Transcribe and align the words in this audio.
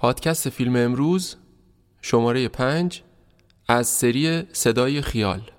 پادکست 0.00 0.48
فیلم 0.48 0.76
امروز 0.76 1.36
شماره 2.02 2.48
پنج 2.48 3.02
از 3.68 3.88
سری 3.88 4.42
صدای 4.52 5.02
خیال. 5.02 5.50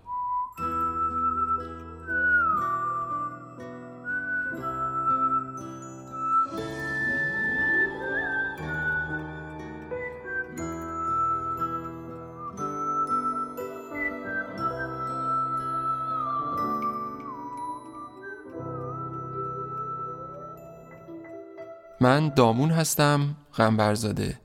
من 21.99 22.29
دامون 22.29 22.71
هستم. 22.71 23.35
غنبرزاده 23.57 24.39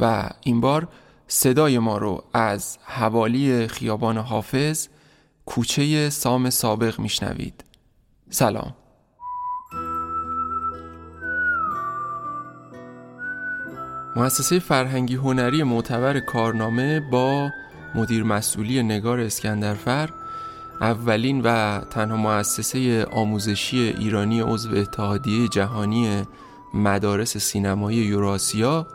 و 0.00 0.30
این 0.42 0.60
بار 0.60 0.88
صدای 1.28 1.78
ما 1.78 1.98
رو 1.98 2.24
از 2.32 2.78
حوالی 2.84 3.66
خیابان 3.66 4.18
حافظ 4.18 4.88
کوچه 5.46 6.10
سام 6.10 6.50
سابق 6.50 7.00
میشنوید. 7.00 7.64
سلام. 8.30 8.74
مؤسسه 14.16 14.58
فرهنگی 14.58 15.14
هنری 15.14 15.62
معتبر 15.62 16.20
کارنامه 16.20 17.00
با 17.00 17.50
مدیر 17.94 18.22
مسئولی 18.22 18.82
نگار 18.82 19.20
اسکندرفر 19.20 20.10
اولین 20.80 21.40
و 21.40 21.80
تنها 21.80 22.16
مؤسسه 22.16 23.04
آموزشی 23.04 23.78
ایرانی 23.78 24.40
عضو 24.40 24.76
اتحادیه 24.76 25.48
جهانی 25.48 26.26
مدارس 26.74 27.36
سینمایی 27.36 27.98
یوراسیا 27.98 28.86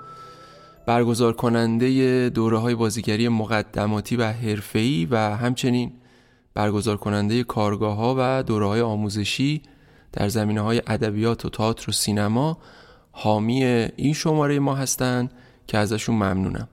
برگزار 0.85 1.33
کننده 1.33 2.29
دوره 2.29 2.57
های 2.57 2.75
بازیگری 2.75 3.29
مقدماتی 3.29 4.15
و 4.15 4.23
حرفه‌ای 4.23 5.07
و 5.11 5.17
همچنین 5.17 5.91
برگزار 6.53 6.97
کننده 6.97 7.43
کارگاه 7.43 7.95
ها 7.95 8.15
و 8.17 8.43
دوره 8.43 8.67
های 8.67 8.81
آموزشی 8.81 9.61
در 10.13 10.27
زمینه 10.29 10.61
های 10.61 10.81
ادبیات 10.87 11.45
و 11.45 11.49
تئاتر 11.49 11.89
و 11.89 11.93
سینما 11.93 12.57
حامی 13.11 13.63
این 13.95 14.13
شماره 14.13 14.59
ما 14.59 14.75
هستند 14.75 15.31
که 15.67 15.77
ازشون 15.77 16.15
ممنونم. 16.15 16.67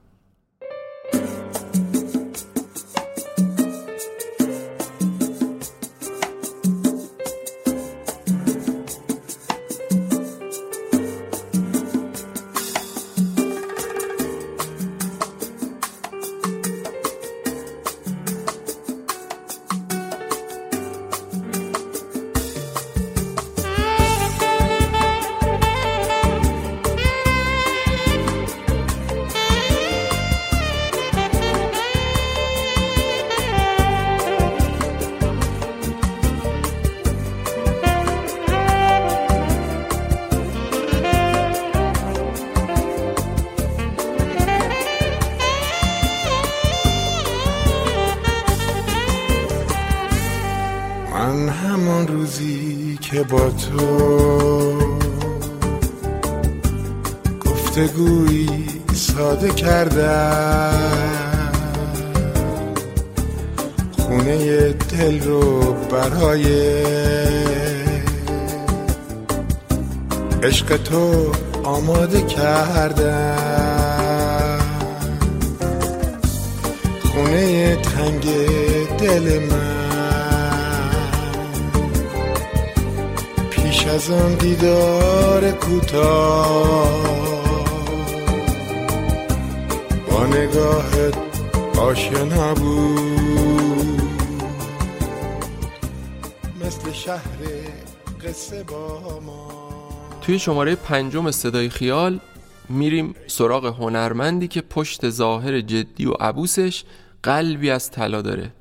شماره 100.38 100.74
پنجم 100.74 101.30
صدای 101.30 101.68
خیال 101.68 102.20
میریم 102.68 103.14
سراغ 103.26 103.66
هنرمندی 103.66 104.48
که 104.48 104.60
پشت 104.60 105.08
ظاهر 105.08 105.60
جدی 105.60 106.06
و 106.06 106.12
عبوسش 106.12 106.84
قلبی 107.22 107.70
از 107.70 107.90
طلا 107.90 108.22
داره. 108.22 108.52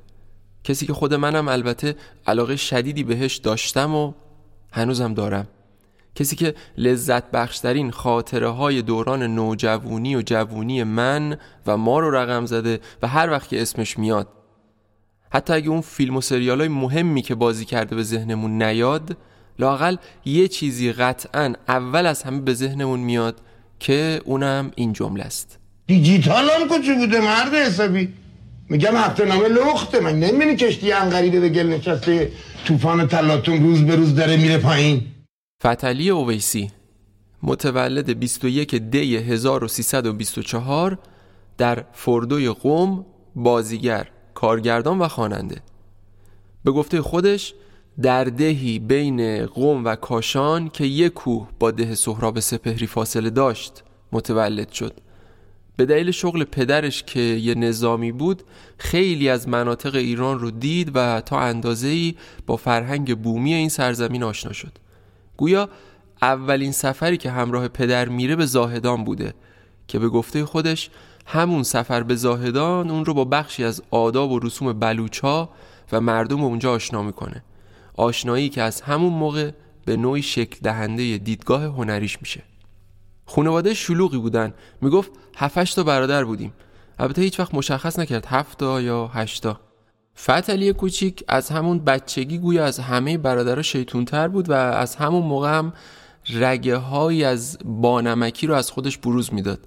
کسی 0.64 0.86
که 0.86 0.92
خود 0.92 1.14
منم 1.14 1.48
البته 1.48 1.96
علاقه 2.26 2.56
شدیدی 2.56 3.04
بهش 3.04 3.36
داشتم 3.36 3.94
و 3.94 4.12
هنوزم 4.72 5.14
دارم. 5.14 5.48
کسی 6.14 6.36
که 6.36 6.54
لذت 6.76 7.30
بخشترین 7.30 7.90
خاطره 7.90 8.48
های 8.48 8.82
دوران 8.82 9.22
نوجوانی 9.22 10.16
و 10.16 10.22
جوونی 10.26 10.84
من 10.84 11.38
و 11.66 11.76
ما 11.76 12.00
رو 12.00 12.10
رقم 12.10 12.46
زده 12.46 12.80
و 13.02 13.08
هر 13.08 13.30
وقت 13.30 13.48
که 13.48 13.62
اسمش 13.62 13.98
میاد. 13.98 14.28
حتی 15.30 15.52
اگه 15.52 15.68
اون 15.68 15.80
فیلم 15.80 16.16
و 16.16 16.20
سریال 16.20 16.60
های 16.60 16.68
مهمی 16.68 17.22
که 17.22 17.34
بازی 17.34 17.64
کرده 17.64 17.96
به 17.96 18.02
ذهنمون 18.02 18.62
نیاد 18.62 19.16
لاقل 19.58 19.96
یه 20.24 20.48
چیزی 20.48 20.92
قطعا 20.92 21.54
اول 21.68 22.06
از 22.06 22.22
همه 22.22 22.40
به 22.40 22.54
ذهنمون 22.54 23.00
میاد 23.00 23.40
که 23.80 24.20
اونم 24.24 24.70
این 24.74 24.92
جمله 24.92 25.24
است. 25.24 25.58
دیجیتال 25.86 26.50
هم 26.50 26.68
کجا 26.68 26.94
بوده 26.94 27.20
مرد 27.20 27.54
حسابی. 27.54 28.08
میگم 28.68 28.96
هفته 28.96 29.24
نامه 29.24 29.48
لخته. 29.48 30.00
من 30.00 30.20
نمی‌بینی 30.20 30.56
کشتی 30.56 30.92
انقریده 30.92 31.40
به 31.40 31.48
گل 31.48 31.66
نشسته 31.66 32.32
طوفان 32.64 33.08
تلاتون 33.08 33.62
روز 33.62 33.82
به 33.82 33.96
روز 33.96 34.14
داره 34.14 34.36
میره 34.36 34.58
پایین. 34.58 35.06
فتلی 35.66 36.10
اویسی 36.10 36.70
متولد 37.42 38.18
21 38.18 38.74
دی 38.74 39.16
1324 39.16 40.98
در 41.58 41.84
فردوی 41.92 42.48
قوم 42.48 43.06
بازیگر 43.36 44.08
کارگردان 44.34 44.98
و 44.98 45.08
خواننده. 45.08 45.62
به 46.64 46.70
گفته 46.70 47.02
خودش 47.02 47.54
در 48.02 48.24
دهی 48.24 48.78
بین 48.78 49.46
قوم 49.46 49.84
و 49.84 49.96
کاشان 49.96 50.68
که 50.68 50.84
یک 50.84 51.12
کوه 51.12 51.48
با 51.58 51.70
ده 51.70 51.94
سهراب 51.94 52.40
سپهری 52.40 52.86
فاصله 52.86 53.30
داشت 53.30 53.82
متولد 54.12 54.70
شد. 54.72 54.94
به 55.76 55.86
دلیل 55.86 56.10
شغل 56.10 56.44
پدرش 56.44 57.02
که 57.02 57.20
یه 57.20 57.54
نظامی 57.54 58.12
بود 58.12 58.42
خیلی 58.78 59.28
از 59.28 59.48
مناطق 59.48 59.94
ایران 59.94 60.38
رو 60.38 60.50
دید 60.50 60.90
و 60.94 61.20
تا 61.20 61.40
اندازه‌ای 61.40 62.14
با 62.46 62.56
فرهنگ 62.56 63.18
بومی 63.18 63.54
این 63.54 63.68
سرزمین 63.68 64.22
آشنا 64.22 64.52
شد. 64.52 64.72
گویا 65.36 65.68
اولین 66.22 66.72
سفری 66.72 67.16
که 67.16 67.30
همراه 67.30 67.68
پدر 67.68 68.08
میره 68.08 68.36
به 68.36 68.46
زاهدان 68.46 69.04
بوده 69.04 69.34
که 69.88 69.98
به 69.98 70.08
گفته 70.08 70.44
خودش 70.44 70.90
همون 71.26 71.62
سفر 71.62 72.02
به 72.02 72.14
زاهدان 72.14 72.90
اون 72.90 73.04
رو 73.04 73.14
با 73.14 73.24
بخشی 73.24 73.64
از 73.64 73.82
آداب 73.90 74.30
و 74.30 74.38
رسوم 74.38 74.72
بلوچا 74.72 75.48
و 75.92 76.00
مردم 76.00 76.44
اونجا 76.44 76.72
آشنا 76.72 77.02
می‌کنه. 77.02 77.42
آشنایی 77.98 78.48
که 78.48 78.62
از 78.62 78.80
همون 78.80 79.12
موقع 79.12 79.50
به 79.84 79.96
نوعی 79.96 80.22
شکل 80.22 80.58
دهنده 80.62 81.18
دیدگاه 81.18 81.62
هنریش 81.62 82.18
میشه. 82.20 82.42
خانواده 83.26 83.74
شلوغی 83.74 84.18
بودن. 84.18 84.54
می‌گفت 84.80 85.10
هفتش 85.36 85.74
تا 85.74 85.82
برادر 85.82 86.24
بودیم. 86.24 86.52
البته 86.98 87.22
هیچ 87.22 87.40
وقت 87.40 87.54
مشخص 87.54 87.98
نکرد 87.98 88.26
هفتا 88.26 88.80
یا 88.80 89.06
هشتا 89.06 89.60
فتلی 90.18 90.72
کوچیک 90.72 91.24
از 91.28 91.48
همون 91.48 91.78
بچگی 91.78 92.38
گویا 92.38 92.64
از 92.64 92.78
همه 92.78 93.18
برادرها 93.18 93.62
شیطونتر 93.62 94.28
بود 94.28 94.50
و 94.50 94.52
از 94.52 94.96
همون 94.96 95.22
موقع 95.22 95.58
هم 95.58 95.72
رگه 96.30 96.76
های 96.76 97.24
از 97.24 97.58
بانمکی 97.64 98.46
رو 98.46 98.54
از 98.54 98.70
خودش 98.70 98.98
بروز 98.98 99.34
می‌داد. 99.34 99.60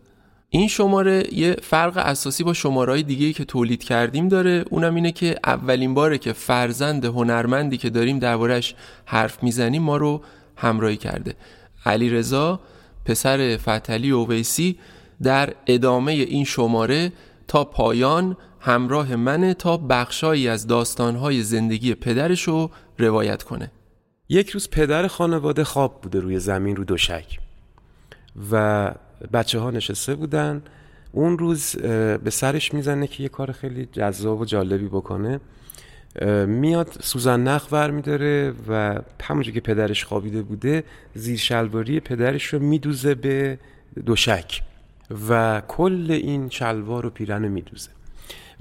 این 0.54 0.68
شماره 0.68 1.34
یه 1.34 1.56
فرق 1.62 1.98
اساسی 1.98 2.44
با 2.44 2.54
شماره 2.54 2.92
های 2.92 3.04
دیگه 3.04 3.34
که 3.34 3.46
تولید 3.46 3.84
کردیم 3.84 4.28
داره. 4.28 4.66
اونم 4.70 4.96
اینه 4.96 5.12
که 5.12 5.40
اولین 5.44 5.94
باره 5.94 6.18
که 6.18 6.34
فرزند 6.34 7.06
هنرمندی 7.06 7.78
که 7.78 7.90
داریم 7.90 8.20
دربارش 8.20 8.76
حرف 9.06 9.44
می‌زنیم 9.44 9.82
ما 9.82 9.98
رو 9.98 10.22
همراهی 10.56 10.98
کرده. 10.98 11.36
علی 11.86 12.10
رضا 12.10 12.60
پسر 13.06 13.58
فتلی 13.58 14.12
اویسی 14.12 14.80
در 15.24 15.54
ادامه 15.68 16.12
این 16.12 16.46
شماره 16.46 17.12
تا 17.48 17.66
پایان 17.66 18.38
همراه 18.60 19.16
منه 19.16 19.54
تا 19.54 19.78
بخشایی 19.78 20.48
از 20.48 20.68
داستانهای 20.68 21.44
زندگی 21.44 21.96
پدرش 21.96 22.42
رو 22.42 22.72
روایت 22.98 23.44
کنه. 23.44 23.72
یک 24.30 24.50
روز 24.50 24.70
پدر 24.70 25.08
خانواده 25.08 25.64
خواب 25.64 26.02
بوده 26.02 26.20
روی 26.20 26.40
زمین 26.40 26.76
رو 26.76 26.84
دوشک 26.84 27.40
و 28.52 28.94
بچه 29.34 29.60
ها 29.60 29.72
نشسته 29.72 30.16
بودن. 30.16 30.62
اون 31.12 31.38
روز 31.38 31.76
به 32.24 32.30
سرش 32.30 32.74
می‌زنه 32.74 33.08
که 33.08 33.24
یه 33.24 33.30
کار 33.30 33.52
خیلی 33.52 33.86
جذاب 33.92 34.42
و 34.42 34.46
جالبی 34.46 34.88
بکنه. 34.88 35.40
میاد 36.46 36.98
سوزن 37.02 37.44
نخ 37.44 37.68
ور 37.72 37.92
میداره 37.92 38.54
و 38.68 39.00
همونجور 39.24 39.54
که 39.54 39.62
پدرش 39.62 40.06
خوابیده 40.06 40.42
بوده 40.42 40.84
زیر 41.16 41.38
شلواری 41.38 42.00
پدرش 42.00 42.46
رو 42.46 42.60
میدوزه 42.60 43.16
به 43.16 43.58
دوشک 44.06 44.62
و 45.30 45.62
کل 45.68 46.08
این 46.10 46.50
شلوار 46.50 47.06
و 47.06 47.10
پیرن 47.10 47.44
رو 47.44 47.50
میدوزه. 47.50 47.90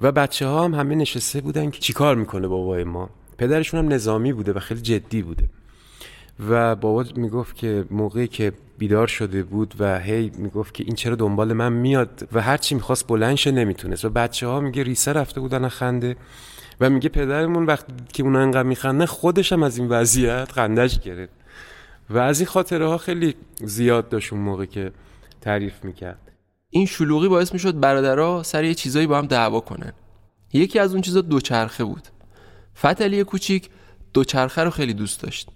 و 0.00 0.12
بچه 0.12 0.46
ها 0.46 0.64
هم 0.64 0.74
همه 0.74 0.94
نشسته 0.94 1.40
بودن 1.40 1.70
که 1.70 1.80
چیکار 1.80 2.16
می‌کنه 2.16 2.48
بابای 2.48 2.84
ما. 2.84 3.10
پدرشون 3.38 3.80
هم 3.80 3.92
نظامی 3.92 4.32
بوده 4.32 4.52
و 4.52 4.58
خیلی 4.58 4.80
جدی 4.80 5.22
بوده. 5.22 5.44
و 6.48 6.76
بابا 6.76 7.04
می‌گفت 7.16 7.56
که 7.56 7.84
موقعی 7.90 8.28
که 8.28 8.52
بیدار 8.80 9.06
شده 9.06 9.42
بود 9.42 9.74
و 9.78 9.98
هی 9.98 10.32
می‌گفت 10.38 10.74
که 10.74 10.84
این 10.84 10.94
چرا 10.94 11.14
دنبال 11.14 11.52
من 11.52 11.72
میاد 11.72 12.28
و 12.32 12.40
هرچی 12.40 12.74
می‌خواست 12.74 13.06
بلنش 13.06 13.46
نمی‌تونست. 13.46 14.04
و 14.04 14.10
بچه 14.10 14.46
ها 14.46 14.60
میگه 14.60 14.82
ریسه 14.82 15.12
رفته 15.12 15.40
بودن 15.40 15.68
خنده. 15.68 16.16
و 16.80 16.90
میگه 16.90 17.08
پدرمون 17.08 17.66
وقتی 17.66 17.92
که 18.12 18.22
اون 18.22 18.36
انقدر 18.36 18.62
میخنده 18.62 19.06
خودش 19.06 19.52
هم 19.52 19.62
از 19.62 19.78
این 19.78 19.88
وضعیت 19.88 20.52
خندش 20.52 21.00
گرفت. 21.00 21.32
و 22.10 22.18
از 22.18 22.40
این 22.40 22.46
خاطره 22.46 22.86
ها 22.86 22.98
خیلی 22.98 23.34
زیاد 23.64 24.08
داشت 24.08 24.32
اون 24.32 24.42
موقع 24.42 24.64
که 24.64 24.92
تعریف 25.40 25.84
می‌کرد. 25.84 26.30
این 26.70 26.86
شلوغی 26.86 27.28
باعث 27.28 27.52
می‌شد 27.52 27.80
برادرها 27.80 28.42
سر 28.42 28.64
یه 28.64 28.74
چیزایی 28.74 29.06
با 29.06 29.18
هم 29.18 29.26
دعوا 29.26 29.60
کنن. 29.60 29.92
یکی 30.52 30.78
از 30.78 30.92
اون 30.92 31.02
چیزا 31.02 31.20
دوچرخه 31.20 31.84
بود. 31.84 32.08
فتلی 32.78 33.24
کوچیک 33.24 33.68
دوچرخه 34.14 34.64
رو 34.64 34.70
خیلی 34.70 34.94
دوست 34.94 35.22
داشت. 35.22 35.48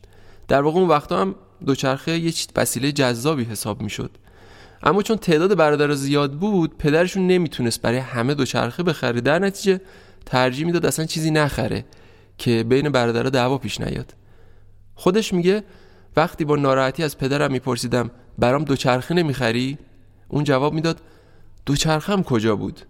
در 0.49 0.63
واقع 0.63 0.81
اون 0.81 0.89
وقتا 0.89 1.21
هم 1.21 1.35
دوچرخه 1.67 2.19
یه 2.19 2.33
وسیله 2.57 2.93
جذابی 2.93 3.45
حساب 3.45 3.83
می‌شد. 3.83 4.11
اما 4.83 5.03
چون 5.03 5.17
تعداد 5.17 5.57
برادر 5.57 5.95
زیاد 5.95 6.33
بود 6.33 6.79
پدرشون 6.79 7.27
نمی‌تونست 7.27 7.83
برای 7.83 7.99
همه 7.99 8.35
دوچرخه 8.35 8.83
بخره. 8.83 9.21
در 9.21 9.39
نتیجه 9.39 9.81
ترجیح 10.27 10.67
می‌داد 10.67 10.87
اصلا 10.87 11.05
چیزی 11.05 11.31
نخره 11.31 11.85
که 12.39 12.65
بین 12.69 12.89
برادرها 12.89 13.31
دعوا 13.31 13.59
پیش 13.59 13.81
نیاد. 13.81 14.15
خودش 14.95 15.33
میگه 15.33 15.65
وقتی 16.17 16.45
با 16.45 16.57
ناراحتی 16.57 17.03
از 17.03 17.19
پدرم 17.19 17.53
میپرسیدم 17.53 18.11
برام 18.39 18.65
دوچرخه 18.65 19.15
نمی‌خری؟ 19.15 19.79
اون 20.29 20.45
جواب 20.45 20.75
می‌داد 20.75 21.01
دوچرخم 21.67 22.23
کجا 22.23 22.57
بود؟ 22.57 22.81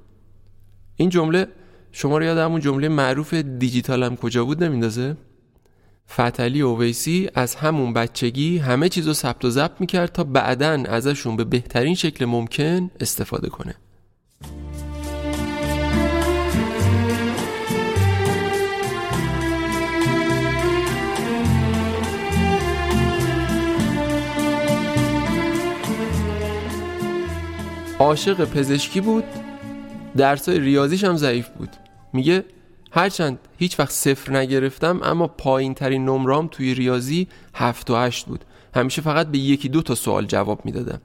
این 0.97 1.09
جمله 1.09 1.49
شما 1.93 2.19
رو 2.19 2.25
یاد 2.25 2.39
همون 2.39 2.61
جمله 2.61 2.89
معروف 2.89 3.35
دیجیتالم 3.35 4.17
کجا 4.17 4.45
بود 4.45 4.65
نمیندازه؟ 4.65 5.17
فتلی 6.11 6.61
اویسی 6.61 7.31
از 7.35 7.55
همون 7.55 7.93
بچگی 7.93 8.59
همه 8.59 8.89
چیز 8.89 9.07
رو 9.07 9.13
ثبت 9.13 9.45
و 9.45 9.51
ضبط 9.51 9.81
می‌کرد 9.81 10.13
تا 10.13 10.25
بعدا 10.25 10.85
ازشون 10.89 11.37
به 11.37 11.45
بهترین 11.45 11.95
شکل 11.95 12.25
ممکن 12.25 12.91
استفاده 13.01 13.49
کنه. 13.49 13.75
عاشق 27.99 28.45
پزشکی 28.45 29.01
بود. 29.01 29.25
درسای 30.17 30.59
ریاضیش 30.59 31.05
هم 31.05 31.17
ضعیف 31.17 31.49
بود. 31.49 31.71
میگه 32.13 32.45
هرچند 32.97 33.39
هیچ 33.59 33.81
وقت 33.81 33.91
صفر 33.91 34.37
نگرفتم 34.37 35.01
اما 35.03 35.27
پایین 35.27 35.75
ترین 35.75 36.05
نمرام 36.05 36.49
توی 36.49 36.75
ریاضی 36.75 37.29
هفت 37.55 37.91
و 37.91 37.97
هشت 37.97 38.27
بود. 38.27 38.45
همیشه 38.75 39.03
فقط 39.03 39.27
به 39.27 39.39
یکی 39.39 39.69
دو 39.69 39.83
تا 39.83 39.95
سوال 39.95 40.27
جواب 40.27 40.65
می‌دادم. 40.65 41.01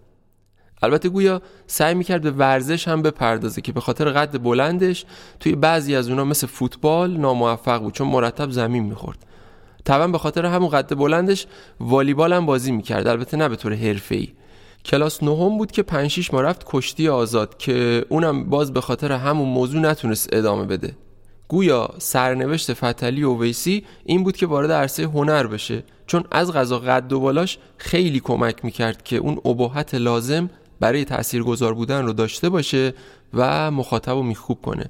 البته 0.82 1.10
گویا 1.10 1.42
سعی 1.68 1.96
می‌کرد 1.96 2.22
به 2.22 2.32
ورزش 2.32 2.88
هم 2.88 3.02
بپردازه 3.02 3.62
که 3.62 3.72
به 3.72 3.82
خاطر 3.82 4.10
قد 4.10 4.44
بلندش 4.44 5.06
توی 5.40 5.56
بعضی 5.56 5.96
از 5.96 6.10
اونا 6.10 6.26
مثل 6.26 6.48
فوتبال 6.48 7.18
ناموفق 7.18 7.82
بود 7.82 7.94
چون 7.94 8.08
مرتب 8.08 8.52
زمین 8.52 8.84
می‌خورد. 8.84 9.26
طبعا 9.84 10.08
به 10.08 10.18
خاطر 10.18 10.46
همون 10.46 10.70
قد 10.70 10.98
بلندش 10.98 11.48
والیبال 11.80 12.34
هم 12.34 12.46
بازی 12.46 12.72
می‌کرد 12.72 13.08
البته 13.08 13.38
نه 13.38 13.50
به 13.50 13.56
طور 13.56 13.74
حرفه‌ای. 13.74 14.28
کلاس 14.86 15.24
نهم 15.24 15.58
بود 15.58 15.72
که 15.72 15.84
5 15.84 16.12
6 16.12 16.34
ما 16.34 16.42
رفت 16.42 16.64
کشتی 16.66 17.10
آزاد 17.10 17.58
که 17.58 18.06
اونم 18.10 18.50
باز 18.50 18.74
به 18.74 18.82
خاطر 18.82 19.12
همون 19.12 19.50
موضوع 19.50 19.82
نتونست 19.82 20.30
ادامه 20.34 20.66
بده. 20.66 20.96
گویا 21.50 21.90
سرنوشت 21.98 22.74
فتلی 22.74 23.24
ویسی 23.24 23.86
این 24.06 24.24
بود 24.24 24.38
که 24.38 24.48
وارد 24.48 24.72
عرصه 24.72 25.04
هنر 25.04 25.48
بشه 25.48 25.84
چون 26.08 26.24
از 26.32 26.52
غذا 26.52 26.80
قد 26.80 27.14
و 27.14 27.20
بالاش 27.20 27.58
خیلی 27.78 28.20
کمک 28.20 28.66
می‌کرد 28.66 29.04
که 29.04 29.18
اون 29.18 29.40
ابهت 29.46 29.96
لازم 29.96 30.50
برای 30.80 31.06
تاثیرگذار 31.06 31.74
بودن 31.74 32.06
رو 32.06 32.14
داشته 32.14 32.50
باشه 32.50 32.94
و 33.34 33.72
مخاطب 33.72 34.12
رو 34.12 34.24
میخوب 34.24 34.62
کنه. 34.62 34.86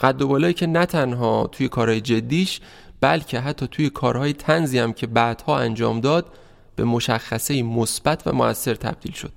قد 0.00 0.22
و 0.22 0.28
بالایی 0.28 0.54
که 0.54 0.66
نه 0.66 0.86
تنها 0.86 1.46
توی 1.52 1.68
کارهای 1.68 2.00
جدیش 2.00 2.60
بلکه 3.00 3.40
حتی 3.40 3.66
توی 3.66 3.90
کارهای 3.90 4.32
تنزی 4.32 4.78
هم 4.78 4.92
که 4.92 5.06
بعدها 5.06 5.58
انجام 5.58 6.00
داد 6.00 6.26
به 6.76 6.84
مشخصه 6.84 7.62
مثبت 7.62 8.26
و 8.26 8.32
موثر 8.32 8.74
تبدیل 8.74 9.12
شد. 9.12 9.32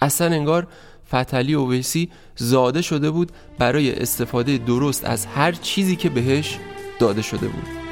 اصلا 0.00 0.26
انگار 0.26 0.66
فتلی 1.14 1.54
اویسی 1.54 2.10
زاده 2.36 2.82
شده 2.82 3.10
بود 3.10 3.32
برای 3.58 3.94
استفاده 3.94 4.58
درست 4.58 5.04
از 5.04 5.26
هر 5.26 5.52
چیزی 5.52 5.96
که 5.96 6.10
بهش 6.10 6.58
داده 6.98 7.22
شده 7.22 7.48
بود. 7.48 7.86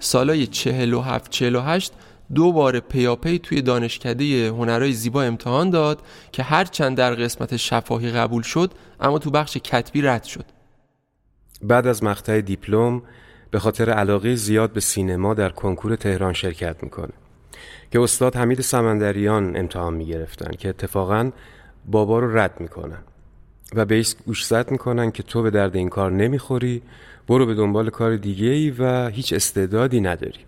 سالای 0.00 0.46
چهل 0.46 0.94
و 0.94 1.00
هفت 1.00 1.30
چهل 1.30 1.56
و 1.56 1.60
هشت 1.60 1.92
دو 2.34 2.52
بار 2.52 2.80
پیاپی 2.80 3.38
توی 3.38 3.62
دانشکده 3.62 4.48
هنرهای 4.48 4.92
زیبا 4.92 5.22
امتحان 5.22 5.70
داد 5.70 6.02
که 6.32 6.42
هر 6.42 6.64
چند 6.64 6.96
در 6.96 7.14
قسمت 7.14 7.56
شفاهی 7.56 8.10
قبول 8.10 8.42
شد 8.42 8.72
اما 9.00 9.18
تو 9.18 9.30
بخش 9.30 9.56
کتبی 9.56 10.02
رد 10.02 10.24
شد. 10.24 10.44
بعد 11.62 11.86
از 11.86 12.04
مقطع 12.04 12.40
دیپلم 12.40 13.02
به 13.50 13.58
خاطر 13.58 13.90
علاقه 13.90 14.34
زیاد 14.34 14.72
به 14.72 14.80
سینما 14.80 15.34
در 15.34 15.48
کنکور 15.48 15.96
تهران 15.96 16.32
شرکت 16.32 16.82
می‌کنه 16.82 17.12
که 17.90 18.00
استاد 18.00 18.36
حمید 18.36 18.60
سمندریان 18.60 19.56
امتحان 19.56 19.94
می‌گرفتن 19.94 20.50
که 20.50 20.68
اتفاقا 20.68 21.30
بابا 21.86 22.18
رو 22.18 22.38
رد 22.38 22.60
می‌کنن 22.60 22.98
و 23.74 23.84
به 23.84 23.94
ایست 23.94 24.24
گوشزد 24.26 24.70
می‌کنن 24.70 25.10
که 25.10 25.22
تو 25.22 25.42
به 25.42 25.50
درد 25.50 25.76
این 25.76 25.88
کار 25.88 26.12
نمی‌خوری 26.12 26.82
برو 27.28 27.46
به 27.46 27.54
دنبال 27.54 27.90
کار 27.90 28.16
دیگه 28.16 28.46
ای 28.46 28.70
و 28.70 29.08
هیچ 29.08 29.32
استعدادی 29.32 30.00
نداری. 30.00 30.40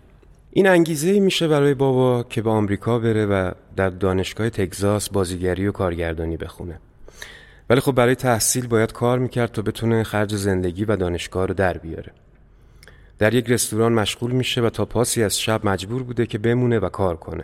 این 0.51 0.67
انگیزه 0.67 1.19
میشه 1.19 1.47
برای 1.47 1.73
بابا 1.73 2.23
که 2.23 2.41
به 2.41 2.49
آمریکا 2.49 2.99
بره 2.99 3.25
و 3.25 3.51
در 3.75 3.89
دانشگاه 3.89 4.49
تگزاس 4.49 5.09
بازیگری 5.09 5.67
و 5.67 5.71
کارگردانی 5.71 6.37
بخونه. 6.37 6.79
ولی 7.69 7.79
خب 7.79 7.91
برای 7.91 8.15
تحصیل 8.15 8.67
باید 8.67 8.91
کار 8.91 9.19
می‌کرد 9.19 9.51
تا 9.51 9.61
بتونه 9.61 10.03
خرج 10.03 10.35
زندگی 10.35 10.85
و 10.85 10.95
دانشگاه 10.95 11.45
رو 11.45 11.53
در 11.53 11.77
بیاره. 11.77 12.11
در 13.19 13.33
یک 13.33 13.49
رستوران 13.49 13.93
مشغول 13.93 14.31
میشه 14.31 14.61
و 14.61 14.69
تا 14.69 14.85
پاسی 14.85 15.23
از 15.23 15.39
شب 15.39 15.65
مجبور 15.67 16.03
بوده 16.03 16.25
که 16.25 16.37
بمونه 16.37 16.79
و 16.79 16.89
کار 16.89 17.17
کنه. 17.17 17.43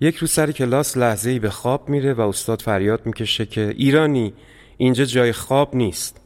یک 0.00 0.16
روز 0.16 0.30
سر 0.30 0.52
کلاس 0.52 0.96
لحظه 0.96 1.30
ای 1.30 1.38
به 1.38 1.50
خواب 1.50 1.88
میره 1.88 2.14
و 2.14 2.20
استاد 2.20 2.62
فریاد 2.62 3.06
می‌کشه 3.06 3.46
که 3.46 3.74
ایرانی 3.76 4.32
اینجا 4.76 5.04
جای 5.04 5.32
خواب 5.32 5.76
نیست. 5.76 6.20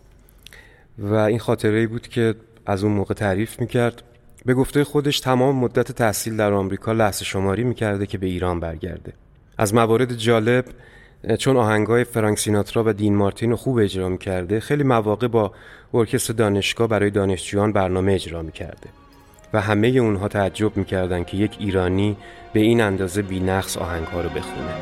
و 0.99 1.15
این 1.15 1.39
خاطره 1.39 1.79
ای 1.79 1.87
بود 1.87 2.09
که 2.09 2.35
از 2.67 2.85
اون 2.85 2.93
موقع 2.93 3.15
تعریف 3.15 3.61
می‌کرد. 3.61 4.03
به 4.47 4.55
گفته 4.55 4.85
خودش 4.85 5.21
تمام 5.21 5.57
مدت 5.57 5.93
تحصیل 5.93 6.37
در 6.37 6.53
آمریکا 6.53 6.93
لحظه 6.93 7.25
شماری 7.25 7.65
می‌کرده 7.65 8.07
که 8.07 8.19
به 8.19 8.27
ایران 8.27 8.61
برگرده. 8.61 9.13
از 9.59 9.75
موارد 9.75 10.15
جالب 10.15 10.65
چون 11.39 11.57
آهنگای 11.57 12.05
فرانک 12.05 12.39
سیناترا 12.39 12.85
و 12.87 12.93
دین 12.93 13.17
مارتین 13.17 13.51
رو 13.51 13.57
خوب 13.57 13.79
اجرا 13.79 14.09
می‌کرده 14.09 14.61
خیلی 14.61 14.83
مواقع 14.83 15.29
با 15.29 15.53
ارکستر 15.95 16.33
دانشگاه 16.33 16.89
برای 16.89 17.11
دانشجویان 17.11 17.73
برنامه 17.73 18.13
اجرا 18.13 18.43
می‌کرده 18.43 18.89
و 19.53 19.61
همه 19.61 19.89
اونها 19.89 20.29
تعجب 20.29 20.77
می‌کردن 20.77 21.25
که 21.25 21.37
یک 21.37 21.57
ایرانی 21.59 22.17
به 22.53 22.61
این 22.61 22.81
اندازه 22.81 23.23
بینقص 23.23 23.77
آهنگها 23.77 24.21
رو 24.21 24.29
بخونه 24.29 24.75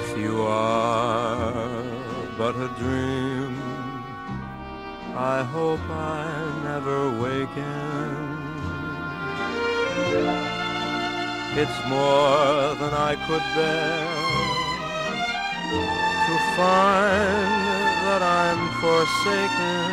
If 0.00 0.18
you 0.18 0.36
are 0.42 1.52
but 2.38 2.54
a 2.66 2.68
dream, 2.80 3.54
I 5.16 5.42
hope. 5.54 5.99
It's 11.56 11.84
more 11.88 12.76
than 12.80 12.94
I 13.10 13.16
could 13.26 13.46
bear 13.56 14.06
to 16.26 16.34
find 16.56 17.52
that 18.06 18.22
I'm 18.22 18.62
forsaken. 18.82 19.90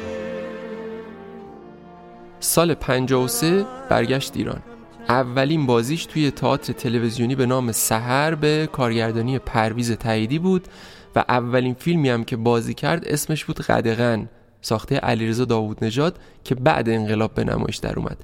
سال 2.39 2.73
53 2.73 3.65
برگشت 3.89 4.31
ایران 4.35 4.61
اولین 5.09 5.65
بازیش 5.65 6.05
توی 6.05 6.31
تئاتر 6.31 6.73
تلویزیونی 6.73 7.35
به 7.35 7.45
نام 7.45 7.71
سحر 7.71 8.35
به 8.35 8.69
کارگردانی 8.71 9.39
پرویز 9.39 9.91
تاییدی 9.91 10.39
بود 10.39 10.67
و 11.15 11.23
اولین 11.29 11.73
فیلمی 11.73 12.09
هم 12.09 12.23
که 12.23 12.37
بازی 12.37 12.73
کرد 12.73 13.07
اسمش 13.07 13.45
بود 13.45 13.61
قدغن 13.61 14.29
ساخته 14.61 14.97
علیرضا 14.97 15.45
داوود 15.45 15.85
نژاد 15.85 16.19
که 16.43 16.55
بعد 16.55 16.89
انقلاب 16.89 17.33
به 17.33 17.43
نمایش 17.43 17.77
در 17.77 17.99
اومد. 17.99 18.17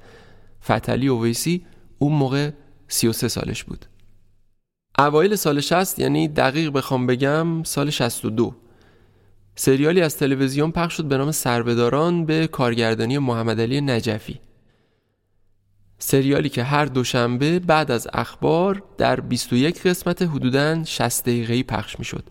فتلی 0.64 1.08
اویسی 1.08 1.66
اون 1.98 2.12
موقع 2.12 2.50
33 2.88 3.28
سالش 3.28 3.64
بود. 3.64 3.86
اوایل 4.98 5.36
سال 5.36 5.60
60 5.60 5.98
یعنی 5.98 6.28
دقیق 6.28 6.72
بخوام 6.72 7.06
بگم 7.06 7.62
سال 7.62 7.90
62 7.90 8.54
سریالی 9.56 10.00
از 10.00 10.16
تلویزیون 10.16 10.70
پخش 10.70 10.96
شد 10.96 11.04
به 11.04 11.16
نام 11.16 11.32
سربداران 11.32 12.24
به 12.24 12.46
کارگردانی 12.46 13.18
محمد 13.18 13.60
علی 13.60 13.80
نجفی. 13.80 14.40
سریالی 15.98 16.48
که 16.48 16.62
هر 16.62 16.84
دوشنبه 16.84 17.58
بعد 17.58 17.90
از 17.90 18.08
اخبار 18.12 18.82
در 18.98 19.20
21 19.20 19.86
قسمت 19.86 20.22
حدوداً 20.22 20.84
60 20.84 21.24
دقیقه‌ای 21.24 21.62
پخش 21.62 21.98
می‌شد. 21.98 22.24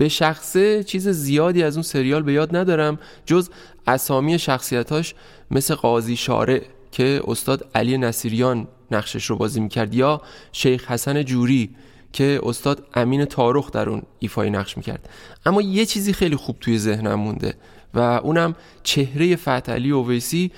به 0.00 0.08
شخصه 0.08 0.84
چیز 0.84 1.08
زیادی 1.08 1.62
از 1.62 1.76
اون 1.76 1.82
سریال 1.82 2.22
به 2.22 2.32
یاد 2.32 2.56
ندارم 2.56 2.98
جز 3.26 3.50
اسامی 3.86 4.38
شخصیتاش 4.38 5.14
مثل 5.50 5.74
قاضی 5.74 6.16
شارع 6.16 6.62
که 6.92 7.20
استاد 7.26 7.70
علی 7.74 7.98
نصیریان 7.98 8.68
نقشش 8.90 9.24
رو 9.24 9.36
بازی 9.36 9.60
می‌کرد 9.60 9.94
یا 9.94 10.20
شیخ 10.52 10.90
حسن 10.90 11.22
جوری 11.22 11.70
که 12.12 12.40
استاد 12.42 12.86
امین 12.94 13.24
تارخ 13.24 13.70
در 13.70 13.88
اون 13.88 14.02
ایفای 14.18 14.50
نقش 14.50 14.76
می‌کرد. 14.76 15.08
اما 15.46 15.62
یه 15.62 15.86
چیزی 15.86 16.12
خیلی 16.12 16.36
خوب 16.36 16.56
توی 16.60 16.78
ذهنم 16.78 17.14
مونده 17.14 17.54
و 17.94 17.98
اونم 17.98 18.54
چهره 18.82 19.36
فتحعلی 19.36 19.90
اویسی 19.90 20.52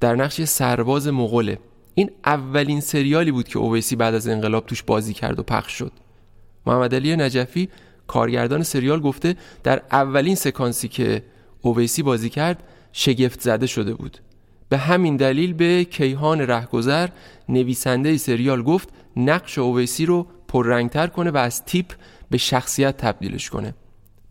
در 0.00 0.16
نقش 0.16 0.44
سرباز 0.44 1.08
مغوله. 1.08 1.58
این 1.94 2.10
اولین 2.24 2.80
سریالی 2.80 3.32
بود 3.32 3.48
که 3.48 3.58
اویسی 3.58 3.96
بعد 3.96 4.14
از 4.14 4.28
انقلاب 4.28 4.66
توش 4.66 4.82
بازی 4.82 5.14
کرد 5.14 5.38
و 5.38 5.42
پخش 5.42 5.72
شد. 5.72 5.92
محمد 6.66 6.94
علی 6.94 7.16
نجفی 7.16 7.68
کارگردان 8.12 8.62
سریال 8.62 9.00
گفته 9.00 9.36
در 9.62 9.82
اولین 9.92 10.34
سکانسی 10.34 10.88
که 10.88 11.22
اویسی 11.60 12.02
بازی 12.02 12.30
کرد 12.30 12.62
شگفت 12.92 13.40
زده 13.40 13.66
شده 13.66 13.94
بود. 13.94 14.18
به 14.68 14.78
همین 14.78 15.16
دلیل 15.16 15.52
به 15.52 15.84
کیهان 15.84 16.40
رهگذر 16.40 17.08
نویسنده 17.48 18.16
سریال 18.16 18.62
گفت 18.62 18.88
نقش 19.16 19.58
اویسی 19.58 20.06
رو 20.06 20.26
پررنگتر 20.48 21.06
کنه 21.06 21.30
و 21.30 21.36
از 21.36 21.64
تیپ 21.64 21.86
به 22.30 22.38
شخصیت 22.38 22.96
تبدیلش 22.96 23.50
کنه. 23.50 23.74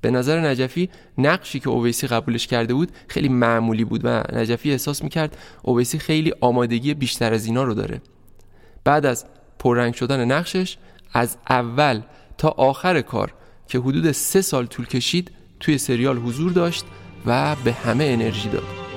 به 0.02 0.12
نظر 0.12 0.40
نجفی 0.40 0.90
نقشی 1.18 1.60
که 1.60 1.70
اویسی 1.70 2.08
قبولش 2.08 2.48
کرده 2.48 2.74
بود 2.74 2.92
خیلی 3.08 3.30
معمولی 3.30 3.86
بود 3.86 4.02
و 4.04 4.24
نجفی 4.34 4.72
احساس 4.72 5.04
می‌کرد 5.04 5.38
اویسی 5.64 6.00
خیلی 6.00 6.34
آمادگی 6.42 6.94
بیشتر 6.94 7.34
از 7.34 7.46
اینا 7.46 7.64
رو 7.64 7.74
داره. 7.74 8.02
بعد 8.84 9.06
از 9.06 9.26
پررنگ 9.60 9.94
شدن 9.94 10.26
نقشش 10.32 10.78
از 11.14 11.38
اول 11.50 12.02
تا 12.38 12.50
آخر 12.50 13.02
کار 13.02 13.34
که 13.72 13.80
حدود 13.80 14.12
سه 14.12 14.42
سال 14.42 14.66
طول 14.66 14.86
کشید 14.86 15.32
توی 15.60 15.78
سریال 15.78 16.18
حضور 16.18 16.52
داشت 16.52 16.86
و 17.26 17.56
به 17.64 17.74
همه 17.74 18.04
انرژی 18.04 18.50
داد. 18.50 18.91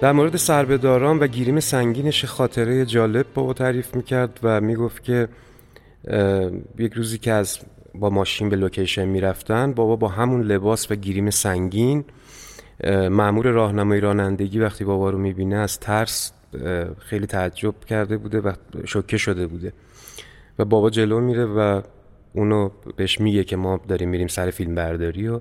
در 0.00 0.12
مورد 0.12 0.36
سربهداران 0.36 1.18
و 1.18 1.26
گیریم 1.26 1.60
سنگینش 1.60 2.24
خاطره 2.24 2.86
جالب 2.86 3.26
بابا 3.34 3.52
تعریف 3.52 3.94
می‌کرد 3.94 4.40
و 4.42 4.60
می‌گفت 4.60 5.04
که 5.04 5.28
یک 6.78 6.92
روزی 6.92 7.18
که 7.18 7.32
از 7.32 7.58
با 7.94 8.10
ماشین 8.10 8.48
به 8.48 8.56
لوکیشن 8.56 9.04
می‌رفتن 9.04 9.72
بابا 9.72 9.96
با 9.96 10.08
همون 10.08 10.42
لباس 10.42 10.90
و 10.90 10.94
گیریم 10.94 11.30
سنگین 11.30 12.04
معمور 13.10 13.46
راهنمایی 13.46 14.00
رانندگی 14.00 14.58
وقتی 14.58 14.84
بابا 14.84 15.10
رو 15.10 15.18
می‌بینه 15.18 15.56
از 15.56 15.80
ترس 15.80 16.32
خیلی 16.98 17.26
تعجب 17.26 17.74
کرده 17.84 18.16
بوده 18.16 18.40
و 18.40 18.52
شوکه 18.84 19.16
شده 19.16 19.46
بوده. 19.46 19.72
و 20.58 20.64
بابا 20.64 20.90
جلو 20.90 21.20
میره 21.20 21.44
و 21.44 21.80
اونو 22.32 22.70
بهش 22.96 23.20
میگه 23.20 23.44
که 23.44 23.56
ما 23.56 23.80
داریم 23.88 24.08
میریم 24.08 24.28
سر 24.28 24.50
فیلم 24.50 24.74
برداری 24.74 25.28
و 25.28 25.40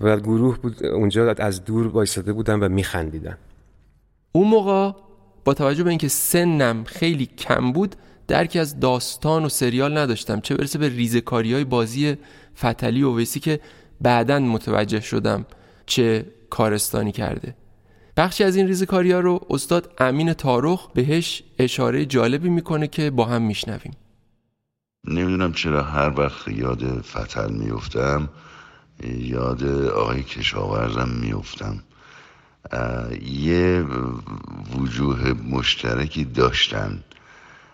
و 0.00 0.16
گروه 0.16 0.58
بود 0.58 0.86
اونجا 0.86 1.34
از 1.38 1.64
دور 1.64 1.86
وایساده 1.86 2.32
بودن 2.32 2.60
و 2.60 2.68
میخندیدن. 2.68 3.36
اون 4.32 4.48
موقع 4.48 4.92
با 5.44 5.54
توجه 5.54 5.84
به 5.84 5.90
اینکه 5.90 6.08
سنم 6.08 6.84
خیلی 6.84 7.26
کم 7.26 7.72
بود 7.72 7.96
درکی 8.28 8.58
از 8.58 8.80
داستان 8.80 9.44
و 9.44 9.48
سریال 9.48 9.98
نداشتم. 9.98 10.40
چه 10.40 10.54
برسه 10.54 10.78
به 10.78 10.88
ریزکاری 10.88 11.54
های 11.54 11.64
بازی 11.64 12.16
فتلی 12.58 13.02
و 13.02 13.16
ویسی 13.16 13.40
که 13.40 13.60
بعدا 14.00 14.38
متوجه 14.38 15.00
شدم 15.00 15.46
چه 15.86 16.26
کارستانی 16.50 17.12
کرده. 17.12 17.56
بخشی 18.16 18.44
از 18.44 18.56
این 18.56 18.66
ریزکاری 18.66 19.12
ها 19.12 19.20
رو 19.20 19.46
استاد 19.50 19.94
امین 19.98 20.32
تارخ 20.32 20.88
بهش 20.94 21.42
اشاره 21.58 22.06
جالبی 22.06 22.48
می‌کنه 22.48 22.86
که 22.86 23.10
با 23.10 23.24
هم 23.24 23.42
میشنویم. 23.42 23.96
نمی‌دونم 25.04 25.52
چرا 25.52 25.82
هر 25.82 26.20
وقت 26.20 26.48
یاد 26.48 27.00
فتل 27.00 27.52
میفتم 27.52 28.28
یاد 29.04 29.64
آقای 29.88 30.22
کشاورزم 30.22 31.08
میفتم 31.08 31.82
یه 33.22 33.86
وجوه 34.76 35.32
مشترکی 35.32 36.24
داشتن. 36.24 37.04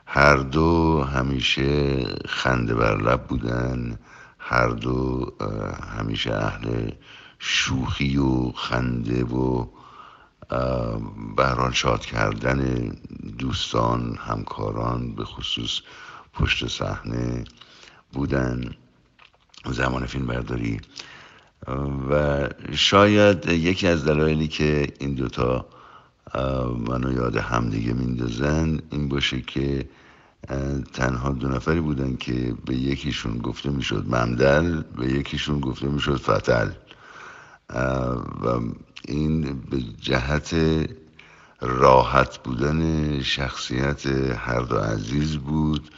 هر 0.07 0.37
دو 0.37 1.03
همیشه 1.03 2.05
خنده 2.29 2.75
بر 2.75 3.03
لب 3.03 3.27
بودن. 3.27 3.99
هر 4.39 4.69
دو 4.69 5.33
همیشه 5.99 6.35
اهل 6.35 6.91
شوخی 7.39 8.17
و 8.17 8.53
خنده 8.53 9.25
و 9.25 9.67
بران 11.37 11.73
شاد 11.73 12.07
کردن 12.07 12.91
دوستان 13.39 14.19
همکاران 14.21 15.15
به 15.15 15.25
خصوص 15.25 15.81
پشت 16.33 16.67
صحنه 16.67 17.45
بودن. 18.13 18.75
زمان 19.65 20.07
فیلم 20.07 20.27
برداری 20.27 20.81
و 22.11 22.49
شاید 22.73 23.49
یکی 23.49 23.89
از 23.89 24.05
دلایلی 24.05 24.49
که 24.49 24.87
این 25.01 25.15
دوتا 25.15 25.67
منو 26.89 27.13
یاد 27.13 27.37
همدیگه 27.37 27.93
میندازن 27.93 28.79
این 28.91 29.09
باشه 29.09 29.41
که 29.41 29.89
تنها 30.93 31.31
دو 31.31 31.49
نفری 31.49 31.81
بودن 31.81 32.17
که 32.17 32.55
به 32.67 32.75
یکیشون 32.75 33.39
گفته 33.39 33.71
می‌شد 33.71 34.05
ممدل 34.09 34.83
به 34.97 35.07
یکیشون 35.07 35.61
گفته 35.61 35.87
می‌شد 35.87 36.17
فتل. 36.17 36.71
و 38.43 38.61
این 39.09 39.61
به 39.71 39.83
جهت 40.01 40.55
راحت 41.61 42.39
بودن 42.39 43.21
شخصیت 43.23 44.07
هر 44.37 44.61
دو 44.61 44.77
عزیز 44.77 45.37
بود 45.37 45.91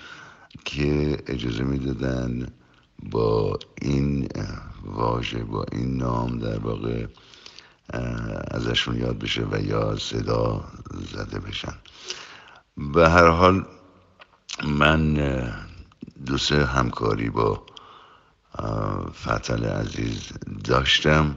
که 0.65 1.19
اجازه 1.27 1.65
می‌دادن 1.65 2.47
با 3.11 3.59
این 3.83 4.29
واژه 4.88 5.45
با 5.45 5.64
این 5.73 5.97
نام 5.97 6.38
در 6.38 6.59
واقع 6.59 7.07
ازشون 8.50 8.97
یاد 8.97 9.18
بشه 9.18 9.47
و 9.50 9.61
یا 9.61 9.97
صدا 9.97 10.64
زده 11.12 11.38
بشن. 11.38 11.75
به 12.95 13.11
هر 13.11 13.28
حال 13.28 13.66
من 14.64 15.14
دو 16.26 16.38
سه 16.38 16.64
همکاری 16.64 17.30
با 17.30 17.62
فتل 19.12 19.64
عزیز 19.64 20.33
داشتم 20.64 21.37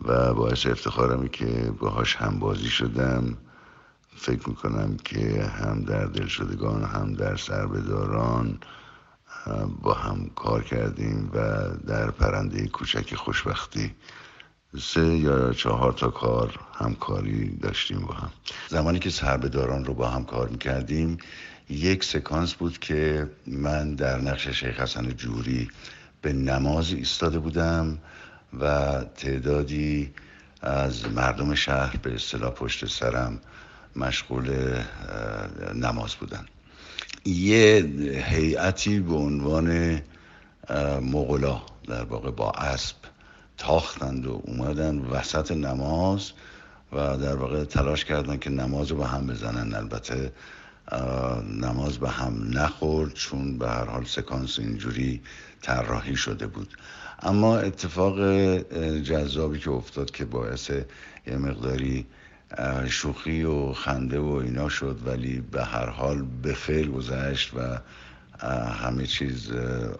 و 0.00 0.34
باعث 0.34 0.66
افتخارمی 0.66 1.28
که 1.28 1.72
باهاش 1.78 2.16
هم 2.16 2.38
بازی 2.38 2.68
شدم. 2.68 3.36
فکر 4.16 4.48
می‌کنم 4.48 4.96
که 5.04 5.44
هم 5.44 5.82
در 5.82 6.04
دل 6.04 6.26
شدگان 6.26 6.84
هم 6.84 7.12
در 7.12 7.36
سربداران 7.36 8.58
با 9.82 9.94
هم 9.94 10.30
کار 10.36 10.64
کردیم 10.64 11.30
و 11.34 11.68
در 11.86 12.10
پرنده 12.10 12.66
کوچک 12.66 13.14
خوشبختی 13.14 13.94
سه 14.78 15.06
یا 15.06 15.52
چهار 15.52 15.92
تا 15.92 16.08
کار 16.08 16.58
همکاری 16.74 17.56
داشتیم 17.56 18.00
با 18.00 18.14
هم. 18.14 18.30
زمانی 18.68 18.98
که 18.98 19.10
سربداران 19.10 19.84
رو 19.84 19.94
با 19.94 20.08
هم 20.08 20.24
کار 20.24 20.48
می‌کردیم 20.48 21.18
یک 21.68 22.04
سکانس 22.04 22.54
بود 22.54 22.78
که 22.78 23.30
من 23.46 23.94
در 23.94 24.20
نقش 24.20 24.48
شیخ 24.48 24.80
حسن 24.80 25.08
جوری 25.08 25.70
به 26.22 26.32
نماز 26.32 26.92
ایستاده 26.92 27.38
بودم 27.38 27.98
و 28.60 28.94
تعدادی 29.16 30.14
از 30.62 31.12
مردم 31.12 31.54
شهر 31.54 31.96
به 31.96 32.14
اصطلاح 32.14 32.50
پشت 32.50 32.86
سرم 32.86 33.40
مشغول 33.96 34.76
نماز 35.74 36.14
بودن. 36.14 36.46
یه 37.24 37.90
هیئتی 38.26 39.00
به 39.00 39.14
عنوان 39.14 40.00
مغلا 41.02 41.62
در 41.88 42.04
واقع 42.04 42.30
با 42.30 42.50
اسب 42.50 42.96
تاختند 43.58 44.26
و 44.26 44.42
اومدن 44.44 44.98
وسط 44.98 45.52
نماز 45.52 46.32
و 46.92 47.16
در 47.16 47.36
واقع 47.36 47.64
تلاش 47.64 48.04
کردن 48.04 48.36
که 48.36 48.50
نماز 48.50 48.90
رو 48.90 48.96
به 48.96 49.06
هم 49.06 49.26
بزنن. 49.26 49.74
البته 49.74 50.32
نماز 51.60 51.98
به 51.98 52.10
هم 52.10 52.58
نخورد 52.58 53.14
چون 53.14 53.58
به 53.58 53.68
هر 53.68 53.84
حال 53.84 54.04
سکانس 54.04 54.58
اینجوری 54.58 55.20
طراحی 55.62 56.16
شده 56.16 56.46
بود. 56.46 56.68
اما 57.22 57.58
اتفاق 57.58 58.18
جذابی 58.98 59.58
که 59.58 59.70
افتاد 59.70 60.10
که 60.10 60.24
باعث 60.24 60.70
یه 61.26 61.36
مقداری 61.36 62.06
شوخی 62.88 63.42
و 63.42 63.72
خنده 63.72 64.18
و 64.18 64.32
اینا 64.32 64.68
شد 64.68 64.98
ولی 65.06 65.40
به 65.40 65.64
هر 65.64 65.86
حال 65.86 66.22
به 66.42 66.54
خیر 66.54 66.88
گذشت 66.90 67.52
و 67.54 67.78
همه 68.72 69.06
چیز 69.06 69.50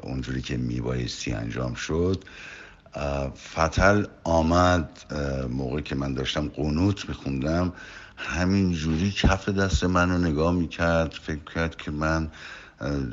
اونجوری 0.02 0.42
که 0.42 0.56
میبایستی 0.56 1.32
انجام 1.32 1.74
شد. 1.74 2.24
فتل 3.54 4.04
آمد 4.24 4.88
موقعی 5.50 5.82
که 5.82 5.94
من 5.94 6.14
داشتم 6.14 6.48
قنوت 6.48 7.08
میخوندم 7.08 7.72
همین 8.16 8.72
جوری 8.72 9.10
کف 9.10 9.48
دست 9.48 9.84
منو 9.84 10.18
نگاه 10.18 10.52
می‌کرد 10.52 11.12
فکر 11.12 11.44
کرد 11.54 11.76
که 11.76 11.90
من 11.90 12.30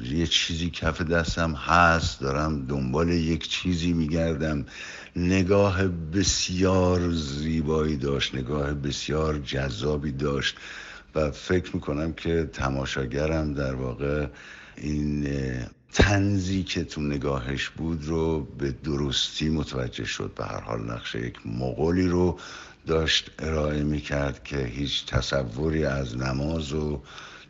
یه 0.03 0.27
چیزی 0.27 0.70
کف 0.70 1.01
دستم 1.01 1.53
هست 1.53 2.22
دارم 2.22 2.65
دنبال 2.65 3.10
یک 3.10 3.50
چیزی 3.50 3.94
میگردم. 3.94 4.65
نگاه 5.17 5.88
بسیار 5.88 7.12
زیبایی 7.12 7.97
داشت 7.97 8.36
نگاه 8.36 8.74
بسیار 8.74 9.38
جذابی 9.38 10.12
داشت 10.12 10.57
و 11.15 11.31
فکر 11.31 11.75
می‌کنم 11.75 12.13
که 12.13 12.50
تماشاگرم 12.53 13.53
در 13.53 13.75
واقع 13.75 14.27
این 14.77 15.27
تنزی 15.93 16.63
که 16.63 16.83
تو 16.83 17.01
نگاهش 17.01 17.69
بود 17.69 18.05
رو 18.05 18.47
به 18.57 18.71
درستی 18.71 19.50
متوجه 19.50 20.05
شد 20.05 20.31
به 20.36 20.45
هر 20.45 20.59
حال 20.59 20.91
نقش 20.91 21.15
یک 21.15 21.38
مغولی 21.45 22.07
رو 22.07 22.39
داشت 22.88 23.31
ارائه 23.39 23.83
می‌کرد 23.83 24.43
که 24.43 24.57
هیچ 24.57 25.05
تصوری 25.05 25.86
از 25.86 26.17
نماز 26.17 26.74
و 26.74 27.01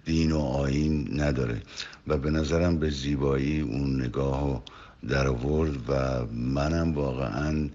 دین 0.05 0.31
و 0.31 0.39
آین 0.39 1.21
نداره. 1.21 1.61
و 2.07 2.17
به 2.17 2.31
نظرم 2.31 2.79
به 2.79 2.89
زیبایی 2.89 3.61
اون 3.61 4.01
نگاه 4.01 4.63
در 5.09 5.27
آورد 5.27 5.89
و 5.89 6.25
منم 6.33 6.93
واقعا 6.93 7.69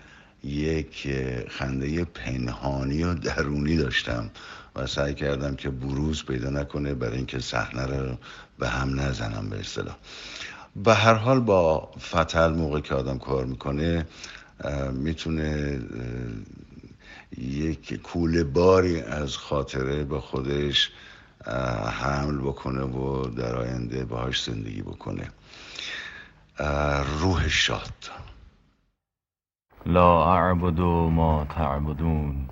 یک 0.44 1.08
خنده 1.48 2.04
پنهانی 2.04 3.04
و 3.04 3.14
درونی 3.14 3.76
داشتم 3.76 4.30
و 4.76 4.86
سعی 4.86 5.14
کردم 5.14 5.56
که 5.56 5.70
بروز 5.70 6.24
پیدا 6.24 6.50
نکنه 6.50 6.94
برای 6.94 7.16
اینکه 7.16 7.38
صحنه 7.38 7.86
رو 7.86 8.16
به 8.58 8.68
هم 8.68 9.00
نزنم 9.00 9.48
به 9.50 9.60
اصطلاح. 9.60 9.96
به 10.76 10.94
هر 10.94 11.14
حال 11.14 11.40
با 11.40 11.90
فتل 11.98 12.48
موقع 12.52 12.80
که 12.80 12.94
آدم 12.94 13.18
کار 13.18 13.44
می‌کنه 13.44 14.06
می‌تونه 14.92 15.80
یک 17.38 18.02
کوله 18.02 18.44
باری 18.44 19.00
از 19.00 19.36
خاطره 19.36 20.04
به 20.04 20.20
خودش 20.20 20.90
حمل 22.00 22.38
بکنه 22.38 22.82
و 22.82 23.26
در 23.26 23.56
آینده 23.56 24.04
باهاش 24.04 24.44
زندگی 24.44 24.82
بکنه. 24.82 25.28
روح 27.20 27.48
شاد. 27.48 28.10
لا 29.86 30.32
اعبد 30.32 30.80
ما 31.10 31.44
تعبدون 31.44 32.48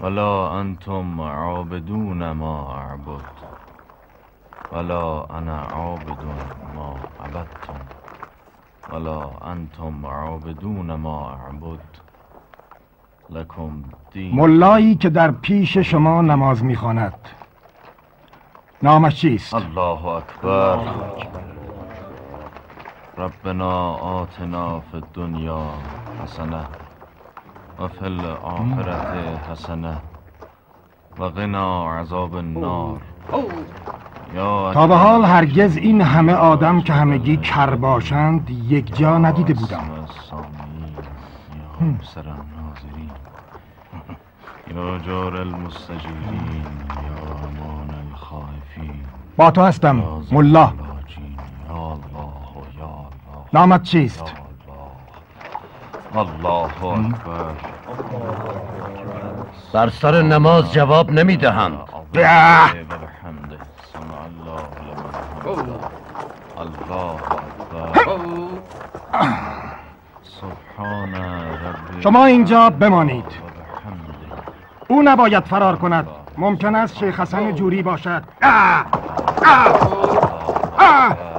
ولا 0.00 0.60
انتم 0.60 1.20
عابدون 1.20 2.30
ما 2.30 2.72
اعبد 2.74 3.24
ولا 4.72 5.36
انا 5.38 5.60
عابد 5.60 6.24
ما 6.74 6.96
عبدتم 7.20 7.80
ولا 8.92 9.50
انتم 9.50 10.06
عابدون 10.06 10.94
ما 10.94 11.30
اعبد 11.30 11.80
لکم 13.30 13.82
دین. 14.12 14.34
ملایی 14.34 14.94
که 14.94 15.08
در 15.08 15.30
پیش 15.30 15.78
شما 15.78 16.22
نماز 16.22 16.64
می‌خواند. 16.64 17.28
نامش 18.82 19.20
چیست؟ 19.20 19.54
الله 19.54 20.06
اکبر. 20.06 20.78
ربنا 23.18 23.92
آتنا 23.94 24.80
فی 24.80 24.96
الدنیا 24.96 25.62
حسنه 26.22 26.64
و 27.78 27.88
فی 27.88 28.04
الاخرت 28.04 29.16
حسنه 29.50 29.96
و 31.18 31.28
غنا 31.28 31.92
عذاب 31.92 32.34
النار. 32.34 33.00
تا 34.74 34.86
به 34.86 34.96
حال 34.96 35.24
هرگز 35.24 35.76
این 35.76 36.00
همه 36.00 36.32
آدم 36.32 36.80
که 36.80 36.92
همگی 36.92 37.36
کر 37.36 37.74
باشند 37.74 38.50
یک 38.50 38.96
جا 38.96 39.18
ندیده 39.18 39.54
بودم. 39.54 39.84
یا 44.74 44.98
جار 44.98 45.36
المستجیرین 45.36 46.66
یا 46.88 47.34
امان 47.34 47.94
الخائفین 48.10 49.00
با 49.36 49.50
تو 49.50 49.62
هستم 49.62 49.96
ملا 50.32 50.66
العلاجین. 50.66 51.36
یا 51.68 51.74
الله 51.74 51.98
یا 52.78 52.84
الله 52.84 53.37
نامت 53.52 53.82
چیست؟ 53.82 54.24
الله 56.16 56.84
اکبر 56.84 57.54
بر 59.72 59.88
سر 59.88 60.22
نماز 60.22 60.72
جواب 60.72 61.10
نمی‌دهند 61.10 61.78
به! 62.12 62.20
بحمده 62.22 63.58
سمع 63.92 64.24
الله 64.24 64.62
لمن 64.86 65.14
حمده 65.44 65.72
الله 66.58 67.14
اکبر 67.14 68.00
سبحان 70.22 71.14
ربی 71.14 72.02
شما 72.02 72.24
اینجا 72.24 72.70
بمانید 72.70 73.24
او 74.88 75.02
نباید 75.02 75.44
فرار 75.44 75.76
کند 75.76 76.06
ممکن 76.38 76.74
است 76.74 76.96
شیخ 76.96 77.20
حسن 77.20 77.54
جوری 77.54 77.82
باشد 77.82 78.22
آه! 78.42 78.84
آه! 79.46 79.78
آه! 80.78 81.37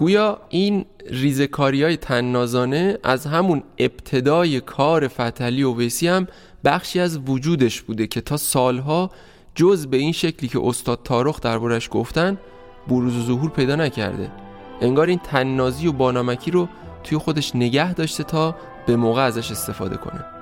گویا 0.00 0.40
این 0.48 0.84
ریزکاری 1.10 1.82
های 1.82 1.96
تنازانه 1.96 2.98
از 3.02 3.26
همون 3.26 3.62
ابتدای 3.78 4.60
کار 4.60 5.08
فتلی 5.08 5.62
و 5.62 5.76
ویسی 5.76 6.08
هم 6.08 6.26
بخشی 6.64 7.00
از 7.00 7.18
وجودش 7.18 7.80
بوده 7.82 8.06
که 8.06 8.20
تا 8.20 8.36
سالها 8.36 9.10
جز 9.54 9.86
به 9.86 9.96
این 9.96 10.12
شکلی 10.12 10.48
که 10.48 10.60
استاد 10.62 11.00
تارخ 11.04 11.40
دربارش 11.40 11.88
گفتن 11.92 12.38
بروز 12.88 13.16
و 13.16 13.22
ظهور 13.22 13.50
پیدا 13.50 13.76
نکرده. 13.76 14.30
انگار 14.80 15.06
این 15.06 15.18
تننازی 15.18 15.86
و 15.86 15.92
بانمکی 15.92 16.50
رو 16.50 16.68
توی 17.04 17.18
خودش 17.18 17.56
نگه 17.56 17.94
داشته 17.94 18.24
تا 18.24 18.54
به 18.86 18.96
موقع 18.96 19.22
ازش 19.22 19.50
استفاده 19.50 19.96
کنه. 19.96 20.39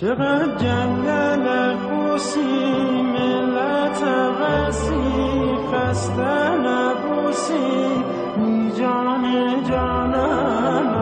چقدر 0.00 0.56
جنگل 0.56 1.76
خوسی 1.76 2.40
ملت 3.02 4.02
وسی 4.40 5.56
خسته 5.72 6.50
نبوسی 6.50 8.04
می 8.36 8.72
جان 8.78 9.22
جانم 9.70 10.94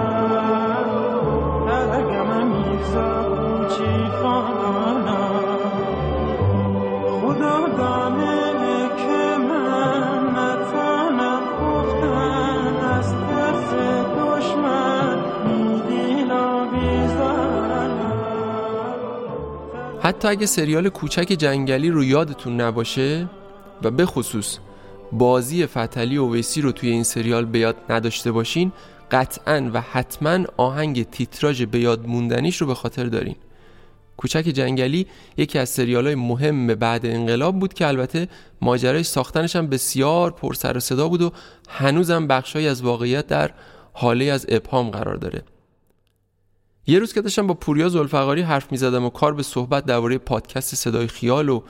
درگم 1.67 2.47
میرزا 2.47 3.23
کوچی 3.23 4.09
خانم 4.23 5.07
خدا 7.21 7.69
دانه 7.79 8.46
حتی 20.07 20.29
اگه 20.29 20.47
سریال 20.47 20.89
کوچک 20.89 21.37
جنگلی 21.39 21.91
رو 21.91 22.05
یادتون 22.05 22.61
نباشه 22.61 23.29
و 23.83 23.91
به 23.91 24.07
خصوص 24.07 24.59
بازی 25.13 25.67
فتلی 25.67 26.17
و 26.17 26.33
ویسی 26.33 26.61
رو 26.61 26.73
توی 26.73 26.91
این 26.91 27.03
سریال 27.03 27.45
به 27.45 27.59
یاد 27.59 27.77
نداشته 27.91 28.33
باشین 28.33 28.73
قطعا 29.11 29.71
و 29.73 29.81
حتما 29.81 30.39
آهنگ 30.57 31.11
تیتراژ 31.11 31.63
به 31.63 31.79
یاد 31.79 32.07
موندنیش 32.07 32.57
رو 32.57 32.67
به 32.67 32.75
خاطر 32.75 33.05
دارین. 33.05 33.37
کوچک 34.17 34.41
جنگلی 34.41 35.07
یکی 35.37 35.59
از 35.59 35.69
سریال 35.69 36.07
های 36.07 36.15
مهم 36.15 36.67
بعد 36.67 37.07
انقلاب 37.07 37.59
بود 37.59 37.75
که 37.75 37.87
البته 37.87 38.29
ماجرای 38.63 39.03
ساختنش 39.03 39.57
هم 39.57 39.67
بسیار 39.67 40.31
پر 40.31 40.55
سر 40.55 40.77
و 40.77 40.81
صدا 40.81 41.09
بود 41.09 41.23
و 41.23 41.33
هنوزم 41.69 42.27
بخشهایی 42.27 42.69
از 42.69 42.83
واقعیت 42.83 43.27
در 43.27 43.51
حاله 43.93 44.25
از 44.25 44.47
ابهام 44.49 44.91
قرار 44.91 45.17
داره. 45.17 45.43
یه 46.87 46.99
روز 46.99 47.13
که 47.13 47.21
داشتم 47.21 47.47
با 47.47 47.55
پوریا 47.55 47.89
زلفقاری 47.89 48.43
حرف 48.43 48.73
می 48.73 48.79
زدم 48.79 49.05
و 49.05 49.11
کار 49.11 49.35
به 49.35 49.43
صحبت 49.43 49.85
درباره 49.85 50.19
پادکست 50.19 50.75
صدای 50.75 51.07
خیال 51.07 51.49
و 51.49 51.63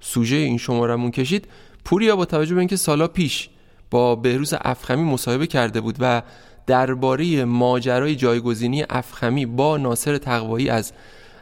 سوژه 0.00 0.36
این 0.36 0.58
شمارمون 0.58 1.10
کشید 1.10 1.48
پوریا 1.84 2.16
با 2.16 2.24
توجه 2.24 2.54
به 2.54 2.60
اینکه 2.60 2.76
سالا 2.76 3.08
پیش 3.08 3.48
با 3.90 4.16
بهروز 4.16 4.54
افخمی 4.60 5.02
مصاحبه 5.02 5.46
کرده 5.46 5.80
بود 5.80 5.96
و 6.00 6.22
درباره 6.66 7.44
ماجرای 7.44 8.16
جایگزینی 8.16 8.84
افخمی 8.90 9.46
با 9.46 9.76
ناصر 9.76 10.18
تقوایی 10.18 10.68
از 10.68 10.92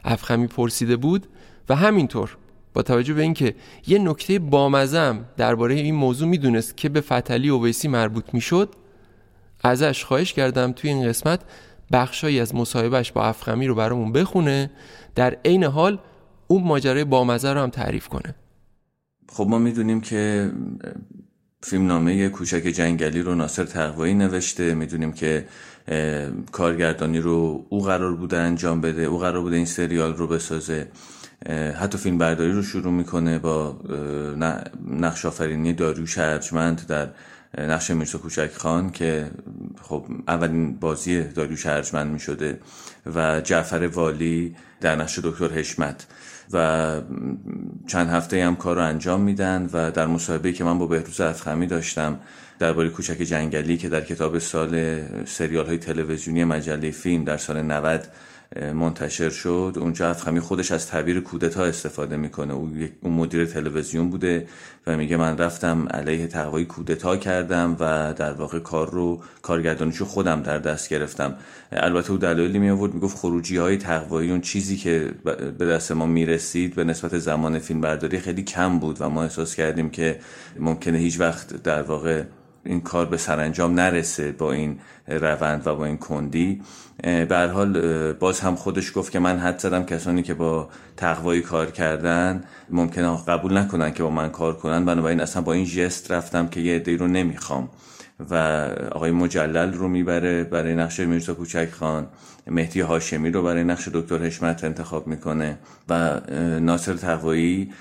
افخمی 0.03 0.47
پرسیده 0.47 0.95
بود 0.95 1.27
و 1.69 1.75
همینطور 1.75 2.37
با 2.73 2.81
توجه 2.81 3.13
به 3.13 3.21
اینکه 3.21 3.55
یه 3.87 3.99
نکته 3.99 4.39
بامزم 4.39 5.25
درباره 5.37 5.75
این 5.75 5.95
موضوع 5.95 6.27
می‌دونست 6.27 6.77
که 6.77 6.89
به 6.89 7.01
فتلی 7.01 7.49
اویسی 7.49 7.87
مربوط 7.87 8.33
می‌شد 8.33 8.75
ازش 9.63 10.03
خواهش 10.03 10.33
کردم 10.33 10.71
توی 10.71 10.89
این 10.89 11.07
قسمت 11.07 11.39
بخشایی 11.91 12.39
از 12.39 12.55
مصاحبهش 12.55 13.11
با 13.11 13.23
افخمی 13.23 13.67
رو 13.67 13.75
برامون 13.75 14.11
بخونه. 14.11 14.71
در 15.15 15.37
عین 15.45 15.63
حال 15.63 15.99
اون 16.47 16.63
ماجرای 16.63 17.03
بامزه 17.03 17.53
رو 17.53 17.59
هم 17.59 17.69
تعریف 17.69 18.07
کنه. 18.07 18.35
خب 19.29 19.47
ما 19.49 19.57
می‌دونیم 19.57 20.01
که 20.01 20.51
فیلمنامه 21.63 22.29
کوچک 22.29 22.63
جنگلی 22.63 23.21
رو 23.21 23.35
ناصر 23.35 23.63
تقوایی 23.63 24.13
نوشته. 24.13 24.73
می‌دونیم 24.73 25.11
که 25.11 25.45
کارگردانی 26.51 27.19
رو 27.19 27.65
او 27.69 27.81
قرار 27.81 28.15
بوده 28.15 28.37
انجام 28.37 28.81
بده 28.81 29.01
او 29.01 29.19
قرار 29.19 29.41
بوده 29.41 29.55
این 29.55 29.65
سریال 29.65 30.15
رو 30.15 30.27
بسازه. 30.27 30.87
حتی 31.79 31.97
فیلم 31.97 32.17
برداری 32.17 32.51
رو 32.51 32.63
شروع 32.63 32.93
می‌کنه 32.93 33.39
با 33.39 33.79
نقش 34.87 35.25
آفرینی 35.25 35.73
داریوش 35.73 36.17
ارجمند 36.17 36.87
در 36.87 37.09
نقش 37.57 37.91
میرسا 37.91 38.17
کوچک 38.17 38.51
خان 38.57 38.89
که 38.89 39.31
خب 39.81 40.05
اولین 40.27 40.75
بازی 40.75 41.23
داریوش 41.23 41.65
ارجمند 41.65 42.11
می‌شده 42.11 42.59
و 43.15 43.41
جعفر 43.41 43.89
والی 43.93 44.55
در 44.81 44.95
نقش 44.95 45.19
دکتر 45.19 45.47
حشمت. 45.47 46.07
و 46.53 47.01
چند 47.87 48.09
هفته 48.09 48.45
هم 48.45 48.55
کار 48.55 48.75
رو 48.75 48.81
انجام 48.83 49.21
میدن 49.21 49.69
و 49.73 49.91
در 49.91 50.05
مصاحبه 50.05 50.53
که 50.53 50.63
من 50.63 50.79
با 50.79 50.87
بهروز 50.87 51.21
افخمی 51.21 51.67
داشتم 51.67 52.19
درباره 52.59 52.89
کوچک 52.89 53.17
جنگلی 53.17 53.77
که 53.77 53.89
در 53.89 54.01
کتاب 54.01 54.39
سال 54.39 55.01
سریال 55.25 55.65
های 55.65 55.77
تلویزیونی 55.77 56.43
مجله 56.43 56.91
فیلم 56.91 57.23
در 57.23 57.37
سال 57.37 57.61
90 57.61 58.07
منتشر 58.73 59.29
شد. 59.29 59.73
اونجا 59.79 60.09
افخمی 60.09 60.39
خودش 60.39 60.71
از 60.71 60.87
تعبیر 60.87 61.19
کودتا 61.19 61.63
استفاده 61.63 62.17
می‌کنه. 62.17 62.53
اون 62.53 63.13
مدیر 63.13 63.45
تلویزیون 63.45 64.09
بوده 64.09 64.47
و 64.87 64.97
میگه 64.97 65.17
من 65.17 65.37
رفتم 65.37 65.87
علیه 65.91 66.27
تقوایی 66.27 66.65
کودتا 66.65 67.17
کردم 67.17 67.77
و 67.79 68.13
در 68.17 68.33
واقع 68.33 68.59
کار 68.59 68.89
رو 68.89 69.21
کارگردانیشو 69.41 70.05
خودم 70.05 70.41
در 70.41 70.57
دست 70.57 70.89
گرفتم. 70.89 71.35
البته 71.71 72.11
او 72.11 72.17
دلایلی 72.17 72.59
می 72.59 72.69
آورد 72.69 72.93
می‌گفت 72.93 73.17
خروجی 73.17 73.57
های 73.57 73.77
تقوایی 73.77 74.31
اون 74.31 74.41
چیزی 74.41 74.77
که 74.77 75.11
به 75.57 75.65
دست 75.65 75.91
ما 75.91 76.05
می‌رسید 76.05 76.75
به 76.75 76.83
نسبت 76.83 77.17
زمان 77.17 77.59
فیلم 77.59 77.81
برداری 77.81 78.19
خیلی 78.19 78.43
کم 78.43 78.79
بود 78.79 78.97
و 78.99 79.09
ما 79.09 79.23
احساس 79.23 79.55
کردیم 79.55 79.89
که 79.89 80.19
ممکنه 80.59 80.97
هیچ 80.97 81.19
وقت 81.19 81.63
در 81.63 81.81
واقع 81.81 82.23
این 82.65 82.81
کار 82.81 83.05
به 83.05 83.17
سرانجام 83.17 83.79
نرسه 83.79 84.31
با 84.31 84.51
این 84.51 84.79
روند 85.07 85.67
و 85.67 85.75
با 85.75 85.85
این 85.85 85.97
کندی. 85.97 86.61
به 87.03 87.49
حال 87.53 88.13
باز 88.13 88.39
هم 88.39 88.55
خودش 88.55 88.91
گفت 88.95 89.11
که 89.11 89.19
من 89.19 89.39
حد 89.39 89.59
زدم. 89.59 89.83
کسانی 89.83 90.23
که 90.23 90.33
با 90.33 90.69
تقوایی 90.97 91.41
کار 91.41 91.71
کردن 91.71 92.43
ممکنه 92.69 93.17
قبول 93.27 93.57
نکنن 93.57 93.93
که 93.93 94.03
با 94.03 94.09
من 94.09 94.29
کار 94.29 94.53
کنن. 94.53 94.85
بنابراین 94.85 95.21
اصلا 95.21 95.41
با 95.41 95.53
این 95.53 95.65
جست 95.65 96.11
رفتم 96.11 96.47
که 96.47 96.59
یه 96.59 96.75
عده 96.75 96.97
رو 96.97 97.07
نمی‌خوام. 97.07 97.69
و 98.29 98.35
آقای 98.91 99.11
مجلل 99.11 99.73
رو 99.73 99.87
می‌بره 99.87 100.43
برای 100.43 100.75
نقش 100.75 100.99
میرزا 100.99 101.33
کوچک 101.33 101.69
خان. 101.71 102.07
مهدی 102.47 102.81
هاشمی 102.81 103.31
رو 103.31 103.43
برای 103.43 103.63
نقش 103.63 103.87
دکتر 103.93 104.17
حشمت 104.17 104.63
انتخاب 104.63 105.07
می‌کنه 105.07 105.57
و 105.89 106.21
ناصر 106.59 106.93
تقوایی 106.93 107.71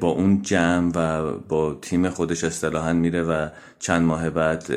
با 0.00 0.08
اون 0.08 0.42
جمع 0.42 0.92
و 0.94 1.32
با 1.48 1.74
تیم 1.82 2.08
خودش 2.08 2.44
اصطلاحا 2.44 2.92
میره 2.92 3.22
و 3.22 3.48
چند 3.78 4.02
ماه 4.02 4.30
بعد 4.30 4.72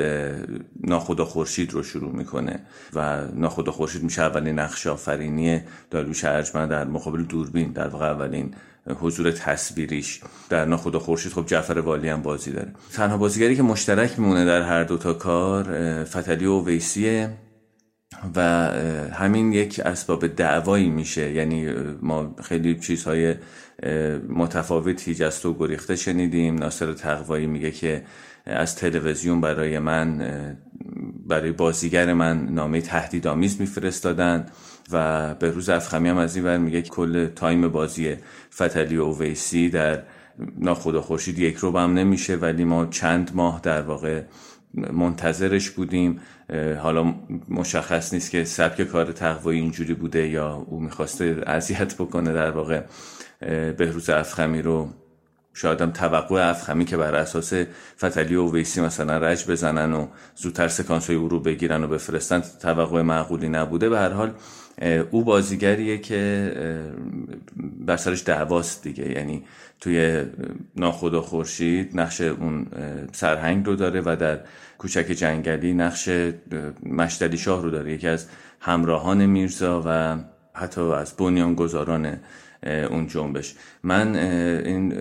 ناخدا 0.83 1.25
خورشید 1.25 1.73
رو 1.73 1.83
شروع 1.83 2.11
می‌کنه 2.11 2.59
و 2.93 3.21
ناخدا 3.33 3.71
خورشید 3.71 4.03
میشه 4.03 4.21
اولین 4.21 4.59
نقش 4.59 4.87
آفرینی 4.87 5.61
داریوش 5.91 6.23
ارجمند 6.23 6.69
در 6.69 6.83
مقابل 6.83 7.23
دوربین 7.23 7.71
در 7.71 7.87
واقع 7.87 8.05
اولین 8.05 8.53
حضور 9.01 9.31
تصویریش 9.31 10.21
در 10.49 10.65
ناخدا 10.65 10.99
خورشید. 10.99 11.31
خب 11.31 11.45
جعفر 11.45 11.79
والی 11.79 12.09
هم 12.09 12.21
بازی 12.21 12.51
داره. 12.51 12.71
تنها 12.93 13.17
بازیگری 13.17 13.55
که 13.55 13.63
مشترک 13.63 14.19
میمونه 14.19 14.45
در 14.45 14.61
هر 14.61 14.83
دو 14.83 14.97
تا 14.97 15.13
کار 15.13 15.63
فتلی 16.03 16.45
و 16.45 16.65
ویسیه 16.65 17.29
و 18.35 18.41
همین 19.13 19.53
یک 19.53 19.81
اسباب 19.85 20.27
دعوایی 20.27 20.89
میشه. 20.89 21.31
یعنی 21.31 21.73
ما 22.01 22.35
خیلی 22.43 22.79
چیزهای 22.79 23.35
متفاوتی 24.29 25.15
جست 25.15 25.45
و 25.45 25.53
گریخته 25.53 25.95
شنیدیم. 25.95 26.55
ناصر 26.55 26.93
تقوایی 26.93 27.47
میگه 27.47 27.71
که 27.71 28.03
از 28.45 28.75
تلویزیون 28.75 29.41
برای 29.41 29.79
من 29.79 30.21
برای 31.27 31.51
بازیگر 31.51 32.13
من 32.13 32.45
نامه 32.45 32.81
تهدیدآمیز 32.81 33.61
میفرستادن 33.61 34.45
و 34.91 35.33
به 35.35 35.51
روز 35.51 35.69
افخمی 35.69 36.09
هم 36.09 36.17
از 36.17 36.35
این 36.35 36.45
ور 36.45 36.57
میگه 36.57 36.81
کل 36.81 37.27
تایم 37.27 37.67
بازی 37.67 38.15
فتلی 38.53 38.97
و 38.97 39.01
اویسی 39.01 39.69
در 39.69 40.03
ناخدا 40.57 41.01
خورشید 41.01 41.39
یک 41.39 41.55
رو 41.55 41.77
هم 41.77 41.93
نمیشه. 41.93 42.35
ولی 42.35 42.63
ما 42.63 42.85
چند 42.85 43.31
ماه 43.33 43.59
در 43.63 43.81
واقع 43.81 44.21
منتظرش 44.93 45.69
بودیم. 45.69 46.19
حالا 46.79 47.13
مشخص 47.49 48.13
نیست 48.13 48.31
که 48.31 48.43
سبک 48.43 48.81
کار 48.81 49.11
تقوایی 49.11 49.59
اینجوری 49.59 49.93
بوده 49.93 50.27
یا 50.27 50.65
او 50.67 50.79
می‌خواسته 50.79 51.43
اذیت 51.47 51.95
بکنه 51.95 52.33
در 52.33 52.51
واقع 52.51 52.81
بهروز 53.77 54.09
افخمی 54.09 54.61
رو. 54.61 54.89
شاید 55.57 55.81
هم 55.81 55.91
توقع 55.91 56.49
افخمی 56.49 56.85
که 56.85 56.97
بر 56.97 57.15
اساس 57.15 57.53
فتلی 57.97 58.35
و 58.35 58.51
ویسی 58.51 58.81
مثلا 58.81 59.17
رج 59.17 59.51
بزنن 59.51 59.93
و 59.93 60.07
زودتر 60.35 60.67
سکانس 60.67 61.07
های 61.07 61.15
او 61.15 61.29
رو 61.29 61.39
بگیرن 61.39 61.83
و 61.83 61.87
بفرستن 61.87 62.43
توقع 62.61 63.01
معقولی 63.01 63.49
نبوده. 63.49 63.89
به 63.89 63.99
هر 63.99 64.09
حال 64.09 64.33
او 65.11 65.23
بازیگریه 65.23 65.97
که 65.97 66.51
بر 67.85 67.97
سرش 67.97 68.23
دعواست 68.23 68.83
دیگه. 68.83 69.11
یعنی 69.11 69.43
توی 69.79 70.23
ناخدا 70.75 71.21
خورشید 71.21 71.99
نقش 71.99 72.21
اون 72.21 72.67
سرهنگ 73.11 73.65
رو 73.65 73.75
داره 73.75 74.01
و 74.05 74.15
در 74.19 74.39
کوچک 74.77 75.05
جنگلی 75.11 75.73
نقش 75.73 76.09
مشتلی 76.83 77.37
شاه 77.37 77.63
رو 77.63 77.69
داره. 77.69 77.93
یکی 77.93 78.07
از 78.07 78.27
همراهان 78.59 79.25
میرزا 79.25 79.83
و 79.85 80.17
حتی 80.53 80.81
از 80.81 81.13
بنیانگذاران 81.13 82.19
اون 82.89 83.07
جنبش. 83.07 83.55
من 83.83 84.15
این 84.65 84.93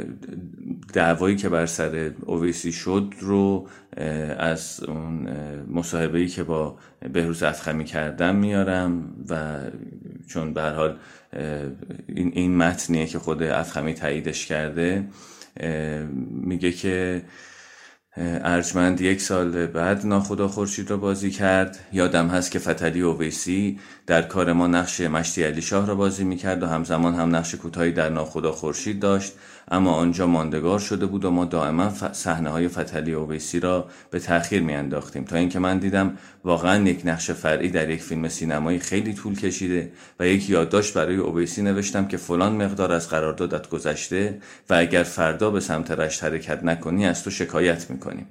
دعوایی 0.93 1.37
که 1.37 1.49
بر 1.49 1.67
سر 1.67 2.11
اویسی 2.27 2.73
شد 2.73 3.15
رو 3.21 3.69
از 4.39 4.85
اون 4.89 5.29
مصاحبه 5.71 6.27
که 6.27 6.43
با 6.43 6.79
بهروز 7.13 7.43
افخمی 7.43 7.85
کردم 7.85 8.37
میارم 8.37 9.15
و 9.29 9.61
چون 10.27 10.55
به 10.55 10.63
حال 10.63 10.97
این, 12.07 12.33
این 12.35 12.57
متنیه 12.57 13.07
که 13.07 13.19
خود 13.19 13.43
افخمی 13.43 13.95
تاییدش 13.95 14.47
کرده 14.47 15.05
میگه 16.31 16.73
که 16.73 17.23
ارجمند 18.17 19.01
یک 19.01 19.21
سال 19.21 19.67
بعد 19.67 20.07
ناخدا 20.07 20.49
خورشید 20.49 20.91
را 20.91 20.97
بازی 20.97 21.31
کرد. 21.31 21.79
یادم 21.93 22.29
هست 22.29 22.51
که 22.51 22.59
فتلی 22.59 23.01
اویسی 23.01 23.79
در 24.07 24.23
کار 24.23 24.53
ما 24.53 24.67
نقش 24.67 25.01
مشتی 25.01 25.43
علی 25.43 25.63
شاه 25.63 25.87
را 25.87 25.95
بازی 25.95 26.25
می‌کرد 26.25 26.63
و 26.63 26.67
همزمان 26.67 27.15
هم 27.15 27.37
نقش 27.37 27.55
کوتاهی 27.55 27.93
در 27.93 28.09
ناخدا 28.09 28.53
خورشید 28.53 29.01
داشت. 29.01 29.33
اما 29.69 29.93
آنجا 29.93 30.27
ماندگار 30.27 30.79
شده 30.79 31.07
بود 31.07 31.25
و 31.25 31.31
ما 31.31 31.45
دائما 31.45 31.91
صحنه 32.13 32.51
های 32.51 32.69
فتلی 32.69 33.13
اویسی 33.13 33.61
را 33.61 33.89
به 34.11 34.19
تاخیر 34.19 34.63
میانداختیم. 34.63 35.25
تا 35.25 35.37
اینکه 35.37 35.59
من 35.59 35.79
دیدم 35.79 36.19
واقعا 36.45 36.89
یک 36.89 37.03
نقش 37.05 37.31
فرعی 37.31 37.69
در 37.69 37.91
یک 37.91 38.03
فیلم 38.03 38.29
سینمایی 38.29 38.79
خیلی 38.79 39.15
طول 39.15 39.35
کشیده 39.37 39.93
و 40.21 40.29
یک 40.29 40.51
یادداشت 40.51 40.95
برای 40.95 41.17
اویسی 41.17 41.63
نوشتم 41.63 42.09
که 42.09 42.17
فلان 42.17 42.53
مقدار 42.65 42.93
از 42.93 43.09
قراردادت 43.09 43.69
گذشته 43.69 44.41
و 44.71 44.75
اگر 44.75 45.03
فردا 45.03 45.51
به 45.51 45.61
سمت 45.61 45.91
رشت 45.91 46.25
حرکت 46.25 46.65
نکنی 46.65 47.07
از 47.07 47.25
تو 47.25 47.31
شکایت 47.31 47.91
می‌کنیم. 47.91 48.27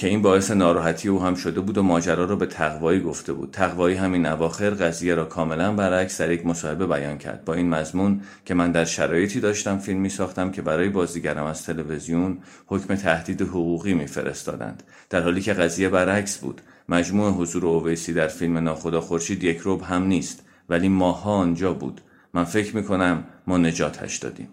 که 0.00 0.08
این 0.08 0.22
باعث 0.22 0.50
ناراحتی 0.50 1.08
او 1.08 1.22
هم 1.22 1.34
شده 1.34 1.60
بود 1.60 1.78
و 1.78 1.82
ماجرا 1.82 2.24
را 2.24 2.36
به 2.36 2.46
تقوایی 2.46 3.00
گفته 3.00 3.32
بود. 3.32 3.50
تقوایی 3.50 3.96
همین 3.96 4.26
اواخر 4.26 4.70
قضیه 4.70 5.14
را 5.14 5.24
کاملا 5.24 5.72
برعکس 5.72 6.20
در 6.20 6.32
یک 6.32 6.46
مصاحبه 6.46 6.86
بیان 6.86 7.18
کرد. 7.18 7.44
با 7.44 7.54
این 7.54 7.68
مضمون 7.68 8.20
که 8.44 8.54
من 8.54 8.72
در 8.72 8.84
شرایطی 8.84 9.40
داشتم 9.40 9.78
فیلم 9.78 10.00
می 10.00 10.08
ساختم 10.08 10.50
که 10.50 10.62
برای 10.62 10.88
بازیگرم 10.88 11.44
از 11.44 11.64
تلویزیون 11.64 12.38
حکم 12.66 12.94
تهدید 12.94 13.42
حقوقی 13.42 13.94
میفرستادند. 13.94 14.82
در 15.10 15.22
حالی 15.22 15.40
که 15.40 15.52
قضیه 15.52 15.88
برعکس 15.88 16.38
بود. 16.38 16.60
مجموع 16.88 17.32
حضور 17.32 17.66
اویسی 17.66 18.12
در 18.12 18.28
فیلم 18.28 18.58
ناخدا 18.58 19.00
خورشید 19.00 19.44
یک 19.44 19.58
روب 19.58 19.82
هم 19.82 20.02
نیست 20.02 20.44
ولی 20.68 20.88
ماها 20.88 21.32
آنجا 21.32 21.72
بود. 21.72 22.00
من 22.34 22.44
فکر 22.44 22.76
می‌کنم 22.76 23.24
ما 23.46 23.58
نجاتش 23.58 24.16
دادیم. 24.16 24.48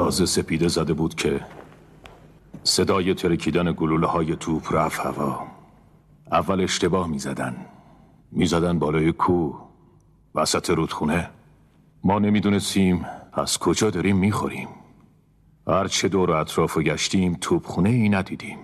تازه 0.00 0.26
سپیده 0.26 0.68
زده 0.68 0.92
بود 0.92 1.14
که 1.14 1.40
صدای 2.64 3.14
ترکیدن 3.14 3.72
گلوله 3.72 4.06
های 4.06 4.36
توپ 4.36 4.74
رفت 4.74 5.00
هوا. 5.00 5.46
اول 6.32 6.60
اشتباه 6.60 7.06
می 7.08 7.18
زدن 7.18 7.56
می 8.32 8.46
زدن 8.46 8.78
بالای 8.78 9.12
کو 9.12 9.52
وسط 10.34 10.70
رودخونه. 10.70 11.30
ما 12.04 12.18
نمی‌دونستیم 12.18 13.06
از 13.32 13.58
کجا 13.58 13.90
داریم 13.90 14.16
می‌خوریم. 14.16 14.68
هرچه 15.66 16.08
دور 16.08 16.30
و 16.30 16.34
اطراف 16.34 16.76
و 16.76 16.82
گشتیم 16.82 17.36
توپخونه 17.40 17.88
ای 17.90 18.08
ندیدیم. 18.08 18.58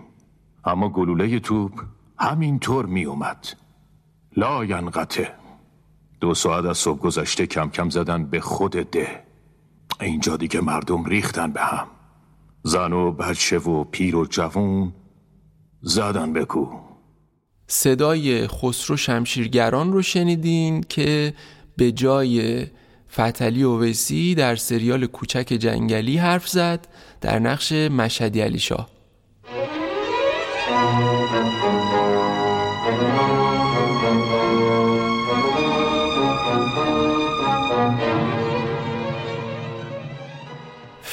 اما 0.64 0.88
گلوله 0.88 1.40
توپ 1.40 1.72
همینطور 2.18 2.87
می 2.87 3.05
اومد 3.05 3.46
لا 4.37 4.64
ینقطع. 4.64 5.29
دو 6.20 6.35
ساعت 6.35 6.64
از 6.64 6.79
صبح 6.79 6.99
گذشته 6.99 7.46
کم 7.46 7.70
کم 7.70 7.90
زدن 7.90 8.25
به 8.25 8.40
خود 8.40 8.72
ده. 8.72 9.25
اینجا 10.00 10.37
دیگه 10.37 10.61
مردم 10.61 11.04
ریختن 11.04 11.52
به 11.52 11.61
هم. 11.61 11.87
زن 12.62 12.92
و 12.92 13.12
بچه 13.12 13.59
و 13.59 13.85
پیر 13.85 14.16
و 14.16 14.26
جوون 14.26 14.92
زدن 15.80 16.32
به 16.32 16.44
کو 16.44 16.66
صدای 17.66 18.48
خسرو 18.48 18.96
شمشیرگران 18.96 19.92
رو 19.92 20.02
شنیدین 20.02 20.85
که 20.88 21.35
به 21.76 21.92
جای 21.92 22.66
فتلی 23.12 23.62
اویسی 23.62 24.35
در 24.35 24.56
سریال 24.56 25.06
کوچک 25.06 25.46
جنگلی 25.61 26.16
حرف 26.16 26.48
زد 26.48 26.88
در 27.20 27.38
نقش 27.38 27.72
مشهدی 27.72 28.40
علی 28.40 28.59
شاه. 28.59 28.88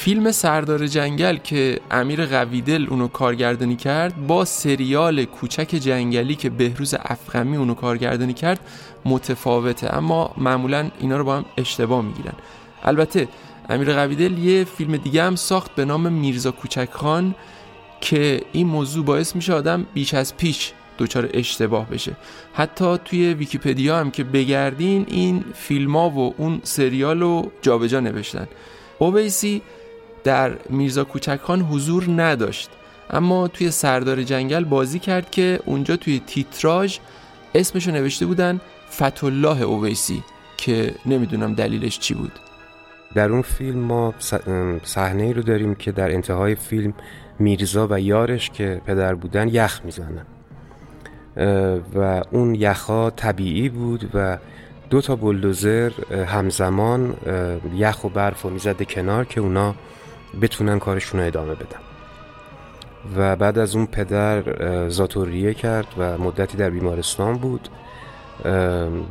فیلم 0.04 0.32
سردار 0.32 0.88
جنگل 0.88 1.38
که 1.38 1.80
امیر 1.92 2.26
قویدل 2.26 2.88
اونو 2.90 3.08
کارگردانی 3.08 3.76
کرد 3.76 4.28
با 4.28 4.46
سریال 4.46 5.26
کوچک 5.26 5.68
جنگلی 5.68 6.36
که 6.36 6.50
بهروز 6.50 6.96
افخمی 7.00 7.58
اونو 7.58 7.74
کارگردانی 7.74 8.34
کرد 8.34 8.60
متفاوته. 9.06 9.98
اما 9.98 10.34
معمولا 10.38 10.90
اینا 11.00 11.18
رو 11.18 11.24
با 11.24 11.38
هم 11.38 11.46
اشتباه 11.58 12.02
می‌گیرن. 12.02 12.34
البته 12.84 13.28
امیر 13.70 13.94
قویدل 13.94 14.38
یه 14.38 14.64
فیلم 14.64 14.98
دیگه 14.98 15.24
هم 15.24 15.36
ساخت 15.36 15.76
به 15.76 15.86
نام 15.86 16.14
میرزا 16.14 16.52
کوچک 16.52 16.90
خان 16.92 17.36
که 18.02 18.42
این 18.52 18.68
موضوع 18.68 19.06
باعث 19.06 19.36
میشه 19.36 19.54
آدم 19.54 19.86
بیش 19.94 20.14
از 20.14 20.38
پیش 20.38 20.72
دچار 21.00 21.30
اشتباه 21.34 21.90
بشه. 21.90 22.16
حتی 22.54 22.98
توی 23.06 23.34
ویکیپدیا 23.34 23.98
هم 24.00 24.12
که 24.12 24.24
بگردین 24.24 25.06
این 25.10 25.44
فیلم 25.54 25.96
ها 25.96 26.10
و 26.10 26.34
اون 26.38 26.60
سریال 26.64 27.20
رو 27.20 27.52
جابجا 27.62 28.00
نوشتن. 28.00 28.48
اویسی 29.00 29.62
در 30.24 30.52
میرزا 30.70 31.04
کوچک 31.04 31.40
خان 31.44 31.62
حضور 31.62 32.06
نداشت. 32.22 32.70
اما 33.10 33.48
توی 33.48 33.72
سردار 33.72 34.24
جنگل 34.24 34.64
بازی 34.64 35.00
کرد 35.00 35.32
که 35.32 35.60
اونجا 35.66 35.96
توی 35.96 36.22
تیتراژ 36.28 36.98
اسمشو 37.56 37.92
نوشته 37.92 38.26
بودن 38.26 38.62
فتولاه 38.92 39.62
اویسی 39.62 40.24
که 40.58 40.96
نمی‌دونم 41.06 41.54
دلیلش 41.54 42.00
چی 42.00 42.14
بود. 42.14 42.32
در 43.16 43.30
اون 43.30 43.42
فیلم 43.42 43.80
ما 43.80 44.14
صحنه 44.84 45.24
ای 45.24 45.34
رو 45.34 45.42
داریم 45.42 45.76
که 45.76 45.92
در 45.92 46.12
انتهای 46.12 46.56
فیلم 46.56 46.94
میرزا 47.40 47.88
و 47.90 48.00
یارش 48.00 48.50
که 48.50 48.82
پدر 48.86 49.16
بودن 49.16 49.48
یخ 49.48 49.82
می‌زنن. 49.84 50.26
و 51.96 52.24
اون 52.32 52.56
یخها 52.56 53.10
طبیعی 53.10 53.70
بود 53.70 54.10
و 54.14 54.38
دو 54.90 55.02
تا 55.02 55.16
بلدوزر 55.16 55.92
همزمان 56.28 57.16
یخ 57.76 58.04
و 58.04 58.10
برف 58.10 58.46
و 58.46 58.50
می‌زده 58.50 58.86
کنار 58.86 59.26
که 59.26 59.42
اونا 59.42 59.76
بتونن 60.42 60.80
کارشون 60.80 61.20
رو 61.20 61.26
ادامه 61.26 61.56
بدن. 61.56 61.80
و 63.16 63.36
بعد 63.36 63.58
از 63.58 63.76
اون 63.76 63.86
پدر 63.86 64.44
زاتوریه 64.90 65.54
کرد 65.54 65.88
و 65.98 66.18
مدتی 66.18 66.58
در 66.58 66.70
بیمارستان 66.70 67.38
بود. 67.38 67.70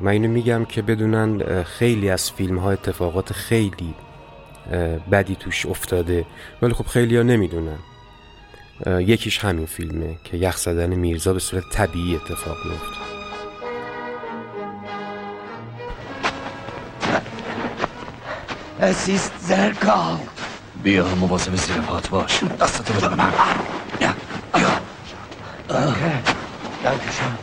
من 0.03 0.11
اینو 0.11 0.29
میگم 0.29 0.65
که 0.65 0.83
بدونن 0.83 1.63
خیلی 1.63 2.11
از 2.11 2.31
فیلم 2.33 2.59
ها 2.59 2.71
اتفاقات 2.71 3.33
خیلی 3.33 3.95
بدی 5.13 5.37
توش 5.37 5.67
افتاده. 5.67 6.25
ولی 6.63 6.75
خب 6.75 6.87
خیلی 6.87 7.17
ها 7.17 7.23
نمی‌دونن 7.23 7.79
یکیش 8.87 9.39
همین 9.39 9.67
فیلمه 9.67 10.17
که 10.25 10.37
یخ 10.37 10.57
زدن 10.57 10.95
میرزا 10.95 11.33
به 11.33 11.39
صورت 11.39 11.65
طبیعی 11.73 12.17
اتفاق 12.17 12.57
میفته 12.65 13.03
Es 18.81 19.09
ist. 19.09 20.52
بیا 20.83 21.15
مواظب 21.15 21.57
زیر 21.57 21.77
پات 21.77 22.09
باش. 22.09 22.45
دستتو 22.61 22.95
بده 22.95 23.09
به 23.09 23.15
من. 23.15 23.33
Danke 26.85 27.11
schön. 27.17 27.35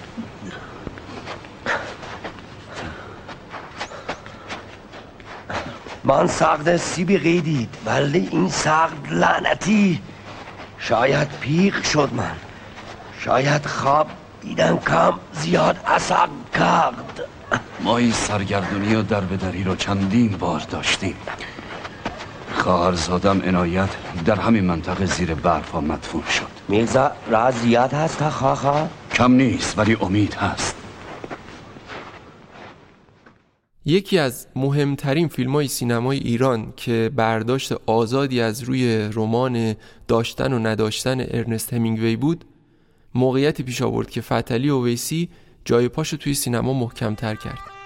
من 6.04 6.28
sagt 6.28 6.78
سیبی 6.78 7.42
دید 7.42 7.78
ولی 7.86 8.28
این 8.32 8.50
سخت 8.50 9.12
لعنتی. 9.12 10.02
شاید 10.78 11.28
پیغ 11.40 11.84
شد 11.84 12.10
من. 12.14 12.36
شاید 13.20 13.66
خواب 13.66 14.08
دیدن 14.42 14.78
کم 14.78 15.14
زیاد 15.34 15.80
اثر 15.86 16.28
کرد. 16.54 17.22
ما 17.80 17.98
این 17.98 18.12
سرگردونی 18.12 18.96
و 18.96 19.02
دربدری 19.02 19.64
رو 19.64 19.76
چندین 19.76 20.38
بار 20.38 20.60
داشتیم. 20.60 21.18
خواهرزادم 22.54 23.42
عنایت 23.42 23.90
در 24.26 24.36
همین 24.36 24.64
منطقه 24.64 25.06
زیر 25.06 25.34
برفا 25.34 25.82
مدفون 25.82 26.24
شد. 26.30 26.48
میرزا 26.68 27.12
راز 27.32 27.54
زیاد 27.54 27.94
هست 27.94 28.18
تا 28.18 28.30
خواهر 28.30 28.88
کم 29.14 29.32
نیست 29.32 29.80
ولی 29.80 29.98
امید 30.02 30.34
هست. 30.34 30.76
یکی 33.86 34.18
از 34.18 34.48
مهمترین 34.56 35.28
فیلم 35.28 35.52
های 35.52 35.68
سینمای 35.68 36.18
ایران 36.18 36.74
که 36.78 37.12
برداشت 37.16 37.72
آزادی 37.86 38.42
از 38.42 38.64
روی 38.64 39.10
رمان 39.14 39.76
داشتن 40.08 40.54
و 40.54 40.60
نداشتن 40.60 41.20
ارنست 41.20 41.74
همینگوی 41.74 42.16
بود 42.16 42.46
موقعیتی 43.16 43.64
پیش 43.64 43.82
آورد 43.82 44.10
که 44.10 44.22
فتلی 44.22 44.70
اویسی 44.70 45.30
جای 45.66 45.88
پاشو 45.88 46.18
توی 46.18 46.34
سینما 46.34 46.74
محکم 46.74 47.16
تر 47.16 47.36
کرد. 47.36 47.79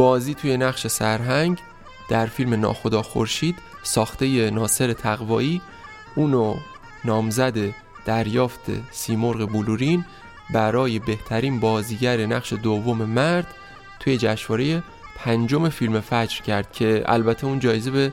بازی 0.00 0.34
توی 0.34 0.56
نقش 0.56 0.86
سرهنگ 0.86 1.58
در 2.08 2.26
فیلم 2.26 2.54
ناخدا 2.54 3.02
خورشید 3.02 3.56
ساخته 3.82 4.50
ناصر 4.50 4.92
تقوایی 4.92 5.60
اونو 6.14 6.56
نامزد 7.04 7.54
دریافت 8.04 8.60
سیمرغ 8.90 9.48
بلورین 9.48 10.04
برای 10.54 10.98
بهترین 10.98 11.60
بازیگر 11.60 12.26
نقش 12.26 12.52
دوم 12.52 12.96
مرد 12.96 13.46
توی 14.00 14.18
جشنواره 14.18 14.82
پنجم 15.16 15.68
فیلم 15.68 16.00
فجر 16.00 16.42
کرد 16.42 16.72
که 16.72 17.02
البته 17.06 17.46
اون 17.46 17.58
جایزه 17.58 17.90
به 17.90 18.12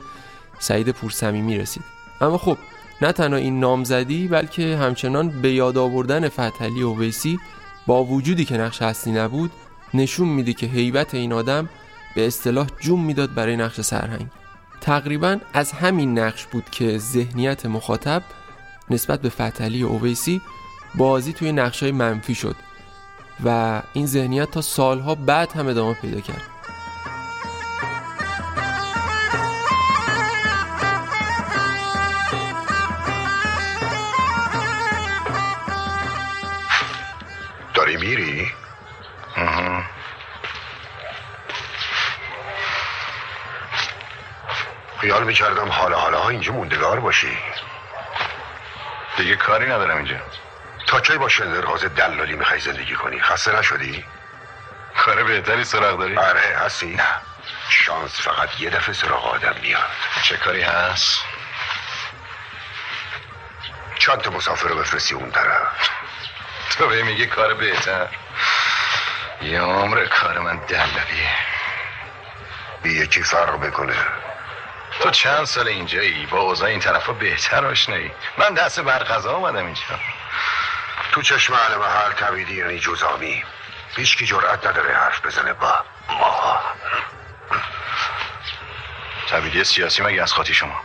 سعید 0.58 0.90
پورسمیمی 0.90 1.58
رسید 1.58 1.82
اما 2.20 2.38
خب 2.38 2.58
نه 3.02 3.12
تنها 3.12 3.38
این 3.38 3.60
نامزدی 3.60 4.28
بلکه 4.28 4.76
همچنان 4.76 5.28
به 5.42 5.52
یاد 5.52 5.78
آوردن 5.78 6.28
فتحعلی 6.28 6.82
اویسی 6.82 7.38
با 7.86 8.04
وجودی 8.04 8.44
که 8.44 8.56
نقش 8.56 8.82
اصلی 8.82 9.12
نبود 9.12 9.50
نشون 9.94 10.28
میده 10.28 10.52
که 10.52 10.66
هیبت 10.66 11.14
این 11.14 11.32
آدم 11.32 11.68
به 12.14 12.26
اصطلاح 12.26 12.66
جون 12.80 13.00
می‌داد 13.00 13.34
برای 13.34 13.56
نقش 13.56 13.80
سرهنگ. 13.80 14.26
تقریبا 14.80 15.38
از 15.52 15.72
همین 15.72 16.18
نقش 16.18 16.46
بود 16.46 16.70
که 16.70 16.98
ذهنیت 16.98 17.66
مخاطب 17.66 18.22
نسبت 18.90 19.20
به 19.20 19.28
فتحعلی 19.28 19.82
اویسی 19.82 20.40
بازی 20.94 21.32
توی 21.32 21.52
نقش 21.52 21.82
های 21.82 21.92
منفی 21.92 22.34
شد 22.34 22.56
و 23.44 23.82
این 23.92 24.06
ذهنیت 24.06 24.50
تا 24.50 24.60
سالها 24.60 25.14
بعد 25.14 25.52
هم 25.52 25.68
ادامه 25.68 25.94
پیدا 25.94 26.20
کرد. 26.20 26.57
خیال 45.00 45.24
می‌کردم 45.24 45.68
حالا 45.68 45.98
حالا 45.98 46.18
ها 46.20 46.28
اینجا 46.28 46.52
موندگار 46.52 47.00
باشی. 47.00 47.38
دیگه 49.16 49.36
کاری 49.36 49.66
ندارم 49.66 49.96
اینجا. 49.96 50.16
تا 50.86 51.00
کی 51.00 51.18
با 51.18 51.28
شندرغاز 51.28 51.84
دلالی 51.84 52.36
می‌خوای 52.36 52.60
زندگی 52.60 52.94
کنی؟ 52.94 53.20
خسته 53.20 53.58
نشدی؟ 53.58 54.04
کار 54.96 55.24
بهتری 55.24 55.64
سراغ 55.64 55.98
داری؟ 55.98 56.16
آره 56.16 56.40
هستی. 56.40 56.94
نه. 56.94 57.04
شانس 57.68 58.20
فقط 58.20 58.60
یه 58.60 58.70
دفعه 58.70 58.94
سراغ 58.94 59.26
آدم 59.26 59.54
میاد. 59.62 59.90
چه 60.22 60.36
کاری 60.36 60.62
هست؟ 60.62 61.20
چند 63.98 64.20
تا 64.20 64.30
مسافر 64.30 64.68
رو 64.68 64.78
بفرستی 64.78 65.14
اون 65.14 65.30
طرف. 65.30 65.88
تو 66.78 66.88
به 66.88 67.02
میگه 67.02 67.26
کار 67.26 67.54
بهتر. 67.54 68.08
یه 69.42 69.60
عمر 69.60 70.04
کار 70.04 70.38
من 70.38 70.56
دلالیه 70.56 71.30
بی 72.82 72.90
یکی 72.90 73.22
فرق 73.22 73.60
بکنه 73.60 73.96
تو 75.00 75.10
چند 75.10 75.44
سال 75.44 75.68
اینجایی 75.68 76.26
با 76.26 76.38
اوضاع 76.38 76.68
این 76.68 76.80
طرفا 76.80 77.12
بهتر 77.12 77.66
آشنایی؟ 77.66 78.12
من 78.38 78.54
دست 78.54 78.80
بر 78.80 79.04
غذا 79.04 79.32
اومدم 79.32 79.64
اینجا. 79.64 79.80
تو 81.12 81.22
چشم 81.22 81.52
اهل 81.52 81.76
محل 81.76 82.12
تویدی 82.12 82.54
یعنی 82.54 82.78
جزامی. 82.78 83.44
هیچ 83.96 84.16
کی 84.16 84.26
جرأت 84.26 84.66
نداره 84.66 84.94
حرف 84.94 85.26
بزنه 85.26 85.52
با 85.52 85.84
ما. 86.08 86.60
تبیدی 89.30 89.64
سیاسی 89.64 90.02
مگه 90.02 90.22
از 90.22 90.32
خاطی 90.32 90.54
شما؟ 90.54 90.80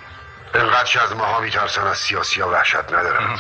اینقدر 0.56 0.84
که 0.84 1.02
از 1.02 1.16
ماها 1.16 1.40
میترسن 1.40 1.88
از 1.88 1.98
سیاسی 1.98 2.42
ها 2.42 2.50
وحشت 2.50 2.76
ندارن. 2.76 3.40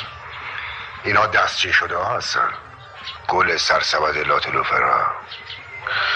اینا 1.03 1.25
دستچین 1.25 1.71
شده 1.71 1.97
ها 1.97 2.17
هستن؟ 2.17 2.49
گل 3.27 3.57
سرسبد 3.57 4.17
لاتلوفرا 4.17 5.12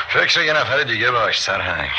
فکر 0.10 0.42
یه 0.42 0.54
نفر 0.54 0.84
دیگه 0.84 1.12
باش 1.12 1.42
سرهنگ. 1.42 1.92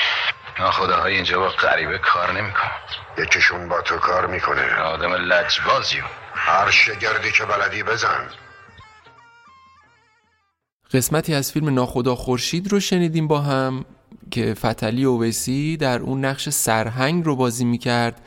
ناخداهای 0.58 1.14
اینجا 1.14 1.38
با 1.38 1.48
غریبه 1.48 1.98
کار 1.98 2.32
نمی‌کنه 2.32 2.70
یکیشون 3.18 3.68
با 3.68 3.80
تو 3.80 3.96
کار 3.96 4.26
می‌کنه. 4.26 4.74
آدم 4.74 5.12
لجبازیو 5.12 6.04
هر 6.34 6.70
شگردی 6.70 7.32
که 7.32 7.44
بلدی 7.44 7.82
بزن. 7.82 8.28
قسمتی 10.92 11.34
از 11.34 11.52
فیلم 11.52 11.74
ناخدا 11.74 12.14
خورشید 12.14 12.72
رو 12.72 12.80
شنیدیم 12.80 13.28
با 13.28 13.40
هم 13.40 13.84
که 14.30 14.54
فتلی 14.54 15.04
اویسی 15.04 15.76
در 15.76 15.98
اون 15.98 16.24
نقش 16.24 16.48
سرهنگ 16.48 17.24
رو 17.24 17.36
بازی 17.36 17.64
می‌کرد 17.64 18.20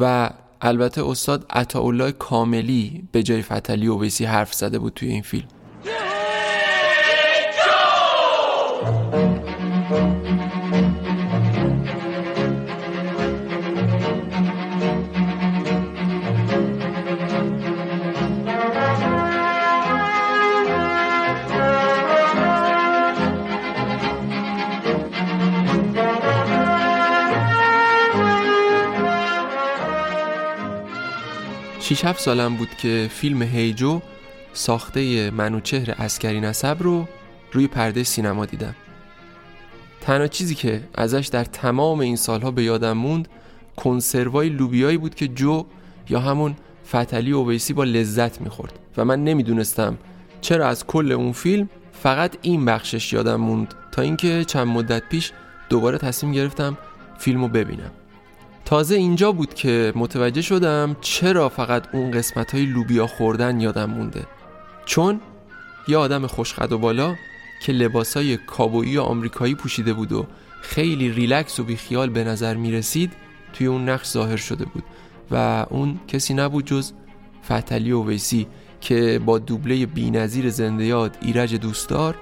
و 0.00 0.30
البته 0.60 1.04
استاد 1.08 1.46
عطاالله 1.50 2.12
کاملی 2.12 3.08
به 3.12 3.22
جای 3.22 3.42
فتلی 3.42 3.86
اویسی 3.86 4.24
حرف 4.24 4.54
زده 4.54 4.78
بود 4.78 4.94
توی 4.94 5.08
این 5.08 5.22
فیلم. 5.22 5.48
شیش 31.84 32.04
هفت 32.04 32.20
سالم 32.20 32.56
بود 32.56 32.68
که 32.78 33.08
فیلم 33.12 33.42
هیجو 33.42 34.00
ساخته 34.52 35.30
منوچهر 35.30 35.94
اسکری 35.98 36.40
نسب 36.40 36.76
رو 36.80 37.08
روی 37.52 37.66
پرده 37.66 38.02
سینما 38.02 38.46
دیدم. 38.46 38.74
تنها 40.00 40.26
چیزی 40.26 40.54
که 40.54 40.80
ازش 40.94 41.28
در 41.32 41.44
تمام 41.44 42.00
این 42.00 42.16
سالها 42.16 42.50
به 42.50 42.62
یادم 42.62 42.92
موند 42.92 43.28
کنسروای 43.76 44.48
لوبیایی 44.48 44.96
بود 44.96 45.14
که 45.14 45.28
جو 45.28 45.64
یا 46.08 46.20
همون 46.20 46.56
فتلی 46.88 47.32
اویسی 47.32 47.72
با 47.72 47.84
لذت 47.84 48.40
می‌خورد 48.40 48.78
و 48.96 49.04
من 49.04 49.24
نمی‌دونستم 49.24 49.98
چرا 50.40 50.68
از 50.68 50.86
کل 50.86 51.12
اون 51.12 51.32
فیلم 51.32 51.68
فقط 51.92 52.36
این 52.42 52.64
بخشش 52.64 53.12
یادم 53.12 53.36
موند 53.36 53.74
تا 53.92 54.02
اینکه 54.02 54.44
چند 54.44 54.66
مدت 54.66 55.08
پیش 55.08 55.32
دوباره 55.68 55.98
تصمیم 55.98 56.32
گرفتم 56.32 56.78
فیلم 57.18 57.42
رو 57.42 57.48
ببینم. 57.48 57.90
تازه 58.64 58.94
اینجا 58.94 59.32
بود 59.32 59.54
که 59.54 59.92
متوجه 59.96 60.42
شدم 60.42 60.96
چرا 61.00 61.48
فقط 61.48 61.94
اون 61.94 62.10
قسمت 62.10 62.54
های 62.54 62.64
لوبیا 62.64 63.06
خوردن 63.06 63.60
یادم 63.60 63.90
مونده. 63.90 64.26
چون 64.86 65.20
یه 65.88 65.96
آدم 65.96 66.26
خوشقد 66.26 66.72
و 66.72 66.78
بالا 66.78 67.14
که 67.62 67.72
لباسای 67.72 68.36
کابویی 68.36 68.98
آمریکایی 68.98 69.54
پوشیده 69.54 69.92
بود 69.92 70.12
و 70.12 70.26
خیلی 70.62 71.10
ریلکس 71.10 71.60
و 71.60 71.64
بیخیال 71.64 72.10
به 72.10 72.24
نظر 72.24 72.54
می 72.54 72.72
رسید 72.72 73.12
توی 73.52 73.66
اون 73.66 73.88
نقش 73.88 74.06
ظاهر 74.06 74.36
شده 74.36 74.64
بود 74.64 74.84
و 75.30 75.66
اون 75.70 76.00
کسی 76.08 76.34
نبود 76.34 76.66
جز 76.66 76.92
فتلی 77.44 77.90
اویسی 77.90 78.46
که 78.80 79.20
با 79.26 79.38
دوبله 79.38 79.86
بینظیر 79.86 80.50
زنده 80.50 80.84
یاد 80.84 81.16
ایرج 81.20 81.54
دوستدار 81.54 82.14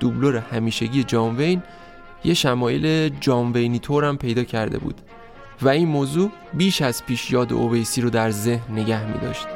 دوبلور 0.00 0.36
همیشگی 0.36 1.04
جان 1.04 1.36
وین 1.36 1.62
یه 2.24 2.34
شمایل 2.34 3.08
جان 3.08 3.52
وینی 3.52 3.78
طور 3.78 4.04
هم 4.04 4.18
پیدا 4.18 4.44
کرده 4.44 4.78
بود. 4.78 5.00
و 5.62 5.68
این 5.68 5.88
موضوع 5.88 6.30
بیش 6.54 6.82
از 6.82 7.06
پیش 7.06 7.30
یاد 7.30 7.52
اویسی 7.52 8.00
رو 8.00 8.10
در 8.10 8.30
ذهن 8.30 8.72
نگه 8.72 9.04
می 9.04 9.18
داشت. 9.18 9.46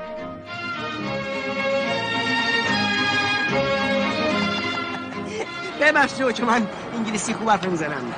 ببخش 5.81 6.19
جو 6.19 6.33
که 6.33 6.45
من 6.45 6.67
انگلیسی 6.95 7.35
خوب 7.35 7.51
حرف 7.51 7.65
می‌زنم. 7.65 8.15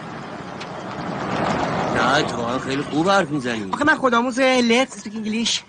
نه 1.96 2.22
تو 2.22 2.58
خیلی 2.58 2.82
خوب 2.82 3.10
حرف 3.10 3.30
می‌زنی. 3.30 3.70
آخه 3.72 3.84
من 3.84 3.94
خودآموز 3.94 4.40
Let's 4.40 4.96
Speak 4.96 5.16
English 5.16 5.62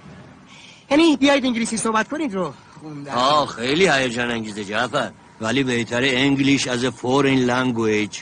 یعنی 0.92 1.18
بیاید 1.18 1.46
انگلیسی 1.46 1.78
صحبت 1.78 2.10
کنید 2.10 2.34
رو. 2.34 2.54
خوندم. 2.82 3.12
آه 3.12 3.48
خیلی 3.48 3.88
هیجان 3.88 4.32
انگیزه 4.32 4.66
جعفر. 4.66 5.12
ولی 5.42 5.64
بهتره 5.64 6.02
English 6.04 6.68
as 6.68 6.86
Foreign 6.86 7.40
Language 7.40 8.20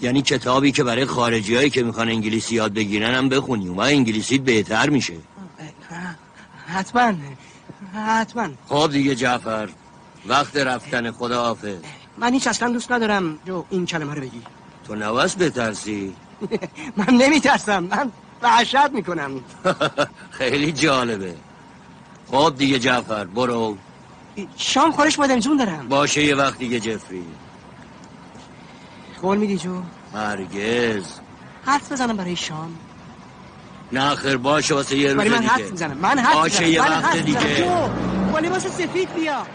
یعنی 0.00 0.22
کتابی 0.22 0.72
که 0.72 0.84
برای 0.84 1.04
خارجی 1.04 1.54
هایی 1.56 1.70
که 1.70 1.82
می‌خوان 1.82 2.08
انگلیسی 2.08 2.54
یاد 2.54 2.74
بگیرن 2.74 3.14
هم 3.14 3.28
بخونی. 3.28 3.68
و 3.68 3.80
انگلیسیت 3.80 4.40
بهتر 4.40 4.88
میشه. 4.90 5.14
حتما 6.66 7.12
حتما. 7.94 8.48
خب 8.68 8.90
دیگه 8.92 9.14
جعفر 9.14 9.68
وقت 10.28 10.56
رفتن 10.56 11.10
خدا 11.10 11.42
حافظ 11.42 11.78
من 12.18 12.32
هیچ 12.32 12.46
اصلا 12.46 12.72
دوست 12.72 12.92
ندارم 12.92 13.38
جو 13.46 13.64
این 13.70 13.86
کلمه 13.86 14.14
رو 14.14 14.20
بگی. 14.20 14.42
تو 14.86 14.94
نباید 14.94 15.38
بترسی؟ 15.38 16.14
من 16.96 17.14
نمیترسم 17.14 17.84
من 17.84 18.12
وحشت 18.42 18.90
می‌کنم. 18.92 19.30
خیلی 20.38 20.72
جالبه. 20.72 21.34
خب 22.30 22.54
دیگه 22.58 22.78
جعفر 22.78 23.24
برو. 23.24 23.76
شام 24.56 24.92
خورش 24.92 25.16
بادم 25.16 25.40
جون 25.40 25.56
دارم. 25.56 25.88
باشه 25.88 26.24
یه 26.24 26.34
وقت 26.34 26.58
دیگه 26.58 26.80
جفری. 26.80 27.24
قول 29.22 29.38
میدی 29.38 29.56
جو؟ 29.58 29.82
هرگز. 30.14 31.04
حرف 31.64 31.92
بزنم 31.92 32.16
برای 32.16 32.36
شام. 32.36 32.78
نه 33.92 34.14
خیر 34.14 34.36
باشه 34.36 34.74
واسه 34.74 34.96
یه 34.96 35.08
روز 35.08 35.18
ولی 35.18 35.28
من 35.28 35.38
دیگه. 35.38 35.48
حرف 35.50 35.70
می‌زنم. 35.70 35.96
من 35.96 36.18
حرف 36.18 36.34
باشه 36.34 36.66
می‌زنم. 36.66 36.84
یه 36.84 36.98
وقت. 36.98 37.16
دیگه. 37.16 37.56
جو 37.56 37.88
با 38.32 38.38
لباس 38.38 38.66
سفید 38.66 39.14
بیا. 39.14 39.46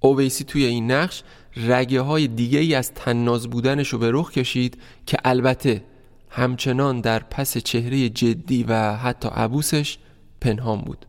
اویسی 0.00 0.44
توی 0.44 0.64
این 0.64 0.90
نقش 0.90 1.22
رگه 1.56 2.00
های 2.00 2.28
دیگه 2.28 2.58
ای 2.58 2.74
از 2.74 2.92
تناز 2.94 3.50
بودنش 3.50 3.88
رو 3.88 3.98
به 3.98 4.10
رخ 4.12 4.30
کشید 4.30 4.82
که 5.06 5.18
البته 5.24 5.84
همچنان 6.30 7.00
در 7.00 7.18
پس 7.18 7.58
چهره 7.58 8.08
جدی 8.08 8.64
و 8.68 8.92
حتی 8.96 9.28
عبوسش 9.28 9.98
پنهان 10.40 10.80
بود. 10.80 11.06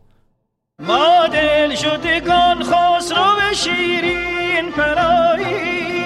ما 0.82 1.26
دل 1.32 1.74
شدگان 1.74 2.62
خسرو 2.62 3.54
شیرین 3.54 4.72
پراییم 4.72 5.97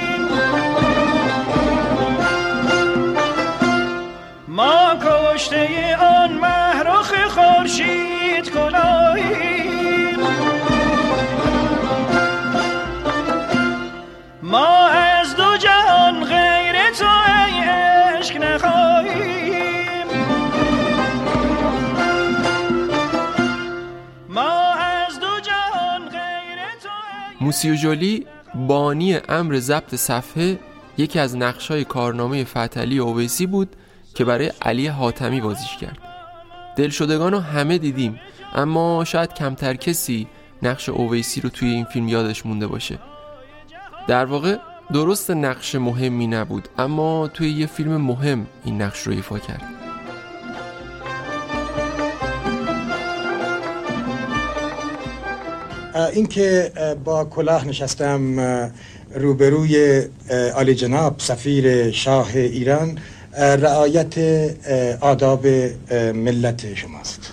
ما 4.49 4.97
کشته 5.05 5.97
آن 5.97 6.33
مهرخ 6.33 7.14
خورشید 7.28 8.51
کلاییم 8.51 10.18
ما 14.43 14.89
از 14.89 15.37
دو 15.37 15.57
جهان 15.57 16.24
غیر 16.24 16.91
تو 16.99 17.07
ای 17.07 17.68
عشق 17.68 18.37
نخواهیم. 18.37 20.07
ما 24.28 24.72
از 24.72 25.20
دو 25.20 25.41
جهان 25.43 26.09
غیر 26.09 26.59
تو 26.83 26.89
موسیو 27.41 27.74
جولی 27.74 28.26
بانی 28.55 29.14
امر 29.28 29.59
ضبط 29.59 29.94
صفحه 29.94 30.59
یکی 30.98 31.18
از 31.18 31.36
نقشای 31.36 31.84
کارنامه 31.84 32.44
فتلی 32.44 32.98
اویسی 32.98 33.46
بود 33.46 33.76
که 34.14 34.24
برای 34.24 34.53
علی 34.62 34.86
حاتمی 34.86 35.40
بازیش 35.40 35.76
کرد. 35.76 35.98
دلشدگان 36.76 37.32
رو 37.32 37.38
همه 37.38 37.78
دیدیم 37.78 38.20
اما 38.55 39.05
شاید 39.05 39.34
کمتر 39.34 39.74
کسی 39.74 40.26
نقش 40.62 40.88
اویسی 40.88 41.40
رو 41.40 41.48
توی 41.48 41.68
این 41.68 41.84
فیلم 41.84 42.09
یادش 42.09 42.46
مونده 42.46 42.66
باشه. 42.66 42.98
در 44.09 44.24
واقع 44.24 44.57
درست 44.92 45.30
نقش 45.30 45.74
مهمی 45.74 46.26
نبود 46.26 46.68
اما 46.78 47.28
توی 47.28 47.50
یه 47.50 47.66
فیلم 47.66 47.96
مهم 47.96 48.46
این 48.64 48.82
نقش 48.82 49.03
رو 49.03 49.12
ایفا 49.12 49.38
کرد. 49.38 49.82
اینکه 55.95 56.72
با 57.05 57.24
کلاه 57.24 57.68
نشستم 57.68 58.40
روبروی 59.14 60.03
عالی 60.55 60.74
جناب 60.74 61.14
سفیر 61.18 61.90
شاه 61.90 62.30
ایران 62.34 62.99
رعایت 63.36 64.18
آداب 65.01 65.47
ملت 66.14 66.74
شماست. 66.74 67.32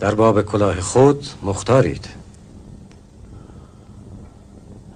در 0.00 0.14
باب 0.14 0.42
کلاه 0.42 0.80
خود 0.80 1.26
مختارید. 1.42 2.06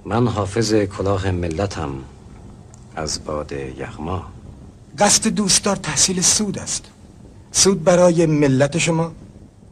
من 0.05 0.29
حافظ 0.29 0.75
کلاه 0.75 1.31
ملتم 1.31 1.91
از 2.97 3.25
باد 3.25 3.53
یغما. 3.53 4.23
قصد 4.99 5.29
دوستدار 5.29 5.77
تحصیل 5.77 6.21
سود 6.21 6.59
است. 6.59 6.85
سود 7.53 7.85
برای 7.85 8.27
ملت 8.27 8.79
شما 8.79 9.13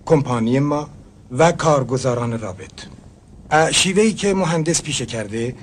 کمپانی 0.06 0.58
ما. 0.58 0.88
و 1.32 1.52
کارگزاران 1.52 2.38
رابط. 2.38 2.72
شیوهی 3.72 4.12
که 4.12 4.34
مهندس 4.34 4.82
پیشه 4.82 5.06
کرده 5.06 5.54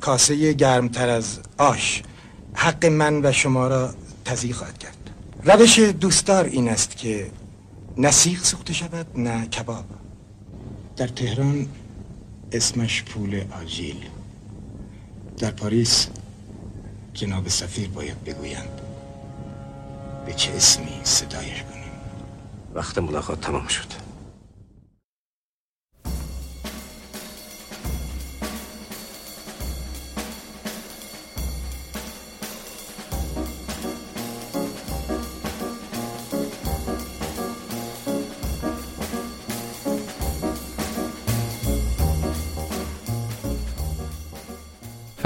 کاسه 0.00 0.52
گرمتر 0.52 1.08
از 1.08 1.38
آش. 1.58 2.02
حق 2.54 2.86
من 2.86 3.24
و 3.24 3.32
شما 3.32 3.68
را 3.68 3.94
تضییق 4.24 4.56
خواهد 4.56 4.78
کرد. 4.78 5.10
روش 5.44 5.78
دوستدار 5.78 6.44
این 6.44 6.68
است 6.68 6.96
که 6.96 7.30
نه 7.96 8.10
سیخ 8.10 8.44
سوخته 8.44 8.72
شود 8.72 9.06
نه 9.14 9.46
کباب. 9.46 9.84
در 10.96 11.08
تهران 11.08 11.68
اسمش 12.52 13.02
پول 13.02 13.44
آجیل. 13.60 13.96
در 15.38 15.50
پاریس 15.50 16.08
جناب 17.14 17.48
سفیر 17.48 17.88
باید 17.88 18.24
بگویند 18.24 18.80
به 20.26 20.32
چه 20.32 20.52
اسمی 20.52 21.00
صدایش 21.04 21.62
کنیم؟ 21.62 21.92
وقت 22.74 22.98
ملاقات 22.98 23.40
تمام 23.40 23.66
شد. 23.66 24.11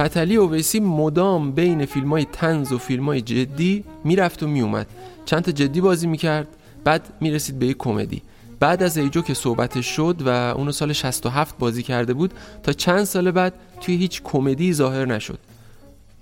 فتلی 0.07 0.37
اویسی 0.37 0.81
مدام 0.81 1.53
بین 1.53 1.87
فیلم 1.87 2.11
های 2.11 2.25
تنز 2.25 2.73
و 2.73 2.79
فیلم 2.79 3.05
های 3.05 3.21
جدی 3.21 3.85
می‌رفت 4.05 4.43
و 4.43 4.47
میومد 4.47 4.87
چند 5.25 5.43
تا 5.43 5.53
جدی 5.53 5.81
بازی 5.81 6.07
می‌کرد. 6.07 6.49
بعد 6.85 7.13
می‌رسید 7.21 7.59
به 7.59 7.67
یک 7.67 7.77
کمدی. 7.79 8.23
بعد 8.61 8.83
از 8.83 8.99
ایجو 8.99 9.23
که 9.23 9.35
صحبتش 9.35 9.87
شد 9.87 10.17
و 10.25 10.29
اونو 10.29 10.73
سال 10.73 10.93
67 10.93 11.59
بازی 11.59 11.83
کرده 11.83 12.15
بود 12.15 12.35
تا 12.63 12.73
چند 12.73 13.05
سال 13.05 13.31
بعد 13.31 13.55
توی 13.81 13.97
هیچ 13.97 14.23
کمدی 14.23 14.73
ظاهر 14.73 15.05
نشد. 15.05 15.39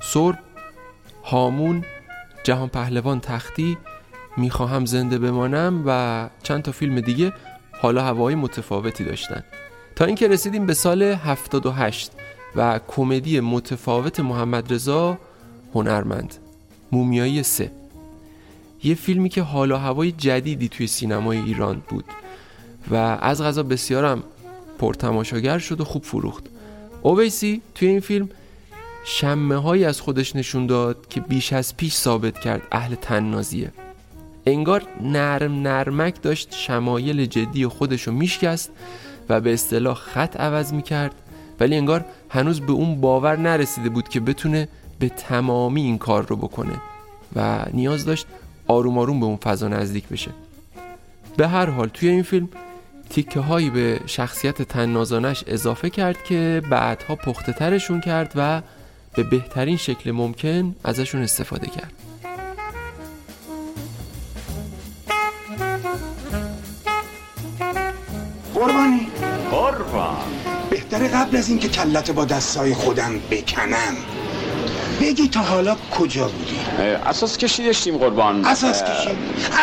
سرب 0.03 0.39
هامون 1.24 1.85
جهان 2.45 2.68
پهلوان 2.68 3.20
تختی 3.20 3.78
می‌خواهم 4.37 4.87
زنده 4.87 5.18
بمانم 5.18 5.82
و 5.87 6.28
چند 6.43 6.62
تا 6.62 6.72
فیلم 6.72 7.01
دیگه 7.01 7.32
حالا 7.80 8.03
هوای 8.03 8.35
متفاوتی 8.35 9.05
داشتن. 9.05 9.45
تا 9.97 10.05
اینکه 10.05 10.28
رسیدیم 10.28 10.66
به 10.66 10.74
سال 10.74 11.03
78 11.03 12.12
و 12.57 12.80
کمدی 12.88 13.40
متفاوت 13.40 14.20
محمد 14.20 14.72
رضا 14.72 15.18
هنرمند. 15.74 16.34
مومیایی 16.92 17.42
سه. 17.42 17.70
یه 18.84 18.94
فیلمی 18.94 19.28
که 19.28 19.42
حالا 19.42 19.78
هوای 19.78 20.12
جدیدی 20.12 20.68
توی 20.68 20.86
سینمای 20.86 21.38
ایران 21.38 21.82
بود 21.88 22.05
و 22.90 22.94
از 23.20 23.42
غذا 23.42 23.62
بسیارم 23.62 24.22
پرتماشاگر 24.78 25.59
شد 25.59 25.80
و 25.80 25.84
خوب 25.84 26.02
فروخت. 26.02 26.44
اویسی 27.02 27.62
توی 27.74 27.88
این 27.88 28.00
فیلم 28.00 28.28
شمه 29.05 29.57
های 29.57 29.84
از 29.84 30.00
خودش 30.00 30.36
نشون 30.36 30.66
داد 30.66 31.09
که 31.09 31.20
بیش 31.20 31.52
از 31.52 31.76
پیش 31.76 31.94
ثابت 31.94 32.38
کرد 32.38 32.62
اهل 32.72 32.94
تننازیه 32.94 33.72
انگار 34.46 34.82
نرم 35.00 35.62
نرمک 35.62 36.22
داشت 36.22 36.55
شمایل 36.55 37.26
جدی 37.26 37.66
خودشو 37.66 38.12
میشکست 38.12 38.70
و 39.28 39.40
به 39.40 39.55
اصطلاح 39.55 39.96
خط 39.96 40.36
عوض 40.36 40.72
می‌کرد 40.72 41.14
ولی 41.61 41.76
انگار 41.76 42.05
هنوز 42.28 42.61
به 42.61 42.72
اون 42.72 43.00
باور 43.00 43.36
نرسیده 43.36 43.88
بود 43.88 44.09
که 44.09 44.20
بتونه 44.20 44.68
به 44.98 45.09
تمامی 45.09 45.82
این 45.82 45.98
کار 45.98 46.26
رو 46.26 46.36
بکنه 46.36 46.80
و 47.36 47.64
نیاز 47.72 48.05
داشت 48.05 48.26
آروم 48.66 48.98
آروم 48.98 49.20
به 49.20 49.26
اون 49.26 49.36
فضا 49.36 49.68
نزدیک 49.68 50.09
بشه. 50.09 50.30
به 51.36 51.48
هر 51.48 51.66
حال 51.66 51.88
توی 51.88 52.09
این 52.09 52.22
فیلم 52.22 52.48
تیکه 53.11 53.40
هایی 53.40 53.70
به 53.70 54.00
شخصیت 54.07 54.62
تنازانش 54.62 55.44
اضافه 55.46 55.90
کرد 55.90 56.24
که 56.24 56.62
بعدها 56.70 57.16
پخته 57.16 57.52
ترشون 57.52 58.00
کرد 58.00 58.32
و 58.36 58.62
به 59.14 59.22
بهترین 59.22 59.76
شکل 59.76 60.11
ممکن 60.11 60.76
ازشون 60.84 61.22
استفاده 61.22 61.66
کرد. 61.66 61.92
قربانی. 68.55 69.09
قربان. 69.50 70.43
بهتره 70.99 71.18
قبل 71.18 71.36
از 71.36 71.49
اینکه 71.49 71.68
کلت 71.68 72.11
با 72.11 72.24
دستای 72.24 72.74
خودم 72.74 73.20
بکنم. 73.30 73.97
بگی 75.01 75.28
تا 75.28 75.40
حالا 75.40 75.76
کجا 75.90 76.28
بودی؟ 76.28 76.59
اساس 77.07 77.38
کشی 77.38 77.64
داشتیم 77.64 77.97
قربان. 77.99 78.45
اساس 78.45 78.82
کشی؟ 78.82 79.11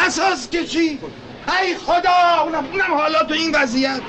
اساس 0.07 0.49
کشی؟ 0.49 0.79
ای 0.79 1.75
خدا 1.85 2.43
اونم, 2.43 2.65
اونم 2.71 2.97
حالا 2.97 3.23
تو 3.23 3.33
این 3.33 3.55
وضعیت. 3.55 4.01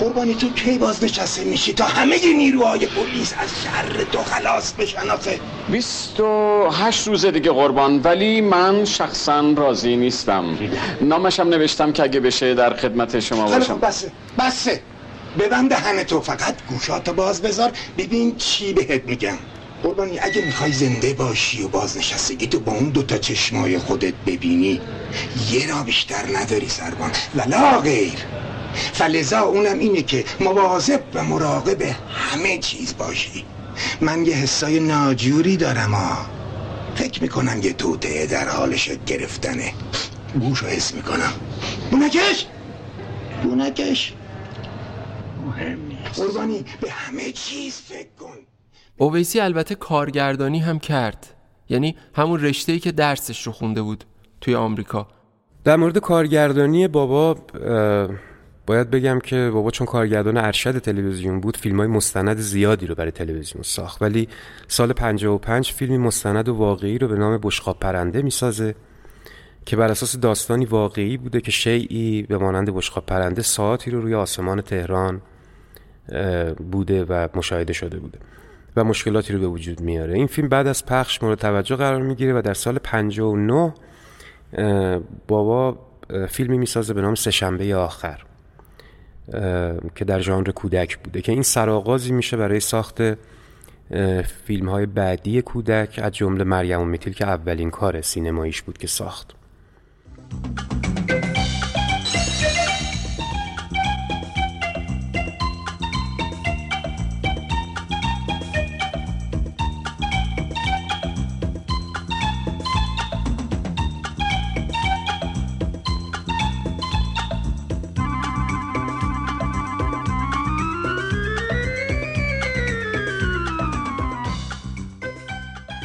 قربانی 0.00 0.34
تو 0.34 0.50
کی 0.50 0.78
باز 0.78 1.04
نشسته 1.04 1.44
میشی 1.44 1.72
تا 1.72 1.84
همه 1.84 2.16
نیروهای 2.36 2.86
پلیس 2.86 3.34
از 3.38 3.50
شر 3.64 4.04
تو 4.12 4.18
خلاص 4.18 4.72
بشن 4.72 5.10
آخه؟ 5.10 5.40
28 5.68 7.08
روزه 7.08 7.30
دیگه 7.30 7.50
قربان 7.50 8.00
ولی 8.00 8.40
من 8.40 8.84
شخصا 8.84 9.52
راضی 9.56 9.96
نیستم. 9.96 10.44
نامشم 11.00 11.48
نوشتم 11.48 11.92
که 11.92 12.02
اگه 12.02 12.20
بشه 12.20 12.54
در 12.54 12.76
خدمت 12.76 13.20
شما 13.20 13.44
باشم. 13.44 13.78
بسه 13.78 14.12
بسه. 14.38 14.80
ببند 15.38 15.70
دهن 15.70 16.02
تو 16.02 16.20
فقط 16.20 16.54
گوشاتو 16.66 17.12
باز 17.12 17.42
بذار 17.42 17.72
ببین 17.98 18.36
چی 18.36 18.72
بهت 18.72 19.04
میگم. 19.04 19.38
قربانی 19.82 20.18
اگه 20.18 20.44
می‌خوای 20.44 20.72
زنده 20.72 21.14
باشی 21.14 21.62
و 21.62 21.68
بازنشستگی 21.68 22.46
تو 22.46 22.60
با 22.60 22.72
اون 22.72 22.88
دوتا 22.88 23.18
چشمای 23.18 23.78
خودت 23.78 24.14
ببینی 24.26 24.80
یه 25.50 25.70
را 25.70 25.82
بیشتر 25.82 26.36
نداری 26.36 26.68
سربان. 26.68 27.10
ولا 27.34 27.80
غیر. 27.80 28.18
فلزا 28.92 29.40
اونم 29.40 29.78
اینه 29.78 30.02
که 30.02 30.24
مواظب 30.40 31.02
و 31.14 31.24
مراقب 31.24 31.82
همه 32.08 32.58
چیز 32.58 32.96
باشی. 32.96 33.44
من 34.00 34.26
یه 34.26 34.34
حسای 34.34 34.80
ناجوری 34.80 35.56
دارم 35.56 35.94
ها 35.94 36.26
فکر 36.94 37.22
می‌کنم 37.22 37.62
یه 37.62 37.72
توته 37.72 38.26
در 38.26 38.48
حالش 38.48 38.90
گرفتنه. 39.06 39.72
بوشو 40.40 40.66
حس 40.66 40.94
می‌کنم. 40.94 41.32
بونکش! 41.90 42.46
بونکش! 43.42 44.12
مهم 45.46 45.78
نیست. 45.88 46.20
قربانی 46.20 46.64
به 46.80 46.90
همه 46.90 47.32
چیز 47.32 47.80
فکر 47.80 48.08
کن. 48.20 48.36
اویسی 48.96 49.40
البته 49.40 49.74
کارگردانی 49.74 50.58
هم 50.58 50.78
کرد. 50.78 51.34
یعنی 51.68 51.96
همون 52.14 52.40
رشته‌ای 52.40 52.78
که 52.78 52.92
درسش 52.92 53.46
رو 53.46 53.52
خونده 53.52 53.82
بود 53.82 54.04
توی 54.40 54.54
آمریکا. 54.54 55.08
در 55.64 55.76
مورد 55.76 55.98
کارگردانی 55.98 56.88
بابا 56.88 57.34
باید 58.66 58.90
بگم 58.90 59.18
که 59.18 59.50
بابا 59.54 59.70
چون 59.70 59.86
کارگردان 59.86 60.36
ارشد 60.36 60.78
تلویزیون 60.78 61.40
بود 61.40 61.56
فیلم 61.56 61.78
های 61.78 61.86
مستند 61.86 62.36
زیادی 62.36 62.86
رو 62.86 62.94
برای 62.94 63.10
تلویزیون 63.10 63.62
ساخت. 63.62 64.02
ولی 64.02 64.28
سال 64.68 64.92
55 64.92 65.72
فیلمی 65.72 65.98
مستند 65.98 66.48
و 66.48 66.54
واقعی 66.54 66.98
رو 66.98 67.08
به 67.08 67.16
نام 67.16 67.38
بشقاب 67.42 67.78
پرنده 67.80 68.22
می‌سازه 68.22 68.74
که 69.66 69.76
بر 69.76 69.90
اساس 69.90 70.16
داستانی 70.16 70.64
واقعی 70.64 71.16
بوده 71.16 71.40
که 71.40 71.50
شیعی 71.50 72.22
به 72.22 72.38
مانند 72.38 72.74
بشقاب 72.74 73.06
پرنده 73.06 73.42
ساعتی 73.42 73.90
رو 73.90 74.00
روی 74.00 74.14
آسمان 74.14 74.60
تهران 74.60 75.22
بوده 76.72 77.04
و 77.04 77.28
مشاهده 77.34 77.72
شده 77.72 77.98
بوده 77.98 78.18
و 78.76 78.84
مشکلاتی 78.84 79.32
رو 79.32 79.40
به 79.40 79.46
وجود 79.46 79.80
میاره. 79.80 80.14
این 80.14 80.26
فیلم 80.26 80.48
بعد 80.48 80.66
از 80.66 80.86
پخش 80.86 81.22
مورد 81.22 81.38
توجه 81.38 81.76
قرار 81.76 82.02
می‌گیره 82.02 82.38
و 82.38 82.42
در 82.42 82.54
سال 82.54 82.78
59 82.78 83.74
بابا 85.28 85.78
فیلمی 86.28 86.58
می‌سازه 86.58 86.94
به 86.94 87.02
نام 87.02 87.14
سهشنبه 87.14 87.76
آخر 87.76 88.20
که 89.94 90.04
در 90.06 90.20
ژانر 90.20 90.50
کودک 90.50 90.98
بوده 90.98 91.22
که 91.22 91.32
این 91.32 91.42
سرآغازی 91.42 92.12
میشه 92.12 92.36
برای 92.36 92.60
ساخت 92.60 93.02
فیلم 94.46 94.68
های 94.68 94.86
بعدی 94.86 95.42
کودک 95.42 96.00
از 96.02 96.12
جمله 96.12 96.44
مریم 96.44 96.80
و 96.80 96.84
میتیل 96.84 97.12
که 97.12 97.26
اولین 97.26 97.70
کار 97.70 98.00
سینماییش 98.00 98.62
بود 98.62 98.78
که 98.78 98.86
ساخت. 98.86 99.34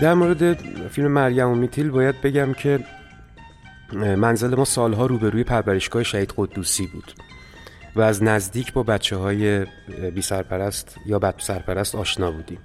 در 0.02 0.14
مورد 0.14 0.54
فیلم 0.88 1.12
مریم 1.12 1.50
و 1.50 1.56
میتیل 1.56 1.90
باید 1.90 2.22
بگم 2.22 2.54
که 2.54 2.80
منزل 3.94 4.56
ما 4.56 4.66
سالها 4.66 5.06
روبروی 5.06 5.44
پرورشگاه 5.44 6.04
شهید 6.04 6.34
قدوسی 6.38 6.88
بود 6.88 7.14
و 7.96 8.02
از 8.02 8.24
نزدیک 8.24 8.74
با 8.74 8.84
بچه 8.84 9.16
های 9.16 9.66
بی 10.16 10.22
سرپرست 10.22 10.98
یا 11.06 11.20
بد 11.20 11.36
سرپرست 11.38 11.96
آشنا 11.96 12.32
بودیم 12.32 12.60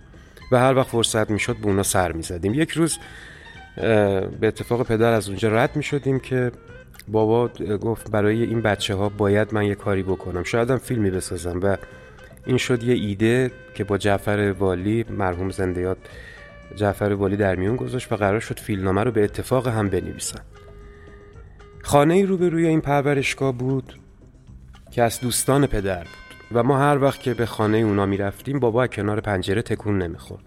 و 0.52 0.58
هر 0.58 0.76
وقت 0.76 0.88
فرصت 0.88 1.30
می‌شد 1.30 1.56
به 1.56 1.66
اونا 1.66 1.82
سر 1.82 2.12
می‌زدیم. 2.12 2.54
یک 2.54 2.70
روز 2.70 2.98
به 3.76 4.28
اتفاق 4.42 4.86
پدر 4.86 5.12
از 5.12 5.28
اونجا 5.28 5.48
رد 5.48 5.76
می 5.76 5.82
شدیم 5.82 6.20
که 6.20 6.52
بابا 7.08 7.48
گفت 7.80 8.10
برای 8.10 8.42
این 8.42 8.62
بچه 8.62 8.94
ها 8.94 9.08
باید 9.08 9.54
من 9.54 9.64
یه 9.64 9.74
کاری 9.74 10.02
بکنم. 10.02 10.42
شایدم 10.44 10.78
فیلمی 10.78 11.10
بسازم 11.10 11.60
و 11.62 11.76
این 12.46 12.56
شد 12.56 12.82
یه 12.82 12.94
ایده 12.94 13.50
که 13.74 13.84
با 13.84 13.98
جعفر 13.98 14.54
والی 14.58 15.04
مرحوم 15.10 15.50
زندیات 15.50 15.98
جعفر 16.76 17.12
والی 17.12 17.36
در 17.36 17.54
میون 17.56 17.76
گذاشت 17.76 18.12
و 18.12 18.16
قرار 18.16 18.40
شد 18.40 18.58
فیلمنامه 18.58 19.04
رو 19.04 19.10
به 19.10 19.24
اتفاق 19.24 19.68
هم 19.68 19.88
بنویسن 19.88 20.40
خانه 21.82 22.14
ای 22.14 22.22
روبروی 22.22 22.66
این 22.66 22.80
پرورشگاه 22.80 23.52
بود 23.52 23.94
که 24.90 25.02
از 25.02 25.20
دوستان 25.20 25.66
پدر 25.66 25.98
بود 25.98 26.48
و 26.52 26.62
ما 26.62 26.78
هر 26.78 26.98
وقت 27.02 27.20
که 27.20 27.34
به 27.34 27.46
خانه 27.46 27.78
اونا 27.78 28.06
می 28.06 28.16
رفتیم 28.16 28.58
بابا 28.58 28.86
کنار 28.86 29.20
پنجره 29.20 29.62
تکون 29.62 30.02
نمی‌خورد. 30.02 30.44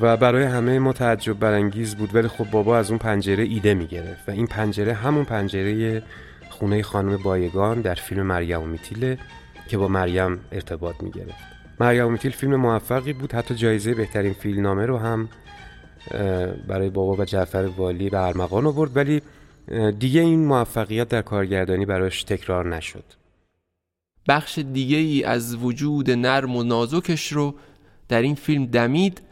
و 0.00 0.16
برای 0.16 0.44
همه 0.44 0.78
ما 0.78 0.92
تعجب 0.92 1.38
برانگیز 1.38 1.94
بود 1.94 2.14
ولی 2.14 2.28
خب 2.28 2.50
بابا 2.50 2.78
از 2.78 2.90
اون 2.90 2.98
پنجره 2.98 3.44
ایده 3.44 3.74
می 3.74 3.86
گرفت 3.86 4.28
و 4.28 4.32
این 4.32 4.46
پنجره 4.46 4.94
همون 4.94 5.24
پنجره 5.24 6.02
خونه 6.50 6.82
خانم 6.82 7.16
بایگان 7.16 7.80
در 7.80 7.94
فیلم 7.94 8.22
مریم 8.22 8.62
و 8.62 8.66
میتیله 8.66 9.18
که 9.68 9.78
با 9.78 9.88
مریم 9.88 10.40
ارتباط 10.52 11.02
می 11.02 11.10
گرفت 11.10 11.57
مریم 11.80 12.06
و 12.06 12.10
میتیل 12.10 12.32
فیلم 12.32 12.56
موفقی 12.56 13.12
بود. 13.12 13.32
حتی 13.32 13.54
جایزه 13.54 13.94
بهترین 13.94 14.32
فیلمنامه 14.32 14.86
رو 14.86 14.98
هم 14.98 15.28
برای 16.68 16.90
بابا 16.90 17.22
و 17.22 17.24
جعفر 17.24 17.70
والی 17.76 18.10
به 18.10 18.26
ارمغان 18.26 18.66
آورد. 18.66 18.96
ولی 18.96 19.22
دیگه 19.98 20.20
این 20.20 20.46
موفقیت 20.46 21.08
در 21.08 21.22
کارگردانی 21.22 21.86
براش 21.86 22.22
تکرار 22.24 22.76
نشد. 22.76 23.04
بخش 24.28 24.58
دیگه 24.58 24.96
ای 24.96 25.24
از 25.24 25.56
وجود 25.56 26.10
نرم 26.10 26.56
و 26.56 26.62
نازکش 26.62 27.32
رو 27.32 27.54
در 28.08 28.22
این 28.22 28.34
فیلم 28.34 28.66
دمید 28.66 29.22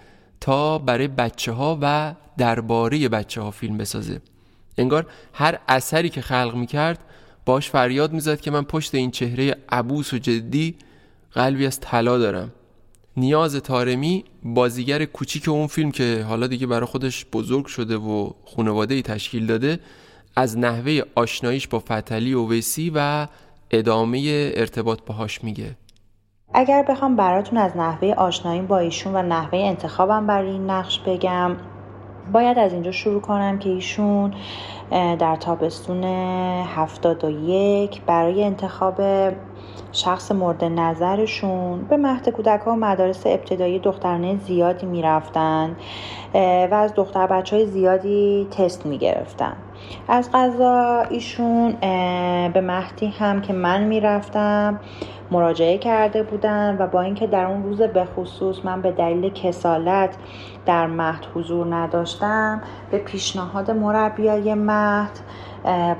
تا 0.40 0.78
برای 0.78 1.08
بچه 1.08 1.52
ها 1.52 1.78
و 1.82 2.14
درباره 2.38 3.08
بچه 3.08 3.40
ها 3.40 3.50
فیلم 3.50 3.78
بسازه. 3.78 4.20
انگار 4.78 5.06
هر 5.32 5.58
اثری 5.68 6.08
که 6.08 6.20
خلق 6.20 6.54
می‌کرد 6.54 6.98
باش 7.46 7.70
فریاد 7.70 8.12
می‌زد 8.12 8.40
که 8.40 8.50
من 8.50 8.62
پشت 8.62 8.94
این 8.94 9.10
چهره 9.10 9.56
عبوس 9.68 10.14
و 10.14 10.18
جدی 10.18 10.74
قلبی 11.36 11.66
از 11.66 11.80
طلا 11.80 12.18
دارم. 12.18 12.52
نیاز 13.16 13.56
تارمی 13.56 14.24
بازیگر 14.42 15.04
کوچیک 15.04 15.48
اون 15.48 15.66
فیلم 15.66 15.90
که 15.90 16.24
حالا 16.28 16.46
دیگه 16.46 16.66
برای 16.66 16.86
خودش 16.86 17.26
بزرگ 17.32 17.66
شده 17.66 17.96
و 17.96 18.30
خانواده 18.56 18.94
ای 18.94 19.02
تشکیل 19.02 19.46
داده 19.46 19.78
از 20.36 20.58
نحوه 20.58 21.00
آشناییش 21.14 21.68
با 21.68 21.78
فتلی 21.78 22.34
ویسی 22.34 22.92
و 22.94 23.26
ادامه 23.70 24.52
ارتباط 24.54 24.98
باهاش 25.06 25.44
میگه. 25.44 25.76
اگر 26.54 26.82
بخوام 26.88 27.16
براتون 27.16 27.58
از 27.58 27.76
نحوه 27.76 28.14
آشنایی 28.14 28.60
با 28.60 28.78
ایشون 28.78 29.16
و 29.16 29.22
نحوه 29.22 29.58
انتخابم 29.58 30.26
برای 30.26 30.50
این 30.50 30.70
نقش 30.70 31.00
بگم 31.06 31.56
باید 32.32 32.58
از 32.58 32.72
اینجا 32.72 32.92
شروع 32.92 33.20
کنم 33.20 33.58
که 33.58 33.68
ایشون 33.68 34.34
در 34.90 35.36
تابستون 35.36 36.04
هفتاد 36.64 37.24
و 37.24 37.30
یک 37.30 38.02
برای 38.02 38.44
انتخاب 38.44 39.00
شخص 39.96 40.32
مورد 40.32 40.64
نظرشون. 40.64 41.82
به 41.82 41.96
مهد 41.96 42.28
کودک 42.28 42.66
و 42.66 42.70
مدارس 42.70 43.26
ابتدایی 43.26 43.78
دخترانه 43.78 44.36
زیادی 44.36 44.86
می‌رفتن 44.86 45.76
و 46.70 46.74
از 46.74 46.94
دختر 46.94 47.26
بچه 47.26 47.56
های 47.56 47.66
زیادی 47.66 48.48
تست 48.50 48.86
می‌گرفتن. 48.86 49.56
از 50.08 50.32
غذا 50.32 51.02
ایشون 51.10 51.72
به 52.52 52.60
مهدی 52.60 53.06
هم 53.06 53.40
که 53.40 53.52
من 53.52 53.84
می‌رفتم 53.84 54.80
مراجعه 55.30 55.78
کرده 55.78 56.22
بودن 56.22 56.76
و 56.78 56.86
با 56.86 57.00
اینکه 57.00 57.26
در 57.26 57.44
اون 57.44 57.62
روز 57.62 57.82
به 57.82 58.04
خصوص 58.04 58.56
من 58.64 58.82
به 58.82 58.92
دلیل 58.92 59.32
کسالت 59.32 60.16
در 60.66 60.86
مهد 60.86 61.26
حضور 61.34 61.74
نداشتم 61.74 62.62
به 62.90 62.98
پیشنهاد 62.98 63.70
مربیای 63.70 64.54
مهد 64.54 65.20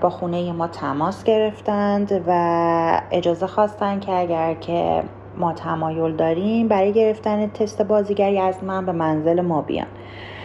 با 0.00 0.10
خونه 0.10 0.52
ما 0.52 0.68
تماس 0.68 1.24
گرفتند 1.24 2.24
و 2.26 3.00
اجازه 3.10 3.46
خواستن 3.46 4.00
که 4.00 4.12
اگر 4.12 4.54
که 4.54 5.02
ما 5.36 5.52
تمایل 5.52 6.16
داریم 6.16 6.68
برای 6.68 6.92
گرفتن 6.92 7.46
تست 7.46 7.82
بازیگری 7.82 8.38
از 8.38 8.64
من 8.64 8.86
به 8.86 8.92
منزل 8.92 9.40
ما 9.40 9.62
بیان. 9.62 9.86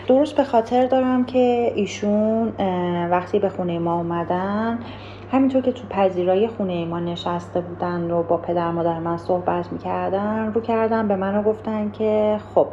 درست 0.08 0.36
به 0.36 0.44
خاطر 0.44 0.86
دارم 0.86 1.26
که 1.26 1.72
ایشون 1.76 2.54
وقتی 3.12 3.40
به 3.40 3.50
خونه 3.50 3.80
ما 3.80 3.98
اومدن 3.98 4.80
همینطور 5.32 5.62
که 5.62 5.72
تو 5.72 5.88
پذیرای 5.90 6.48
خونه 6.48 6.86
ما 6.86 7.00
نشسته 7.00 7.62
بودن 7.62 8.10
رو 8.10 8.24
با 8.24 8.38
پدر 8.38 8.72
مادر 8.72 9.00
من 9.00 9.18
صحبت 9.18 9.74
می‌کردن 9.74 10.54
رو 10.54 10.62
کردن 10.62 11.08
به 11.08 11.16
من 11.16 11.42
گفتن 11.42 11.92
که 11.92 12.38
خب 12.56 12.68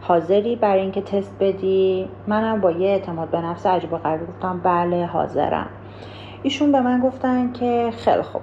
حاضری 0.00 0.56
برای 0.56 0.80
اینکه 0.80 1.00
تست 1.00 1.36
بدی؟ 1.40 2.08
منم 2.26 2.60
با 2.60 2.70
یه 2.70 2.88
اعتماد 2.88 3.30
به 3.30 3.40
نفس 3.40 3.66
عجیب 3.66 3.92
و 3.92 3.96
غریب 3.96 4.28
گفتم 4.28 4.60
بله 4.64 5.06
حاضرم. 5.06 5.66
ایشون 6.42 6.72
به 6.72 6.80
من 6.80 7.00
گفتن 7.00 7.52
که 7.52 7.92
خیلی 7.96 8.22
خوب. 8.22 8.42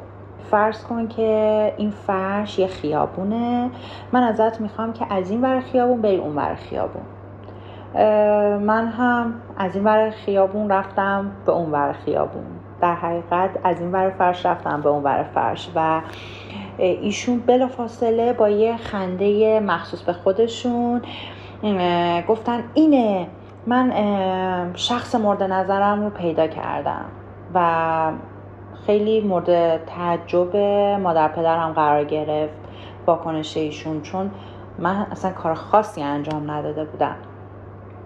فرض 0.52 0.84
کن 0.84 1.08
که 1.08 1.74
این 1.78 1.92
فرش 1.92 2.60
یه 2.60 2.68
خیابونه. 2.68 3.70
من 4.12 4.24
ازت 4.24 4.62
می‌خوام 4.62 4.94
که 4.94 5.14
از 5.14 5.32
این 5.32 5.42
ور 5.42 5.60
خیابون 5.60 6.02
بری 6.02 6.18
اون 6.18 6.36
ور 6.36 6.56
خیابون. 6.56 7.04
من 8.60 8.88
هم 8.88 9.34
از 9.58 9.76
این 9.76 9.84
ور 9.84 10.10
خیابون 10.10 10.70
رفتم 10.70 11.32
به 11.46 11.52
اون 11.52 11.72
ور 11.72 11.94
خیابون. 11.94 12.46
در 12.82 12.96
حقیقت 12.96 13.50
از 13.64 13.80
این 13.82 13.92
ور 13.92 14.10
فرش 14.10 14.46
رفتم 14.46 14.82
به 14.82 14.90
اون 14.90 15.04
ور 15.04 15.24
فرش 15.24 15.70
و 15.76 16.02
ایشون 16.78 17.40
بلا 17.40 17.68
فاصله 17.68 18.34
با 18.34 18.50
یه 18.50 18.78
خنده 18.78 19.60
مخصوص 19.60 20.02
به 20.02 20.14
خودشون 20.14 21.02
گفتن 22.28 22.64
اینه 22.74 23.28
من 23.68 23.94
شخص 24.74 25.16
مورد 25.16 25.44
نظرم 25.44 26.04
رو 26.04 26.10
پیدا 26.10 26.48
کردم. 26.48 27.06
و 27.54 28.12
خیلی 28.86 29.22
مورد 29.22 29.86
تعجب 29.86 30.56
مادر 31.02 31.28
پدرم 31.28 31.74
قرار 31.74 32.04
گرفت 32.04 32.54
واکنش 33.08 33.58
ایشون 33.58 34.02
چون 34.02 34.32
من 34.80 35.08
اصلا 35.12 35.32
کار 35.32 35.54
خاصی 35.54 36.02
انجام 36.02 36.52
نداده 36.52 36.86
بودم. 36.86 37.16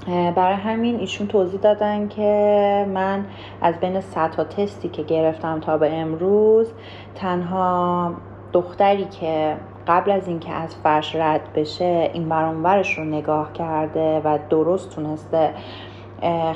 برای 0.08 0.56
همین 0.56 1.00
ایشون 1.00 1.28
توضیح 1.28 1.60
دادن 1.60 2.08
که 2.08 2.86
من 2.94 3.26
از 3.62 3.80
بین 3.80 4.02
صدها 4.02 4.44
تستی 4.44 4.90
که 4.90 5.04
گرفتم 5.04 5.60
تا 5.60 5.78
به 5.78 5.94
امروز 5.94 6.74
تنها 7.16 8.14
دختری 8.54 9.06
که 9.06 9.58
قبل 9.88 10.12
از 10.12 10.28
اینکه 10.28 10.54
از 10.54 10.76
فرش 10.76 11.16
رد 11.16 11.54
بشه 11.56 12.10
این 12.14 12.30
برانورش 12.30 12.98
رو 12.98 13.04
نگاه 13.04 13.54
کرده 13.54 14.22
و 14.24 14.40
درست 14.50 14.96
تونسته 14.96 15.54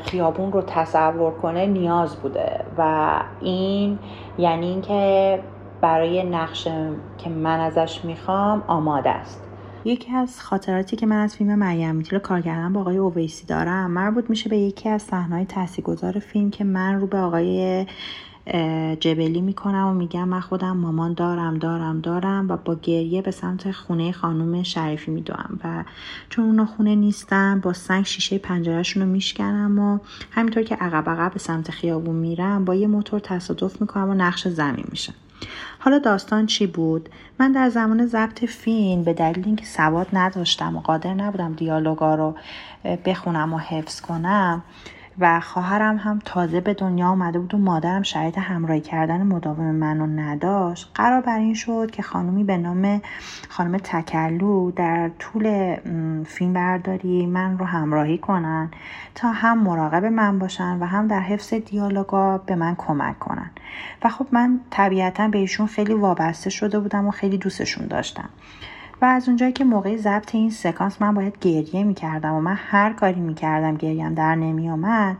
خیابون 0.03 0.51
رو 0.51 0.61
تصور 0.61 1.31
کنه 1.31 1.65
نیاز 1.65 2.15
بوده 2.15 2.65
و 2.77 3.09
این 3.41 3.99
یعنی 4.37 4.67
اینکه 4.67 5.39
برای 5.81 6.23
نقش 6.23 6.67
که 7.17 7.29
من 7.29 7.59
ازش 7.59 8.05
می‌خوام 8.05 8.63
آماده 8.67 9.09
است. 9.09 9.41
یکی 9.85 10.11
از 10.11 10.41
خاطراتی 10.41 10.95
که 10.95 11.05
من 11.05 11.15
از 11.15 11.35
فیلم 11.35 11.55
مریم 11.55 11.95
میتیل 11.95 12.19
کار 12.19 12.41
با 12.73 12.81
آقای 12.81 12.97
اویسی 12.97 13.45
دارم 13.45 13.91
مربوط 13.91 14.29
میشه 14.29 14.49
به 14.49 14.57
یکی 14.57 14.89
از 14.89 15.01
صحنه‌های 15.01 15.45
تاثیرگذار 15.45 16.19
فیلم 16.19 16.51
که 16.51 16.63
من 16.63 16.99
رو 17.01 17.07
به 17.07 17.17
آقای 17.17 17.85
جبلی 18.99 19.41
می‌کنم 19.41 19.87
و 19.87 19.93
میگم 19.93 20.27
من 20.27 20.39
خودم 20.39 20.77
مامان 20.77 21.13
دارم 21.13 21.57
دارم 21.57 21.99
دارم 21.99 22.49
و 22.49 22.57
با 22.57 22.75
گریه 22.75 23.21
به 23.21 23.31
سمت 23.31 23.71
خونه 23.71 24.11
خانم 24.11 24.63
شریفی 24.63 25.11
میدوم 25.11 25.59
و 25.63 25.83
چون 26.29 26.45
اونا 26.45 26.65
خونه 26.65 26.95
نیستن 26.95 27.59
با 27.59 27.73
سنگ 27.73 28.05
شیشه 28.05 28.37
پنجرهشون 28.37 29.03
رو 29.03 29.09
میشکنم 29.09 29.79
و 29.79 29.99
همینطور 30.31 30.63
که 30.63 30.75
عقب 30.75 31.09
عقب 31.09 31.33
به 31.33 31.39
سمت 31.39 31.71
خیابون 31.71 32.15
میرم 32.15 32.65
با 32.65 32.75
یه 32.75 32.87
موتور 32.87 33.19
تصادف 33.19 33.81
می‌کنم 33.81 34.09
و 34.09 34.13
نقش 34.13 34.47
زمین 34.47 34.85
میشم. 34.89 35.13
حالا 35.79 35.99
داستان 35.99 36.45
چی 36.45 36.67
بود؟ 36.67 37.09
من 37.39 37.51
در 37.51 37.69
زمان 37.69 38.05
ضبط 38.05 38.45
فیلم 38.45 39.03
به 39.03 39.13
دلیل 39.13 39.45
اینکه 39.45 39.65
سواد 39.65 40.07
نداشتم 40.13 40.77
و 40.77 40.79
قادر 40.79 41.13
نبودم 41.13 41.53
دیالوگا 41.53 42.15
رو 42.15 42.35
بخونم 43.05 43.53
و 43.53 43.57
حفظ 43.57 44.01
کنم 44.01 44.63
و 45.19 45.39
خواهرم 45.39 45.97
هم 45.97 46.19
تازه 46.25 46.61
به 46.61 46.73
دنیا 46.73 47.07
آمده 47.07 47.39
بود 47.39 47.53
و 47.53 47.57
مادرم 47.57 48.03
شرایط 48.03 48.37
همراهی 48.37 48.81
کردن 48.81 49.21
مداوم 49.21 49.75
منو 49.75 50.05
نداشت. 50.05 50.91
قرار 50.95 51.21
بر 51.21 51.39
این 51.39 51.53
شد 51.53 51.91
که 51.91 52.01
خانومی 52.01 52.43
به 52.43 52.57
نام 52.57 53.01
خانم 53.49 53.77
تکلو 53.77 54.71
در 54.71 55.09
طول 55.19 55.75
فیلم 56.23 56.53
برداری 56.53 57.25
من 57.25 57.57
رو 57.57 57.65
همراهی 57.65 58.17
کنن 58.17 58.71
تا 59.15 59.31
هم 59.31 59.63
مراقب 59.63 60.05
من 60.05 60.39
باشن 60.39 60.77
و 60.79 60.85
هم 60.85 61.07
در 61.07 61.19
حفظ 61.19 61.53
دیالوگا 61.53 62.37
به 62.37 62.55
من 62.55 62.75
کمک 62.75 63.19
کنن. 63.19 63.49
و 64.03 64.09
خب 64.09 64.27
من 64.31 64.59
طبیعتا 64.69 65.27
به 65.27 65.37
ایشون 65.37 65.67
خیلی 65.67 65.93
وابسته 65.93 66.49
شده 66.49 66.79
بودم 66.79 67.07
و 67.07 67.11
خیلی 67.11 67.37
دوستشون 67.37 67.87
داشتم. 67.87 68.29
و 69.01 69.05
از 69.05 69.27
اونجایی 69.27 69.51
که 69.51 69.63
موقع 69.63 69.97
ضبط 69.97 70.35
این 70.35 70.49
سکانس 70.49 71.01
من 71.01 71.13
باید 71.13 71.39
گریه 71.41 71.83
می‌کردم 71.83 72.33
و 72.33 72.41
من 72.41 72.55
هر 72.57 72.93
کاری 72.93 73.19
می‌کردم 73.19 73.75
گریم 73.77 74.13
در 74.13 74.35
نمیآمد 74.35 75.17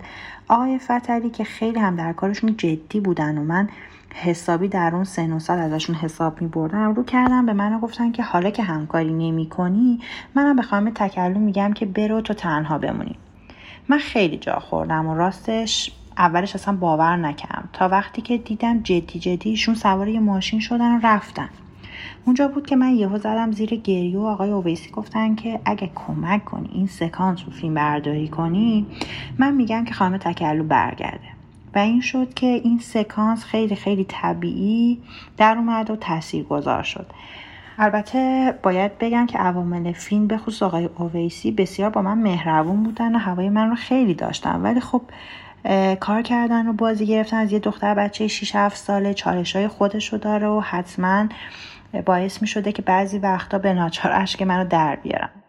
آقای 0.47 0.79
فتلی 0.79 1.29
که 1.29 1.43
خیلی 1.43 1.79
هم 1.79 1.95
در 1.95 2.13
کارشون 2.13 2.57
جدی 2.57 2.99
بودن 2.99 3.37
و 3.37 3.43
من 3.43 3.69
حسابی 4.13 4.67
در 4.67 4.91
اون 4.95 5.03
سن 5.03 5.33
و 5.33 5.39
سال 5.39 5.59
ازشون 5.59 5.95
حساب 5.95 6.41
می 6.41 6.47
بردم 6.47 6.93
رو 6.93 7.03
کردم 7.03 7.45
به 7.45 7.53
من 7.53 7.79
گفتن 7.79 8.11
که 8.11 8.23
حالا 8.23 8.49
که 8.49 8.63
همکاری 8.63 9.13
نمی 9.13 9.49
کنی 9.49 9.99
منم 10.35 10.55
به 10.55 10.61
خانم 10.61 10.91
تکلم 10.95 11.41
میگم 11.41 11.73
که 11.73 11.85
برو 11.85 12.21
تو 12.21 12.33
تنها 12.33 12.77
بمونی. 12.77 13.15
من 13.89 13.97
خیلی 13.97 14.37
جا 14.37 14.59
خوردم 14.59 15.07
و 15.07 15.15
راستش 15.15 15.91
اولش 16.17 16.55
اصلا 16.55 16.75
باور 16.75 17.15
نکردم. 17.15 17.69
تا 17.73 17.87
وقتی 17.87 18.21
که 18.21 18.37
دیدم 18.37 18.79
جدی 18.79 19.19
جدی 19.19 19.49
ایشون 19.49 19.75
سوار 19.75 20.07
یه 20.07 20.19
ماشین 20.19 20.59
شدن 20.59 20.95
و 20.95 20.99
رفتن. 21.03 21.49
اونجا 22.25 22.47
بود 22.47 22.67
که 22.67 22.75
من 22.75 22.95
یهو 22.95 23.17
زدم 23.17 23.51
زیر 23.51 23.75
گریه 23.75 24.19
و 24.19 24.25
آقای 24.25 24.49
اویسی 24.49 24.91
گفتن 24.91 25.35
که 25.35 25.59
اگه 25.65 25.89
کمک 25.95 26.45
کنی 26.45 26.69
این 26.73 26.87
سکانس 26.87 27.39
رو 27.45 27.51
فیلم 27.51 27.73
برداری 27.73 28.27
کنی 28.27 28.85
من 29.37 29.53
میگم 29.53 29.85
که 29.85 29.93
خانم 29.93 30.17
تکلو 30.17 30.63
برگرده. 30.63 31.35
و 31.75 31.79
این 31.79 32.01
شد 32.01 32.33
که 32.33 32.47
این 32.47 32.79
سکانس 32.79 33.43
خیلی 33.43 33.75
خیلی 33.75 34.05
طبیعی 34.09 34.99
در 35.37 35.57
اومد 35.57 35.89
و 35.89 35.95
تأثیر 35.95 36.43
گذار 36.43 36.83
شد. 36.83 37.05
البته 37.77 38.53
باید 38.63 38.97
بگم 38.97 39.25
که 39.25 39.37
عوامل 39.37 39.91
فیلم 39.91 40.27
به 40.27 40.37
خصوص 40.37 40.63
آقای 40.63 40.89
اویسی 40.97 41.51
بسیار 41.51 41.89
با 41.89 42.01
من 42.01 42.17
مهربون 42.17 42.83
بودن 42.83 43.15
و 43.15 43.19
هوای 43.19 43.49
من 43.49 43.69
رو 43.69 43.75
خیلی 43.75 44.13
داشتن. 44.13 44.61
ولی 44.61 44.79
خب 44.79 45.01
کار 45.99 46.21
کردن 46.21 46.67
و 46.67 46.73
بازی 46.73 47.05
گرفتن 47.05 47.37
از 47.37 47.51
یه 47.51 47.59
دختر 47.59 47.93
بچه 47.93 48.27
6 48.27 48.55
7 48.55 48.77
ساله 48.77 49.13
چالش 49.13 49.55
های 49.55 49.67
خودش 49.67 50.13
رو 50.13 50.19
داره 50.19 50.47
و 50.47 50.59
حتما 50.59 51.27
باعث 52.05 52.41
می 52.41 52.47
شده 52.47 52.71
که 52.71 52.81
بعضی 52.81 53.17
وقتا 53.17 53.57
به 53.57 53.73
ناچار 53.73 54.11
اشک 54.11 54.41
منو 54.41 54.67
در 54.67 54.95
بیارم 54.95 55.43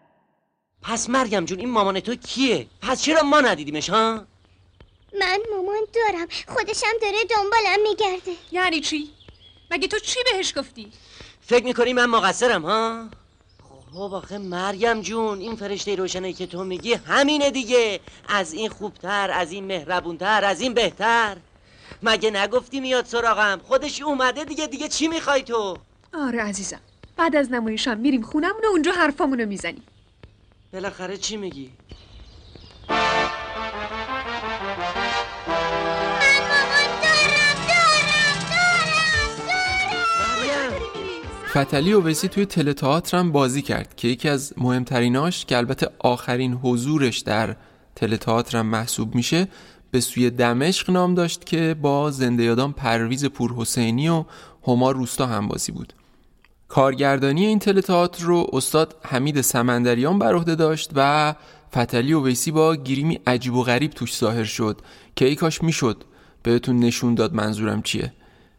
پس 0.82 1.10
مریم 1.10 1.44
جون 1.44 1.58
این 1.58 1.70
مامان 1.70 2.00
تو 2.00 2.14
کیه؟ 2.14 2.66
پس 2.82 3.02
چرا 3.02 3.22
ما 3.22 3.40
ندیدیمش 3.40 3.90
ها؟ 3.90 4.26
من 5.20 5.38
مامان 5.50 5.80
دارم 5.94 6.26
خودشم 6.48 6.86
داره 7.02 7.16
دنبالم 7.30 7.88
میگرده 7.88 8.32
یعنی 8.52 8.80
چی؟ 8.80 9.10
مگه 9.70 9.88
تو 9.88 9.98
چی 9.98 10.20
بهش 10.32 10.58
گفتی؟ 10.58 10.92
فکر 11.40 11.64
می‌کنی 11.64 11.92
من 11.92 12.06
مقصرم 12.06 12.62
ها؟ 12.62 13.08
خب 13.92 14.14
آخه 14.14 14.38
مریم 14.38 15.00
جون 15.00 15.38
این 15.38 15.56
فرشته 15.56 15.94
روشنه 15.94 16.32
که 16.32 16.46
تو 16.46 16.64
میگی 16.64 16.94
همینه 16.94 17.50
دیگه 17.50 18.00
از 18.28 18.52
این 18.52 18.68
خوبتر 18.68 19.30
از 19.30 19.52
این 19.52 19.64
مهربونتر 19.64 20.44
از 20.44 20.60
این 20.60 20.74
بهتر 20.74 21.36
مگه 22.02 22.30
نگفتی 22.30 22.80
میاد 22.80 23.04
سراغم 23.04 23.60
خودش 23.64 24.02
اومده 24.02 24.44
دیگه 24.44 24.66
دیگه 24.66 24.88
چی 24.88 25.08
می‌خوای 25.08 25.42
تو 25.42 25.76
آره 26.16 26.40
عزیزم. 26.40 26.80
بعد 27.16 27.36
از 27.36 27.52
نمایشم 27.52 27.98
میریم 27.98 28.22
خونمون 28.22 28.60
و 28.64 28.66
اونجا 28.70 28.92
حرفامونو 28.92 29.46
می‌زنیم. 29.46 29.82
بالاخره 30.72 31.16
چی 31.16 31.36
میگی؟ 31.36 31.70
فتلی 41.48 41.92
اویسی 41.92 42.28
توی 42.28 42.46
تله 42.46 42.72
تئاتر 42.72 43.18
هم 43.18 43.32
بازی 43.32 43.62
کرد 43.62 43.96
که 43.96 44.08
یکی 44.08 44.28
از 44.28 44.54
مهمتریناش 44.56 45.44
که 45.44 45.56
البته 45.56 45.88
آخرین 45.98 46.52
حضورش 46.52 47.18
در 47.18 47.56
تله 47.94 48.16
تئاتر 48.16 48.58
هم 48.58 48.66
محسوب 48.66 49.14
میشه 49.14 49.48
به 49.90 50.00
سوی 50.00 50.30
دمشق 50.30 50.90
نام 50.90 51.14
داشت 51.14 51.46
که 51.46 51.76
با 51.82 52.10
زنده 52.10 52.42
یادان 52.42 52.72
پرویز 52.72 53.24
پور 53.24 53.52
حسینی 53.52 54.08
و 54.08 54.24
هما 54.66 54.90
روستا 54.90 55.26
هم 55.26 55.48
بازی 55.48 55.72
بود. 55.72 55.92
کارگردانی 56.68 57.46
این 57.46 57.58
تئاتر 57.58 58.24
رو 58.24 58.46
استاد 58.52 58.96
حمید 59.02 59.40
سمندریان 59.40 60.18
بر 60.18 60.34
عهده 60.34 60.54
داشت 60.54 60.90
و 60.94 61.34
فتلی 61.72 62.12
اویسی 62.12 62.50
با 62.50 62.76
گریمی 62.76 63.20
عجیب 63.26 63.54
و 63.54 63.62
غریب 63.62 63.90
توش 63.90 64.16
ظاهر 64.16 64.44
شد 64.44 64.80
که 65.16 65.24
ای 65.24 65.34
کاش 65.34 65.62
می‌شد. 65.62 66.04
بهتون 66.42 66.78
نشون 66.78 67.14
داد 67.14 67.34
منظورم 67.34 67.82
چیه. 67.82 68.12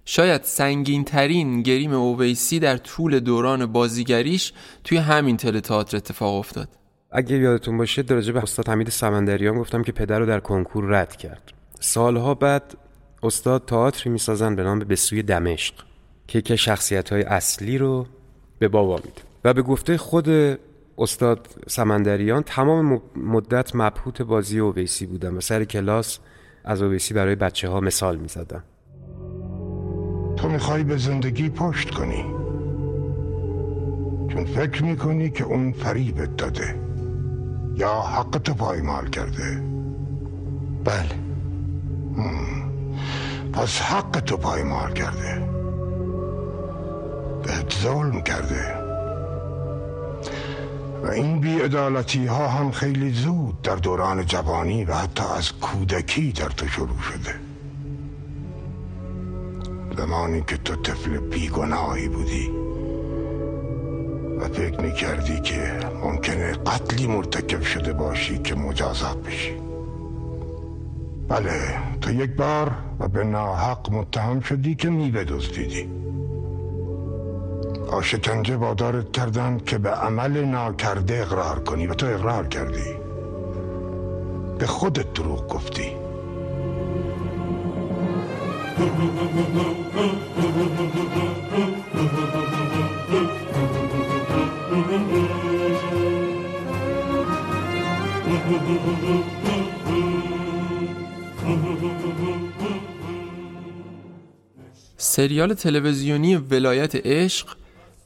شاید 0.05 0.43
سنگین 0.43 1.03
ترین 1.03 1.61
گریم 1.61 1.93
اویسی 1.93 2.59
در 2.59 2.77
طول 2.77 3.19
دوران 3.19 3.65
بازیگریش 3.65 4.53
توی 4.83 4.97
همین 4.97 5.37
تئاتر 5.37 5.97
اتفاق 5.97 6.35
افتاد. 6.35 6.69
اگه 7.11 7.37
یادتون 7.37 7.77
باشه 7.77 8.01
درجه 8.01 8.31
به 8.31 8.43
استاد 8.43 8.69
حمید 8.69 8.89
سمندریان 8.89 9.57
گفتم 9.59 9.83
که 9.83 9.91
پدر 9.91 10.19
رو 10.19 10.25
در 10.25 10.39
کنکور 10.39 10.85
رد 10.85 11.15
کرد. 11.15 11.51
سالها 11.79 12.33
بعد 12.33 12.77
استاد 13.23 13.65
تئاتری 13.65 14.09
می‌سازن 14.09 14.55
به 14.55 14.63
نام 14.63 14.79
به 14.79 14.95
سوی 14.95 15.23
دمشق. 15.23 15.73
که 16.28 16.41
که 16.41 16.55
شخصیت 16.55 17.09
های 17.09 17.23
اصلی 17.23 17.78
رو 17.78 18.05
به 18.59 18.67
بابا 18.67 18.95
میده. 18.95 19.21
و 19.43 19.53
به 19.53 19.61
گفته 19.61 19.97
خود 19.97 20.30
استاد 20.97 21.47
سمندریان 21.67 22.43
تمام 22.43 23.01
مدت 23.15 23.75
مبهوت 23.75 24.21
بازی 24.21 24.59
اویسی 24.59 25.05
بودن 25.05 25.34
و 25.34 25.41
سر 25.41 25.63
کلاس 25.63 26.19
از 26.65 26.82
اویسی 26.82 27.13
برای 27.13 27.36
بچه 27.36 27.69
ها 27.69 27.80
مثال 27.80 28.17
می‌زدن. 28.17 28.63
تو 30.38 30.49
می‌خوای 30.49 30.84
به 30.84 30.97
زندگی 30.97 31.49
پشت 31.49 31.89
کنی. 31.89 32.25
چون 34.34 34.45
فکر 34.45 34.84
می‌کنی 34.84 35.30
که 35.30 35.43
اون 35.43 35.71
فریبت 35.71 36.38
داده. 36.38 36.75
یا 37.75 38.01
حق 38.01 38.38
تو 38.43 38.53
پایمال 38.53 39.09
کرده. 39.09 39.63
بله. 40.84 41.15
پس 43.53 43.82
حق 43.82 44.19
تو 44.19 44.38
پایمال 44.38 44.93
کرده. 44.93 45.56
بهت 47.47 47.73
ظلم 47.83 48.21
کرده 48.21 48.75
و 51.03 51.07
این 51.07 51.39
بیعدالتی 51.39 52.25
ها 52.25 52.47
هم 52.47 52.71
خیلی 52.71 53.11
زود 53.11 53.61
در 53.61 53.75
دوران 53.75 54.25
جوانی 54.25 54.85
و 54.85 54.93
حتی 54.93 55.23
از 55.37 55.51
کودکی 55.51 56.31
در 56.31 56.49
تو 56.49 56.67
شروع 56.67 56.99
شده. 57.01 57.35
زمانی 59.97 60.43
که 60.47 60.57
تو 60.57 60.75
طفل 60.75 61.17
بیگناهی 61.17 62.07
بودی 62.07 62.49
و 64.39 64.47
فکر 64.47 64.81
می‌کردی 64.81 65.39
که 65.39 65.79
ممکنه 66.03 66.51
قتلی 66.53 67.07
مرتکب 67.07 67.61
شده 67.61 67.93
باشی 67.93 68.37
که 68.37 68.55
مجازات 68.55 69.17
بشی. 69.17 69.55
بله 71.27 71.51
تو 72.01 72.11
یک 72.11 72.35
بار 72.35 72.71
و 72.99 73.07
به 73.07 73.23
ناحق 73.23 73.91
متهم 73.91 74.39
شدی 74.39 74.75
که 74.75 74.89
میوه 74.89 75.23
دزدیدی. 75.23 76.06
آشکنجه 77.88 78.55
وادارت 78.55 79.11
کردن 79.11 79.57
که 79.65 79.77
به 79.77 79.89
عمل 79.89 80.45
ناکرده 80.45 81.21
اقرار 81.21 81.59
کنی 81.59 81.88
و 81.88 81.93
تو 81.93 82.05
اقرار 82.05 82.47
کردی. 82.47 82.95
به 84.59 84.67
خودت 84.67 85.13
دروغ 85.13 85.47
گفتی. 85.47 85.91
سریال 104.97 105.53
تلویزیونی 105.53 106.35
ولایت 106.35 106.95
عشق 106.95 107.47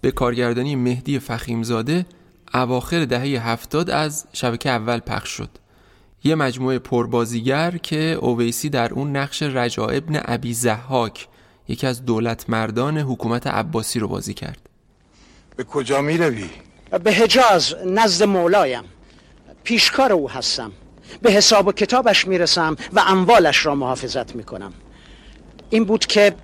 به 0.01 0.11
کارگردانی 0.11 0.75
مهدی 0.75 1.19
فخیمزاده 1.19 2.05
اواخر 2.53 3.05
دهه 3.05 3.47
هفتاد 3.47 3.89
از 3.89 4.25
شبکه 4.33 4.69
اول 4.69 4.99
پخش 4.99 5.29
شد. 5.29 5.49
یه 6.23 6.35
مجموعه 6.35 6.79
پربازیگر 6.79 7.77
که 7.77 8.17
اویسی 8.21 8.69
در 8.69 8.93
اون 8.93 9.15
نقش 9.15 9.43
رجا 9.43 9.87
ابن 9.87 10.21
ابی 10.25 10.53
زحاک 10.53 11.27
یکی 11.67 11.87
از 11.87 12.05
دولت 12.05 12.49
مردان 12.49 12.97
حکومت 12.97 13.47
عباسی 13.47 13.99
رو 13.99 14.07
بازی 14.07 14.33
کرد. 14.33 14.59
به 15.55 15.63
کجا 15.63 16.01
می 16.01 16.17
روی؟ 16.17 16.49
به 17.03 17.13
حجاز 17.13 17.75
نزد 17.85 18.23
مولایم 18.25 18.83
پیشکار 19.63 20.13
او 20.13 20.29
هستم. 20.29 20.71
به 21.21 21.31
حساب 21.31 21.67
و 21.67 21.71
کتابش 21.71 22.27
می‌رسم 22.27 22.75
و 22.93 23.03
اموالش 23.07 23.65
را 23.65 23.75
محافظت 23.75 24.35
می‌کنم. 24.35 24.73
این 25.69 25.85
بود 25.85 26.05
که 26.05 26.35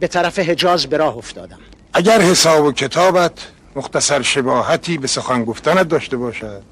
به 0.00 0.08
طرف 0.08 0.38
حجاز 0.38 0.86
به 0.86 0.96
راه 0.96 1.16
افتادم. 1.16 1.58
اگر 1.96 2.20
حساب 2.20 2.64
و 2.64 2.72
کتابت 2.72 3.46
مختصر 3.76 4.22
شباهتی 4.22 4.98
به 4.98 5.06
سخن 5.06 5.44
گفتنت 5.44 5.88
داشته 5.88 6.16
باشد 6.16 6.62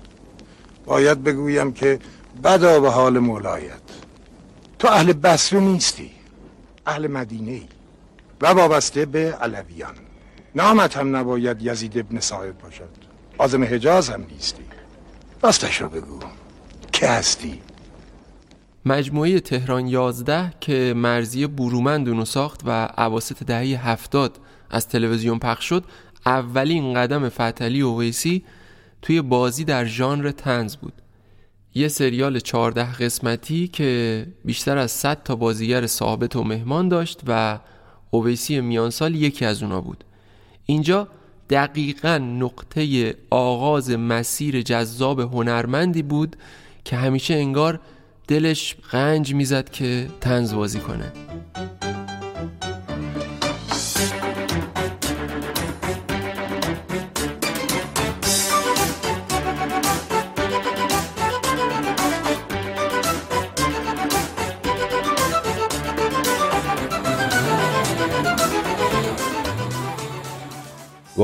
باید 0.87 1.25
بگویم 1.25 1.72
که 1.72 1.99
بدا 2.45 2.81
به 2.81 2.91
حال 2.91 3.18
مولایت. 3.18 3.81
تو 4.79 4.89
اهل 4.89 5.12
بصره 5.12 5.61
نیستی 5.61 6.11
اهل 6.87 7.07
مدینه 7.07 7.51
ای 7.51 7.62
و 8.41 8.47
وابسته 8.47 9.07
به 9.07 9.35
علویان. 9.41 9.95
نامت 10.55 10.97
هم 10.97 11.16
نباید 11.16 11.62
یزید 11.62 11.99
ابن 11.99 12.20
صاحب 12.20 12.59
باشد. 12.59 12.89
آزم 13.39 13.64
حجاز 13.64 14.11
هم 14.11 14.25
نیستی. 14.31 14.64
راستش 15.43 15.81
رو 15.81 15.89
بگو. 15.89 16.18
که 16.93 17.09
هستی؟ 17.09 17.61
مجموعه 18.85 19.41
تهران 19.41 19.87
11 19.87 20.53
که 20.61 20.95
مرزی 20.97 21.47
برومند 21.47 22.09
اونو 22.09 22.25
ساخت 22.25 22.61
و 22.64 22.70
عواست 22.85 23.43
دهه 23.45 23.89
هفتاد 23.89 24.39
از 24.75 24.89
تلویزیون 24.89 25.39
پخش 25.39 25.64
شد 25.64 25.85
اولین 26.27 26.95
قدم 26.95 27.29
فتلی 27.29 27.81
اویسی 27.81 28.45
توی 29.03 29.22
بازی 29.22 29.64
در 29.64 29.85
ژانر 29.85 30.31
تنز 30.31 30.77
بود. 30.77 30.93
یه 31.75 31.89
سریال 31.89 32.41
14 32.41 32.93
قسمتی 32.93 33.68
که 33.68 34.27
بیشتر 34.45 34.79
از 34.79 34.91
100 34.91 35.22
تا 35.22 35.37
بازیگر 35.37 35.87
ثابت 35.87 36.37
و 36.37 36.45
مهمان 36.45 36.89
داشت 36.89 37.20
و 37.27 37.59
اویسی 38.11 38.61
میانسال 38.61 39.14
یکی 39.14 39.45
از 39.45 39.62
اونا 39.62 39.81
بود. 39.81 40.05
اینجا 40.66 41.09
دقیقا 41.51 42.18
نقطه 42.18 43.14
آغاز 43.31 43.91
مسیر 43.91 44.62
جذاب 44.62 45.20
هنرمندی 45.20 46.03
بود 46.03 46.37
که 46.85 46.97
همیشه 46.97 47.35
انگار 47.35 47.81
دلش 48.29 48.77
غنج 48.93 49.35
می‌زد 49.35 49.70
که 49.70 50.09
تنز 50.20 50.55
بازی 50.55 50.79
کنه. 50.79 51.12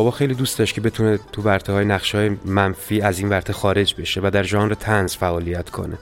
بابا 0.01 0.11
خیلی 0.11 0.35
دوست 0.35 0.59
داشت 0.59 0.75
که 0.75 0.81
بتونه 0.81 1.19
تو 1.33 1.43
ورته 1.43 1.73
های 1.73 1.85
نقشه 1.85 2.19
های 2.19 2.31
منفی 2.45 3.01
از 3.01 3.19
این 3.19 3.29
ورته 3.29 3.53
خارج 3.53 3.95
بشه 3.95 4.21
و 4.25 4.31
در 4.33 4.43
ژانر 4.43 4.75
تنز 4.75 5.17
فعالیت 5.17 5.71
کنه. 5.71 5.99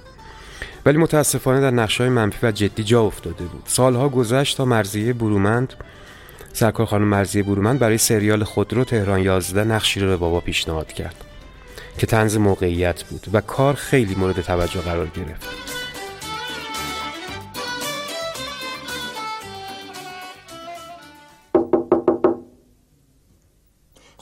ولی 0.86 0.98
متاسفانه 0.98 1.60
در 1.60 1.70
نقشه 1.70 2.04
های 2.04 2.12
منفی 2.12 2.46
و 2.46 2.50
جدی 2.50 2.84
جا 2.84 3.02
افتاده 3.02 3.44
بود. 3.44 3.62
سالها 3.66 4.08
گذشت 4.08 4.56
تا 4.56 4.64
مرزیه 4.64 5.12
برومند 5.12 5.74
سرکار 6.52 6.86
خانم 6.86 7.08
مرزیه 7.08 7.42
برومند 7.42 7.78
برای 7.78 7.98
سریال 7.98 8.44
خودرو 8.44 8.84
تهران 8.84 9.20
11 9.20 9.64
نقشی 9.64 10.00
رو 10.00 10.08
به 10.08 10.16
بابا 10.16 10.40
پیشنهاد 10.40 10.92
کرد 10.92 11.24
که 11.98 12.06
تنز 12.06 12.36
موقعیت 12.36 13.02
بود 13.02 13.26
و 13.32 13.40
کار 13.40 13.74
خیلی 13.74 14.14
مورد 14.14 14.40
توجه 14.40 14.80
قرار 14.80 15.06
گرفت. 15.06 15.77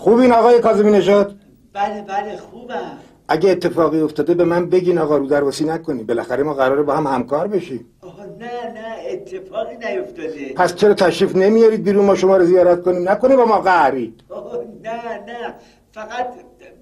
خوبین 0.07 0.33
آقای 0.33 0.61
کاظمی 0.61 0.91
نژاد؟ 0.91 1.35
بله 1.73 2.03
بله 2.09 2.37
خوبم. 2.37 2.99
اگه 3.29 3.51
اتفاقی 3.51 4.01
افتاده 4.01 4.35
به 4.35 4.45
من 4.45 4.67
بگین 4.71 4.99
آقا 4.99 5.17
رو 5.17 5.27
درواسی 5.27 5.65
نکنی. 5.65 6.03
بالاخره 6.05 6.43
ما 6.43 6.55
قراره 6.55 6.83
با 6.83 6.95
هم 6.95 7.07
همکار 7.07 7.47
بشیم. 7.49 7.87
آها 8.03 8.25
نه 8.25 8.73
نه 8.75 8.97
اتفاقی 9.13 9.75
نیفتاده. 9.77 10.53
پس 10.57 10.75
چرا 10.75 10.95
تشریف 10.95 11.37
نمیارید 11.37 11.83
بیرون؟ 11.85 12.05
ما 12.05 12.15
شما 12.15 12.37
رو 12.37 12.45
زیارت 12.45 12.83
کنیم. 12.83 13.09
نکنی 13.09 13.37
با 13.37 13.45
ما 13.45 13.61
قهرید 13.61 14.21
آه، 14.31 14.59
نه 14.85 14.91
نه. 15.27 15.55
فقط 15.93 16.27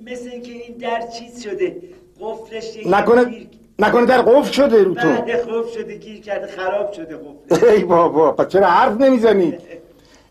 مثل 0.06 0.28
اینکه 0.32 0.52
این 0.52 0.76
در 0.76 1.00
چیز 1.18 1.42
شده. 1.42 1.76
قفلش 2.20 2.86
نکنه 2.86 3.24
گیر- 3.24 3.48
نکنه 3.78 4.06
در 4.06 4.22
قفل 4.22 4.52
شده 4.52 4.82
رو 4.84 4.94
تو. 4.94 5.08
بله 5.08 5.36
قفل 5.36 5.70
شده 5.80 5.96
گیر 5.96 6.20
کرده 6.20 6.46
خراب 6.46 6.92
شده 6.92 7.16
قفل 7.50 7.66
ای 7.66 7.84
بابا 7.84 8.32
پس 8.32 8.48
چرا 8.48 8.66
حرف 8.66 9.00
نمی‌زنید 9.00 9.60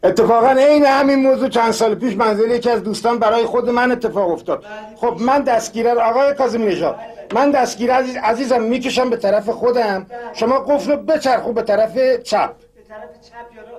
اتفاقا 0.04 0.52
عین 0.52 0.86
همین 0.86 1.20
موضوع 1.20 1.50
چند 1.50 1.72
سال 1.72 1.96
پیش 1.96 2.16
منزل 2.16 2.52
یکی 2.52 2.70
از 2.70 2.84
دوستان 2.84 3.20
برای 3.20 3.46
خود 3.46 3.70
من 3.70 3.92
اتفاق 3.92 4.32
افتاد. 4.32 4.66
خب 4.96 5.18
من 5.20 5.42
دستگیره 5.42 5.94
آقای 5.94 6.34
کاظمی 6.34 6.66
نژاد 6.66 6.96
من 7.34 7.52
دستگیره 7.52 7.94
عزیز 7.94 8.16
عزیزم 8.16 8.62
می‌کشم 8.62 9.10
به 9.10 9.18
طرف 9.18 9.50
خودم. 9.50 10.06
شما 10.34 10.60
قفل 10.60 10.92
رو 10.92 10.98
بچرخو 10.98 11.54
به 11.54 11.62
طرف 11.62 11.98
چپ. 12.24 12.56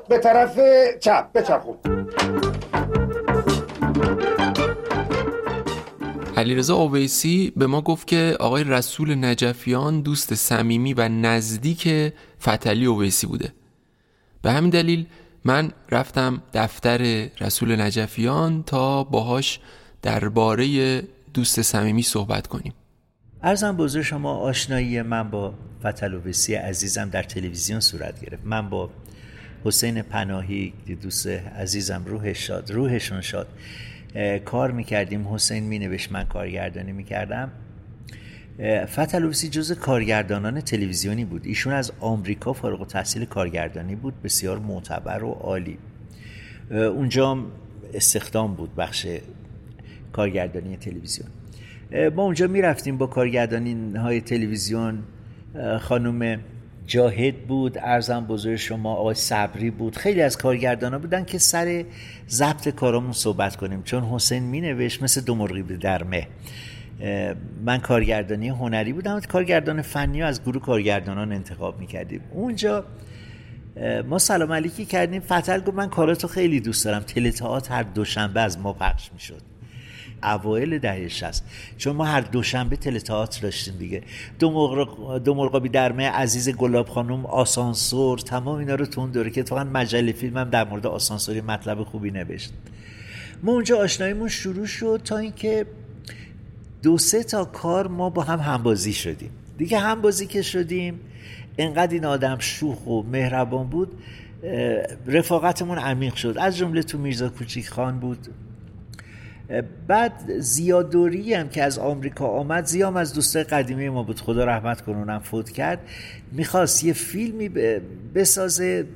به 0.09 0.19
طرف 0.19 0.61
چپ 1.01 1.33
بچرخو. 1.33 1.75
علیرضا 6.37 6.75
اویسی 6.75 7.53
به 7.57 7.67
ما 7.67 7.81
گفت 7.81 8.07
که 8.07 8.37
آقای 8.41 8.65
رسول 8.65 9.25
نجفیان 9.25 10.01
دوست 10.01 10.35
صمیمی 10.35 10.95
و 10.95 11.09
نزدیک 11.09 12.13
فتلی 12.43 12.87
اویسی 12.87 13.27
بوده. 13.27 13.53
به 14.43 14.51
همین 14.51 14.71
دلیل 14.71 15.07
من 15.45 15.73
رفتم 15.91 16.43
دفتر 16.55 17.29
رسول 17.41 17.81
نجفیان 17.81 18.63
تا 18.63 19.05
باهاش 19.05 19.61
درباره 20.03 21.03
دوست 21.35 21.63
صمیمی 21.63 22.03
صحبت 22.03 22.47
کنیم. 22.47 22.73
ارزم 23.43 23.77
بزرگ 23.77 24.03
شما 24.03 24.37
آشنایی 24.37 25.03
من 25.03 25.31
با 25.31 25.55
فتلوبسی 25.87 26.55
عزیزم 26.55 27.09
در 27.11 27.23
تلویزیون 27.23 27.81
صورت 27.81 28.21
گرفت. 28.21 28.43
من 28.45 28.71
با 28.71 28.91
حسین 29.65 30.03
پناهی 30.03 30.73
دوست 31.03 31.27
عزیزم 31.27 32.03
روحش 32.07 32.47
شاد 32.47 32.71
روحشون 32.71 33.21
شاد 33.21 33.49
کار 34.45 34.71
می‌کردیم. 34.71 35.35
حسین 35.35 35.65
مینوشت 35.65 36.13
من 36.13 36.25
کارگردانی 36.25 36.93
می‌کردم. 36.93 37.53
فتلوبسی 38.63 39.49
جز 39.49 39.73
کارگردانان 39.73 40.61
تلویزیونی 40.61 41.25
بود. 41.25 41.47
ایشون 41.47 41.73
از 41.73 41.93
آمریکا 42.01 42.53
فارغ 42.53 42.81
و 42.81 42.85
تحصیل 42.85 43.25
کارگردانی 43.25 43.95
بود. 43.95 44.23
بسیار 44.23 44.59
معتبر 44.59 45.25
و 45.25 45.31
عالی. 45.31 45.79
اونجا 46.71 47.45
استخدام 47.95 48.55
بود 48.55 48.75
بخش 48.75 49.07
کارگردانی 50.13 50.77
تلویزیون. 50.77 51.29
ما 52.17 52.23
اونجا 52.23 52.47
می‌رفتیم 52.47 52.99
با 52.99 53.07
کارگردانی 53.07 53.97
های 53.97 54.21
تلویزیون 54.21 55.03
خانم 55.81 56.41
جاهد 56.87 57.47
بود. 57.47 57.79
ارزم 57.79 58.27
بزرگ 58.27 58.57
شما 58.57 58.95
آقای 58.95 59.15
صبری 59.15 59.71
بود. 59.71 59.97
خیلی 59.97 60.23
از 60.23 60.37
کارگردان 60.37 60.93
ها 60.93 60.99
بودن 60.99 61.25
که 61.25 61.39
سر 61.39 61.85
ضبط 62.29 62.69
کارامون 62.69 63.13
صحبت 63.13 63.57
کنیم. 63.57 63.83
چون 63.83 64.05
حسین 64.05 64.43
می 64.43 64.61
نوشت 64.61 65.03
مثل 65.03 65.21
دو 65.21 65.35
مرغی 65.35 65.63
به 65.63 65.77
درمه 65.77 66.17
اه، 66.17 66.27
من 67.65 67.79
کارگردانی 67.79 68.49
هنری 68.49 68.93
بودم. 68.93 69.21
کارگردان 69.21 69.83
فنی 69.83 70.23
از 70.23 70.43
گروه 70.43 70.63
کارگردانان 70.63 71.33
انتخاب 71.33 71.81
می 71.81 71.87
کردیم 71.87 72.21
اونجا 72.33 72.85
ما 74.09 74.19
سلام 74.19 74.53
علیکی 74.53 74.85
کردیم. 74.85 75.21
فتل 75.21 75.61
گفت 75.61 75.75
من 75.75 75.89
کاراتو 75.89 76.29
خیلی 76.29 76.61
دوست 76.61 76.85
دارم. 76.85 77.01
تلتئاتر 77.01 77.75
هر 77.75 77.83
دوشنبه 77.83 78.41
از 78.41 78.59
ما 78.59 78.73
پخش 78.73 79.11
می‌شد. 79.13 79.41
اوایل 80.23 80.79
دهه 80.79 81.09
60 81.09 81.45
چون 81.77 81.97
ما 81.97 82.05
هر 82.05 82.21
دوشنبه 82.21 82.77
تلتئاتر 82.77 83.43
داشتیم 83.43 83.75
دیگه. 83.79 84.03
دو 84.39 84.51
مرغ 84.51 85.19
دو 85.19 85.35
مرغابی 85.35 85.69
درمه 85.69 86.09
عزیز 86.09 86.49
گلاب 86.49 86.89
خانم 86.89 87.27
آسانسور 87.27 88.19
تمام 88.19 88.59
اینا 88.59 88.75
رو 88.75 88.87
تو 88.87 89.01
اون 89.01 89.11
دوره 89.11 89.31
که 89.31 89.41
اتفاقا 89.41 89.65
مجله 89.65 90.15
هم 90.37 90.51
در 90.51 90.65
مورد 90.65 90.87
آسانسوری 90.87 91.41
مطلب 91.41 91.83
خوبی 91.83 92.11
نوشت. 92.11 92.53
ما 93.43 93.53
اونجا 93.53 93.79
آشناییمون 93.79 94.29
شروع 94.29 94.67
شد 94.67 95.01
تا 95.05 95.19
اینکه 95.19 95.67
دو 96.85 96.99
سه 96.99 97.23
تا 97.23 97.45
کار 97.45 97.89
ما 97.89 98.11
با 98.11 98.23
هم 98.23 98.39
همبازی 98.39 98.93
شدیم. 98.93 99.31
دیگه 99.59 99.79
همبازی 99.79 100.27
که 100.27 100.43
شدیم 100.43 101.01
انقدر 101.59 101.93
این 101.93 102.05
آدم 102.05 102.39
شوخ 102.39 102.87
و 102.87 103.03
مهربان 103.03 103.67
بود 103.67 103.93
رفاقتمون 105.07 105.79
عمیق 105.79 106.15
شد. 106.15 106.37
از 106.41 106.57
جمله 106.57 106.83
تو 106.83 106.99
میرزا 106.99 107.29
کوچیک 107.29 107.69
خان 107.69 108.01
بود. 108.01 108.19
بعد 109.87 110.39
زیادوری 110.39 111.35
هم 111.35 111.49
که 111.49 111.63
از 111.63 111.79
آمریکا 111.79 112.27
آمد 112.27 112.65
زیام 112.65 112.97
از 112.97 113.15
دوستای 113.15 113.45
قدیمی 113.45 113.89
ما 113.89 114.03
بود. 114.03 114.21
خدا 114.21 114.45
رحمت 114.45 114.81
کنه 114.81 114.97
اونم 114.97 115.19
فوت 115.19 115.51
کرد. 115.51 115.79
می‌خواست 116.33 116.85
یه 116.85 116.93
فیلمی 116.93 117.49
بسازه 118.15 118.87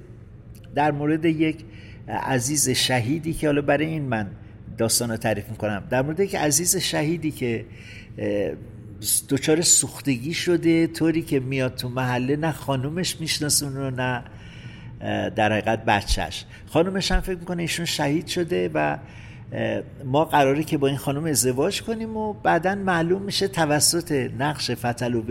در 0.74 0.90
مورد 0.90 1.24
یک 1.24 1.64
عزیز 2.08 2.68
شهیدی 2.68 3.34
که 3.34 3.46
حالا 3.46 3.62
برای 3.62 3.86
این 3.86 4.02
من 4.02 4.26
داستان 4.78 5.10
رو 5.10 5.16
تعریف 5.16 5.48
می‌کنم. 5.48 5.82
در 5.90 6.02
مورد 6.02 6.20
یک 6.20 6.34
عزیز 6.34 6.76
شهیدی 6.76 7.30
که 7.30 7.64
دچار 9.28 9.60
سوختگی 9.60 10.34
شده 10.34 10.86
طوری 10.86 11.22
که 11.22 11.40
میاد 11.40 11.74
تو 11.74 11.88
محله 11.88 12.36
نه 12.36 12.52
خانومش 12.52 13.20
میشناسونه 13.20 13.80
و 13.80 13.90
نه 13.90 14.24
در 15.30 15.52
حقیقت 15.52 15.84
بچهش 15.84 16.44
خانومش 16.66 17.12
هم 17.12 17.20
فکر 17.20 17.38
می‌کنه 17.38 17.62
ایشون 17.62 17.86
شهید 17.86 18.26
شده 18.26 18.70
و 18.74 18.98
ما 20.04 20.24
قراره 20.24 20.64
که 20.64 20.78
با 20.78 20.86
این 20.86 20.96
خانم 20.96 21.24
ازدواج 21.24 21.82
کنیم 21.82 22.16
و 22.16 22.32
بعدا 22.32 22.74
معلوم 22.74 23.22
میشه 23.22 23.48
توسط 23.48 24.30
نقش 24.38 24.70
فتل 24.70 25.22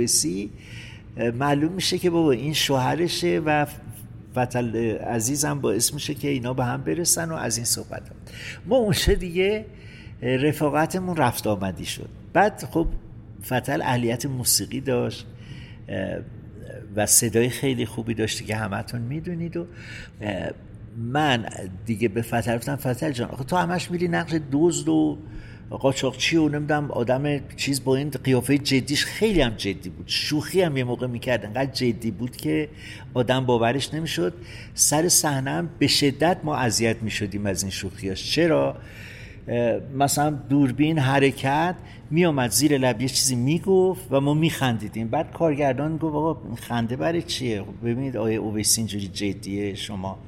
معلوم 1.39 1.71
میشه 1.71 1.97
که 1.97 2.09
بابا 2.09 2.31
این 2.31 2.53
شوهرشه 2.53 3.41
و 3.45 3.65
فتل 4.37 4.97
عزیزم 4.97 5.61
باعث 5.61 5.93
میشه 5.93 6.13
که 6.13 6.27
اینا 6.27 6.53
به 6.53 6.65
هم 6.65 6.83
برسن 6.83 7.31
و 7.31 7.35
از 7.35 7.57
این 7.57 7.65
صحبت 7.65 8.01
هم. 8.01 8.15
ما 8.65 8.75
اونجا 8.75 9.13
دیگه 9.13 9.65
رفاقتمون 10.21 11.15
رفت 11.15 11.47
آمدی 11.47 11.85
شد 11.85 12.09
بعد 12.33 12.63
خب 12.71 12.87
فتل 13.45 13.81
اهلیت 13.81 14.25
موسیقی 14.25 14.81
داشت 14.81 15.25
و 16.95 17.05
صدای 17.05 17.49
خیلی 17.49 17.85
خوبی 17.85 18.13
داشتی 18.13 18.45
که 18.45 18.55
همتون 18.55 19.01
می‌دونید 19.01 19.57
و 19.57 19.65
من 20.97 21.45
دیگه 21.85 22.07
به 22.07 22.21
فتل 22.21 22.55
گفتم 22.55 22.75
فتل 22.75 23.11
جان 23.11 23.29
تو 23.47 23.55
همش 23.55 23.91
میری 23.91 24.07
نقش 24.07 24.35
دزد 24.51 24.89
و 24.89 25.17
قاچاقچی 25.69 26.37
و 26.37 26.49
نمی‌دونم 26.49 26.91
آدم 26.91 27.39
چیز 27.55 27.83
با 27.83 27.95
این 27.95 28.09
قیافه 28.09 28.57
جدیش 28.57 29.05
خیلی 29.05 29.41
هم 29.41 29.53
جدی 29.57 29.89
بود. 29.89 30.05
شوخی 30.07 30.61
هم 30.61 30.77
یه 30.77 30.83
موقع 30.83 31.07
می‌کرد 31.07 31.45
انقدر 31.45 31.71
جدی 31.71 32.11
بود 32.11 32.37
که 32.37 32.69
آدم 33.13 33.45
باورش 33.45 33.93
نمی‌شد. 33.93 34.33
سر 34.73 35.09
صحنه 35.09 35.51
هم 35.51 35.69
به 35.79 35.87
شدت 35.87 36.37
ما 36.43 36.55
اذیت 36.55 37.01
می‌شدیم 37.01 37.45
از 37.45 37.63
این 37.63 37.71
شوخیاش 37.71 38.31
چرا؟ 38.31 38.77
مثلا 39.97 40.29
دوربین 40.29 40.99
حرکت 40.99 41.75
میامد 42.11 42.51
زیر 42.51 42.77
لب 42.77 43.01
یه 43.01 43.07
چیزی 43.07 43.35
می‌گفت 43.35 44.07
و 44.11 44.21
ما 44.21 44.33
میخندیدیم. 44.33 45.07
بعد 45.07 45.31
کارگردان 45.31 45.97
گفت 45.97 46.15
آقا 46.15 46.55
خنده 46.55 46.95
برای 46.95 47.21
چیه؟ 47.21 47.61
خب 47.61 47.81
ببینید 47.83 48.17
آیا 48.17 48.41
اویسی 48.41 48.81
اینجوری 48.81 49.07
جدیه 49.07 49.75
شما 49.75 50.19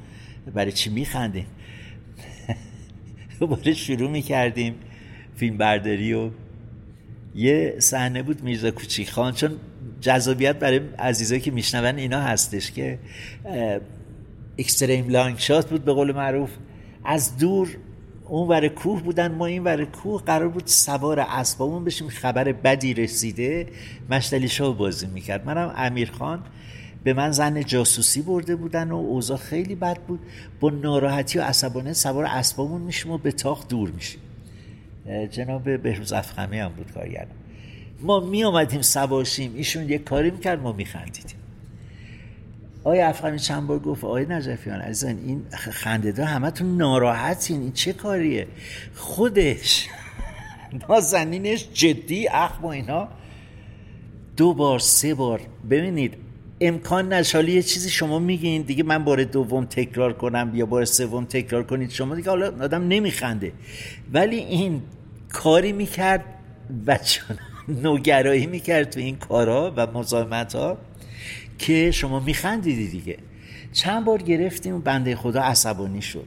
برای 0.53 0.71
چی 0.71 0.89
میخندیم 0.89 1.45
دوباره 3.39 3.73
شروع 3.73 4.09
می‌کردیم. 4.09 4.75
فیلم 5.39 5.57
برداری 5.57 6.13
و 6.13 6.29
یه 7.35 7.75
صحنه 7.79 8.23
بود 8.23 8.43
میرزا 8.43 8.71
کوچیک 8.71 9.11
خان 9.11 9.33
چون 9.33 9.51
جذابیت 10.01 10.59
برای 10.59 10.81
عزیزایی 10.99 11.41
که 11.41 11.51
میشنون 11.51 11.95
اینا 11.95 12.21
هستش 12.21 12.71
که 12.71 12.99
اکستریم 14.57 15.09
لانگ 15.09 15.37
شات 15.37 15.69
بود 15.69 15.85
به 15.85 15.93
قول 15.93 16.11
معروف. 16.11 16.49
از 17.05 17.37
دور 17.37 17.77
اون 18.27 18.47
ور 18.47 18.67
کوه 18.67 19.03
بودن 19.03 19.31
ما 19.31 19.45
این 19.45 19.63
ور 19.63 19.85
کوه 19.85 20.23
قرار 20.23 20.49
بود 20.49 20.63
سوار 20.65 21.19
اسبامون 21.19 21.83
بشیم 21.83 22.09
خبر 22.09 22.51
بدی 22.51 22.93
رسیده 22.93 23.67
مشتلی 24.09 24.47
شاه 24.47 24.77
بازی 24.77 25.07
می‌کرد. 25.07 25.45
منم 25.45 25.73
امیر 25.77 26.11
خان 26.11 26.43
به 27.03 27.13
من 27.13 27.31
زن 27.31 27.63
جاسوسی 27.63 28.21
برده 28.21 28.55
بودن 28.55 28.91
و 28.91 28.95
اوضاع 28.95 29.37
خیلی 29.37 29.75
بد 29.75 29.97
بود. 30.07 30.19
با 30.59 30.69
ناراحتی 30.69 31.39
و 31.39 31.41
عصبانیت 31.41 31.93
سوار 31.93 32.25
اسبامون 32.25 32.81
میشیم 32.81 33.11
و 33.11 33.17
به 33.17 33.31
تاخ 33.31 33.67
دور 33.67 33.91
میشیم. 33.91 34.19
جناب 35.31 35.77
بهروز 35.77 36.13
افخمی 36.13 36.59
هم 36.59 36.69
بود 36.69 36.91
کارگردان. 36.91 37.37
ما 38.01 38.19
می 38.19 38.43
آمدیم 38.43 38.81
سواشیم 38.81 39.55
ایشون 39.55 39.89
یک 39.89 40.03
کاری 40.03 40.31
می‌کرد 40.31 40.61
ما 40.61 40.71
میخندیدیم. 40.71 41.35
آیا 42.83 43.07
افغانی 43.07 43.39
چند 43.39 43.67
بار 43.67 43.79
گفت 43.79 44.03
آقای 44.03 44.25
نجفیان 44.25 44.81
عزیزان 44.81 45.17
این 45.25 45.45
خنده 45.71 46.25
همه 46.25 46.51
تو 46.51 46.65
ناراحتین 46.65 47.61
این 47.61 47.71
چه 47.71 47.93
کاریه؟ 47.93 48.47
خودش 48.95 49.87
نازنینش 50.89 51.67
جدی 51.73 52.27
اخ 52.27 52.57
با 52.59 52.71
اینا. 52.71 53.07
دو 54.37 54.53
بار 54.53 54.79
سه 54.79 55.13
بار. 55.13 55.41
ببینید 55.69 56.13
امکان 56.61 57.13
نشالی 57.13 57.51
یه 57.51 57.61
چیزی 57.61 57.89
شما 57.89 58.19
میگین 58.19 58.61
دیگه 58.61 58.83
من 58.83 59.03
بار 59.03 59.23
دوم 59.23 59.65
تکرار 59.65 60.13
کنم 60.13 60.51
یا 60.53 60.65
بار 60.65 60.85
سوم 60.85 61.25
تکرار 61.25 61.63
کنید 61.63 61.89
شما 61.89 62.15
دیگه 62.15 62.29
حالا 62.29 62.63
آدم 62.63 62.87
نمیخنده. 62.87 63.51
ولی 64.13 64.37
این 64.37 64.81
کاری 65.29 65.71
می‌کرد 65.71 66.25
و 66.87 66.99
نوگرایی 67.67 68.45
می‌کرد 68.45 68.89
تو 68.89 68.99
این 68.99 69.15
کارا 69.17 69.73
و 69.75 69.87
مزاحمت 69.87 70.55
ها 70.55 70.77
که 71.57 71.91
شما 71.91 72.19
میخندیدی 72.19 72.87
دیگه. 72.87 73.17
چند 73.73 74.05
بار 74.05 74.21
گرفتیم 74.21 74.75
و 74.75 74.79
بنده 74.79 75.15
خدا 75.15 75.41
عصبانی 75.41 76.01
شد. 76.01 76.25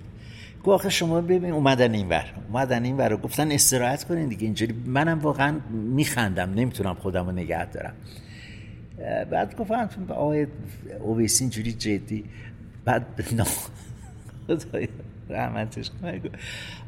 گفت 0.64 0.88
شما 0.88 1.20
ببین 1.20 1.50
اومدن 1.53 1.94
این 1.94 2.09
ور. 2.09 2.32
اومدن 2.48 2.84
این 2.84 2.96
ور 2.96 3.16
گفتن 3.16 3.53
استراحت 3.53 4.05
کنین 4.05 4.28
دیگه 4.28 4.44
اینجوری 4.44 4.74
منم 4.86 5.18
واقعا 5.18 5.61
میخندم 5.70 6.55
نمی‌تونم 6.55 6.94
خودم 6.94 7.26
رو 7.26 7.32
نگه 7.32 7.70
دارم. 7.70 7.94
بعد 9.30 9.57
گفتم 9.57 9.88
آقای 10.09 10.46
اویسی 11.00 11.44
اینجوری 11.44 11.72
جدی. 11.72 12.24
بعد 12.84 13.05
خدایا. 14.46 14.88
رحمتش 15.32 15.90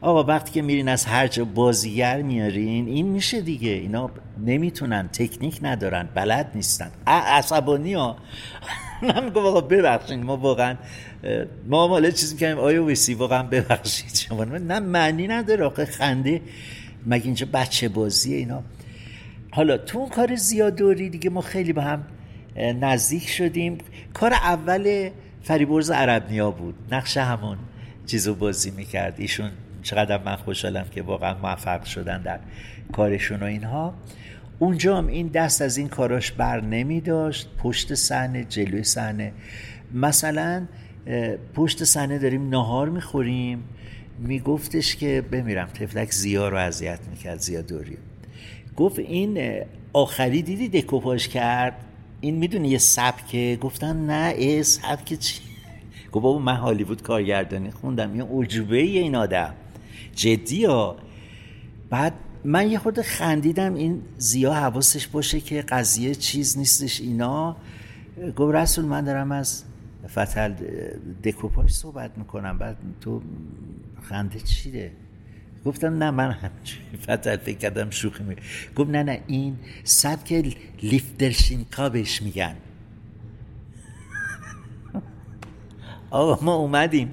آقا 0.00 0.24
وقتی 0.24 0.52
که 0.52 0.62
میرین 0.62 0.88
از 0.88 1.04
هر 1.04 1.26
جا 1.26 1.44
بازیگر 1.44 2.22
میارین 2.22 2.86
این 2.88 3.06
میشه 3.06 3.40
دیگه. 3.40 3.70
اینا 3.70 4.10
نمی‌تونن 4.46 5.08
تکنیک 5.08 5.58
ندارن 5.62 6.08
بلد 6.14 6.50
نیستن. 6.54 6.90
عصبانی 7.06 7.94
ها. 7.94 8.16
من 9.02 9.24
میگم 9.24 9.46
آقا 9.46 9.60
ببخشید 9.60 10.18
ما 10.18 10.36
واقعا 10.36 10.76
ما 11.66 11.88
مالا 11.88 12.10
چیزی 12.10 12.34
می‌کنیم 12.34 12.58
آیا 12.58 12.84
ویسی 12.84 13.14
واقعا 13.14 13.42
ببخشید 13.42 14.14
شما. 14.14 14.44
نه 14.44 14.80
معنی 14.80 15.28
نداره. 15.28 15.64
آقا 15.64 15.84
خنده. 15.84 16.40
مگه 17.06 17.24
اینجا 17.24 17.46
بچه 17.52 17.88
بازیه 17.88 18.36
اینا؟ 18.36 18.62
حالا 19.50 19.78
تو 19.78 19.98
اون 19.98 20.08
کار 20.08 20.34
زیادوری 20.34 21.08
دیگه 21.10 21.30
ما 21.30 21.40
خیلی 21.40 21.72
با 21.72 21.82
هم 21.82 22.04
نزدیک 22.56 23.28
شدیم. 23.28 23.78
کار 24.14 24.32
اول 24.32 25.10
فریبرز 25.42 25.90
عربنیا 25.90 26.50
بود. 26.50 26.74
نقشه 26.90 27.22
همون. 27.22 27.58
چیزو 28.06 28.34
بازی 28.34 28.70
می‌کرد. 28.70 29.14
ایشون 29.18 29.50
چقدر 29.82 30.22
من 30.22 30.36
خوشحالم 30.36 30.86
که 30.94 31.02
واقعا 31.02 31.38
موفق 31.38 31.84
شدن 31.84 32.22
در 32.22 32.40
کارشون 32.92 33.40
و 33.40 33.44
اینها. 33.44 33.94
اونجا 34.58 34.98
هم 34.98 35.06
این 35.06 35.28
دست 35.28 35.62
از 35.62 35.76
این 35.76 35.88
کاراش 35.88 36.32
بر 36.32 36.60
نمی 36.60 37.00
داشت 37.00 37.48
پشت 37.58 37.94
صحنه 37.94 38.44
جلوی 38.44 38.84
صحنه. 38.84 39.32
مثلا 39.94 40.66
پشت 41.54 41.84
صحنه 41.84 42.18
داریم 42.18 42.48
نهار 42.48 42.88
می‌خوریم. 42.88 43.64
میگفتش 44.18 44.96
که 44.96 45.24
بمیرم 45.30 45.66
تفلک 45.66 46.12
زیا 46.12 46.48
رو 46.48 46.56
اذیت 46.56 46.98
می‌کرد 47.10 47.38
زیا 47.38 47.62
دوری. 47.62 47.98
گفت 48.76 48.98
این 48.98 49.62
آخری 49.92 50.42
دیدی 50.42 50.68
دکوپاش 50.68 51.28
کرد؟ 51.28 51.74
این 52.20 52.34
می‌دونی 52.34 52.68
یه 52.68 52.78
سبکه؟ 52.78 53.58
گفتم 53.60 54.10
نه 54.10 54.34
ای 54.38 54.62
سبک 54.62 55.14
چی؟ 55.14 55.53
گفت 56.14 56.22
بابا 56.22 56.38
من 56.38 56.56
هالیوود 56.56 57.02
کارگردانی 57.02 57.70
خوندم 57.70 58.16
یه 58.16 58.24
عجوبه 58.24 58.76
این 58.76 59.14
آدم. 59.14 59.54
جدی 60.14 60.64
ها. 60.64 60.96
بعد 61.90 62.12
من 62.44 62.70
یه 62.70 62.78
خورده 62.78 63.02
خندیدم 63.02 63.74
این 63.74 64.02
زیا 64.18 64.52
حواسش 64.52 65.06
باشه 65.06 65.40
که 65.40 65.62
قضیه 65.62 66.14
چیز 66.14 66.58
نیستش 66.58 67.00
اینا. 67.00 67.56
گفت 68.36 68.54
رسول 68.54 68.84
من 68.84 69.04
دارم 69.04 69.32
از 69.32 69.64
فتل 70.06 70.54
دکوپاش 71.24 71.70
صحبت 71.70 72.18
می‌کنم. 72.18 72.58
بعد 72.58 72.76
تو 73.00 73.22
خنده 74.02 74.40
چیه 74.40 74.92
گفتم 75.64 76.02
نه 76.02 76.10
من 76.10 76.36
فتل 77.02 77.36
فکر 77.36 77.58
کردم 77.58 77.90
شوخی 77.90 78.24
می 78.24 78.36
گفت 78.76 78.90
نه 78.90 79.02
نه 79.02 79.20
این 79.26 79.56
سبک 79.84 80.54
لیفترشینکا 80.82 81.88
بهش 81.88 82.22
میگن. 82.22 82.56
آقا 86.14 86.44
ما 86.44 86.54
اومدیم 86.54 87.12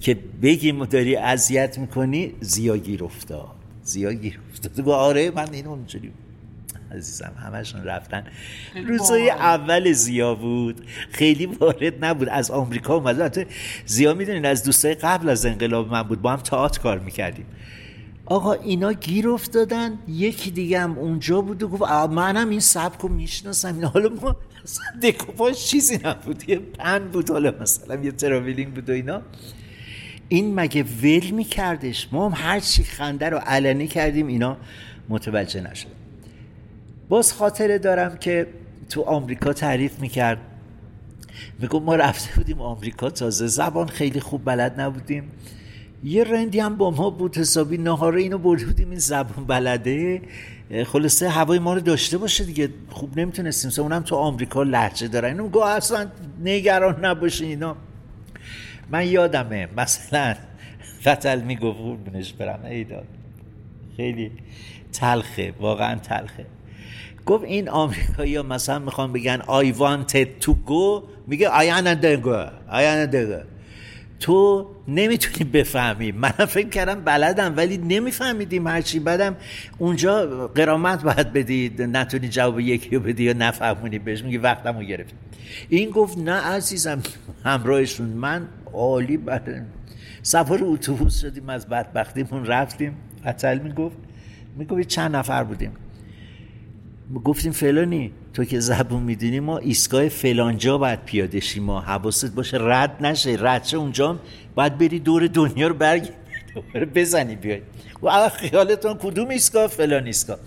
که 0.00 0.18
بگیم 0.42 0.84
داری 0.84 1.16
اذیت 1.16 1.78
می‌کنی 1.78 2.32
زیا 2.40 2.76
گیر 2.76 3.04
افتاد. 3.04 3.48
زیا 3.82 4.12
گیر 4.12 4.38
افتاد. 4.50 4.80
گفت 4.80 4.88
آره 4.88 5.30
من 5.30 5.48
اینو 5.52 5.70
اونجوری 5.70 6.12
عزیزم 6.92 7.32
همشون 7.38 7.84
رفتن. 7.84 8.24
روزای 8.86 9.30
اول 9.30 9.92
زیا 9.92 10.34
بود. 10.34 10.80
خیلی 11.10 11.46
وارد 11.46 12.04
نبود. 12.04 12.28
از 12.28 12.50
آمریکا 12.50 12.94
اومده 12.94 13.46
زیا 13.86 14.14
می‌دونین 14.14 14.46
از 14.46 14.64
دوستای 14.64 14.94
قبل 14.94 15.28
از 15.28 15.46
انقلاب 15.46 15.92
من 15.92 16.02
بود. 16.02 16.22
با 16.22 16.32
هم 16.32 16.40
تئاتر 16.40 16.80
کار 16.80 16.98
می‌کردیم. 16.98 17.46
آقا 18.30 18.52
اینا 18.52 18.92
گیر 18.92 19.28
افتادن 19.28 19.98
یکی 20.08 20.50
دیگه 20.50 20.80
هم 20.80 20.98
اونجا 20.98 21.40
بود 21.40 21.62
و 21.62 21.68
گفت 21.68 21.82
منم 21.92 22.48
این 22.48 22.60
سبک 22.60 23.00
رو 23.00 23.08
می‌شناسم. 23.08 23.74
این 23.74 23.84
حالا 23.84 24.08
ما 24.08 24.36
دکوپاش 25.02 25.66
چیزی 25.66 25.98
نبود 26.04 26.48
یه 26.48 26.58
پن 26.58 26.98
بود 26.98 27.30
حالا 27.30 27.54
مثلا 27.60 27.94
یه 28.02 28.12
تراویلینگ 28.12 28.74
بود 28.74 28.90
و 28.90 28.92
اینا. 28.92 29.22
این 30.28 30.54
مگه 30.54 30.82
ول 30.82 31.30
میکردش؟ 31.30 32.08
ما 32.12 32.28
هم 32.28 32.46
هر 32.46 32.60
چی 32.60 32.84
خنده 32.84 33.28
رو 33.28 33.38
علنی 33.38 33.88
کردیم 33.88 34.26
اینا 34.26 34.56
متوجه 35.08 35.60
نشد. 35.60 35.88
باز 37.08 37.32
خاطره 37.32 37.78
دارم 37.78 38.16
که 38.16 38.46
تو 38.88 39.02
آمریکا 39.02 39.52
تعریف 39.52 40.00
می‌کرد. 40.00 40.38
میگم 41.58 41.82
ما 41.82 41.94
رفته 41.94 42.34
بودیم 42.36 42.60
آمریکا 42.60 43.10
تازه 43.10 43.46
زبان 43.46 43.86
خیلی 43.86 44.20
خوب 44.20 44.44
بلد 44.44 44.80
نبودیم. 44.80 45.30
یه 46.04 46.24
رندی 46.24 46.60
هم 46.60 46.76
با 46.76 46.90
ما 46.90 47.10
بود 47.10 47.36
حسابی 47.36 47.78
نهاره 47.78 48.20
اینو 48.20 48.38
برده 48.38 48.64
بودیم 48.64 48.90
این 48.90 48.98
زبان 48.98 49.44
بلده. 49.44 50.22
خلاصه 50.86 51.28
هوای 51.28 51.58
ما 51.58 51.74
رو 51.74 51.80
داشته 51.80 52.18
باشه 52.18 52.44
دیگه 52.44 52.68
خوب 52.90 53.18
نمی‌تونستیم. 53.18 53.84
اونم 53.84 54.02
تو 54.02 54.16
آمریکا 54.16 54.62
لحجه 54.62 55.08
دارن. 55.08 55.28
اینو 55.28 55.48
گو 55.48 55.60
اصلا 55.60 56.06
نگران 56.44 57.04
نباشه 57.04 57.44
اینا. 57.44 57.76
من 58.90 59.06
یادمه 59.06 59.68
مثلا 59.76 60.34
فتل 61.00 61.40
می‌گفت 61.40 61.78
قربونش 61.78 62.32
برم. 62.32 62.64
ایداد 62.64 63.06
خیلی 63.96 64.32
تلخه 64.92 65.54
واقعا 65.60 65.94
تلخه. 65.94 66.46
گفت 67.26 67.44
این 67.44 67.68
آمریکایی 67.68 68.36
ها 68.36 68.42
مثلا 68.42 68.78
می‌خوان 68.78 69.12
بگن 69.12 69.38
I 69.38 69.74
wanted 69.74 70.44
to 70.46 70.50
go 70.50 71.02
میگه 71.26 71.48
I 71.48 71.82
to 72.02 72.24
go 72.24 72.50
I 72.70 73.12
to 73.12 73.26
go. 73.30 73.57
تو 74.20 74.66
نمی‌تونی 74.88 75.50
بفهمی. 75.50 76.12
من 76.12 76.30
فکر 76.30 76.68
کردم 76.68 77.00
بلدم 77.00 77.56
ولی 77.56 77.76
نمیفهمیدیم 77.76 78.66
هرچی 78.66 78.98
بعدم 78.98 79.36
اونجا 79.78 80.46
قرامت 80.46 81.02
باید 81.02 81.32
بدی 81.32 81.72
نتونی 81.78 82.28
جواب 82.28 82.60
یکی 82.60 82.96
رو 82.96 83.02
بدی 83.02 83.24
یا 83.24 83.32
نفهمونی 83.32 83.98
بهش. 83.98 84.22
میگی 84.22 84.36
وقتم 84.36 84.78
رو 84.78 84.84
گرفت 84.84 85.14
این 85.68 85.90
گفت 85.90 86.18
نه 86.18 86.32
عزیزم 86.32 87.02
همراهشون. 87.44 88.06
من 88.06 88.48
عالی 88.72 89.16
بله 89.16 89.64
سفر 90.22 90.58
اتوبوس 90.60 91.20
شدیم 91.20 91.48
از 91.48 91.68
بدبختیمون 91.68 92.46
رفتیم. 92.46 92.96
عطل 93.24 93.58
می‌گفت. 93.58 93.96
می‌گفت 94.56 94.80
چند 94.80 95.16
نفر 95.16 95.44
بودیم؟ 95.44 95.72
گفتیم 97.14 97.52
فلانی. 97.52 98.12
تو 98.34 98.44
که 98.44 98.60
زبون 98.60 99.02
می‌دونی 99.02 99.40
ما 99.40 99.58
ایستگاه 99.58 100.08
فلانجا 100.08 100.78
باید 100.78 101.04
پیاده 101.04 101.40
شیم. 101.40 101.62
ما 101.62 101.80
حواست 101.80 102.34
باشه 102.34 102.58
رد 102.60 103.06
نشه. 103.06 103.36
رد 103.40 103.64
شه 103.64 103.76
اونجا 103.76 104.20
باید 104.54 104.78
بری 104.78 104.98
دور 104.98 105.26
دنیا 105.26 105.68
رو 105.68 105.74
برگردی 105.74 106.12
بزنی 106.94 107.36
بیای. 107.36 107.60
و 108.02 108.28
خیالتون 108.28 108.94
کدوم 108.94 109.28
ایستگاه؟ 109.28 109.66
فلان 109.66 110.06
ایستگاه. 110.06 110.38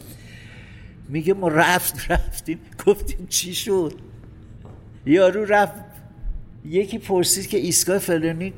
میگه 1.09 1.33
ما 1.33 1.47
رفت 1.47 2.11
رفتیم. 2.11 2.59
گفتیم 2.85 3.27
چی 3.29 3.55
شد؟ 3.55 3.93
یارو 5.05 5.45
رفت. 5.45 5.73
یکی 6.65 6.97
پرسید 6.97 7.47
که 7.47 7.57
ایستگاه 7.57 7.97
فلانی؟ 7.97 8.53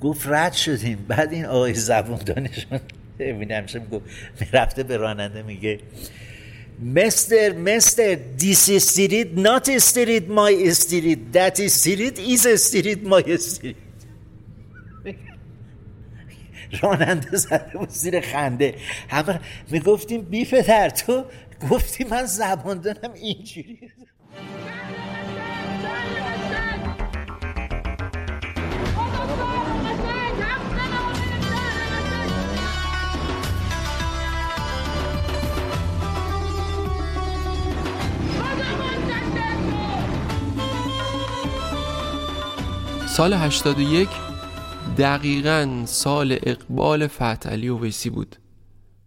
گفت 0.00 0.26
رد 0.28 0.52
شدیم. 0.52 0.98
بعد 1.08 1.32
این 1.32 1.44
آقای 1.44 1.74
زبون 1.74 2.18
دانشون 2.26 2.80
ببینم 3.18 3.66
گفت 3.92 4.04
رفته 4.52 4.82
به 4.82 4.96
راننده 4.96 5.42
میگه. 5.42 5.80
mister 6.80 7.52
mister 7.52 8.14
this 8.14 8.70
street 8.70 9.28
not 9.34 9.68
street 9.68 10.28
my 10.28 10.68
street 10.68 11.18
that 11.32 11.60
street 11.60 12.18
is 12.18 12.46
street 12.46 13.02
my 13.06 13.34
street 13.34 13.76
راننده 16.82 17.36
زده 17.36 17.78
بود 17.78 17.88
زیر 17.88 18.20
خنده. 18.20 18.74
همه 19.08 19.40
می‌گفتیم 19.70 20.22
بی 20.22 20.44
پدر 20.44 20.88
تو 20.88 21.24
گفتی 21.70 22.04
من 22.04 22.26
زبان 22.26 22.80
دارم 22.80 23.12
اینجوری. 23.14 23.78
سال 43.16 43.32
81 43.32 44.08
دقیقا 44.98 45.82
سال 45.86 46.38
اقبال 46.42 47.06
فتحعلی 47.06 47.68
اویسی 47.68 48.10
بود. 48.10 48.36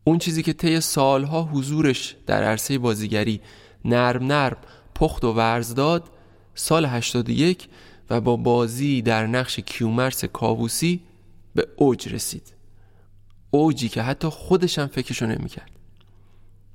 اون 0.03 0.17
چیزی 0.17 0.43
که 0.43 0.53
طی 0.53 0.81
سالها 0.81 1.43
حضورش 1.43 2.15
در 2.25 2.43
عرصه 2.43 2.77
بازیگری 2.77 3.41
نرم 3.85 4.23
نرم 4.23 4.57
پخت 4.95 5.23
و 5.23 5.33
ورز 5.33 5.75
داد 5.75 6.09
سال 6.55 6.85
81 6.85 7.67
و 8.09 8.21
با 8.21 8.35
بازی 8.35 9.01
در 9.01 9.27
نقش 9.27 9.59
کیومرس 9.59 10.25
کاووسی 10.25 11.01
به 11.55 11.67
اوج 11.77 12.13
رسید. 12.13 12.53
اوجی 13.51 13.89
که 13.89 14.01
حتی 14.01 14.27
خودشم 14.27 14.87
فکرشو 14.87 15.25
نمی‌کرد. 15.25 15.71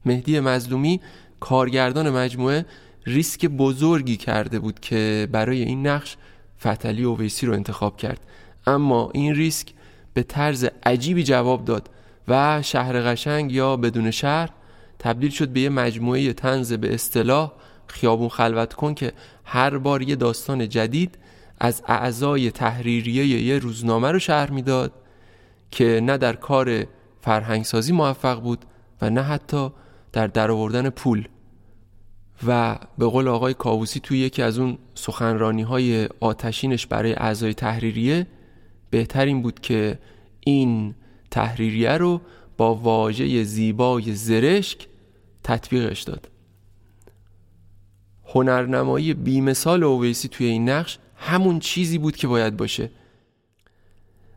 مهدی 0.05 0.41
مظلومی 0.41 1.01
کارگردان 1.41 2.11
مجموعه 2.11 2.67
ریسک 3.07 3.47
بزرگی 3.47 4.17
کرده 4.17 4.59
بود 4.59 4.81
که 4.81 5.29
برای 5.33 5.63
این 5.63 5.87
نقش 5.87 6.17
فتلی 6.61 7.05
اویسی 7.05 7.47
رو 7.47 7.53
انتخاب 7.53 7.97
کرد. 7.97 8.21
اما 8.67 9.11
این 9.15 9.35
ریسک 9.35 9.69
به 10.15 10.23
طرز 10.23 10.67
عجیبی 10.83 11.25
جواب 11.25 11.65
داد 11.65 11.91
و 12.29 12.63
شهر 12.63 13.01
قشنگ 13.01 13.53
یا 13.53 13.77
بدون 13.77 14.11
شهر 14.11 14.51
تبدیل 14.99 15.31
شد 15.31 15.49
به 15.49 15.61
یه 15.61 15.69
مجموعه 15.69 16.33
تنز 16.33 16.73
به 16.73 16.95
اصطلاح 16.95 17.53
خیابون 17.87 18.29
خلوت 18.29 18.75
کن 18.75 18.95
که 18.95 19.13
هر 19.45 19.79
بار 19.79 20.03
یه 20.03 20.17
داستان 20.17 20.69
جدید 20.69 21.19
از 21.61 21.83
اعضای 21.89 22.51
تحریریه 22.51 23.27
یه 23.27 23.59
روزنامه 23.59 24.11
رو 24.11 24.19
شهر 24.19 24.51
می‌داد 24.51 24.93
که 25.71 26.01
نه 26.03 26.19
در 26.19 26.37
کار 26.37 26.87
فرهنگسازی 27.21 27.93
موفق 27.93 28.41
بود 28.41 28.65
و 29.03 29.11
نه 29.11 29.23
حتی 29.23 29.71
در 30.13 30.27
درآوردن 30.27 30.91
پول. 30.91 31.29
و 32.47 32.79
به 32.99 33.07
قول 33.07 33.29
آقای 33.29 33.55
کاووسی 33.55 34.01
توی 34.01 34.19
یکی 34.19 34.43
از 34.43 34.59
اون 34.59 34.79
سخنرانی 34.95 35.63
های 35.63 36.09
آتشینش 36.21 36.87
برای 36.87 37.13
اعضای 37.13 37.55
تحریریه 37.55 38.27
بهترین 38.91 39.43
بود 39.43 39.61
که 39.61 39.99
این 40.41 40.95
تحریریه 41.31 41.93
رو 41.93 42.21
با 42.57 42.75
واژه 42.75 43.43
زیبای 43.43 44.15
زرشک 44.15 44.87
تطبیقش 45.45 46.03
داد. 46.03 46.29
هنرنمایی 48.27 49.15
بیمثال 49.15 49.85
اویسی 49.85 50.29
توی 50.29 50.47
این 50.47 50.69
نقش 50.69 50.99
همون 51.17 51.59
چیزی 51.59 51.99
بود 51.99 52.17
که 52.17 52.27
باید 52.27 52.57
باشه. 52.57 52.91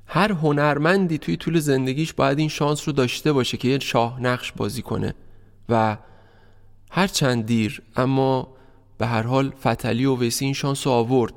هر 0.05 0.31
هنرمندی 0.31 1.17
توی 1.17 1.37
طول 1.37 1.59
زندگیش 1.59 2.13
باید 2.13 2.39
این 2.39 2.49
شانس 2.49 2.87
رو 2.87 2.93
داشته 2.93 3.33
باشه 3.33 3.57
که 3.57 3.67
یه 3.67 3.79
شاه 3.79 4.21
نقش 4.21 4.51
بازی 4.51 4.81
کنه 4.81 5.13
و 5.69 5.97
هر 6.89 7.07
چند 7.07 7.45
دیر 7.45 7.81
اما 7.95 8.47
به 8.97 9.07
هر 9.07 9.21
حال 9.21 9.49
فتلی 9.49 10.05
و 10.05 10.15
ویسی 10.15 10.45
این 10.45 10.53
شانس 10.53 10.87
رو 10.87 10.93
آورد 10.93 11.33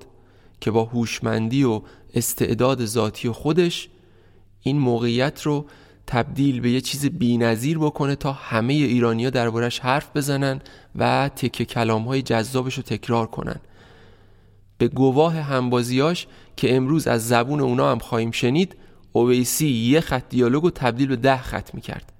که 0.60 0.70
با 0.70 0.84
هوشمندی 0.84 1.64
و 1.64 1.82
استعداد 2.14 2.84
ذاتی 2.84 3.30
خودش 3.30 3.88
این 4.62 4.78
موقعیت 4.78 5.42
رو 5.42 5.66
تبدیل 6.06 6.60
به 6.60 6.70
یه 6.70 6.80
چیز 6.80 7.06
بینظیر 7.06 7.78
بکنه 7.78 8.16
تا 8.16 8.32
همه 8.32 8.72
ایرانیا 8.72 9.30
دربارش 9.30 9.78
حرف 9.78 10.16
بزنن 10.16 10.60
و 10.96 11.30
تکه 11.36 11.64
کلام 11.64 12.02
های 12.02 12.22
جذابش 12.22 12.74
رو 12.74 12.82
تکرار 12.82 13.26
کنن. 13.26 13.60
به 14.78 14.88
گواه 14.88 15.34
همبازیاش 15.34 16.26
که 16.56 16.76
امروز 16.76 17.06
از 17.06 17.28
زبون 17.28 17.60
اونا 17.60 17.90
هم 17.90 17.98
خواهیم 17.98 18.30
شنید 18.30 18.76
اویسی 19.12 19.68
یه 19.68 20.00
خط 20.00 20.22
دیالوگ 20.28 20.62
رو 20.62 20.70
تبدیل 20.70 21.08
به 21.08 21.16
ده 21.16 21.42
خط 21.42 21.74
می‌کرد. 21.74 22.12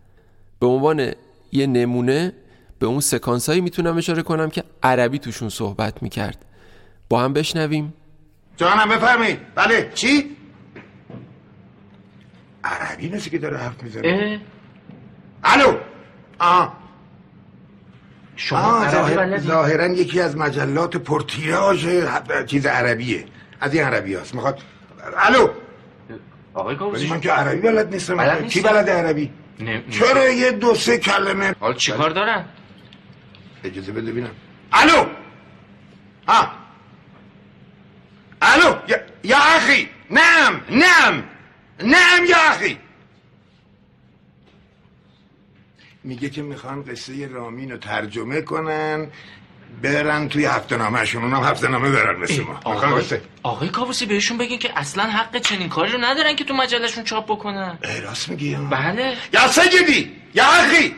به 0.59 0.66
عنوان 0.66 1.12
یه 1.53 1.66
نمونه 1.66 2.33
به 2.81 2.87
اون 2.87 3.01
سکانس 3.01 3.49
هایی 3.49 3.61
می‌تونم 3.61 3.97
اشاره 3.97 4.22
کنم 4.22 4.51
که 4.51 4.64
عربی 4.83 5.18
توشون 5.18 5.49
صحبت 5.49 6.03
می‌کرد. 6.03 6.45
با 7.09 7.20
هم 7.20 7.33
بشنویم. 7.33 7.95
جانم 8.57 8.89
بفرمایید. 8.89 9.39
بله. 9.55 9.91
چی؟ 9.95 10.37
عربی 12.64 13.09
نسی 13.09 13.31
که 13.31 13.39
داره 13.39 13.57
حرف 13.57 13.83
می‌زنه. 13.83 14.41
الو. 15.45 15.76
آه. 16.39 16.81
شما 18.37 18.89
ظاهر... 18.91 19.39
ظاهرا 19.39 19.87
یکی 19.87 20.20
از 20.20 20.37
مجلات 20.37 20.97
پرتیراژ 20.97 21.89
چیز 22.47 22.66
عربیه 22.66 23.24
از 23.61 23.74
این 23.74 23.85
عربی 23.85 24.14
هست 24.14 24.35
می‌خواد 24.35 24.59
الو. 25.16 25.49
آقای 26.55 26.76
ولی 26.76 27.09
من 27.09 27.20
که 27.20 27.31
عربی 27.31 27.61
بلد 27.61 27.95
نیستم. 27.95 28.16
بلد 28.16 28.39
کی 28.39 28.45
نیستی؟ 28.45 28.61
بلد 28.61 28.91
عربی؟ 28.91 29.33
نه 29.61 29.83
چرا 29.91 30.28
یه 30.28 30.51
دو 30.51 30.74
سه 30.74 30.99
کلمه 30.99 31.55
حال 31.61 31.74
چیکار 31.74 32.11
دارن؟ 32.11 32.45
اجازه 33.64 33.92
بده 33.92 34.12
ببینم 34.12 34.30
الو! 34.72 35.06
ها! 36.28 36.50
الو! 38.42 38.76
یا, 38.88 38.98
یا 39.24 39.38
اخی! 39.38 39.88
نعم! 40.11 40.61
نعم! 40.70 41.24
نعم 41.84 42.24
یا 42.28 42.36
اخی! 42.50 42.78
میگه 46.04 46.30
که 46.30 46.42
می‌خوان 46.42 46.84
قصه 46.84 47.26
رامین 47.26 47.70
رو 47.70 47.76
ترجمه 47.76 48.40
کنن 48.40 49.06
برن 49.82 50.28
توی 50.28 50.44
هفته 50.44 50.76
نامهشون 50.76 51.22
اونم 51.22 51.44
هفته 51.44 51.68
نامه 51.68 51.90
برن 51.90 52.16
مثل 52.20 52.42
ما. 52.42 52.61
آقای, 52.64 53.02
آقای 53.42 53.68
کابوسی 53.68 54.06
بهشون 54.06 54.38
بگین 54.38 54.58
که 54.58 54.78
اصلا 54.78 55.04
حق 55.04 55.36
چنین 55.38 55.68
کاری 55.68 55.92
رو 55.92 55.98
ندارن 55.98 56.36
که 56.36 56.44
تو 56.44 56.54
مجلشون 56.54 57.04
چاپ 57.04 57.24
بکنن. 57.24 57.78
راست 58.02 58.28
میگی. 58.28 58.56
بله. 58.70 59.16
یا 59.32 59.48
سیدی 59.48 60.12
یا 60.34 60.44
اخی! 60.44 60.94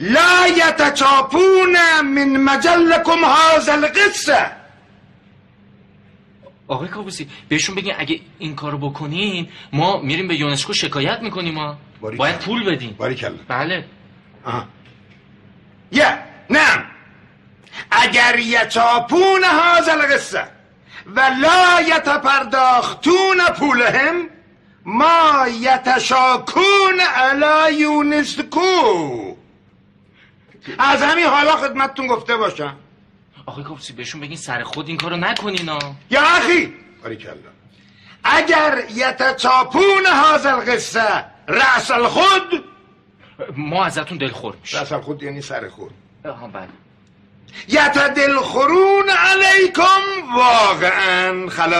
لا 0.00 0.46
يتشاپون 0.46 1.76
من 2.04 2.36
مجلكم 2.36 3.24
هذا 3.24 3.72
القصه 3.72 4.50
آقای 6.68 6.88
کابوسی 6.88 7.28
بهشون 7.48 7.74
بگین 7.74 7.94
اگه 7.98 8.20
این 8.38 8.54
کارو 8.54 8.78
بکنین 8.78 9.48
ما 9.72 10.00
میریم 10.00 10.28
به 10.28 10.34
یونسکو 10.34 10.72
شکایت 10.72 11.20
می‌کنیم 11.22 11.54
ما. 11.54 11.78
باید 12.00 12.38
پول 12.38 12.64
بدین. 12.64 12.92
باریکلا. 12.98 13.36
بله. 13.48 13.84
یا 15.92 16.18
نعم 16.50 16.84
اگر 17.90 18.38
یچاپون 18.38 19.44
هذا 19.44 19.92
القصه 19.92 20.44
و 21.06 21.20
لا 21.20 21.80
یتپرداختون 21.80 23.40
پولهم 23.58 24.28
ما 24.84 25.46
یتشاکون 25.60 27.00
علی 27.00 27.74
یونسکو. 27.74 29.27
از 30.78 31.02
همین 31.02 31.24
حالا 31.26 31.56
خدمتتون 31.56 32.06
گفته 32.06 32.36
باشم. 32.36 32.76
آقای 33.46 33.64
کابوسی 33.64 33.92
بهشون 33.92 34.20
بگین 34.20 34.36
سر 34.36 34.62
خود 34.62 34.88
این 34.88 34.96
کارو 34.96 35.16
نکنین 35.16 35.68
ها. 35.68 35.78
یا 36.10 36.20
اخی! 36.22 36.74
باریکلا 37.02 37.32
اگر 38.24 38.78
یتچاپون 38.94 40.06
هذا 40.06 40.50
القصه 40.50 41.24
رأس 41.48 41.90
الخود 41.90 42.64
ما 43.56 43.84
ازتون 43.84 44.18
دلخور 44.18 44.54
میشیم. 44.60 44.80
رأس 44.80 44.92
الخود 44.92 45.22
یعنی 45.22 45.42
سر 45.42 45.68
خود. 45.68 45.90
آها 46.24 46.48
بله. 46.48 46.68
یتدلخرون 47.68 49.08
علیکم 49.10 50.34
واقعا 50.36 51.48
خلاص. 51.48 51.78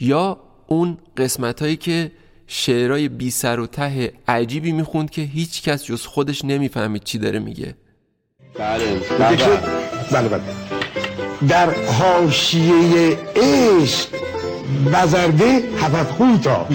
یا 0.00 0.40
اون 0.66 0.98
قسمت 1.16 1.62
هایی 1.62 1.76
که 1.76 2.12
شعرهای 2.54 3.08
بی 3.08 3.30
سر 3.30 3.60
و 3.60 3.66
ته 3.66 4.12
عجیبی 4.28 4.72
می‌خوند 4.72 5.10
که 5.10 5.22
هیچ 5.22 5.62
کس 5.62 5.84
جز 5.84 6.06
خودش 6.06 6.44
نمی‌فهمید 6.44 7.04
چی 7.04 7.18
داره 7.18 7.38
میگه. 7.38 7.74
بله. 8.54 9.00
بله 10.10 10.28
بله. 10.28 10.40
در 11.48 11.70
حاشیه 11.70 13.18
عشق 13.36 14.08
وزرده 14.86 15.62
هفت 15.82 16.10
خوتا 16.10 16.66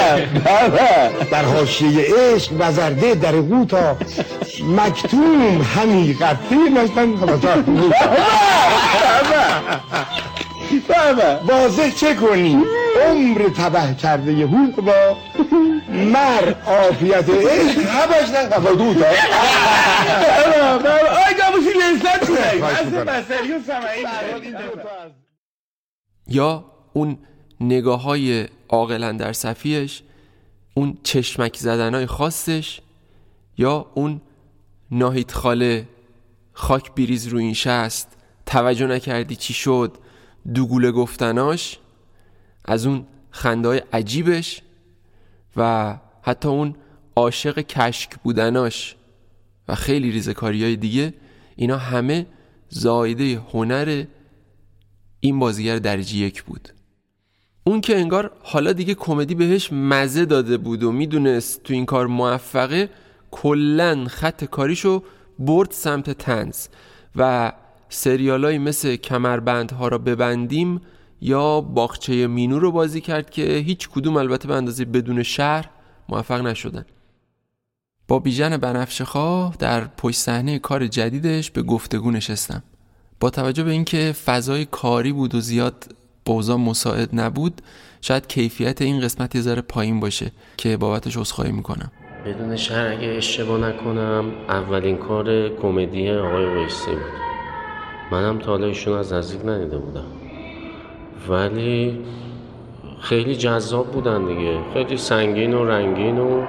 در 1.32 1.44
حاشیه 1.44 2.06
عشق 2.18 2.52
وزرده 2.58 3.14
در 3.14 3.32
قوتا 3.32 3.96
مکتوم 4.76 5.62
همی 5.76 6.14
قطعی 6.14 6.58
نشتن 6.58 7.14
هفت 10.90 11.42
واضح 11.48 11.90
چه 11.90 12.14
کنی؟ 12.14 12.62
عمر 12.96 13.48
تبه 13.48 13.94
کرده 13.94 14.32
هوت 14.46 14.76
با 14.80 15.16
مر 15.88 16.54
عافیت 16.66 17.30
عشق. 17.30 17.78
هبش 17.88 18.28
نه 18.28 18.38
هفت 18.38 18.66
آی 21.26 21.34
داموشی 21.38 21.72
لذت 21.78 22.30
یا 26.28 26.64
اون 26.92 27.18
نگاه 27.60 28.02
های 28.02 28.48
عاقلا 28.68 29.12
در 29.12 29.32
صفیش 29.32 30.02
اون 30.74 30.98
چشمک 31.02 31.56
زدن 31.56 31.94
های 31.94 32.06
خاصش 32.06 32.80
یا 33.58 33.86
اون 33.94 34.20
ناهید 34.90 35.30
خاله 35.30 35.88
خاک 36.52 36.94
بیریز 36.94 37.26
رو 37.26 37.38
این 37.38 37.54
شست 37.54 38.08
توجه 38.46 38.86
نکردی 38.86 39.36
چی 39.36 39.54
شد 39.54 39.98
دوگوله 40.54 40.92
گفتناش. 40.92 41.78
از 42.66 42.86
اون 42.86 43.06
خنده 43.30 43.84
عجیبش 43.92 44.62
و 45.56 45.94
حتی 46.22 46.48
اون 46.48 46.74
عاشق 47.16 47.58
کشک 47.58 48.16
بودناش 48.24 48.96
و 49.68 49.74
خیلی 49.74 50.10
ریزکاری 50.10 50.64
های 50.64 50.76
دیگه 50.76 51.14
اینا 51.56 51.76
همه 51.76 52.26
زایده 52.68 53.40
هنر 53.52 54.04
این 55.20 55.38
بازیگر 55.38 55.78
درجه 55.78 56.16
یک 56.16 56.42
بود. 56.42 56.68
اون 57.64 57.80
که 57.80 57.96
انگار 57.96 58.30
حالا 58.42 58.72
دیگه 58.72 58.94
کمدی 58.94 59.34
بهش 59.34 59.72
مزه 59.72 60.24
داده 60.24 60.56
بود 60.56 60.82
و 60.82 60.92
می‌دونست 60.92 61.62
تو 61.62 61.72
این 61.72 61.86
کار 61.86 62.06
موفقه 62.06 62.90
کلا 63.30 64.04
خط 64.08 64.44
کاریشو 64.44 65.02
برد 65.38 65.70
سمت 65.70 66.10
تنز 66.10 66.66
و 67.16 67.52
سریالایی 67.88 68.58
مثل 68.58 68.96
کمربندها 68.96 69.88
را 69.88 69.98
ببندیم 69.98 70.80
یا 71.20 71.60
باغچه 71.60 72.26
مینو 72.26 72.58
رو 72.58 72.72
بازی 72.72 73.00
کرد 73.00 73.30
که 73.30 73.42
هیچ 73.42 73.88
کدوم 73.88 74.16
البته 74.16 74.48
به 74.48 74.54
اندازه 74.54 74.84
بدون 74.84 75.22
شهر 75.22 75.68
موفق 76.08 76.40
نشدن. 76.40 76.84
با 78.08 78.18
بیژن 78.18 78.56
بنفشخواه 78.56 79.56
در 79.58 79.84
پشت 79.84 80.16
صحنه 80.16 80.58
کار 80.58 80.86
جدیدش 80.86 81.50
به 81.50 81.62
گفتگو 81.62 82.10
نشستم. 82.10 82.62
با 83.20 83.30
توجه 83.30 83.62
به 83.62 83.70
اینکه 83.70 84.14
فضای 84.24 84.64
کاری 84.64 85.12
بود 85.12 85.34
و 85.34 85.40
زیاد 85.40 85.94
اوضاع 86.26 86.56
مساعد 86.56 87.08
نبود 87.12 87.62
شاید 88.00 88.26
کیفیت 88.26 88.82
این 88.82 89.00
قسمت 89.00 89.34
یه 89.34 89.40
ذره 89.40 89.62
پایین 89.62 90.00
باشه 90.00 90.32
که 90.56 90.76
بابتش 90.76 91.16
عذرخواهی 91.16 91.52
می‌کنم. 91.52 91.90
بدون 92.26 92.56
شهر 92.56 92.86
اگه 92.86 93.08
اشتباه 93.08 93.60
نکنم 93.60 94.32
اولین 94.48 94.96
کار 94.96 95.48
کمدی 95.48 96.10
آقای 96.10 96.46
ویسی 96.46 96.90
بود. 96.90 97.26
منم 98.12 98.38
تا 98.38 98.56
ایشون 98.56 98.98
از 98.98 99.12
نزدیک 99.12 99.40
ندیده 99.44 99.78
بودم. 99.78 100.25
ولی 101.28 102.04
خیلی 103.00 103.36
جذاب 103.36 103.86
بودن 103.86 104.24
دیگه. 104.26 104.58
خیلی 104.74 104.96
سنگین 104.96 105.54
و 105.54 105.64
رنگین 105.64 106.18
و 106.18 106.42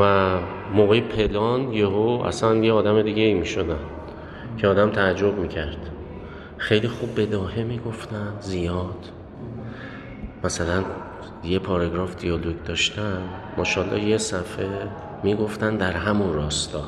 و 0.00 0.30
موقع 0.74 1.00
پلان 1.00 1.72
یهو 1.72 2.22
اصلا 2.26 2.54
یه 2.54 2.72
آدم 2.72 3.02
دیگه 3.02 3.22
ای 3.22 3.34
می 3.34 3.46
شدن 3.46 3.78
که 4.58 4.68
آدم 4.68 4.90
تعجب 4.90 5.38
می‌کرد. 5.38 5.90
خیلی 6.56 6.88
خوب 6.88 7.20
بداهه 7.20 7.62
می‌گفتن 7.62 8.32
زیاد. 8.40 9.08
مثلا 10.44 10.84
یه 11.44 11.58
پاراگراف 11.58 12.16
دیالوگ 12.16 12.62
داشتن 12.64 13.18
ماشاءالله 13.56 14.02
یه 14.04 14.18
صفحه 14.18 14.68
می‌گفتن 15.22 15.76
در 15.76 15.92
همون 15.92 16.34
راستا. 16.34 16.82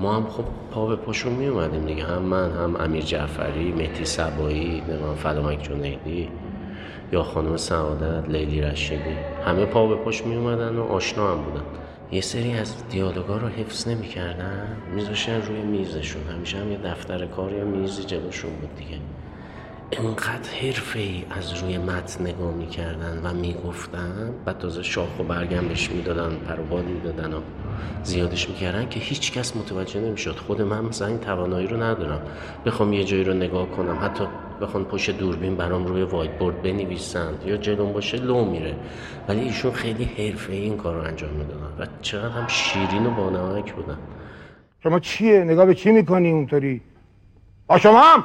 ما 0.00 0.16
هم 0.16 0.26
خب 0.26 0.44
پا 0.70 0.86
به 0.86 0.96
پاشون 0.96 1.32
می 1.32 1.46
اومدیم 1.46 1.86
دیگه. 1.86 2.04
هم 2.04 2.22
من 2.22 2.50
هم 2.50 2.76
امیر 2.80 3.02
جعفری 3.02 3.72
مهدی 3.72 4.04
سبایی 4.04 4.82
نمی‌دونم 4.88 5.14
فلامک 5.14 5.62
جنیدی 5.62 6.28
یا 7.12 7.22
خانم 7.22 7.56
سعادت 7.56 8.28
لیلی 8.28 8.60
رشیدی. 8.60 9.16
همه 9.46 9.64
پا 9.64 9.86
به 9.86 9.96
پاش 9.96 10.26
می 10.26 10.36
اومدن 10.36 10.76
و 10.76 10.82
آشنا 10.82 11.32
هم 11.32 11.42
بودن. 11.42 11.64
یه 12.12 12.20
سری 12.20 12.52
از 12.52 12.88
دیالوگا 12.88 13.36
رو 13.36 13.48
حفظ 13.48 13.88
نمی‌کردن. 13.88 14.76
میذاشتن 14.94 15.42
روی 15.42 15.60
میزشون. 15.60 16.22
همیشه 16.36 16.58
هم 16.58 16.72
یه 16.72 16.78
دفتر 16.78 17.26
کار 17.26 17.52
یا 17.52 17.64
میزی 17.64 18.02
جلوشون 18.02 18.50
بود 18.50 18.76
دیگه. 18.76 18.98
انقدر 19.92 20.50
حرفه 20.62 20.98
ای 20.98 21.24
از 21.30 21.62
روی 21.62 21.78
متن 21.78 22.26
نگاه 22.26 22.54
می‌کردن 22.54 23.20
و 23.24 23.34
می‌گفتن 23.34 24.34
بعد 24.44 24.58
تازه 24.58 24.82
شاخ 24.82 25.20
و 25.20 25.22
برگم 25.22 25.68
بهش 25.68 25.90
می‌دادن 25.90 26.36
پروبال 26.36 26.82
می‌دادن 26.82 27.32
و 27.32 27.40
زیادش 28.02 28.48
می‌کردن 28.48 28.88
که 28.88 29.00
هیچ 29.00 29.32
کس 29.32 29.56
متوجه 29.56 30.00
نمی‌شد. 30.00 30.36
خود 30.36 30.62
من 30.62 30.84
مثلا 30.84 31.08
این 31.08 31.18
توانایی 31.18 31.66
رو 31.66 31.82
ندارم. 31.82 32.22
بخوام 32.66 32.92
یه 32.92 33.04
جایی 33.04 33.24
رو 33.24 33.34
نگاه 33.34 33.70
کنم. 33.70 33.98
حتی 34.02 34.24
بخوان 34.60 34.84
پشت 34.84 35.10
دوربین 35.10 35.56
برام 35.56 35.86
روی 35.86 36.02
وایت 36.02 36.38
بورد 36.38 36.62
بنویسن 36.62 37.34
یا 37.46 37.56
جلوم 37.56 37.92
باشه 37.92 38.16
لو 38.16 38.44
میره. 38.44 38.76
ولی 39.28 39.40
ایشون 39.40 39.72
خیلی 39.72 40.04
حرفه 40.04 40.52
این 40.52 40.76
کار 40.76 40.94
رو 40.94 41.02
انجام 41.02 41.30
می‌دادن 41.30 41.60
و 41.78 41.86
چقدر 42.02 42.40
هم 42.40 42.46
شیرین 42.48 43.06
و 43.06 43.10
بانمک 43.10 43.72
بودن. 43.72 43.98
شما 44.82 44.98
چیه؟ 45.00 45.44
نگاه 45.44 45.66
به 45.66 45.74
چی 45.74 45.92
می‌کنی 45.92 46.30
اونطوری؟ 46.30 46.80
شما 47.80 48.00
هم 48.00 48.24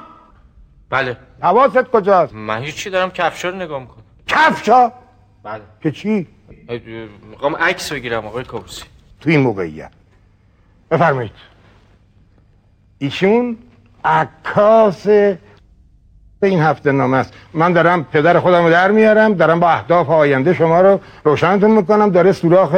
بله. 0.95 1.17
حواست 1.41 1.83
کجاست؟ 1.83 2.33
من 2.33 2.63
هیچی 2.63 2.89
دارم 2.89 3.11
کفشا 3.11 3.49
رو 3.49 3.55
نگاه 3.55 3.79
می‌کنم. 3.79 4.03
کفشا؟ 4.27 4.91
بله. 5.43 5.61
که 5.81 5.91
چی؟ 5.91 6.27
می‌خوام 7.31 7.55
عکس 7.55 7.91
بگیرم 7.91 8.25
آقای 8.25 8.43
کابوسی. 8.43 8.83
تو 9.21 9.29
این 9.29 9.39
موقعیت. 9.39 9.91
بفرمایید. 10.91 11.31
ایشون 12.97 13.57
عکاس 14.05 15.07
این 16.43 16.61
هفته 16.61 16.91
نامه 16.91 17.17
است. 17.17 17.33
من 17.53 17.73
دارم 17.73 18.03
پدر 18.03 18.39
خودم 18.39 18.63
رو 18.63 18.69
در 18.69 18.91
میارم 18.91 19.33
دارم 19.33 19.59
با 19.59 19.69
اهداف 19.69 20.09
آینده 20.09 20.53
شما 20.53 20.81
رو 20.81 20.99
روشنتون 21.23 21.71
می‌کنم 21.71 22.09
داره 22.09 22.31
سوراخ 22.31 22.71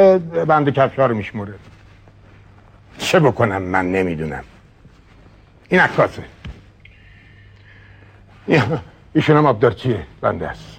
بند 0.48 0.70
کفشا 0.70 1.06
رو 1.06 1.14
میشموره. 1.14 1.54
چه 2.98 3.20
بکنم 3.20 3.62
من 3.62 3.92
نمی‌دونم. 3.92 4.44
این 5.68 5.80
عکاسه. 5.80 6.22
ایشون 9.14 9.36
هم 9.36 9.46
آبدارچیه. 9.46 10.06
بنده 10.20 10.48
است. 10.48 10.78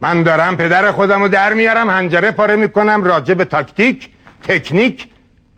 من 0.00 0.22
دارم 0.22 0.56
پدر 0.56 0.92
خودم 0.92 1.22
رو 1.22 1.28
در 1.28 1.52
میارم 1.52 1.90
هنجره 1.90 2.30
پاره 2.30 2.56
می‌کنم 2.56 3.04
راجع 3.04 3.34
به 3.34 3.44
تاکتیک 3.44 4.10
تکنیک 4.42 5.08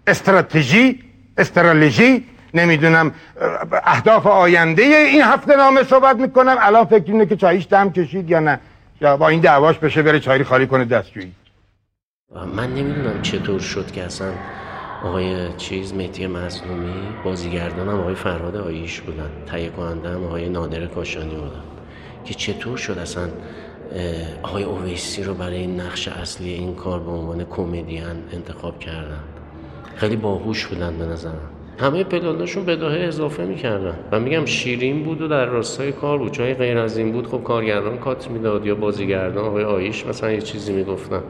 استراتژی 0.06 1.02
استرالژی 1.38 2.24
نمی‌دونم 2.54 3.12
اهداف 3.84 4.26
آینده 4.26 4.82
این 4.82 5.22
هفته 5.22 5.56
نامه 5.56 5.82
صحبت 5.82 6.16
می‌کنم. 6.16 6.56
الان 6.60 6.84
فکر 6.84 7.12
اینه 7.12 7.26
که 7.26 7.36
چاییش 7.36 7.66
دم 7.70 7.90
کشید 7.90 8.30
یا 8.30 8.40
نه. 8.40 8.60
یا 9.00 9.16
با 9.16 9.28
این 9.28 9.40
دعواش 9.40 9.78
بشه 9.78 10.02
بره 10.02 10.20
چایی 10.20 10.44
خالی 10.44 10.66
کنه 10.66 10.84
دستجویی. 10.84 11.32
من 12.54 12.74
نمی‌دونم 12.74 13.22
چطور 13.22 13.60
شد 13.60 13.90
که 13.90 14.02
اصلا 14.02 14.28
آقای 15.06 15.52
چیز 15.56 15.94
مهدی 15.94 16.26
مظلومی 16.26 16.94
بازیگردان 17.24 17.88
هم 17.88 18.00
آقای 18.00 18.14
فرهاد 18.14 18.56
آیش 18.56 19.00
بودن. 19.00 19.30
تهیه 19.46 19.70
کننده 19.70 20.08
هم 20.08 20.24
آقای 20.24 20.48
نادر 20.48 20.86
کاشانی 20.86 21.34
بودن. 21.34 21.62
که 22.24 22.34
چطور 22.34 22.76
شد 22.76 22.98
اصلا 22.98 23.28
آقای 24.42 24.62
اویسی 24.64 25.22
رو 25.22 25.34
برای 25.34 25.66
نقش 25.66 26.08
اصلی 26.08 26.52
این 26.52 26.74
کار 26.74 27.00
به 27.00 27.10
عنوان 27.10 27.44
کمدین 27.44 28.04
انتخاب 28.32 28.78
کردن؟ 28.78 29.20
خیلی 29.96 30.16
باهوش 30.16 30.66
بودن 30.66 30.98
به 30.98 31.04
نظرم. 31.04 31.55
همه 31.78 32.04
پلاناشون 32.04 32.64
بداهه 32.64 33.00
اضافه 33.00 33.44
می‌کردن. 33.44 33.94
و 34.12 34.20
میگم 34.20 34.44
شیرین 34.44 35.02
بود 35.02 35.22
و 35.22 35.28
در 35.28 35.46
راستای 35.46 35.92
کار 35.92 36.18
بود. 36.18 36.32
جای 36.32 36.54
غیر 36.54 36.78
از 36.78 36.98
این 36.98 37.12
بود 37.12 37.26
خب 37.26 37.42
کارگردان 37.44 37.98
کات 37.98 38.30
می‌داد 38.30 38.66
یا 38.66 38.74
بازیگردان 38.74 39.44
آقای 39.44 39.64
آیش 39.64 40.06
مثلا 40.06 40.32
یه 40.32 40.40
چیزی 40.40 40.72
می‌گفتن. 40.72 41.22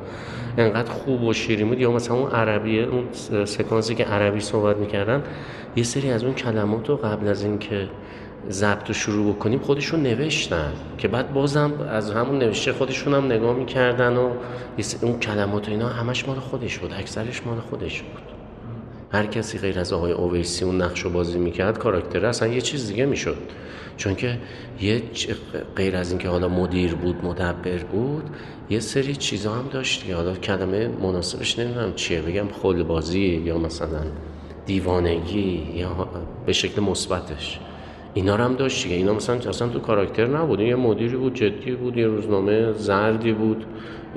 انقدر 0.59 0.91
خوب 0.91 1.23
و 1.23 1.33
شیرین 1.33 1.69
بود. 1.69 1.81
یا 1.81 1.93
مثلا 1.93 2.17
اون 2.17 2.31
عربیه 2.31 2.83
اون 2.83 3.05
سکانسی 3.45 3.95
که 3.95 4.05
عربی 4.05 4.41
صحبت 4.41 4.77
می‌کردن 4.77 5.23
یه 5.77 5.83
سری 5.83 6.11
از 6.11 6.25
اون 6.25 6.35
کلمات 6.35 6.89
رو 6.89 6.97
قبل 6.97 7.29
از 7.29 7.45
اینکه 7.45 7.89
ضبط 8.51 8.89
رو 8.89 8.95
شروع 8.95 9.35
بکنیم 9.35 9.59
خودشون 9.59 10.03
نوشتن. 10.03 10.73
که 10.99 11.09
بعد 11.09 11.33
بازم 11.33 11.73
از 11.91 12.11
همون 12.11 12.39
نوشته 12.39 12.73
خودشون 12.73 13.15
هم 13.15 13.27
نگاه 13.27 13.57
می‌کردن 13.57 14.17
و 14.17 14.31
اون 15.03 15.21
کلمات 15.21 15.69
و 15.69 15.71
اینا 15.71 15.89
همش 15.89 16.29
مال 16.29 16.37
خودش 16.39 16.79
بود. 16.79 16.93
اکثرش 16.99 17.47
مال 17.47 17.59
خودش 17.71 18.03
بود. 18.03 18.26
هر 19.11 19.27
کسی 19.27 19.59
غیر 19.59 19.79
از 19.79 19.93
آقای 19.93 20.13
اویسی 20.13 20.65
اون 20.65 20.83
نقش 20.83 21.01
رو 21.01 21.11
بازی 21.11 21.39
می‌کرد 21.39 21.79
کاراکتر 21.79 22.27
اصلا 22.27 22.49
یه 22.49 22.61
چیز 22.61 22.89
دیگه 22.89 23.07
می‌شد. 23.07 23.37
چون 23.97 24.15
که 24.15 24.39
یه 24.81 25.03
غیر 25.77 25.97
از 25.97 26.11
اینکه 26.11 26.29
حالا 26.29 26.49
مدیر 26.49 26.95
بود 26.95 27.25
مدبر 27.25 27.79
بود 27.79 28.31
یه 28.71 28.81
سری 28.81 29.17
چیزا 29.17 29.53
هم 29.53 29.69
داشت 29.73 30.07
که 30.07 30.15
حالا 30.15 30.35
کلمه 30.35 30.89
مناسبش 30.89 31.59
نمی‌دونم 31.59 31.95
چیه 31.95 32.21
بگم 32.21 32.47
بازی 32.89 33.21
یا 33.21 33.59
مثلا 33.59 34.03
دیوانگی 34.67 35.69
یا 35.75 36.09
به 36.47 36.53
شکل 36.53 36.83
مثبتش. 36.83 37.61
اینا 38.15 38.37
رو 38.37 38.45
هم 38.45 38.55
داشت 38.55 38.83
دیگه. 38.83 38.97
اینا 38.97 39.15
مثلا 39.15 39.37
اصلا 39.37 39.69
تو 39.69 39.79
کاراکتر 39.79 40.27
نبود. 40.27 40.61
یه 40.61 40.77
مدیری 40.77 41.17
بود 41.17 41.35
جدی 41.35 41.73
بود 41.73 41.97
یه 41.97 42.07
روزنامه 42.07 42.73
زردی 42.73 43.33
بود. 43.33 43.65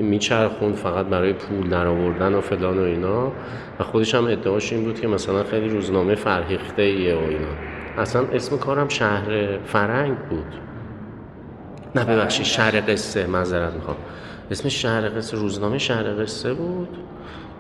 میچرخوند 0.04 0.76
فقط 0.76 1.06
برای 1.06 1.34
پول 1.34 1.70
در 1.70 1.88
آوردن 1.88 2.34
و 2.34 2.42
فلان 2.42 2.80
و 2.80 2.82
اینا. 2.82 3.32
و 3.80 3.84
خودش 3.84 4.16
هم 4.16 4.28
ادعاش 4.28 4.74
این 4.74 4.84
بود 4.84 5.00
که 5.00 5.08
مثلا 5.08 5.44
خیلی 5.44 5.70
روزنامه 5.70 6.16
فرهیخته 6.16 6.82
ایه 6.82 7.16
و 7.16 7.20
اینا. 7.20 7.48
اصلا 7.98 8.26
اسم 8.34 8.58
کارم 8.58 8.88
شهر 8.88 9.58
فرنگ 9.66 10.18
بود. 10.18 10.54
نه 11.96 12.06
ببخشید 12.06 12.46
شهر 12.46 12.84
قصه 12.88 13.28
معذرت 13.28 13.74
می‌خوام. 13.74 13.98
اسم 14.52 14.70
شهر 14.70 15.10
قصه 15.18 15.38
روزنامه 15.38 15.78
شهر 15.78 16.24
قصه 16.24 16.54
بود. 16.54 16.98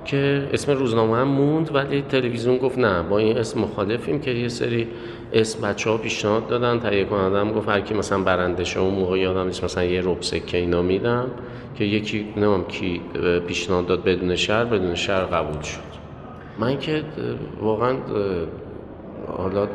که 0.09 0.49
اسم 0.53 0.71
روزنامه 0.71 1.17
هم 1.17 1.27
موند 1.27 1.75
ولی 1.75 2.01
تلویزیون 2.01 2.57
گفت 2.57 2.77
نه. 2.77 3.03
با 3.03 3.17
این 3.17 3.37
اسم 3.37 3.59
مخالفیم 3.59 4.19
که 4.19 4.31
یه 4.31 4.47
سری 4.47 4.87
اسم 5.33 5.61
بچه 5.67 5.89
ها 5.89 5.97
پیشنهاد 5.97 6.47
دادن. 6.47 6.79
تهیه 6.79 7.05
کننده 7.05 7.39
هم 7.39 7.51
گفت 7.51 7.69
هر 7.69 7.81
کی 7.81 7.93
مثلا 7.93 8.23
برنده 8.23 8.63
شه 8.63 8.79
اون 8.79 8.93
موقع 8.93 9.19
یادم 9.19 9.45
نیست 9.45 9.63
مثلا 9.63 9.83
یه 9.83 10.01
رب 10.01 10.21
سکه 10.21 10.57
اینا 10.57 10.81
میدم 10.81 11.27
که 11.75 11.83
یکی 11.83 12.25
نمیم 12.37 12.63
کی 12.63 13.01
پیشنهاد 13.47 13.87
داد 13.87 14.03
بدون 14.03 14.35
شهر 14.35 14.65
بدون 14.65 14.95
شهر 14.95 15.25
قبول 15.25 15.61
شد. 15.61 15.89
من 16.59 16.79
که 16.79 17.03
واقعا 17.61 17.95
حالا 19.37 19.67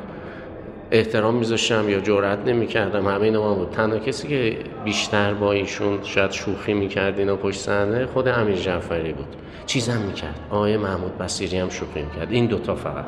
احترام 0.94 1.34
میذاشتم 1.34 1.88
یا 1.88 2.00
جرأت 2.00 2.38
نمی‌کردم. 2.46 3.06
همه 3.06 3.22
اینا 3.22 3.54
بود. 3.54 3.70
تنها 3.70 3.98
کسی 3.98 4.28
که 4.28 4.56
بیشتر 4.84 5.34
با 5.34 5.52
ایشون 5.52 5.98
شاید 6.02 6.30
شوخی 6.30 6.74
می‌کرد 6.74 7.18
اینا 7.18 7.36
پشت 7.36 7.60
صحنه 7.60 8.06
خود 8.06 8.28
امیر 8.28 8.56
جعفری 8.56 9.12
بود. 9.12 9.26
چیزم 9.66 9.98
می‌کرد. 10.06 10.40
آقای 10.50 10.76
محمود 10.76 11.18
بصیری 11.18 11.58
هم 11.58 11.68
شوخی 11.68 12.02
می‌کرد. 12.02 12.32
این 12.32 12.46
دوتا 12.46 12.74
فقط. 12.74 13.04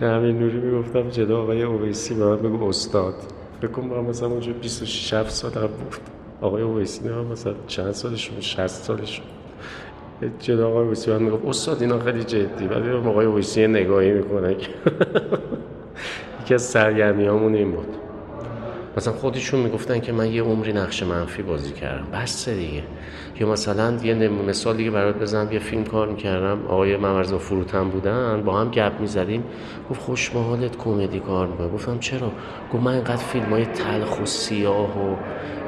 به 0.00 0.06
امیر 0.06 0.32
نوری 0.32 0.58
می‌گفتم 0.58 1.08
جدا 1.08 1.42
آقای 1.42 1.62
اویسی 1.62 2.14
به 2.14 2.24
من 2.24 2.36
بگو 2.36 2.68
استاد. 2.68 3.14
کنم 3.76 3.86
من 3.86 4.00
مثلا 4.00 4.28
اونجا 4.28 4.52
26 4.52 5.14
7 5.14 5.30
سالم 5.30 5.66
بود. 5.66 5.96
آقای 6.40 6.62
اویسی 6.62 7.08
نه 7.08 7.14
مثلا 7.32 7.54
چند 7.66 7.92
سالشون 7.92 8.40
60 8.40 8.66
سالشون 8.66 9.24
جدا 10.40 10.68
آقای 10.68 10.84
اویسی 10.84 11.10
من 11.10 11.22
می‌گفت 11.22 11.46
استاد 11.46 11.82
اینا 11.82 11.98
خیلی 11.98 12.24
جدی. 12.24 12.66
ولی 12.66 12.90
آقای 12.90 13.26
اویسی 13.26 13.66
نگاهی 13.66 14.12
می‌کنه. 14.12 14.56
یکی 16.44 16.54
از 16.54 16.62
سرگرمیامون 16.62 17.54
این 17.54 17.72
بود. 17.72 17.96
مثلا 18.96 19.12
خودشون 19.12 19.60
می‌گفتن 19.60 20.00
که 20.00 20.12
من 20.12 20.32
یه 20.32 20.42
عمری 20.42 20.72
نقش 20.72 21.02
منفی 21.02 21.42
بازی 21.42 21.72
کردم. 21.72 22.06
بس 22.12 22.48
دیگه. 22.48 22.82
یا 23.40 23.48
مثلا 23.48 23.96
یه 24.02 24.14
مثال 24.28 24.76
دیگه 24.76 24.90
برات 24.90 25.18
بزنم 25.18 25.52
یه 25.52 25.58
فیلم 25.58 25.84
کار 25.84 26.08
می‌کردم 26.08 26.66
آقای 26.68 26.96
ممرزا 26.96 27.38
فروتن 27.38 27.88
بودن 27.88 28.42
با 28.42 28.60
هم 28.60 28.70
گپ 28.70 29.00
می‌زدیم. 29.00 29.44
گفت 29.90 30.00
خوش 30.00 30.28
حالت 30.28 30.76
کمدی 30.76 31.20
کار 31.20 31.46
می‌کنه 31.46 31.68
گفتم 31.68 31.98
چرا؟ 31.98 32.32
گفت 32.72 32.82
من 32.82 32.92
اینقدر 32.92 33.16
فیلم 33.16 33.50
های 33.50 33.64
تلخ 33.64 34.20
و 34.20 34.26
سیاه 34.26 34.98
و 34.98 35.16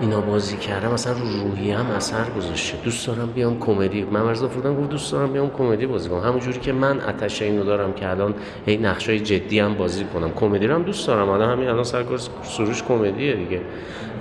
اینا 0.00 0.20
بازی 0.20 0.56
کردم 0.56 0.92
مثلا 0.92 1.12
رو 1.12 1.48
روحی 1.48 1.70
هم 1.70 1.86
اثر 1.86 2.24
گذاشته. 2.36 2.78
دوست 2.84 3.06
دارم 3.06 3.26
بیام 3.34 3.60
کمدی. 3.60 4.04
ممرزا 4.04 4.48
فروتن 4.48 4.74
گفت 4.74 4.90
دوست 4.90 5.12
دارم 5.12 5.32
بیام 5.32 5.50
کمدی 5.50 5.86
بازی 5.86 6.08
کنم. 6.08 6.20
همونجوری 6.20 6.60
که 6.60 6.72
من 6.72 7.00
آتش 7.00 7.42
اینو 7.42 7.64
دارم 7.64 7.92
که 7.92 8.08
الان 8.08 8.34
هی 8.66 8.76
نقشای 8.76 9.20
جدی 9.20 9.58
هم 9.58 9.74
بازی 9.74 10.04
کنم. 10.04 10.30
کمدی 10.30 10.66
رو 10.66 10.74
هم 10.74 10.82
دوست 10.82 11.06
دارم. 11.06 11.28
الان 11.28 11.50
همین 11.50 11.68
الان 11.68 11.84
سرکار 11.84 12.18
سروش 12.42 12.82
کمدیه 12.82 13.34
دیگه. 13.34 13.60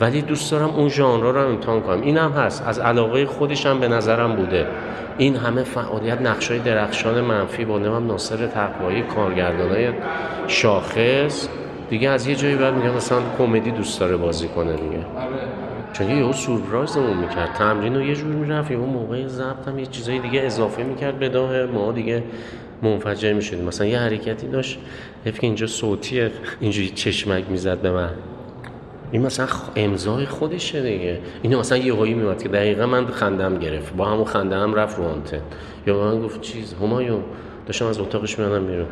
ولی 0.02 0.22
دوست 0.22 0.52
دارم 0.52 0.70
اون 0.70 0.90
ژانر 0.90 1.32
رو 1.32 1.48
امتحان 1.48 1.82
کنم. 1.82 2.02
این 2.02 2.18
هم 2.18 2.32
هست. 2.32 2.64
از 2.68 2.80
علاقه 2.80 3.26
خودش 3.26 3.66
هم 3.66 3.80
به 3.80 3.88
نظرم 3.88 4.36
بوده. 4.36 4.68
این 5.18 5.36
همه 5.36 5.64
فعالیت 5.64 6.22
نقشای 6.22 6.60
درخشان 6.60 7.22
منفی 7.22 7.66
با 7.66 7.80
نمیم 7.80 8.08
ناصر 8.08 8.48
تقوایی 8.48 9.02
کارگردانای 9.02 9.90
شاخص. 10.48 11.48
دیگه 11.90 12.10
از 12.10 12.28
یه 12.28 12.36
جایی 12.36 12.56
بعد 12.56 12.74
میگم 12.74 12.96
مثلا 12.96 13.20
کمدی 13.38 13.72
دوست 13.72 14.00
داره 14.00 14.18
بازی 14.18 14.48
کنه 14.48 14.74
دیگه. 14.74 15.06
چون 15.94 16.10
یه 16.10 16.32
سورپرایزمون 16.32 17.18
می‌کرد. 17.18 17.54
تمرین 17.54 17.96
رو 17.96 18.02
یه 18.02 18.16
جور 18.16 18.28
می‌رفت 18.28 18.72
یه 18.72 18.78
موقع 18.78 19.28
ضبط 19.28 19.68
هم 19.68 19.80
یه 19.80 19.86
چیزای 19.86 20.20
دیگه 20.20 20.42
اضافه 20.42 20.84
می‌کرد 20.84 21.20
به 21.20 21.30
داه 21.30 21.66
ما. 21.66 21.92
دیگه 21.92 22.24
منفجر 22.82 23.34
می‌شدیم. 23.34 23.66
مثلا 23.66 23.88
یه 23.88 24.00
حرکتی 24.00 24.48
داشت. 24.48 24.80
که 25.26 25.32
اینجا 25.42 25.68
صوتیه. 25.68 26.32
اینجوری 26.60 26.90
چشمک 26.90 27.44
می‌زد 27.50 27.78
به 27.78 27.92
من. 27.92 28.10
این 29.12 29.22
مثلا 29.22 29.48
امضای 29.76 30.26
خودشه 30.26 30.82
دیگه. 30.82 31.20
اینو 31.42 31.60
مثلا 31.60 31.78
یه 31.78 31.94
هایی 31.94 32.14
میومد 32.14 32.44
که 32.44 32.50
دقیقا 32.50 32.86
من 32.86 33.06
خندم 33.06 33.60
گرفت. 33.60 33.96
با 33.96 34.06
همون 34.06 34.26
خنده 34.26 34.56
هم 34.56 34.74
رفت 34.74 34.98
رو 34.98 35.04
آنتن. 35.04 35.42
یا 35.88 36.04
من 36.04 36.22
گفت 36.22 36.42
چیز؟ 36.42 36.74
همایون. 36.74 37.24
داشتم 37.66 37.86
از 37.86 38.00
اتاقش 38.00 38.40
میادم 38.40 38.68
بیرون. 38.68 38.88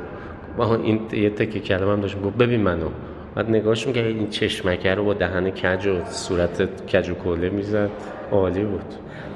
با 0.57 0.75
این 0.75 1.01
یه 1.13 1.29
تکه 1.29 1.59
کلمه 1.59 1.91
هم 1.91 2.01
داشتم 2.01 2.21
گفت 2.21 2.37
ببین 2.37 2.61
منو. 2.61 2.89
بعد 3.35 3.49
نگاهش 3.49 3.87
می‌کرد 3.87 4.05
این 4.05 4.29
چشمکه 4.29 4.95
رو 4.95 5.05
با 5.05 5.13
دهن 5.13 5.49
کج 5.49 5.87
و 5.87 6.05
صورت 6.05 6.85
کج 6.85 7.09
و 7.09 7.13
کله 7.13 7.49
می‌زد. 7.49 7.89
عالی 8.31 8.63
بود. 8.63 8.93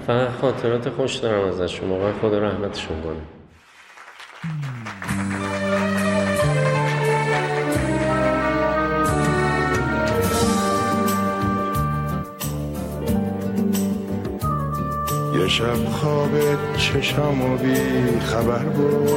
فقط 0.07 0.29
خاطرات 0.41 0.89
خوش 0.89 1.15
دارم 1.15 1.47
ازشون. 1.47 1.89
واقعا 1.89 2.11
خدا 2.21 2.39
رحمتشون 2.39 3.01
کنه. 3.01 3.36
شب 15.47 15.85
خواب 15.85 16.31
چشامو 16.77 17.57
بی 17.57 18.19
خبر 18.19 18.63
بود. 18.63 19.09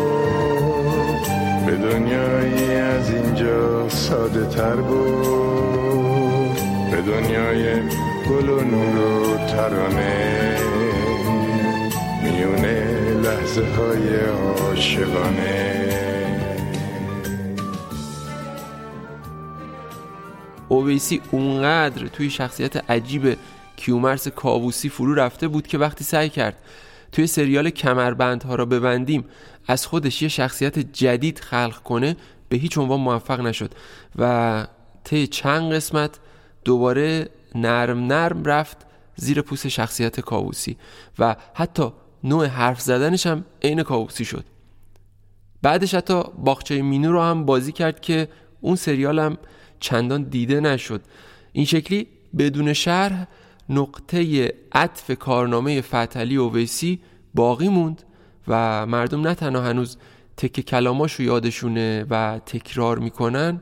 به 1.67 1.77
دنیایی 1.77 2.75
از 2.75 3.11
اینجا 3.11 3.89
ساده 3.89 4.47
تر 4.47 4.77
بود. 4.77 6.57
به 6.91 7.03
دنیای 7.03 7.83
گل 8.29 8.49
و 8.49 8.61
نور 8.61 8.97
و 8.99 9.37
ترانه. 9.47 10.57
میونه 12.23 13.15
لحظه 13.23 13.65
های 13.65 14.17
عاشقانه. 14.21 15.87
اویسی 20.69 21.21
اونقدر 21.31 22.07
توی 22.07 22.31
شخصیت 22.31 22.91
عجیب 22.91 23.37
کیومرس 23.81 24.29
کاووسی 24.29 24.89
فرو 24.89 25.15
رفته 25.15 25.49
بود 25.49 25.67
که 25.67 25.79
وقتی 25.79 26.05
سعی 26.05 26.29
کرد 26.29 26.57
توی 27.13 27.27
سریال 27.27 27.71
کمربندها 27.71 28.55
را 28.55 28.67
ببندیم 28.67 29.25
از 29.67 29.87
خودش 29.87 30.23
یه 30.23 30.29
شخصیت 30.29 30.79
جدید 30.79 31.39
خلق 31.39 31.83
کنه 31.83 32.17
به 32.49 32.57
هیچ 32.57 32.79
عنوان 32.79 33.01
موفق 33.01 33.41
نشد 33.41 33.75
و 34.17 34.67
طی 35.05 35.27
چند 35.27 35.73
قسمت 35.73 36.19
دوباره 36.65 37.29
نرم 37.55 38.07
نرم 38.07 38.45
رفت 38.45 38.77
زیر 39.17 39.43
پوست 39.43 39.69
شخصیت 39.69 40.21
کاووسی 40.21 40.77
و 41.19 41.37
حتی 41.55 41.93
نوع 42.25 42.47
حرف 42.47 42.81
زدنش 42.81 43.27
هم 43.27 43.45
عین 43.63 43.83
کاووسی 43.83 44.25
شد. 44.25 44.45
بعدش 45.63 45.95
حتی 45.95 46.23
باغچه 46.39 46.83
مینو 46.83 47.13
رو 47.13 47.23
هم 47.23 47.45
بازی 47.45 47.73
کرد 47.73 48.01
که 48.01 48.29
اون 48.61 48.77
سریال 48.77 49.19
هم 49.19 49.39
چندان 49.81 50.23
دیده 50.23 50.61
نشد. 50.61 51.03
این 51.53 51.65
شکلی 51.65 52.07
بدون 52.39 52.73
شرح 52.73 53.27
نقطه 53.71 54.53
عطف 54.73 55.11
کارنامه 55.11 55.81
فتلی 55.81 56.37
و 56.37 56.51
ویسی 56.51 57.01
باقی 57.35 57.69
موند 57.69 58.03
و 58.49 58.87
مردم 58.87 59.21
نه 59.21 59.35
تنها 59.35 59.63
هنوز 59.63 59.97
تک 60.37 60.61
کلاماشو 60.61 61.23
یادشونه 61.23 62.07
و 62.11 62.41
تکرار 62.47 62.99
می‌کنن 62.99 63.61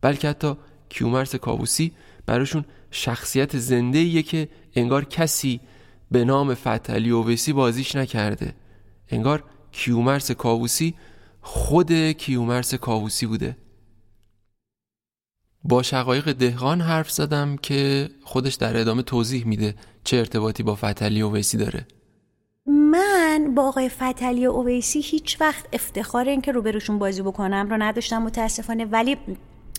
بلکه 0.00 0.28
حتی 0.28 0.54
کیومرس 0.88 1.34
کاووسی 1.34 1.92
براشون 2.26 2.64
شخصیت 2.90 3.58
زنده 3.58 3.98
ایه 3.98 4.22
که 4.22 4.48
انگار 4.74 5.04
کسی 5.04 5.60
به 6.10 6.24
نام 6.24 6.54
فتلی 6.54 7.10
و 7.10 7.24
ویسی 7.24 7.52
بازیش 7.52 7.96
نکرده. 7.96 8.54
انگار 9.08 9.44
کیومرس 9.72 10.30
کاووسی 10.30 10.94
خود 11.40 11.92
کیومرس 11.92 12.74
کاووسی 12.74 13.26
بوده. 13.26 13.56
با 15.68 15.82
شقایق 15.82 16.32
دهقان 16.32 16.80
حرف 16.80 17.10
زدم 17.10 17.56
که 17.56 18.08
خودش 18.24 18.54
در 18.54 18.76
ادامه 18.76 19.02
توضیح 19.02 19.46
میده 19.46 19.74
چه 20.04 20.16
ارتباطی 20.16 20.62
با 20.62 20.74
فتلی 20.74 21.22
ویسی 21.22 21.56
داره. 21.56 21.86
من 22.66 23.52
با 23.54 23.68
آقای 23.68 23.88
فتلی 23.88 24.46
اویسی 24.46 25.00
هیچ 25.00 25.40
وقت 25.40 25.66
افتخار 25.72 26.24
این 26.28 26.40
که 26.40 26.52
روبروشون 26.52 26.98
بازی 26.98 27.22
بکنم 27.22 27.68
رو 27.70 27.76
نداشتم 27.76 28.22
متاسفانه 28.22 28.84
ولی 28.84 29.16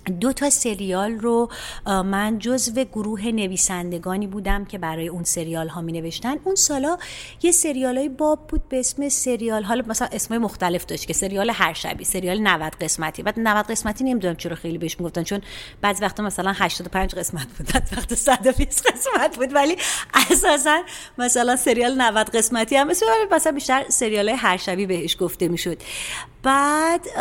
دو 0.08 0.34
تا 0.34 0.50
سریال 0.50 1.12
رو 1.12 1.50
من 1.86 2.40
جزو 2.40 2.84
گروه 2.84 3.28
نویسندگانی 3.28 4.28
بودم 4.28 4.66
که 4.66 4.78
برای 4.78 5.08
اون 5.08 5.24
سریال 5.24 5.68
ها 5.68 5.82
می 5.82 5.92
نوشتن 5.92 6.36
اون 6.44 6.56
سالا 6.56 6.98
یه 7.44 7.52
سریال 7.52 7.98
های 7.98 8.10
باب 8.10 8.48
بود 8.48 8.70
به 8.70 8.80
اسم 8.80 9.10
سریال 9.10 9.64
حالا 9.64 9.84
مثلا 9.88 10.08
اسم 10.12 10.38
مختلف 10.38 10.86
داشت 10.86 11.08
که 11.08 11.14
سریال 11.14 11.50
هر 11.50 11.74
شبی 11.74 12.04
سریال 12.04 12.40
90 12.42 12.76
قسمتی. 12.76 13.24
بعد 13.24 13.40
90 13.40 13.66
قسمتی 13.66 14.04
نمی‌دونم 14.04 14.36
چرا 14.36 14.56
خیلی 14.56 14.78
بهش 14.78 15.00
می‌گفتن 15.00 15.24
چون 15.24 15.42
بعضی 15.82 16.04
وقتا 16.04 16.24
مثلا 16.24 16.54
85 16.56 17.16
قسمت 17.16 17.48
بود 17.58 17.68
بعضی 17.74 17.96
وقتا 17.96 18.16
120 18.16 18.88
قسمت 18.88 19.38
بود. 19.38 19.56
ولی 19.56 19.76
اساسا 20.32 20.82
مثلا 21.18 21.56
سریال 21.56 22.02
90 22.02 22.30
قسمتی 22.30 22.76
هم 22.76 22.88
مثلا 22.88 23.10
مثلا 23.32 23.52
بیشتر 23.52 23.86
سریال 23.90 24.30
هر 24.30 24.58
شبی 24.58 24.86
بهش 24.86 25.18
گفته 25.20 25.48
می‌شد. 25.48 25.78
بعد 26.44 27.20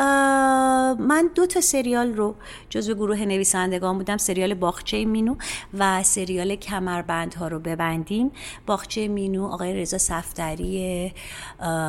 من 1.00 1.30
دو 1.34 1.46
تا 1.46 1.60
سریال 1.60 2.14
رو 2.14 2.34
جزو 2.70 2.94
گروه 2.94 3.24
نویسندگان 3.24 3.98
بودم. 3.98 4.16
سریال 4.16 4.54
باغچه 4.54 5.04
مینو 5.04 5.36
و 5.78 6.02
سریال 6.02 6.56
کمربندها 6.56 7.48
رو 7.48 7.58
ببندیم. 7.58 8.30
باغچه 8.66 9.08
مینو 9.08 9.46
آقای 9.46 9.74
رضا 9.74 9.98
صفدری 9.98 11.12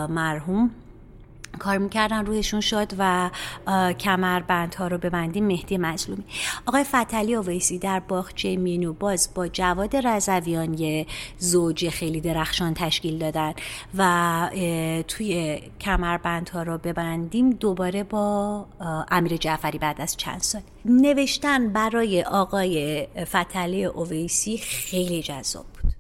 مرحوم 0.10 0.72
کار 1.58 1.78
می‌کردن 1.78 2.26
روحشون 2.26 2.62
شد 2.62 2.88
و 2.98 3.30
کمربندها 3.94 4.88
رو 4.88 4.98
ببندیم 4.98 5.46
مهدی 5.46 5.78
مظلومی. 5.78 6.24
آقای 6.66 6.84
فتلی 6.84 7.36
اویسی 7.36 7.80
در 7.80 8.00
باغچه 8.00 8.56
مینو 8.56 8.94
باز 8.94 9.30
با 9.36 9.48
جواد 9.48 9.96
رضویان 9.96 10.74
یه 10.74 11.06
زوج 11.38 11.90
خیلی 11.90 12.22
درخشان 12.22 12.74
تشکیل 12.74 13.18
دادن 13.18 13.54
و 13.98 14.50
توی 15.08 15.62
کمربندها 15.82 16.64
رو 16.64 16.78
ببندیم 16.78 17.50
دوباره 17.50 18.04
با 18.04 18.66
امیر 19.12 19.38
جعفری 19.38 19.78
بعد 19.78 20.02
از 20.02 20.18
چند 20.18 20.42
سال. 20.42 20.62
نوشتن 20.86 21.74
برای 21.74 22.24
آقای 22.24 23.08
فتلی 23.24 23.86
اویسی 23.86 24.58
خیلی 24.58 25.22
جذاب 25.22 25.66
بود. 25.66 25.97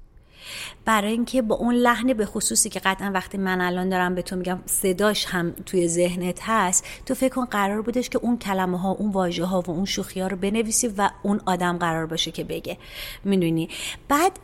برای 0.85 1.11
اینکه 1.11 1.41
با 1.41 1.55
اون 1.55 1.75
لحن 1.75 2.13
به 2.13 2.25
خصوصی 2.25 2.69
که 2.69 2.79
قطعا 2.79 3.11
وقتی 3.13 3.37
من 3.37 3.61
الان 3.61 3.89
دارم 3.89 4.15
به 4.15 4.21
تو 4.21 4.35
میگم 4.35 4.59
صداش 4.65 5.25
هم 5.25 5.51
توی 5.65 5.87
ذهنت 5.87 6.39
هست 6.41 6.85
تو 7.05 7.13
فکر 7.13 7.33
کن 7.33 7.45
قرار 7.45 7.81
بودش 7.81 8.09
که 8.09 8.17
اون 8.17 8.37
کلمه 8.37 8.79
ها 8.79 8.91
اون 8.91 9.11
واژه 9.11 9.45
ها 9.45 9.61
و 9.61 9.71
اون 9.71 9.85
شوخی 9.85 10.19
ها 10.19 10.27
رو 10.27 10.37
بنویسی 10.37 10.87
و 10.87 11.09
اون 11.23 11.41
آدم 11.45 11.77
قرار 11.77 12.05
باشه 12.05 12.31
که 12.31 12.43
بگه. 12.43 12.77
می‌دونی؟ 13.23 13.69
بعد 14.07 14.39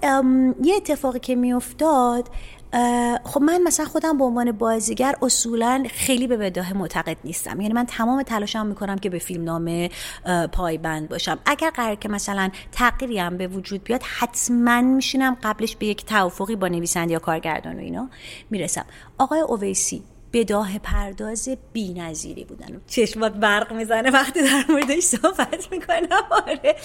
یه 0.64 0.76
اتفاقی 0.76 1.19
که 1.19 1.35
میافتاد 1.35 2.30
خب 3.24 3.41
من 3.41 3.62
مثلا 3.62 3.86
خودم 3.86 4.18
به 4.18 4.24
عنوان 4.24 4.52
بازیگر 4.52 5.16
اصولا 5.22 5.84
خیلی 5.90 6.28
به 6.28 6.38
بداه 6.38 6.74
معتقد 6.74 7.18
نیستم. 7.24 7.62
یعنی 7.62 7.74
من 7.74 7.86
تمام 7.86 8.24
تلاشم 8.24 8.66
می‌کنم 8.66 8.95
که 8.95 9.10
به 9.10 9.20
فیلم 9.20 9.44
نامه 9.44 9.90
پایبند 10.52 11.10
باشم. 11.10 11.40
اگر 11.45 11.70
قرار 11.70 11.95
که 11.95 12.10
مثلا 12.10 12.50
تغییری 12.72 13.20
هم 13.20 13.38
به 13.38 13.48
وجود 13.48 13.84
بیاد 13.84 14.02
حتما 14.04 14.82
میشینم 14.82 15.38
قبلش 15.44 15.76
به 15.76 15.86
یک 15.86 16.06
توافقی 16.06 16.56
با 16.56 16.68
نویسنده 16.68 17.14
یا 17.14 17.20
کارگردان 17.20 17.76
و 17.76 17.80
اینا 17.80 18.10
می‌رسم. 18.50 18.86
آقای 19.18 19.40
اویسی 19.40 20.04
بداه 20.34 20.80
پرداز 20.80 21.50
بی 21.74 21.94
نظیری 21.94 22.44
بودن. 22.44 22.82
چشمات 22.88 23.34
برق 23.34 23.74
می‌زنه 23.74 24.12
وقتی 24.12 24.42
در 24.42 24.66
موردش 24.70 25.04
صحبت 25.04 25.68
می‌کنم 25.72 26.24
آره. 26.48 26.76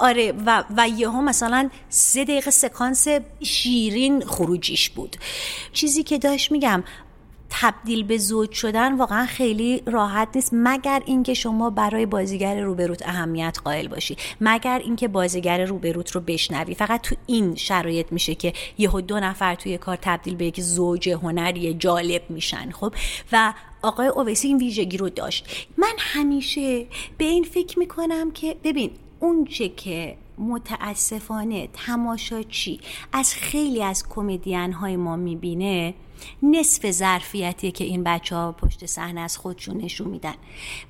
آره. 0.00 0.32
و, 0.46 0.64
و 0.76 0.88
یهو 0.88 1.20
مثلا 1.20 1.70
سه 1.88 2.24
دقیقه 2.24 2.50
سکانس 2.50 3.08
شیرین 3.42 4.24
خروجیش 4.24 4.90
بود. 4.90 5.16
چیزی 5.72 6.02
که 6.02 6.18
داشت 6.18 6.52
میگم 6.52 6.84
تبدیل 7.50 8.02
به 8.02 8.18
زوج 8.18 8.52
شدن 8.52 8.96
واقعا 8.96 9.26
خیلی 9.26 9.82
راحت 9.86 10.28
نیست 10.34 10.50
مگر 10.52 11.02
اینکه 11.06 11.34
شما 11.34 11.70
برای 11.70 12.06
بازیگر 12.06 12.60
روبروت 12.60 13.08
اهمیت 13.08 13.58
قائل 13.64 13.88
باشی 13.88 14.16
مگر 14.40 14.80
اینکه 14.84 15.08
بازیگر 15.08 15.64
روبروت 15.64 16.10
رو 16.10 16.20
بشنوی. 16.20 16.74
فقط 16.74 17.00
تو 17.00 17.16
این 17.26 17.54
شرایط 17.54 18.12
میشه 18.12 18.34
که 18.34 18.52
یهو 18.78 19.00
دو 19.00 19.20
نفر 19.20 19.54
توی 19.54 19.78
کار 19.78 19.98
تبدیل 20.02 20.36
به 20.36 20.44
یک 20.44 20.60
زوج 20.60 21.08
هنری 21.08 21.74
جالب 21.74 22.22
میشن 22.28 22.70
خب؟ 22.70 22.94
و 23.32 23.52
آقای 23.82 24.06
اویسی 24.06 24.48
این 24.48 24.58
ویژگی 24.58 24.96
رو 24.96 25.08
داشت. 25.08 25.66
من 25.76 25.94
همیشه 25.98 26.86
به 27.18 27.24
این 27.24 27.44
فکر 27.44 27.78
می‌کنم 27.78 28.30
که 28.30 28.56
ببین 28.64 28.90
اون 29.20 29.44
چه 29.44 29.68
که 29.68 30.16
متاسفانه 30.38 31.68
تماشاچی 31.72 32.80
از 33.12 33.34
خیلی 33.34 33.82
از 33.82 34.08
کمدین 34.08 34.72
های 34.72 34.96
ما 34.96 35.16
می‌بینه 35.16 35.94
نصف 36.42 36.90
ظرفیتیه 36.90 37.70
که 37.70 37.84
این 37.84 38.04
بچه 38.04 38.36
ها 38.36 38.52
پشت 38.52 38.86
صحنه 38.86 39.20
از 39.20 39.36
خودشون 39.36 39.76
نشون 39.76 40.08
میدن. 40.08 40.34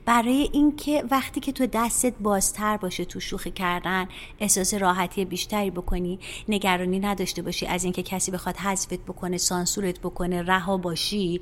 برای 0.04 0.48
اینکه 0.52 1.04
وقتی 1.10 1.40
که 1.40 1.52
تو 1.52 1.66
دستت 1.66 2.14
بازتر 2.20 2.76
باشه 2.76 3.04
تو 3.04 3.20
شوخی 3.20 3.50
کردن 3.50 4.08
احساس 4.40 4.74
راحتی 4.74 5.24
بیشتری 5.24 5.70
بکنی 5.70 6.18
نگرانی 6.48 6.98
نداشته 6.98 7.42
باشی 7.42 7.66
از 7.66 7.84
اینکه 7.84 8.02
کسی 8.02 8.30
بخواد 8.30 8.56
حذفت 8.56 9.00
بکنه 9.00 9.36
سانسورت 9.36 10.00
بکنه 10.00 10.42
رها 10.42 10.76
باشی 10.76 11.40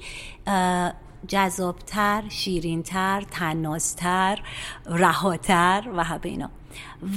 جذابتر، 1.27 2.25
شیرینتر، 2.29 3.25
تنازتر، 3.31 4.43
رهاتر 4.87 5.89
و 5.97 6.05
همه 6.05 6.21
اینا. 6.25 6.51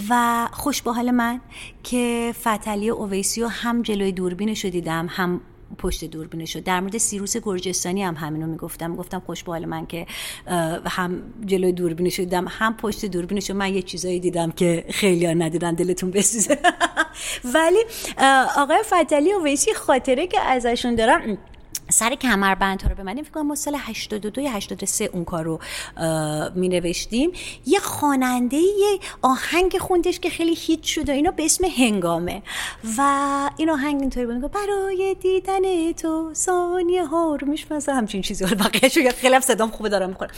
و 0.09 0.47
خوش 0.51 0.81
به 0.81 0.93
حال 0.93 1.11
من 1.11 1.41
که 1.83 2.33
فتلی 2.41 2.89
اویسی 2.89 3.41
هم 3.41 3.81
جلوی 3.81 4.11
دوربینش 4.11 4.65
دیدم 4.65 5.07
هم 5.09 5.41
پشت 5.77 6.05
دوربینه 6.05 6.45
شد. 6.45 6.63
در 6.63 6.79
مورد 6.79 6.97
سیروس 6.97 7.37
گرجستانی 7.37 8.03
هم 8.03 8.15
همینو 8.15 8.47
می‌گفتم. 8.47 8.95
گفتم 8.95 9.19
خوش 9.25 9.43
به 9.43 9.65
من 9.65 9.85
که 9.85 10.05
هم 10.85 11.21
جلوی 11.45 11.71
دوربینه 11.71 12.09
شدم 12.09 12.45
هم 12.49 12.77
پشت 12.77 13.05
دوربینه 13.05 13.41
شد. 13.41 13.53
من 13.53 13.73
یه 13.73 13.81
چیزایی 13.81 14.19
دیدم 14.19 14.51
که 14.51 14.85
خیلی 14.89 15.25
ها 15.25 15.33
ندیدن 15.33 15.73
دلتون 15.73 16.11
بسوزه. 16.11 16.59
ولی 17.55 17.83
آقای 18.57 18.83
فتلی 18.83 19.31
اویسی 19.31 19.73
خاطره 19.73 20.27
که 20.27 20.39
ازشون 20.39 20.95
دارم 20.95 21.37
سر 21.91 22.15
کمربند 22.15 22.81
ها 22.81 22.89
رو 22.89 22.95
به 22.95 23.03
من 23.03 23.21
فکر 23.21 23.31
کنم 23.31 23.55
سال 23.55 23.75
82 23.79 24.41
یا 24.41 24.51
83 24.51 25.09
اون 25.13 25.25
کار 25.25 25.43
رو 25.43 25.59
می 26.55 26.69
نوشتیم 26.69 27.31
یه 27.65 27.79
خواننده 27.79 28.57
یه 28.57 28.99
آهنگ 29.21 29.77
خوندش 29.77 30.19
که 30.19 30.29
خیلی 30.29 30.55
هیت 30.55 30.83
شد 30.83 31.09
و 31.09 31.11
اینا 31.11 31.31
به 31.31 31.45
اسم 31.45 31.65
هنگامه. 31.77 32.41
و 32.97 33.01
این 33.57 33.69
آهنگ 33.69 34.01
اینطوری 34.01 34.25
بود. 34.25 34.51
برای 34.51 35.15
دیدن 35.21 35.91
تو 35.91 36.29
ثانیه 36.33 37.05
ها 37.05 37.35
رو 37.35 37.47
میشمازه 37.47 37.93
همچین 37.93 38.21
چیزی 38.21 38.45
حالا 38.45 38.57
بقیه 38.57 39.11
خیلی 39.11 39.35
هم 39.35 39.41
صدام 39.41 39.69
خوبه 39.71 39.89
دارم 39.89 40.09
می‌کنم 40.09 40.29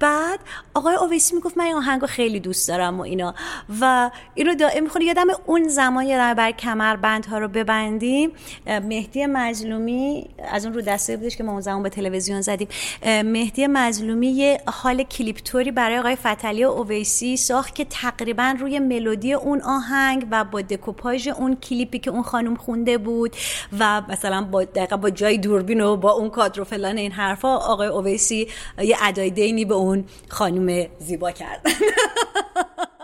بعد 0.00 0.40
آقای 0.74 0.94
اویسی 0.94 1.34
می‌گفت 1.34 1.58
من 1.58 1.64
این 1.64 1.74
آهنگ 1.74 2.06
خیلی 2.06 2.40
دوست 2.40 2.68
دارم 2.68 3.00
و 3.00 3.02
اینا. 3.02 3.34
و 3.80 4.10
اینو 4.34 4.54
دائم 4.54 4.82
می‌خونه 4.82 5.04
یادم 5.04 5.26
اون 5.46 5.68
زمان 5.68 6.06
یادم 6.06 6.34
بر 6.34 6.50
کمربند 6.50 7.26
ها 7.26 7.38
رو 7.38 7.48
ببندیم. 7.48 8.32
مهدی 8.66 9.26
مظلومی 9.26 10.28
از 10.52 10.66
اون 10.66 10.74
رو 10.74 10.80
دسته 10.88 11.16
بودش 11.16 11.36
که 11.36 11.44
ما 11.44 11.52
اون 11.52 11.60
زمان 11.60 11.82
به 11.82 11.88
تلویزیون 11.88 12.40
زدیم. 12.40 12.68
مهدی 13.06 13.66
مظلومی 13.66 14.28
یه 14.28 14.60
حال 14.66 15.02
کلیپ 15.02 15.36
توری 15.36 15.70
برای 15.70 15.98
آقای 15.98 16.16
فتلی 16.16 16.64
اویسی 16.64 17.36
ساخت 17.36 17.74
که 17.74 17.84
تقریبا 17.84 18.54
روی 18.60 18.78
ملودی 18.78 19.32
اون 19.32 19.60
آهنگ 19.62 20.26
و 20.30 20.44
با 20.44 20.60
دکوپاژ 20.60 21.28
اون 21.28 21.56
کلیپی 21.56 21.98
که 21.98 22.10
اون 22.10 22.22
خانم 22.22 22.56
خونده 22.56 22.98
بود 22.98 23.36
و 23.78 24.02
مثلا 24.08 24.42
با 24.42 24.64
دقیقا 24.64 24.96
با 24.96 25.10
جای 25.10 25.38
دوربین 25.38 25.80
و 25.80 25.96
با 25.96 26.12
اون 26.12 26.30
کادر 26.30 26.60
و 26.60 26.64
فلان 26.64 26.98
این 26.98 27.12
حرفا 27.12 27.56
آقای 27.56 27.88
اویسی 27.88 28.48
یه 28.78 28.96
ادای 29.02 29.30
دینی 29.30 29.64
به 29.64 29.74
اون 29.74 30.04
خانم 30.28 30.86
زیبا 30.98 31.30
کرد. 31.30 31.66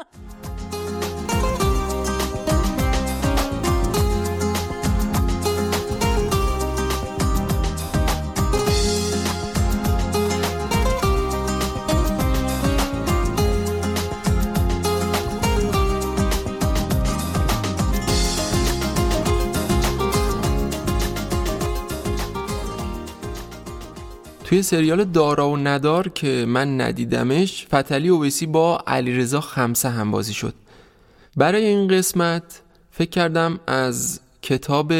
توی 24.55 24.63
سریال 24.63 25.05
دارا 25.05 25.51
و 25.51 25.57
ندار 25.57 26.09
که 26.09 26.45
من 26.49 26.81
ندیدمش 26.81 27.67
فتلی 27.67 28.09
اویسی 28.09 28.47
با 28.47 28.83
علیرضا 28.87 29.41
خمسه 29.41 29.89
هم 29.89 30.11
بازی 30.11 30.35
شد. 30.35 30.55
برای 31.37 31.65
این 31.65 31.89
قسمت 31.89 32.63
فکر 32.91 33.11
کردم 33.11 33.61
از 33.67 34.21
کتاب 34.43 34.93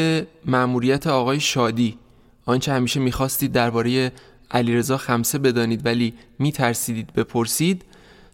مأموریت 0.45 1.07
آقای 1.07 1.39
شادی. 1.39 1.97
آنچه 2.45 2.73
همیشه 2.73 2.99
می‌خواستید 2.99 3.51
درباره 3.51 4.11
علیرضا 4.51 4.97
خمسه 4.97 5.37
بدانید 5.37 5.85
ولی 5.85 6.13
میترسیدید 6.39 7.13
بپرسید 7.13 7.85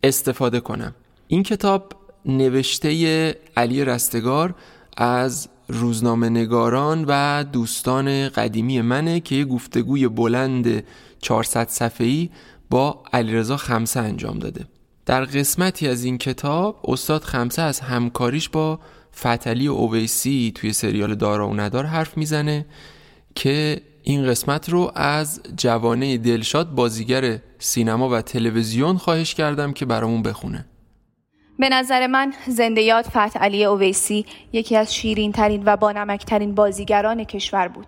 استفاده 0.03 0.59
کنم. 0.59 0.95
این 1.27 1.43
کتاب 1.43 1.93
نوشته 2.25 3.35
علی 3.57 3.85
رستگار 3.85 4.55
از 4.97 5.49
روزنامه 5.67 6.29
نگاران 6.29 7.05
و 7.07 7.43
دوستان 7.43 8.29
قدیمی 8.29 8.81
منه 8.81 9.19
که 9.19 9.35
یه 9.35 9.45
گفتگوی 9.45 10.07
بلند 10.07 10.83
400 11.21 11.67
صفحه‌ای 11.69 12.29
با 12.69 13.03
علیرضا 13.13 13.57
خمسه 13.57 13.99
انجام 13.99 14.39
داده 14.39 14.65
در 15.05 15.25
قسمتی 15.25 15.87
از 15.87 16.03
این 16.03 16.17
کتاب 16.17 16.79
استاد 16.83 17.23
خمسه 17.23 17.61
از 17.61 17.79
همکاریش 17.79 18.49
با 18.49 18.79
فتلی 19.15 19.67
اویسی 19.67 20.51
توی 20.55 20.73
سریال 20.73 21.15
دارا 21.15 21.49
و 21.49 21.53
ندار 21.53 21.85
حرف 21.85 22.17
می‌زنه 22.17 22.65
که 23.35 23.81
این 24.03 24.27
قسمت 24.27 24.69
رو 24.69 24.91
از 24.95 25.41
جوانه 25.57 26.17
دلشاد 26.17 26.75
بازیگر 26.75 27.39
سینما 27.59 28.09
و 28.09 28.21
تلویزیون 28.21 28.97
خواهش 28.97 29.33
کردم 29.33 29.73
که 29.73 29.85
برامون 29.85 30.23
بخونه 30.23 30.65
به 31.59 31.69
نظر 31.69 32.07
من 32.07 32.33
زنده 32.47 32.81
یاد 32.81 33.05
فتح 33.05 33.39
علی 33.39 33.65
اویسی 33.65 34.25
یکی 34.53 34.77
از 34.77 34.95
شیرین 34.95 35.31
ترین 35.31 35.63
و 35.65 35.77
بانمک 35.77 36.25
ترین 36.25 36.55
بازیگران 36.55 37.23
کشور 37.23 37.67
بود. 37.67 37.87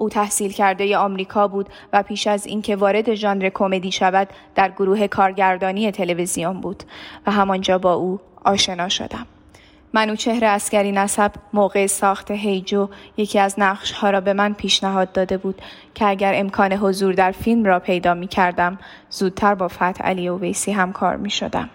او 0.00 0.08
تحصیل 0.08 0.52
کرده 0.52 0.98
آمریکا 0.98 1.48
بود 1.48 1.68
و 1.92 2.02
پیش 2.02 2.26
از 2.26 2.46
اینکه 2.46 2.76
وارد 2.76 3.14
ژانر 3.14 3.50
کمدی 3.54 3.92
شود 3.92 4.28
در 4.54 4.70
گروه 4.70 5.06
کارگردانی 5.06 5.90
تلویزیون 5.90 6.60
بود 6.60 6.82
و 7.26 7.30
همانجا 7.30 7.78
با 7.78 7.94
او 7.94 8.20
آشنا 8.44 8.88
شدم. 8.88 9.26
منوچهر 9.92 10.44
اسکری 10.44 10.92
نسب 10.92 11.32
موقع 11.52 11.86
ساخت 11.86 12.30
هیجو 12.30 12.88
یکی 13.16 13.38
از 13.38 13.54
نقش 13.58 13.92
ها 13.92 14.10
را 14.10 14.20
به 14.20 14.32
من 14.32 14.52
پیشنهاد 14.52 15.12
داده 15.12 15.38
بود 15.38 15.62
که 15.94 16.06
اگر 16.06 16.32
امکان 16.36 16.72
حضور 16.72 17.12
در 17.12 17.32
فیلم 17.32 17.64
را 17.64 17.78
پیدا 17.78 18.14
می 18.14 18.26
کردم 18.26 18.78
زودتر 19.10 19.54
با 19.54 19.68
فتح 19.68 20.02
علی 20.04 20.28
اویسی 20.28 20.72
هم 20.72 20.92
کار 20.92 21.16
می 21.16 21.30
شدم. 21.30 21.70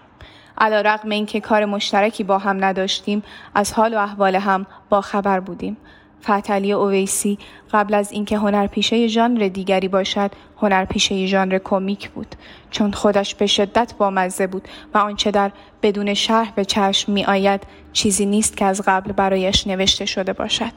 علا 0.58 0.80
رقم 0.80 1.10
این 1.10 1.26
که 1.26 1.40
کار 1.40 1.64
مشترکی 1.64 2.24
با 2.24 2.38
هم 2.38 2.64
نداشتیم 2.64 3.22
از 3.54 3.72
حال 3.72 3.94
و 3.94 3.98
احوال 3.98 4.36
هم 4.36 4.66
با 4.88 5.00
خبر 5.00 5.40
بودیم 5.40 5.76
فتلی 6.22 6.72
اویسی 6.72 7.38
قبل 7.72 7.94
از 7.94 8.12
اینکه 8.12 8.38
هنرپیشه 8.38 9.06
ژانر 9.06 9.48
دیگری 9.48 9.88
باشد 9.88 10.30
هنرپیشه 10.60 11.26
ژانر 11.26 11.58
کمیک 11.58 12.10
بود. 12.10 12.36
چون 12.70 12.92
خودش 12.92 13.34
به 13.34 13.46
شدت 13.46 13.94
بامزه 13.98 14.46
بود 14.46 14.68
و 14.94 14.98
آنچه 14.98 15.30
در 15.30 15.52
بدون 15.82 16.14
شرح 16.14 16.50
به 16.50 16.64
چشم 16.64 17.12
می 17.12 17.24
آید 17.24 17.62
چیزی 17.92 18.26
نیست 18.26 18.56
که 18.56 18.64
از 18.64 18.82
قبل 18.86 19.12
برایش 19.12 19.66
نوشته 19.66 20.06
شده 20.06 20.32
باشد. 20.32 20.72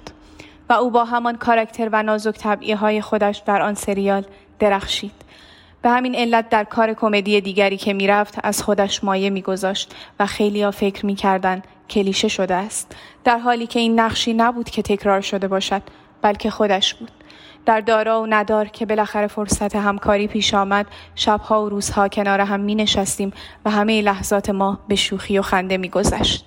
و 0.70 0.74
او 0.74 0.92
با 0.92 1.06
همان 1.06 1.38
کاراکتر 1.38 1.90
و 1.92 2.04
نازک 2.04 2.38
طبعیه 2.38 2.76
های 2.76 3.02
خودش 3.02 3.38
در 3.46 3.62
آن 3.62 3.74
سریال 3.74 4.26
درخشید. 4.60 5.12
به 5.82 5.90
همین 5.90 6.16
علت 6.16 6.50
در 6.50 6.64
کار 6.64 6.94
کمدی 6.94 7.42
دیگری 7.42 7.78
که 7.78 7.94
می‌رفت 7.94 8.40
از 8.44 8.64
خودش 8.64 9.04
مایه 9.04 9.30
میگذاشت 9.30 9.96
و 10.20 10.26
خیلیا 10.26 10.72
فکر 10.72 11.06
می‌کردند 11.06 11.64
کلیشه 11.90 12.28
شده 12.28 12.56
است. 12.56 12.96
در 13.24 13.38
حالی 13.38 13.68
که 13.68 13.80
این 13.80 14.00
نقشی 14.00 14.34
نبود 14.34 14.70
که 14.70 14.82
تکرار 14.82 15.22
شده 15.22 15.48
باشد 15.48 15.82
بلکه 16.22 16.50
خودش 16.50 16.94
بود 16.94 17.12
در 17.66 17.82
دارا 17.82 18.22
و 18.22 18.28
ندار 18.30 18.68
که 18.68 18.86
بالاخره 18.86 19.28
فرصت 19.28 19.76
همکاری 19.76 20.28
پیش 20.28 20.54
آمد 20.54 20.86
شبها 21.16 21.66
و 21.66 21.70
روزها 21.70 22.08
کنار 22.08 22.42
هم 22.42 22.60
می 22.60 22.76
نشستیم 22.76 23.34
و 23.66 23.70
همه 23.70 24.02
لحظات 24.02 24.50
ما 24.50 24.80
به 24.88 24.96
شوخی 24.96 25.40
و 25.40 25.42
خنده 25.42 25.78
می 25.78 25.90
گذشت. 25.90 26.46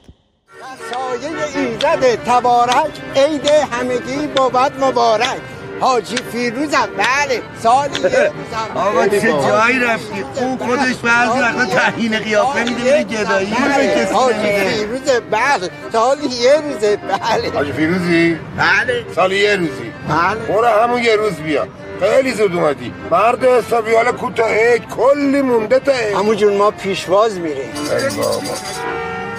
سایه 0.92 1.44
ایزد 1.56 2.24
تبارک 2.24 3.00
عید 3.16 3.46
همگی 3.46 4.26
بود 4.26 4.84
مبارک 4.84 5.61
حاجی 5.82 6.16
فیروزم؟ 6.16 6.88
بله 6.98 7.42
سالی 7.62 8.00
یه 8.00 8.08
روزم. 8.08 8.76
آقا 8.86 9.06
چه 9.08 9.20
جایی 9.20 9.78
رفتی؟ 9.78 10.24
اون 10.40 10.58
خودش 10.58 10.94
بعضی 11.04 11.40
وقتا 11.40 11.64
تحین 11.64 12.18
قیافه 12.18 12.58
میده 12.64 12.74
میره 12.82 13.04
گدایی 13.04 13.46
بله 13.46 13.94
کسی 14.04 14.14
حاجی. 14.14 14.38
فیروز 14.38 15.00
بله 15.30 15.70
سالی 15.92 16.26
یه 16.28 16.54
روزه 16.60 16.96
بله. 16.96 17.50
حاجی 17.54 17.72
فیروزی؟ 17.72 18.38
بله. 18.56 19.04
سال 19.14 19.32
یه 19.32 19.56
روزی. 19.56 19.92
بله. 20.08 20.40
برو 20.56 20.66
همون 20.66 21.02
یه 21.02 21.16
روز 21.16 21.32
بیا. 21.32 21.66
خیلی 22.00 22.32
زود 22.32 22.54
اومدی. 22.54 22.92
مرد 23.10 23.44
حسابی 23.44 23.94
حالا 23.94 24.12
کوتاه 24.12 24.78
کلی 24.78 25.42
مونده 25.42 25.78
تا. 25.78 25.92
همون 26.18 26.36
جون 26.36 26.56
ما 26.56 26.70
پیشواز 26.70 27.38
میریم. 27.38 27.70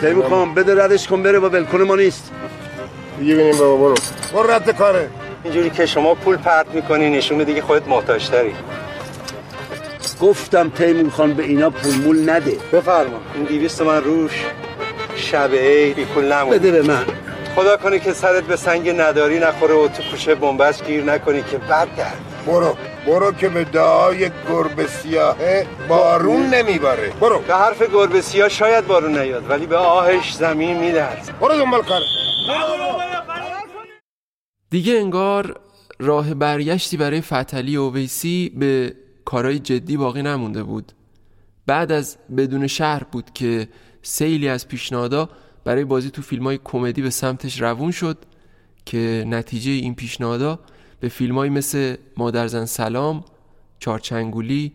ای 0.04 0.14
بابا. 0.14 0.46
بده 0.46 0.84
ردش 0.84 1.08
کن 1.08 1.24
بره 1.24 1.40
با 1.40 1.50
ولکن 1.50 1.82
ما 1.82 1.96
نیست. 1.96 2.32
دیگه 3.20 3.36
بینیم 3.36 3.58
بابا 3.58 3.78
برو. 3.78 3.96
برو 4.34 4.52
رد 4.52 4.78
کاره. 4.78 5.10
اینجوری 5.44 5.70
که 5.70 5.86
شما 5.86 6.14
پول 6.14 6.38
پرت 6.38 6.66
می‌کنی 6.74 7.10
نشون 7.10 7.38
میده 7.38 7.54
که 7.54 7.62
خودت 7.62 7.88
محتاج 7.88 8.30
تری 8.30 8.56
گفتم 10.22 10.70
تیمور 10.70 11.10
خان 11.10 11.34
به 11.34 11.44
اینا 11.44 11.70
پول 11.70 11.96
مول 11.96 12.30
نده. 12.30 12.58
بفرما. 12.74 13.20
این 13.36 13.44
دیویست 13.44 13.82
من 13.82 14.04
روش 14.04 14.46
شب 15.16 15.54
عید 15.54 15.96
بی 15.96 16.06
پول 16.06 16.34
نمون. 16.34 16.50
بده 16.58 16.72
به 16.72 16.82
من. 16.82 17.06
خدا 17.56 17.78
کنه 17.78 18.00
که 18.00 18.14
سرت 18.14 18.44
به 18.44 18.56
سنگ 18.56 18.90
نداری 19.02 19.40
نخوره 19.40 19.74
و 19.74 19.88
تو 19.88 20.04
کوچه 20.12 20.36
بنبست 20.36 20.86
گیر 20.86 21.04
نکنی 21.04 21.44
که 21.52 21.58
بد 21.58 21.88
در 21.98 22.06
برو. 22.48 22.78
برو 23.08 23.32
که 23.32 23.50
به 23.50 23.64
دعای 23.64 24.32
گربه 24.50 24.88
سیاهه 24.88 25.66
بارون 25.88 26.46
نمیباره 26.46 27.10
برو. 27.22 27.40
به 27.40 27.56
حرف 27.56 27.82
گربه 27.82 28.22
سیاه 28.22 28.50
شاید 28.50 28.88
بارون 28.88 29.18
نیاد 29.18 29.50
ولی 29.50 29.66
به 29.66 29.78
آهش 29.78 30.34
زمین 30.34 30.78
میلرز 30.78 31.30
برو 31.42 31.58
دنبال 31.58 31.82
کاره 31.82 32.06
دیگه 34.74 34.94
انگار 34.94 35.60
راه 36.00 36.34
برگشتی 36.34 36.98
برای 36.98 37.22
فتلی 37.22 37.76
اویسی 37.76 38.50
به 38.50 38.96
کارهای 39.26 39.60
جدی 39.60 39.98
باقی 39.98 40.22
نمونده 40.22 40.64
بود. 40.64 40.92
بعد 41.66 41.92
از 41.92 42.18
بدون 42.38 42.68
شهر 42.68 43.04
بود 43.04 43.34
که 43.34 43.68
سیلی 44.02 44.48
از 44.48 44.68
پیشنهادا 44.68 45.30
برای 45.64 45.86
بازی 45.86 46.12
تو 46.12 46.22
فیلم 46.22 46.44
های 46.44 46.60
کمدی 46.64 47.02
به 47.02 47.10
سمتش 47.10 47.62
روون 47.62 47.92
شد 47.92 48.18
که 48.86 49.26
نتیجه 49.28 49.72
این 49.72 49.96
پیشنهادا 49.96 50.60
به 51.00 51.10
فیلم 51.10 51.48
مثل 51.48 51.96
مادرزن 52.18 52.66
سلام، 52.66 53.26
چارچنگولی، 53.80 54.74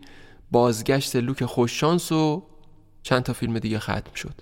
بازگشت 0.51 1.17
لوک 1.17 1.45
خوششانس 1.45 2.13
و 2.13 2.43
چند 3.03 3.23
تا 3.23 3.33
فیلم 3.33 3.59
دیگه 3.59 3.79
ختم 3.79 4.15
شد. 4.15 4.35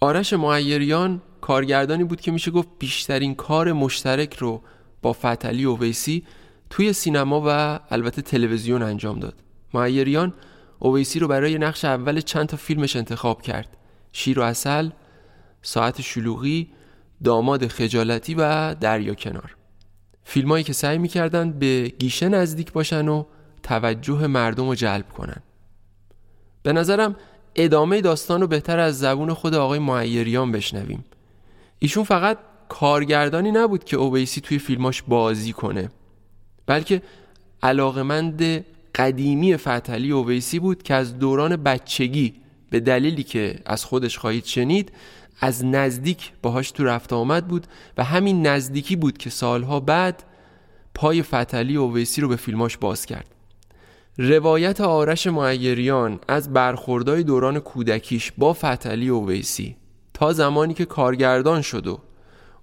آرش 0.00 0.32
معیریان 0.32 1.22
کارگردانی 1.40 2.04
بود 2.04 2.20
که 2.20 2.30
میشه 2.30 2.50
گفت 2.50 2.68
بیشترین 2.78 3.34
کار 3.34 3.72
مشترک 3.72 4.36
رو 4.36 4.62
با 5.02 5.12
فتلی 5.12 5.64
و 5.64 5.76
ویسی 5.76 6.24
توی 6.70 6.92
سینما 6.92 7.42
و 7.46 7.80
البته 7.90 8.22
تلویزیون 8.22 8.82
انجام 8.82 9.18
داد. 9.18 9.34
معیریان 9.74 10.34
اویسی 10.78 11.18
رو 11.18 11.28
برای 11.28 11.58
نقش 11.58 11.84
اول 11.84 12.20
چند 12.20 12.46
تا 12.46 12.56
فیلمش 12.56 12.96
انتخاب 12.96 13.42
کرد. 13.42 13.76
شیر 14.12 14.40
و 14.40 14.42
اصل، 14.42 14.90
ساعت 15.62 16.00
شلوغی، 16.00 16.70
داماد 17.24 17.66
خجالتی 17.66 18.34
و 18.34 18.74
دریا 18.74 19.14
کنار. 19.14 19.56
فیلمایی 20.24 20.64
که 20.64 20.72
سعی 20.72 20.98
می‌کردن 20.98 21.50
به 21.50 21.92
گیشه 21.98 22.28
نزدیک 22.28 22.72
باشن 22.72 23.08
و 23.08 23.24
توجه 23.62 24.26
مردم 24.26 24.68
رو 24.68 24.74
جلب 24.74 25.08
کنن. 25.08 25.42
به 26.62 26.72
نظرم 26.72 27.16
ادامه 27.54 28.00
داستان 28.00 28.40
رو 28.40 28.46
بهتر 28.46 28.78
از 28.78 28.98
زبون 28.98 29.34
خود 29.34 29.54
آقای 29.54 29.78
معیریان 29.78 30.52
بشنویم. 30.52 31.04
ایشون 31.78 32.04
فقط 32.04 32.38
کارگردانی 32.68 33.50
نبود 33.50 33.84
که 33.84 33.96
اویسی 33.96 34.40
توی 34.40 34.58
فیلماش 34.58 35.02
بازی 35.02 35.52
کنه. 35.52 35.90
بلکه 36.66 37.02
علاقمند 37.62 38.64
قدیمی 38.94 39.56
فتلی 39.56 40.12
اویسی 40.12 40.58
بود 40.58 40.82
که 40.82 40.94
از 40.94 41.18
دوران 41.18 41.56
بچگی 41.56 42.34
به 42.70 42.80
دلیلی 42.80 43.22
که 43.22 43.60
از 43.66 43.84
خودش 43.84 44.18
خواهید 44.18 44.44
شنید 44.44 44.92
از 45.40 45.64
نزدیک 45.64 46.32
باهاش 46.42 46.70
تو 46.70 46.84
رفت 46.84 47.12
آمد 47.12 47.48
بود 47.48 47.66
و 47.98 48.04
همین 48.04 48.46
نزدیکی 48.46 48.96
بود 48.96 49.18
که 49.18 49.30
سالها 49.30 49.80
بعد 49.80 50.22
پای 50.94 51.22
فتلی 51.22 51.76
اویسی 51.76 52.20
رو 52.20 52.28
به 52.28 52.36
فیلماش 52.36 52.76
باز 52.76 53.06
کرد. 53.06 53.26
روایت 54.18 54.80
آرش 54.80 55.26
معیریان 55.26 56.20
از 56.28 56.52
برخوردهای 56.52 57.22
دوران 57.22 57.58
کودکیش 57.58 58.32
با 58.38 58.52
فتلی 58.52 59.08
اویسی 59.08 59.76
تا 60.14 60.32
زمانی 60.32 60.74
که 60.74 60.84
کارگردان 60.84 61.62
شد 61.62 61.86
و 61.86 62.00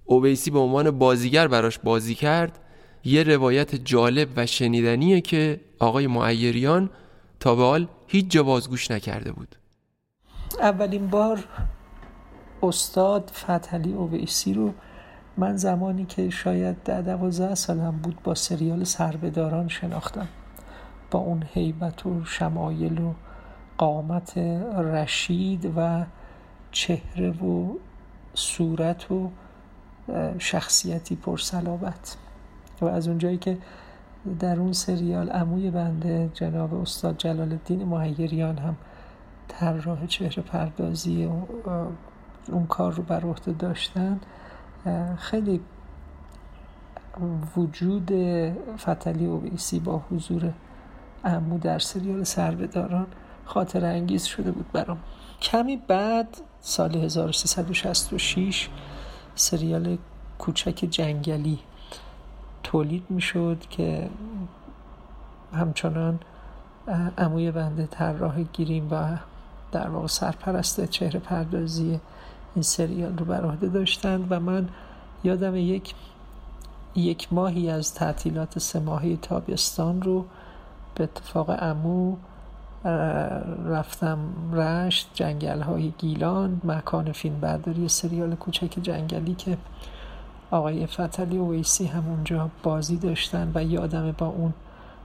اویسی 0.06 0.50
به 0.50 0.58
عنوان 0.58 0.90
بازیگر 0.90 1.48
براش 1.48 1.78
بازی 1.78 2.14
کرد. 2.14 2.58
یه 3.04 3.22
روایت 3.22 3.74
جالب 3.74 4.28
و 4.36 4.46
شنیدنیه 4.46 5.20
که 5.20 5.60
آقای 5.78 6.06
معیریان 6.06 6.90
تا 7.40 7.54
به 7.54 7.62
حال 7.62 7.88
هیچ 8.06 8.30
جا 8.30 8.42
بازگوش 8.42 8.90
نکرده 8.90 9.32
بود. 9.32 9.56
اولین 10.60 11.06
بار 11.06 11.44
استاد 12.62 13.30
فتحعلی 13.34 13.92
اویسی 13.92 14.54
رو 14.54 14.72
من 15.36 15.56
زمانی 15.56 16.04
که 16.04 16.30
شاید 16.30 16.76
ده 16.84 17.02
دوازده 17.02 17.54
سالم 17.54 17.98
بود 18.02 18.22
با 18.24 18.34
سریال 18.34 18.84
سربهداران 18.84 19.68
شناختم. 19.68 20.28
با 21.10 21.18
اون 21.18 21.44
هیبت 21.52 22.06
و 22.06 22.24
شمایل 22.24 23.00
و 23.00 23.14
قامت 23.78 24.38
رشید 24.76 25.72
و 25.76 26.04
چهره 26.72 27.30
و 27.30 27.74
صورت 28.34 29.10
و 29.10 29.30
شخصیتی 30.38 31.16
پرسلابت 31.16 32.16
و 32.80 32.84
از 32.84 33.08
اونجایی 33.08 33.38
که 33.38 33.58
در 34.40 34.60
اون 34.60 34.72
سریال 34.72 35.30
عموی 35.30 35.70
بنده 35.70 36.30
جناب 36.34 36.74
استاد 36.74 37.18
جلال 37.18 37.52
الدین 37.52 37.84
مهیریان 37.84 38.58
هم 38.58 38.76
طراح 39.48 40.06
چهره 40.06 40.42
پردازی 40.42 41.28
اون 42.48 42.66
کار 42.66 42.92
رو 42.92 43.02
بر 43.02 43.20
عهده 43.20 43.52
داشتن 43.52 44.20
خیلی 45.18 45.60
وجود 47.56 48.12
فتلی 48.78 49.26
اویسی 49.26 49.78
با 49.78 50.02
حضور 50.10 50.52
عمو 51.24 51.58
در 51.58 51.78
سریال 51.78 52.24
سربهداران 52.24 53.06
خاطر 53.44 53.84
انگیز 53.84 54.24
شده 54.24 54.50
بود 54.50 54.72
برام. 54.72 54.98
کمی 55.42 55.76
بعد 55.76 56.28
سال 56.60 56.96
1366 56.96 58.68
سریال 59.36 59.98
کوچک 60.38 60.86
جنگلی 60.90 61.58
تولید 62.62 63.04
می‌شد 63.08 63.58
که 63.70 64.10
همچنان 65.52 66.18
عموی 67.18 67.50
بنده 67.50 67.86
طراح 67.86 68.42
گیریم 68.42 68.88
و 68.90 69.16
در 69.72 69.88
واقع 69.88 70.06
سرپرست 70.06 70.84
چهره 70.84 71.20
پردازی 71.20 72.00
این 72.54 72.62
سریال 72.62 73.18
رو 73.18 73.24
بر 73.24 73.44
عهده 73.44 73.68
داشتند 73.68 74.26
و 74.30 74.40
من 74.40 74.68
یادم 75.24 75.56
یک 75.56 75.94
یک 76.94 77.32
ماهی 77.32 77.70
از 77.70 77.94
تعطیلات 77.94 78.58
سه 78.58 78.80
ماهی 78.80 79.16
تابستان 79.22 80.02
رو 80.02 80.24
به 80.94 81.04
اتفاق 81.04 81.56
امو 81.58 82.16
رفتم 83.66 84.18
رشت 84.52 85.10
جنگل 85.14 85.60
های 85.60 85.92
گیلان 85.98 86.60
مکان 86.64 87.12
فیلم 87.12 87.40
برداری 87.40 87.88
سریال 87.88 88.34
کوچک 88.34 88.74
جنگلی 88.82 89.34
که 89.34 89.58
آقای 90.50 90.86
فتلی 90.86 91.38
و 91.38 91.50
ویسی 91.50 91.86
همونجا 91.86 92.50
بازی 92.62 92.96
داشتن 92.96 93.52
و 93.54 93.64
یادم 93.64 94.14
با 94.18 94.26
اون 94.26 94.54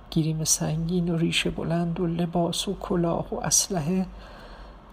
گیریم 0.09 0.43
سنگین 0.43 1.09
و 1.09 1.17
ریش 1.17 1.47
بلند 1.47 1.99
و 1.99 2.07
لباس 2.07 2.67
و 2.67 2.77
کلاه 2.79 3.33
و 3.33 3.39
اسلحه 3.39 4.05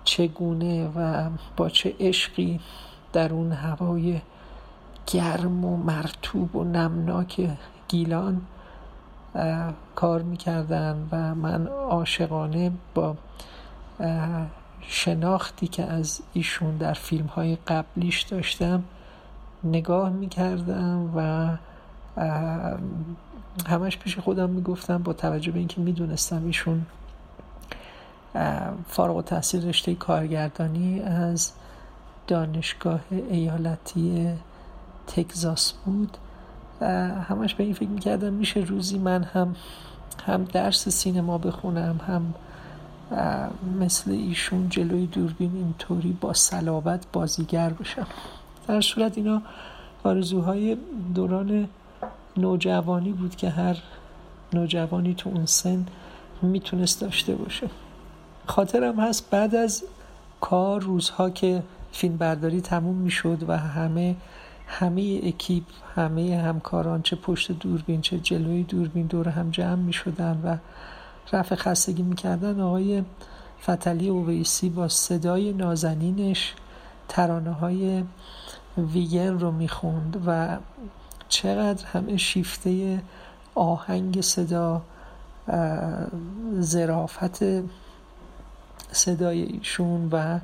چگونه 0.05 0.89
و 0.97 1.31
با 1.57 1.69
چه 1.69 1.95
عشقی 2.01 2.61
در 3.13 3.33
اون 3.33 3.53
هوای 3.53 4.21
گرم 5.07 5.65
و 5.65 5.77
مرتوب 5.77 6.57
و 6.57 6.65
نمناک 6.65 7.51
گیلان 7.89 8.41
کار 9.95 10.23
می‌کردن 10.23 11.09
و 11.13 11.35
من 11.35 11.67
عاشقانه 11.67 12.73
با 12.95 13.17
شناختی 14.81 15.69
که 15.69 15.85
از 15.85 16.21
ایشون 16.33 16.77
در 16.77 16.93
فیلم 16.93 17.27
های 17.27 17.57
قبلیش 17.67 18.23
داشتم 18.23 18.85
نگاه 19.65 20.11
می‌کردم 20.11 21.13
و 21.17 21.49
همش 23.69 23.99
پیش 23.99 24.19
خودم 24.19 24.51
می‌گفتم 24.51 25.03
با 25.03 25.13
توجه 25.13 25.53
به 25.53 25.59
اینکه 25.59 25.81
می‌دونستم 25.81 26.47
ایشون 26.47 26.87
فارغ 28.89 29.17
و 29.17 29.23
تحصیل 29.23 29.69
رشته 29.69 29.95
کارگردانی 29.95 31.01
از 31.01 31.53
دانشگاه 32.27 33.01
ایالتی 33.11 34.29
تگزاس 35.07 35.73
بود. 35.73 36.17
همش 37.29 37.55
به 37.55 37.65
این 37.65 37.75
فکر 37.75 37.89
می‌کردم 37.89 38.33
میشه 38.33 38.61
روزی 38.61 38.99
من 38.99 39.23
هم 39.23 39.57
هم 40.27 40.45
درس 40.45 40.89
سینما 40.89 41.39
بخونم 41.39 42.01
هم 42.07 42.35
مثل 43.81 44.11
ایشون 44.11 44.69
جلوی 44.69 45.07
دوربین 45.07 45.53
اینطوری 45.55 46.19
با 46.21 46.33
صلابت 46.33 47.07
بازیگر 47.13 47.71
بشم 47.71 48.07
در 48.69 48.81
صورت 48.81 49.19
اینا 49.19 49.43
آرزوهای 50.05 50.77
دوران 51.15 51.69
نوجوانی 52.37 53.13
بود 53.13 53.37
که 53.37 53.51
هر 53.51 53.77
نوجوانی 54.53 55.15
تو 55.15 55.31
اون 55.31 55.47
سن 55.47 55.87
می‌تونست 56.43 57.01
داشته 57.01 57.35
باشه. 57.35 57.71
خاطرم 58.47 59.01
هست 59.01 59.31
بعد 59.31 59.55
از 59.55 59.85
کار 60.41 60.81
روزها 60.81 61.31
که 61.31 61.63
فیلم 61.93 62.17
برداری 62.17 62.61
تموم 62.61 62.97
می‌شد 62.97 63.45
و 63.49 63.59
همه 63.59 64.17
همه 64.69 65.21
اکیپ 65.23 65.65
همه 65.95 66.37
همکاران 66.37 67.03
چه 67.03 67.17
پشت 67.17 67.53
دوربین 67.53 68.01
چه 68.01 68.19
جلوی 68.19 68.63
دوربین 68.63 69.07
دور 69.07 69.29
هم 69.29 69.51
جمع 69.51 69.75
می 69.75 69.93
شدن 69.93 70.41
و 70.45 70.57
رفع 71.33 71.55
خستگی 71.55 72.03
می‌کردن. 72.03 72.61
آقای 72.61 73.05
فتلی 73.63 74.09
اویسی 74.09 74.69
با 74.69 74.89
صدای 74.89 75.53
نازنینش 75.53 76.55
ترانه 77.09 77.53
های 77.53 78.05
ویگن 78.79 79.39
رو 79.39 79.51
می‌خوند 79.51 80.23
و 80.27 80.57
چقدر 81.29 81.87
همه 81.87 82.17
شیفته 82.17 83.03
آهنگ 83.55 84.21
صدا 84.21 84.83
زرافت 86.59 87.43
صدای 88.93 89.43
ایشون 89.43 90.09
و 90.13 90.39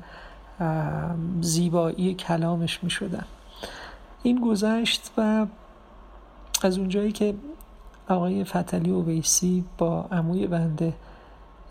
زیبایی 1.41 2.13
کلامش 2.13 2.83
می 2.83 2.89
شدن 2.89 3.25
این 4.25 4.41
گذشت 4.41 5.11
و 5.17 5.45
از 6.63 6.77
اونجایی 6.77 7.11
که 7.11 7.35
آقای 8.09 8.43
فتلی 8.43 8.91
اویسی 8.91 9.63
با 9.77 10.05
عموی 10.11 10.47
بنده 10.47 10.93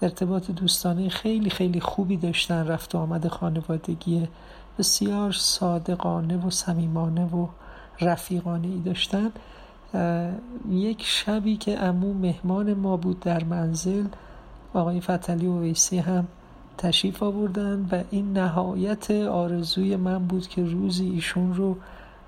ارتباط 0.02 0.50
دوستانه 0.50 1.08
خیلی 1.08 1.50
خیلی 1.50 1.80
خوبی 1.80 2.16
داشتن 2.16 2.66
رفت 2.66 2.94
و 2.94 2.98
آمد 2.98 3.28
خانوادگی 3.28 4.28
بسیار 4.78 5.32
صادقانه 5.32 6.46
و 6.46 6.50
صمیمانه 6.50 7.24
و 7.24 7.46
رفیقانه 8.00 8.68
ای 8.68 8.78
داشتن. 8.78 9.32
یک 10.70 11.02
شبی 11.04 11.56
که 11.56 11.82
امو 11.82 12.14
مهمان 12.14 12.74
ما 12.74 12.96
بود 12.96 13.20
در 13.20 13.44
منزل 13.44 14.04
آقای 14.74 15.00
فتلی 15.00 15.46
اویسی 15.46 15.98
هم 15.98 16.26
تشریف 16.78 17.22
آوردن 17.22 17.88
و 17.92 18.02
این 18.10 18.32
نهایت 18.32 19.10
آرزوی 19.10 19.96
من 19.96 20.18
بود 20.18 20.48
که 20.48 20.64
روزی 20.64 21.10
ایشون 21.10 21.54
رو 21.54 21.76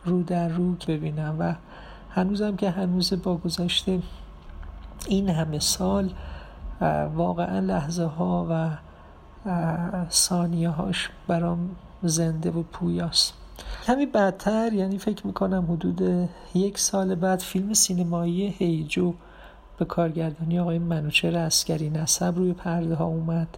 رو 0.06 0.22
در 0.22 0.48
رو 0.48 0.72
ببینم 0.88 1.36
و 1.38 1.54
هنوزم 2.10 2.56
که 2.56 2.70
هنوز 2.70 3.22
با 3.22 3.36
گذشته 3.36 4.02
این 5.08 5.28
همه 5.28 5.58
سال 5.58 6.10
واقعا 7.14 7.60
لحظه 7.60 8.04
ها 8.04 8.46
و 8.50 8.70
ثانیه 10.10 10.68
هاش 10.68 11.10
برام 11.28 11.70
زنده 12.02 12.50
و 12.50 12.62
پویاست. 12.62 13.34
کمی 13.86 14.06
بعدتر 14.06 14.72
یعنی 14.72 14.98
فکر 14.98 15.26
می‌کنم 15.26 15.66
حدود 15.72 16.28
یک 16.54 16.78
سال 16.78 17.14
بعد 17.14 17.40
فیلم 17.40 17.74
سینمایی 17.74 18.48
هیجو 18.48 19.14
به 19.78 19.84
کارگردانی 19.84 20.58
آقای 20.58 20.78
منوچر 20.78 21.36
اسکری 21.36 21.90
نسب 21.90 22.36
روی 22.36 22.52
پرده 22.52 22.94
ها 22.94 23.04
اومد 23.04 23.48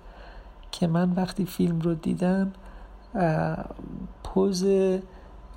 که 0.73 0.87
من 0.87 1.13
وقتی 1.13 1.45
فیلم 1.45 1.81
رو 1.81 1.95
دیدم 1.95 2.53
پوز 4.25 4.65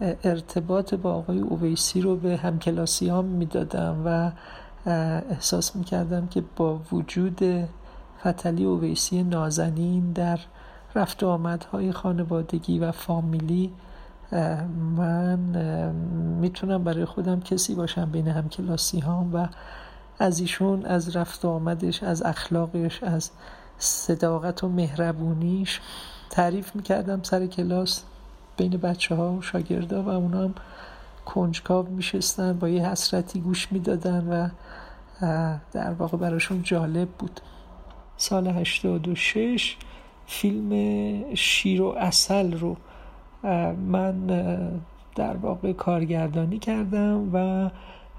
ارتباط 0.02 0.94
با 0.94 1.14
آقای 1.14 1.40
اویسی 1.40 2.02
رو 2.02 2.15
به 2.15 2.38
همکلاسیام 2.38 3.26
می‌دادم 3.26 4.02
و 4.06 4.32
احساس 5.30 5.76
می‌کردم 5.76 6.28
که 6.28 6.44
با 6.56 6.80
وجود 6.91 7.40
فتلی 8.28 8.65
اویسی 8.65 9.23
نازنین 9.23 10.11
در 10.11 10.40
رفت 10.95 11.23
و 11.23 11.28
آمدهای 11.28 11.91
خانوادگی 11.91 12.80
و 12.80 12.91
فامیلی 12.91 13.73
من 14.98 15.40
می‌تونم 16.41 16.84
برای 16.84 17.06
خودم 17.06 17.40
کسی 17.40 17.76
باشم 17.76 18.11
بین 18.11 18.28
همکلاسی 18.28 18.99
هام 18.99 19.36
و 19.36 19.48
از 20.19 20.40
ایشون 20.40 20.86
از 20.86 21.15
رفت 21.15 21.45
و 21.45 21.49
آمدش 21.49 22.03
از 22.03 22.23
اخلاقش 22.23 23.03
از 23.03 23.32
صداقت 23.78 24.64
و 24.64 24.69
مهربونیش 24.69 25.82
تعریف 26.30 26.76
می‌کردم 26.76 27.19
سر 27.23 27.48
کلاس. 27.48 28.03
بین 28.62 28.78
بچه 28.78 29.16
ها 29.16 29.34
و 29.34 29.42
شاگردا 29.42 30.04
و 30.04 30.10
اونا 30.10 30.44
هم 30.44 30.54
کنجکاو 31.26 31.88
میشستن 31.90 32.60
با 32.60 32.70
یه 32.70 32.90
حسرتی 32.90 33.40
گوش 33.40 33.72
می‌دادن 33.72 34.28
و 34.28 34.50
در 35.72 35.94
واقع 35.94 36.18
براشون 36.18 36.64
جالب 36.64 37.08
بود. 37.10 37.42
سال 38.18 38.48
86 38.48 39.78
فیلم 40.28 41.36
شیر 41.36 41.82
و 41.82 41.88
اصل 41.88 42.54
رو 42.60 42.78
من 43.92 44.28
در 45.16 45.38
واقع 45.38 45.74
کارگردانی 45.74 46.60
کردم 46.60 47.30
و 47.34 47.70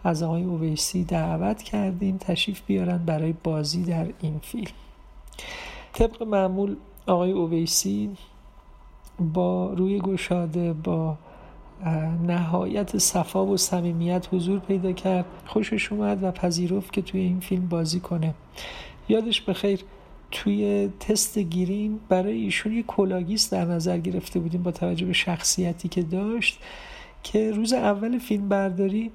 از 0.05 0.23
آقای 0.23 0.43
اویسی 0.43 1.05
دعوت 1.05 1.62
کردیم 1.62 2.16
تشریف 2.16 2.62
بیارن 2.66 2.98
برای 2.98 3.35
بازی 3.44 3.82
در 3.85 4.06
این 4.20 4.39
فیلم. 4.39 4.73
طبق 5.93 6.23
معمول 6.23 6.77
آقای 7.06 7.32
اویسی 7.32 8.16
با 9.22 9.72
روی 9.72 9.98
گشاده 9.98 10.72
با 10.72 11.16
نهایت 12.26 12.98
صفا 12.98 13.46
و 13.46 13.56
صمیمیت 13.56 14.28
حضور 14.32 14.58
پیدا 14.58 14.92
کرد 14.92 15.24
خوشش 15.46 15.92
اومد 15.92 16.22
و 16.22 16.30
پذیرفت 16.30 16.92
که 16.92 17.02
توی 17.02 17.20
این 17.20 17.40
فیلم 17.40 17.68
بازی 17.68 18.00
کنه. 18.00 18.34
یادش 19.08 19.40
بخیر 19.40 19.80
توی 20.30 20.90
تست 21.00 21.38
گریم 21.38 22.00
برای 22.08 22.38
ایشون 22.38 22.72
یه 22.72 22.82
کلاه‌گیس 22.82 23.50
در 23.50 23.64
نظر 23.64 23.98
گرفته 23.98 24.40
بودیم 24.40 24.62
با 24.62 24.70
توجه 24.70 25.06
به 25.06 25.12
شخصیتی 25.12 25.88
که 25.88 26.02
داشت 26.02 26.58
که 27.22 27.50
روز 27.50 27.72
اول 27.72 28.18
فیلم 28.18 28.48
برداری 28.48 29.10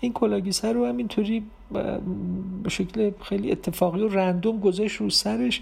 این 0.00 0.12
کلاه‌گیس 0.12 0.64
رو 0.64 0.86
همینطوری 0.86 1.42
به 2.62 2.68
شکل 2.68 3.10
خیلی 3.22 3.52
اتفاقی 3.52 4.00
و 4.00 4.08
random 4.08 4.60
گذاشت 4.60 4.96
رو 4.96 5.10
سرش 5.10 5.60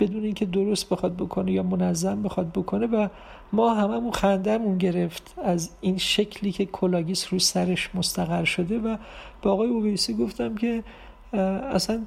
بدون 0.00 0.24
اینکه 0.24 0.46
درست 0.46 0.88
بخواد 0.88 1.16
بکنه 1.16 1.52
یا 1.52 1.62
منظم 1.62 2.22
بخواد 2.22 2.52
بکنه 2.52 2.86
و 2.86 3.08
ما 3.52 3.74
هممون 3.74 4.12
خندمون 4.12 4.78
گرفت 4.78 5.34
از 5.44 5.70
این 5.80 5.98
شکلی 5.98 6.52
که 6.52 6.66
کلاه‌گیس 6.66 7.32
رو 7.32 7.38
سرش 7.38 7.90
مستقر 7.94 8.44
شده 8.44 8.78
و 8.78 8.96
با 9.42 9.52
آقای 9.52 9.68
اویسی 9.68 10.14
گفتم 10.14 10.54
که 10.54 10.84
اصلا 11.72 12.02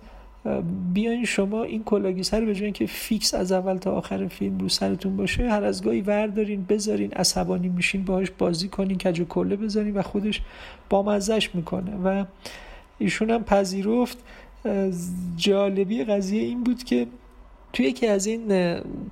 بیاین 0.93 1.25
شما 1.25 1.63
این 1.63 1.83
کلاگیس 1.83 2.33
رو 2.33 2.45
به 2.45 2.71
که 2.71 2.85
فیکس 2.85 3.33
از 3.33 3.51
اول 3.51 3.77
تا 3.77 3.91
آخر 3.91 4.27
فیلم 4.27 4.57
رو 4.57 4.69
سرتون 4.69 5.17
باشه 5.17 5.49
هر 5.49 5.63
از 5.63 5.83
گاهی 5.83 6.01
وردارین 6.01 6.65
بذارین 6.69 7.11
عصبانی 7.11 7.69
میشین 7.69 8.03
باهاش 8.03 8.31
بازی 8.37 8.67
کنین 8.67 8.97
کج 8.97 9.19
و 9.19 9.25
کله 9.25 9.55
بذارین 9.55 9.93
و 9.97 10.01
خودش 10.01 10.41
بامزش 10.89 11.55
می‌کنه. 11.55 11.95
و 12.03 12.25
ایشون 12.97 13.29
هم 13.29 13.43
پذیرفت. 13.43 14.17
جالبی 15.37 16.03
قضیه 16.03 16.43
این 16.43 16.63
بود 16.63 16.83
که 16.83 17.07
توی 17.75 17.85
یکی 17.85 18.07
از 18.07 18.25
این 18.25 18.47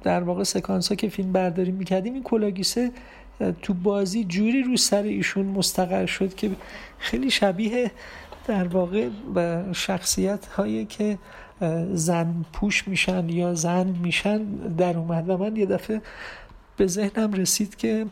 در 0.03 0.23
واقع 0.23 0.43
سکانس 0.43 0.89
ها 0.89 0.95
که 0.95 1.09
فیلم 1.09 1.31
برداری 1.31 1.71
می‌کردیم 1.71 2.13
این 2.13 2.23
کلاگیسه 2.23 2.91
تو 3.61 3.73
بازی 3.73 4.23
جوری 4.23 4.63
رو 4.63 4.77
سر 4.77 5.03
ایشون 5.03 5.45
مستقر 5.45 6.05
شد 6.05 6.35
که 6.35 6.51
خیلی 6.97 7.31
شبیه 7.31 7.91
در 8.47 8.67
واقع 8.67 9.09
شخصیت 9.73 10.45
هایی 10.45 10.85
که 10.85 11.17
زن 11.93 12.45
پوش 12.53 12.87
میشن 12.87 13.29
یا 13.29 13.53
زن 13.53 13.87
میشن 13.87 14.43
در 14.77 14.97
اومد. 14.97 15.29
و 15.29 15.37
من 15.37 15.55
یه 15.55 15.65
دفعه 15.65 16.01
به 16.77 16.87
ذهنم 16.87 17.33
رسید 17.33 17.75
که 17.75 18.05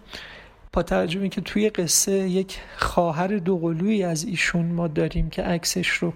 با 0.74 0.84
توجه 0.84 1.30
که 1.30 1.42
توی 1.42 1.70
قصه 1.70 2.12
یک 2.12 2.60
خواهر 2.78 3.28
دوقلویی 3.28 4.04
از 4.04 4.24
ایشون 4.24 4.66
ما 4.66 4.88
داریم 4.88 5.30
که 5.30 5.42
عکسش 5.44 5.90
رو 5.90 6.14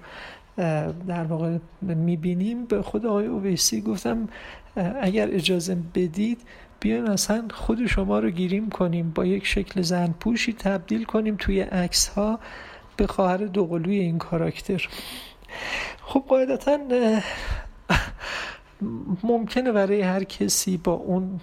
در 1.08 1.24
واقع 1.24 1.58
می‌بینیم. 1.82 2.66
به 2.66 2.82
خود 2.82 3.06
آقای 3.06 3.26
اویسی 3.26 3.82
گفتم 3.82 4.30
اگر 5.02 5.28
اجازه 5.32 5.78
بدید 5.96 6.42
بیاین 6.80 7.08
اصلا 7.08 7.48
خود 7.54 7.86
شما 7.86 8.20
رو 8.20 8.30
گیریم 8.30 8.70
کنیم 8.70 9.12
با 9.16 9.26
یک 9.26 9.46
شکل 9.46 9.82
زن 9.82 10.14
پوشی 10.20 10.54
تبدیل 10.54 11.04
کنیم 11.04 11.36
توی 11.36 11.62
عکس 11.62 12.08
ها 12.08 12.40
به 12.98 13.08
خواهر 13.08 13.38
دوقلوی 13.38 14.00
این 14.00 14.18
کاراکتر. 14.18 14.90
خب 16.02 16.24
قاعدتا 16.28 16.78
ممکنه 19.24 19.72
برای 19.72 20.02
هر 20.02 20.24
کسی 20.24 20.78
با 20.78 20.92
اون 20.92 21.40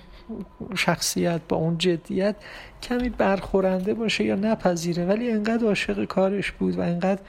شخصیت 0.74 1.40
با 1.48 1.56
اون 1.56 1.78
جدیت 1.78 2.36
کمی 2.82 3.08
برخورنده 3.08 3.94
باشه 3.94 4.24
یا 4.24 4.34
نپذیره 4.34 5.04
ولی 5.04 5.30
انقدر 5.30 5.66
عاشق 5.66 6.04
کارش 6.04 6.52
بود 6.52 6.78
و 6.78 6.80
انقدر 6.80 7.20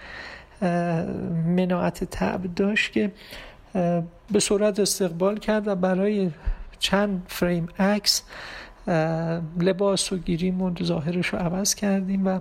مناعت 1.46 2.04
تعب 2.04 2.56
داشت 2.56 2.92
که 2.92 3.12
به 4.32 4.40
صورت 4.40 4.80
استقبال 4.80 5.40
کرد 5.40 5.68
و 5.68 5.76
برای 5.76 6.32
چند 6.80 7.24
فریم 7.28 7.68
عکس 7.80 8.24
لباس 9.60 10.14
و 10.14 10.18
گیریم 10.18 10.62
و 10.62 10.76
ظاهرش 10.84 11.28
رو 11.28 11.40
عوض 11.40 11.76
کردیم 11.76 12.28
و 12.28 12.40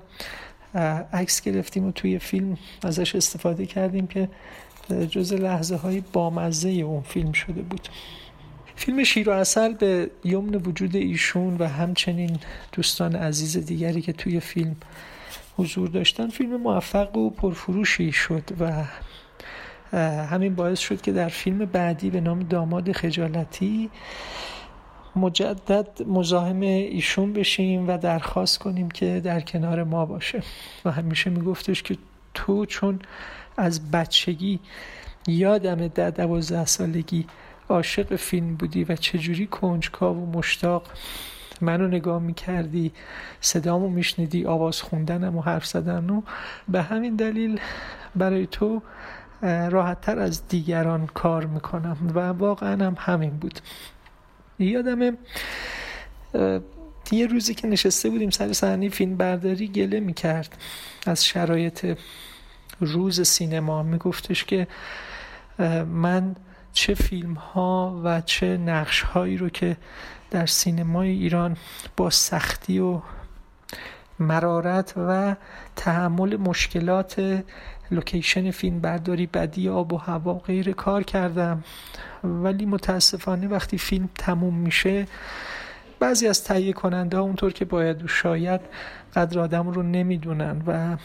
عکس 1.12 1.40
گرفتیم 1.40 1.86
و 1.86 1.92
توی 1.92 2.18
فیلم 2.18 2.58
ازش 2.82 3.14
استفاده 3.14 3.66
کردیم 3.66 4.06
که 4.06 4.28
جز 5.10 5.32
لحظه 5.32 5.76
های 5.76 6.02
بامزه 6.12 6.68
اون 6.68 7.02
فیلم 7.02 7.32
شده 7.32 7.62
بود. 7.62 7.88
فیلم 8.76 9.04
شیر 9.04 9.30
و 9.30 9.32
اصل 9.32 9.72
به 9.72 10.10
یمن 10.24 10.54
وجود 10.54 10.96
ایشون 10.96 11.56
و 11.58 11.68
همچنین 11.68 12.38
دوستان 12.72 13.16
عزیز 13.16 13.66
دیگری 13.66 14.02
که 14.02 14.12
توی 14.12 14.40
فیلم 14.40 14.76
حضور 15.56 15.88
داشتن 15.88 16.28
فیلم 16.28 16.56
موفق 16.56 17.16
و 17.16 17.30
پرفروشی 17.30 18.12
شد 18.12 18.42
و 18.60 18.84
همین 20.24 20.54
باعث 20.54 20.78
شد 20.78 21.00
که 21.00 21.12
در 21.12 21.28
فیلم 21.28 21.58
بعدی 21.58 22.10
به 22.10 22.20
نام 22.20 22.40
داماد 22.40 22.92
خجالتی 22.92 23.90
مجدد 25.16 26.02
مزاحم 26.06 26.60
ایشون 26.60 27.32
بشیم 27.32 27.88
و 27.88 27.98
درخواست 27.98 28.58
کنیم 28.58 28.90
که 28.90 29.20
در 29.20 29.40
کنار 29.40 29.84
ما 29.84 30.06
باشه. 30.06 30.42
و 30.84 30.90
همیشه 30.90 31.30
میگفتش 31.30 31.82
که 31.82 31.96
تو 32.34 32.66
چون 32.66 33.00
از 33.56 33.90
بچگی 33.90 34.60
یادم 35.26 35.88
در 35.88 36.10
دوازده 36.10 36.64
سالگی 36.64 37.26
عاشق 37.68 38.16
فیلم 38.16 38.56
بودی 38.56 38.84
و 38.84 38.96
چجوری 38.96 39.46
کنجکاو 39.46 40.16
و 40.16 40.38
مشتاق 40.38 40.82
منو 41.62 41.89
نگاه 41.89 42.22
می‌کردی 42.22 42.93
صدامو 43.40 43.89
میشنیدی 43.89 44.47
آواز 44.47 44.82
خوندنم 44.82 45.36
و 45.36 45.40
حرف 45.40 45.66
زدن 45.66 46.10
و 46.10 46.22
به 46.68 46.82
همین 46.82 47.16
دلیل 47.16 47.60
برای 48.16 48.47
تو 48.47 48.82
راحتتر 49.70 50.18
از 50.18 50.48
دیگران 50.48 51.06
کار 51.06 51.47
می‌کنم 51.47 51.97
و 52.14 52.18
واقعا 52.18 52.86
هم 52.86 52.97
همین 52.98 53.30
بود. 53.30 53.60
یادم 54.59 55.16
یه 57.12 57.26
روزی 57.26 57.55
که 57.55 57.68
نشسته 57.68 58.10
بودیم 58.10 58.30
سر 58.30 58.52
صحنه 58.52 58.89
فیلم 58.89 59.16
برداری 59.16 59.68
گله 59.68 60.01
می‌کرد. 60.01 60.56
از 61.06 61.24
شرایط 61.24 61.98
روز 62.80 63.28
سینما 63.28 63.82
میگفتش 63.82 64.44
که 64.44 64.66
من 65.86 66.36
چه 66.72 66.94
فیلم 66.94 67.34
ها 67.34 68.01
و 68.05 68.20
چه 68.20 68.56
نقش 68.56 69.02
هایی 69.02 69.36
رو 69.36 69.48
که 69.48 69.76
در 70.32 70.46
سینمای 70.46 71.10
ایران 71.10 71.56
با 71.96 72.10
سختی 72.10 72.78
و 72.78 73.00
مرارت 74.18 74.94
و 74.96 75.36
تحمل 75.76 76.36
مشکلات 76.36 77.42
لوکیشن 77.90 78.50
فیلم 78.50 78.80
برداری 78.80 79.26
بدی 79.26 79.68
آب 79.68 79.92
و 79.92 79.96
هوا 79.96 80.34
غیر 80.34 80.72
کار 80.72 81.02
کردم. 81.02 81.64
ولی 82.24 82.66
متاسفانه 82.66 83.48
وقتی 83.48 83.78
فیلم 83.78 84.09
تموم 84.14 84.54
میشه 84.54 85.06
بعضی 86.02 86.28
از 86.28 86.44
تهیه 86.44 86.72
کننده 86.72 87.16
ها 87.16 87.22
اونطور 87.22 87.52
که 87.52 87.64
باید 87.64 88.04
و 88.04 88.08
شاید 88.08 88.60
قدر 89.16 89.38
آدم 89.38 89.68
رو 89.68 89.82
نمی‌دونن 89.82 90.62
و 90.66 90.96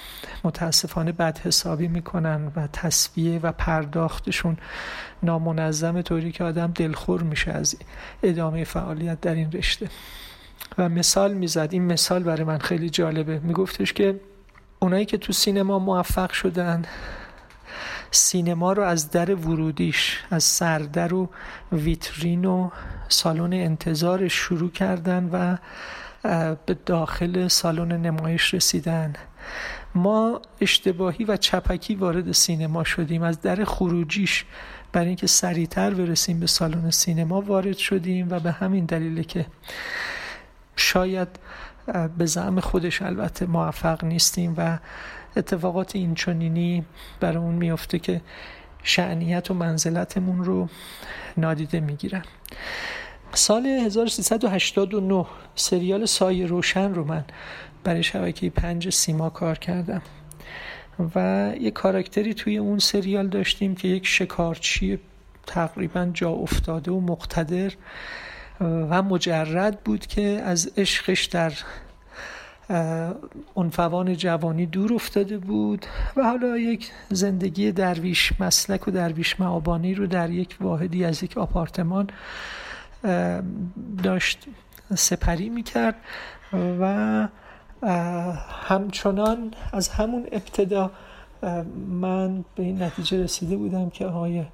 متاسفانه 0.43 1.11
بد 1.11 1.37
حسابی 1.37 1.87
می‌کنن 1.87 2.51
و 2.55 2.67
تصویه 2.67 3.39
و 3.39 3.51
پرداختشون 3.51 4.57
نامنظم 5.23 6.01
طوری 6.01 6.31
که 6.31 6.43
آدم 6.43 6.71
دلخور 6.75 7.23
میشه 7.23 7.51
از 7.51 7.75
ادامه 8.23 8.63
فعالیت 8.63 9.21
در 9.21 9.35
این 9.35 9.51
رشته. 9.51 9.89
و 10.77 10.89
مثال 10.89 11.33
می‌زد 11.33 11.69
این 11.71 11.85
مثال 11.85 12.23
برای 12.23 12.43
من 12.43 12.57
خیلی 12.57 12.89
جالبه. 12.89 13.39
میگفتش 13.39 13.93
که 13.93 14.19
اونایی 14.79 15.05
که 15.05 15.17
تو 15.17 15.33
سینما 15.33 15.79
موفق 15.79 16.31
شدن 16.31 16.81
سینما 18.11 18.73
رو 18.73 18.83
از 18.83 19.11
در 19.11 19.35
ورودیش 19.35 20.23
از 20.31 20.43
سردر 20.43 21.13
و 21.13 21.29
ویترین 21.71 22.45
و 22.45 22.69
سالن 23.09 23.53
انتظار 23.53 24.27
شروع 24.27 24.71
کردن 24.71 25.29
و 25.31 25.57
به 26.65 26.77
داخل 26.85 27.47
سالن 27.47 27.91
نمایش 27.91 28.53
رسیدن. 28.53 29.13
ما 29.95 30.41
اشتباهی 30.61 31.25
و 31.25 31.37
چپکی 31.37 31.95
وارد 31.95 32.31
سینما 32.31 32.83
شدیم. 32.83 33.23
از 33.23 33.41
در 33.41 33.63
خروجیش 33.63 34.45
برای 34.91 35.07
اینکه 35.07 35.27
سریعتر 35.27 35.93
برسیم 35.93 36.39
به 36.39 36.47
سالن 36.47 36.91
سینما 36.91 37.41
وارد 37.41 37.77
شدیم 37.77 38.27
و 38.29 38.39
به 38.39 38.51
همین 38.51 38.85
دلیله 38.85 39.23
که 39.23 39.45
شاید 40.75 41.27
به 42.17 42.25
زعم 42.25 42.59
خودش 42.59 43.01
البته 43.01 43.45
موفق 43.45 44.03
نیستیم 44.03 44.53
و 44.57 44.77
اتفاقات 45.37 45.95
اینچنینی 45.95 46.85
برای 47.19 47.37
اون 47.37 47.55
میفته 47.55 47.99
که 47.99 48.21
شعنیت 48.83 49.51
و 49.51 49.53
منزلتمون 49.53 50.43
رو 50.43 50.69
نادیده 51.37 51.79
می‌گیرن. 51.79 52.23
سال 53.33 53.65
1389 53.65 55.25
سریال 55.55 56.05
سایه 56.05 56.45
روشن 56.45 56.93
رو 56.93 57.03
من 57.03 57.25
برای 57.83 58.03
شبکه 58.03 58.49
پنج 58.49 58.89
سیما 58.89 59.29
کار 59.29 59.57
کردم 59.57 60.01
و 61.15 61.51
یه 61.59 61.71
کاراکتری 61.71 62.33
توی 62.33 62.57
اون 62.57 62.79
سریال 62.79 63.27
داشتیم 63.27 63.75
که 63.75 63.87
یک 63.87 64.07
شکارچی 64.07 64.99
تقریبا 65.47 66.09
جا 66.13 66.29
افتاده 66.29 66.91
و 66.91 66.99
مقتدر 67.01 67.73
و 68.61 69.03
مجرد 69.03 69.79
بود 69.83 70.05
که 70.05 70.21
از 70.21 70.71
عشقش 70.77 71.25
در 71.25 71.53
عنفوان 73.55 74.15
جوانی 74.15 74.65
دور 74.65 74.93
افتاده 74.93 75.37
بود 75.37 75.85
و 76.17 76.23
حالا 76.23 76.57
یک 76.57 76.91
زندگی 77.09 77.71
درویش 77.71 78.33
مسلک 78.39 78.87
و 78.87 78.91
درویش 78.91 79.39
معابانی 79.39 79.93
رو 79.93 80.07
در 80.07 80.29
یک 80.29 80.57
واحدی 80.61 81.05
از 81.05 81.23
یک 81.23 81.37
آپارتمان 81.37 82.09
داشت 84.03 84.45
سپری 84.95 85.49
می‌کرد 85.49 85.95
و 86.53 87.27
همچنان 88.67 89.53
از 89.73 89.89
همون 89.89 90.25
ابتدا 90.31 90.91
من 91.89 92.45
به 92.55 92.63
این 92.63 92.83
نتیجه 92.83 93.23
رسیده 93.23 93.57
بودم 93.57 93.89
که 93.89 94.05
آقای 94.05 94.45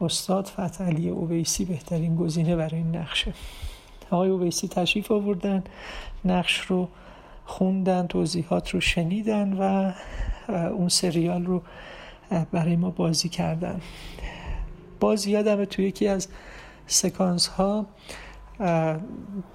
استاد 0.00 0.46
فتحعلی 0.46 1.08
اویسی 1.08 1.64
بهترین 1.64 2.16
گزینه 2.16 2.56
برای 2.56 2.76
این 2.76 2.96
نقشه. 2.96 3.34
آقای 4.10 4.28
اویسی 4.28 4.68
تشریف 4.68 5.12
آوردن 5.12 5.64
نقش 6.24 6.60
رو 6.60 6.88
خوندن 7.48 8.06
توضیحات 8.06 8.70
رو 8.70 8.80
شنیدن 8.80 9.52
و 9.52 9.92
اون 10.68 10.88
سریال 10.88 11.44
رو 11.44 11.62
برای 12.52 12.76
ما 12.76 12.90
بازی 12.90 13.28
کردن. 13.28 13.80
باز 15.00 15.26
یادمه 15.26 15.66
توی 15.66 15.84
یکی 15.84 16.08
از 16.08 16.28
سکانس 16.86 17.46
ها 17.46 17.86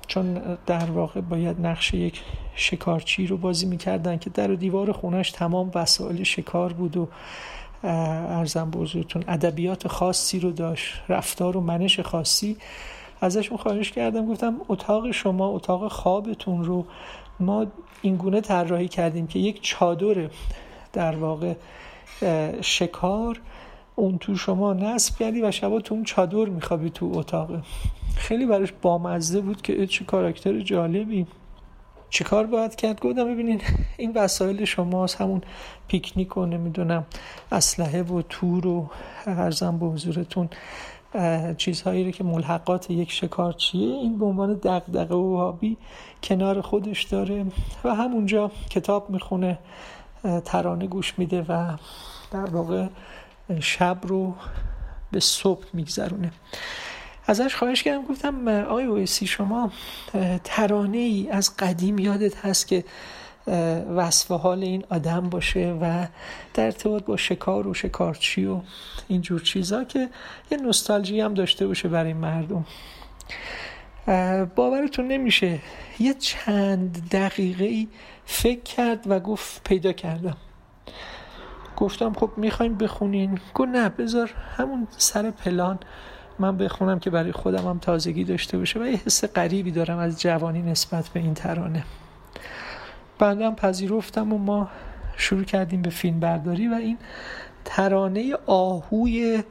چون 0.08 0.42
در 0.66 0.92
واقع 0.92 1.22
باید 1.22 1.66
نقش 1.66 1.94
یک 1.94 2.22
شکارچی 2.56 3.28
رو 3.28 3.38
بازی 3.38 3.66
می‌کردن 3.66 4.18
که 4.18 4.30
در 4.30 4.52
و 4.52 4.56
دیوار 4.56 4.92
خونش 4.92 5.32
تمام 5.32 5.72
وسایل 5.76 6.24
شکار 6.24 6.74
بود 6.74 6.98
و 6.98 7.08
ارزم 7.84 8.72
بزرگتون 8.72 9.24
ادبیات 9.28 9.88
خاصی 9.88 10.40
رو 10.40 10.52
داشت 10.52 11.02
رفتار 11.10 11.58
و 11.58 11.62
منش 11.62 12.00
خاصی. 12.00 12.58
ازشون 13.22 13.58
خواهش 13.58 13.92
کردم 13.92 14.26
گفتم 14.26 14.56
اتاق 14.70 15.12
شما 15.12 15.48
اتاق 15.48 15.92
خوابتون 15.92 16.64
رو 16.64 16.86
ما 17.44 17.66
اینگونه 18.02 18.42
طراحی 18.42 18.88
کردیم 18.88 19.28
که 19.28 19.40
یک 19.40 19.62
چادر 19.62 20.30
در 20.94 21.16
واقع 21.16 21.54
شکار 22.62 23.42
اون 23.96 24.18
تو 24.18 24.36
شما 24.36 24.74
نصب 24.74 25.18
کردی 25.18 25.42
و 25.42 25.52
شبا 25.52 25.80
تو 25.80 25.96
اون 25.96 26.04
چادر 26.04 26.46
میخوابی 26.46 26.90
تو 26.90 27.12
اتاق. 27.14 27.50
خیلی 28.16 28.46
براش 28.46 28.74
بامزه 28.82 29.42
بود 29.42 29.62
که 29.62 29.88
چه 29.88 30.06
کاراکتر 30.06 30.60
جالبی. 30.60 31.28
چیکار 32.10 32.46
باید 32.46 32.76
کرد؟ 32.76 33.00
گفتم 33.00 33.34
ببینین 33.34 33.62
این 33.98 34.12
وسایل 34.16 34.66
شماست 34.66 35.22
همون 35.22 35.42
پیکنیک 35.88 36.38
و 36.38 36.46
نمی‌دونم 36.46 37.06
اسلحه 37.52 38.04
و 38.04 38.22
تور 38.22 38.68
و 38.68 38.90
ارزم 39.26 39.78
به 39.78 39.86
حضورتون 39.86 40.50
چیزهایی 41.58 42.04
رو 42.04 42.12
که 42.12 42.24
ملحقات 42.24 42.92
یک 42.92 43.12
شکارچیه 43.12 43.96
این 43.96 44.20
به 44.20 44.26
عنوان 44.26 44.54
دقدقه 44.54 45.16
و 45.16 45.38
هابی 45.38 45.78
کنار 46.24 46.62
خودش 46.62 47.04
داره 47.04 47.46
و 47.84 47.96
همونجا 47.96 48.52
کتاب 48.70 49.10
می‌خونه 49.10 49.60
ترانه 50.46 50.88
گوش 50.88 51.14
میده 51.18 51.46
و 51.50 51.78
در 52.32 52.46
واقع 52.46 52.88
شب 53.60 53.98
رو 54.04 54.34
به 55.12 55.20
صبح 55.20 55.64
میگذرونه. 55.74 56.32
ازش 57.28 57.56
خواهش 57.56 57.84
کردم 57.84 58.06
گفتم 58.06 58.48
آقای 58.48 58.86
اویسی 58.86 59.28
شما 59.28 59.72
ترانه 60.44 60.98
ای 60.98 61.30
از 61.30 61.58
قدیم 61.58 62.00
یادت 62.00 62.46
هست 62.46 62.68
که 62.68 62.86
وصف 63.96 64.32
حال 64.32 64.64
این 64.64 64.84
آدم 64.90 65.30
باشه 65.30 65.78
و 65.82 66.08
در 66.54 66.66
ارتباط 66.66 67.04
با 67.04 67.18
شکار 67.18 67.68
و 67.68 67.74
شکارچی 67.74 68.46
و 68.46 68.62
اینجور 69.08 69.42
چیزا 69.42 69.84
که 69.84 70.10
یه 70.52 70.58
نوستالژی 70.58 71.22
هم 71.22 71.34
داشته 71.34 71.68
باشه 71.68 71.90
برای 71.90 72.14
مردم. 72.14 72.66
باورتون 74.56 75.08
نمیشه 75.08 75.60
یه 76.00 76.14
چند 76.14 77.10
دقیقه 77.12 77.66
ای 77.66 77.88
فکر 78.26 78.62
کرد 78.62 79.04
و 79.08 79.20
گفت 79.20 79.62
پیدا 79.64 79.92
کردم. 79.92 80.38
گفتم 81.78 82.14
خب 82.14 82.32
می‌خوایم 82.38 82.76
بخونین. 82.76 83.40
گفت 83.56 83.70
نه 83.70 83.90
بذار 83.90 84.32
همون 84.58 84.88
سر 84.98 85.32
پلان 85.32 85.80
من 86.40 86.58
بخونم 86.58 87.00
که 87.00 87.10
برای 87.10 87.32
خودم 87.32 87.68
هم 87.68 87.80
تازگی 87.80 88.24
داشته 88.24 88.58
باشه 88.58 88.80
و 88.80 88.86
یه 88.86 89.00
حس 89.06 89.26
غریبی 89.26 89.72
دارم 89.72 89.98
از 89.98 90.22
جوانی 90.22 90.62
نسبت 90.62 91.10
به 91.10 91.20
این 91.20 91.34
ترانه. 91.34 91.84
بندم 93.24 93.56
پذیرفتم 93.56 94.34
و 94.34 94.38
ما 94.38 94.70
شروع 95.18 95.44
کردیم 95.44 95.82
به 95.82 95.90
فیلم 95.90 96.20
برداری 96.20 96.68
و 96.68 96.74
این 96.74 96.98
ترانه 97.66 98.34
آهوی 98.46 99.44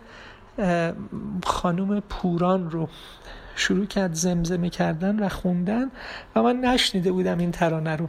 خانم 1.45 2.01
پوران 2.01 2.71
رو 2.71 2.89
شروع 3.57 3.87
کرد 3.87 4.15
زمزمه 4.15 4.71
کردن 4.71 5.25
و 5.25 5.29
خوندن 5.29 5.91
و 6.37 6.43
من 6.43 6.57
نشنیده 6.57 7.13
بودم 7.13 7.39
این 7.39 7.51
ترانه 7.51 7.97
رو. 7.97 8.09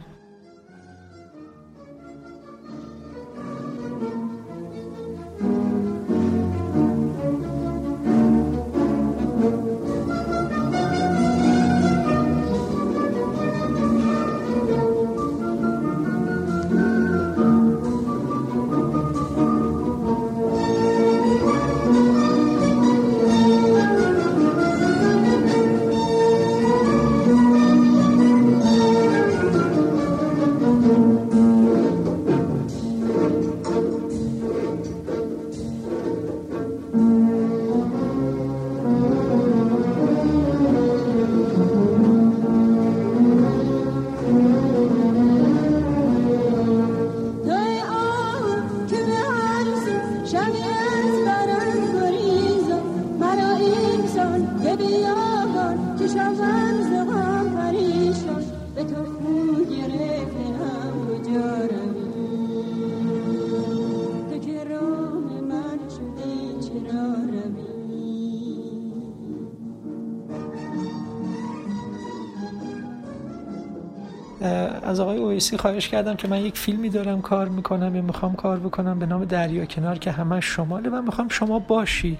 اویسی 75.34 75.56
خواهش 75.56 75.88
کردم 75.88 76.16
که 76.16 76.28
من 76.28 76.40
یک 76.40 76.58
فیلمی 76.58 76.88
دارم 76.88 77.22
کار 77.22 77.48
می‌کنم 77.48 77.96
یا 77.96 78.02
می‌خوام 78.02 78.34
کار 78.34 78.58
بکنم 78.58 78.98
به 78.98 79.06
نام 79.06 79.24
دریا 79.24 79.64
کنار 79.64 79.98
که 79.98 80.10
همه 80.10 80.40
شماله. 80.40 80.90
و 80.90 81.02
می‌خوام 81.02 81.28
شما 81.28 81.58
باشی. 81.58 82.18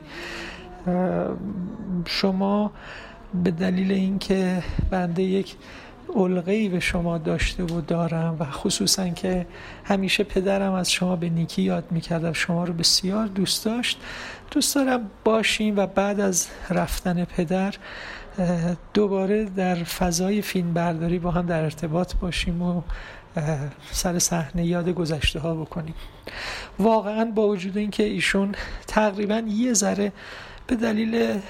شما 2.06 2.72
به 3.44 3.50
دلیل 3.50 3.92
اینکه 3.92 4.62
بنده 4.90 5.22
یک 5.22 5.56
ای 6.46 6.68
به 6.68 6.80
شما 6.80 7.18
داشته 7.18 7.62
و 7.62 7.80
دارم 7.80 8.36
و 8.40 8.44
خصوصا 8.44 9.08
که 9.08 9.46
همیشه 9.84 10.24
پدرم 10.24 10.72
از 10.72 10.90
شما 10.90 11.16
به 11.16 11.28
نیکی 11.28 11.62
یاد 11.62 11.84
می‌کرد 11.90 12.32
شما 12.32 12.64
رو 12.64 12.72
بسیار 12.72 13.26
دوست 13.26 13.64
داشت 13.64 14.00
دوست 14.50 14.74
دارم 14.74 15.10
باشیم 15.24 15.76
و 15.76 15.86
بعد 15.86 16.20
از 16.20 16.48
رفتن 16.70 17.24
پدر 17.24 17.74
دوباره 18.94 19.44
در 19.44 19.74
فضای 19.74 20.42
فیلم 20.42 20.74
برداری 20.74 21.18
با 21.18 21.30
هم 21.30 21.46
در 21.46 21.62
ارتباط 21.62 22.14
باشیم 22.14 22.62
و 22.62 22.82
سر 23.90 24.18
صحنه 24.18 24.66
یاد 24.66 24.88
گذشته 24.88 25.40
ها 25.40 25.54
بکنیم. 25.54 25.94
واقعا 26.78 27.24
با 27.24 27.48
وجود 27.48 27.76
اینکه 27.76 28.02
ایشون 28.02 28.54
تقریبا 28.86 29.42
یه 29.48 29.72
ذره 29.72 30.12
به 30.66 30.76
دلیل 30.76 31.40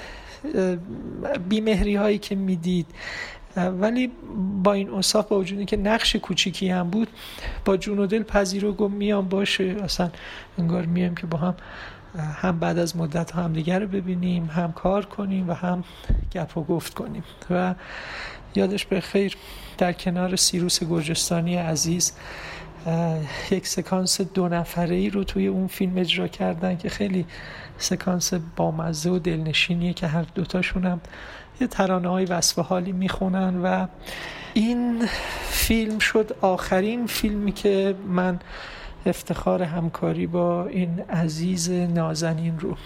بیمهری 1.49 1.97
هایی 1.97 2.19
که 2.19 2.35
می‌دید 2.35 2.87
ولی 3.57 4.11
با 4.63 4.73
این 4.73 4.91
اصاف 4.91 5.29
با 5.29 5.39
وجود 5.39 5.67
که 5.67 5.77
نقش 5.77 6.17
کوچیکی 6.17 6.69
هم 6.69 6.91
بود 6.91 7.09
با 7.65 7.77
جون 7.77 7.99
و 7.99 8.07
دل 8.07 8.23
پذیر 8.23 8.65
و 8.65 8.73
گم 8.73 8.91
میام 8.91 9.29
باشه 9.29 9.77
اصلا 9.85 10.11
انگار 10.59 10.87
میام 10.87 11.15
که 11.15 11.27
با 11.27 11.39
هم 11.39 11.55
هم 12.19 12.59
بعد 12.59 12.79
از 12.79 12.97
مدت 12.97 13.35
هم 13.35 13.53
دیگر 13.53 13.79
رو 13.79 13.87
ببینیم 13.87 14.45
هم 14.45 14.73
کار 14.73 15.05
کنیم 15.05 15.49
و 15.49 15.53
هم 15.53 15.85
گپ 16.33 16.59
و 16.59 16.65
گفت 16.65 16.95
کنیم. 16.95 17.25
و 17.51 17.75
یادش 18.55 18.85
به 18.85 19.01
خیر 19.01 19.37
در 19.79 19.93
کنار 19.93 20.37
سیروس 20.37 20.85
گرجستانی 20.85 21.57
عزیز 21.57 22.13
یک 23.51 23.67
سکانس 23.67 24.21
دو 24.21 24.49
نفره 24.49 24.95
ای 24.95 25.11
رو 25.11 25.25
توی 25.25 25.47
اون 25.47 25.67
فیلم 25.67 25.99
اجرا 25.99 26.29
کردن 26.29 26.77
که 26.77 26.89
خیلی 26.89 27.27
سکانس 27.79 28.35
بامزه 28.35 29.11
و 29.11 29.19
دلنشینیه 29.19 29.93
که 29.93 30.07
هر 30.07 30.25
دوتاشون 30.35 30.85
هم 30.85 31.01
یه 31.61 31.67
ترانه 31.67 32.09
های 32.09 32.25
وصف 32.25 32.59
حالی 32.59 32.93
می‌خونن 32.93 33.63
و 33.63 33.87
این 34.55 35.09
فیلم 35.51 35.99
شد 35.99 36.37
آخرین 36.41 37.07
فیلمی 37.07 37.53
که 37.53 37.95
من 38.07 38.39
افتخار 39.07 39.63
همکاری 39.63 40.27
با 40.27 40.67
این 40.67 41.01
عزیز 41.01 41.71
نازنین 41.71 42.61
رو 42.61 42.77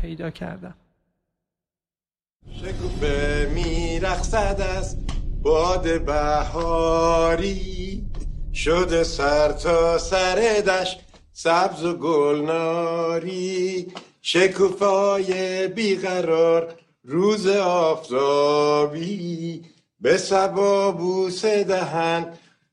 پیدا 0.00 0.30
کردم. 0.30 0.74
شکوفه 2.50 3.50
میرخصد 3.54 4.60
از 4.76 4.96
باد 5.42 6.04
بهاری؟ 6.04 7.62
شده 8.54 9.04
سر 9.04 9.52
تا 9.52 9.98
سر 9.98 10.62
دشت 10.66 11.00
سبز 11.32 11.84
و 11.84 11.96
گلناری. 11.96 13.92
شکوفای 14.22 15.68
بیقرار 15.68 16.74
روز 17.04 17.46
آفتابی. 17.66 19.12
به 20.00 20.16
سبا 20.16 20.92
بوسه 20.92 21.64
دهن 21.64 22.26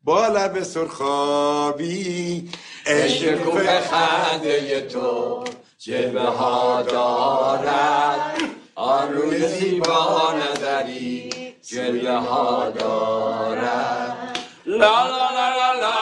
با 0.04 0.28
لب 0.28 0.64
سرخابی 0.64 2.50
اشکوف 2.86 3.68
خنده 3.92 4.82
تو 4.82 5.44
جلوه 5.80 6.22
ها 6.30 6.82
دارد 6.82 8.38
آن 8.76 9.14
روی 9.14 9.48
زیبا 9.48 10.34
نظری 10.34 11.30
جلوه 11.70 12.18
ها 12.18 12.70
دارد 12.70 14.38
لا 14.66 14.78
لا 14.78 15.30
لا 15.32 15.50
لا 15.58 15.74
لا 15.74 15.98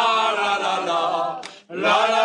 لا 0.85 1.41
لا 1.69 2.07
لا 2.07 2.16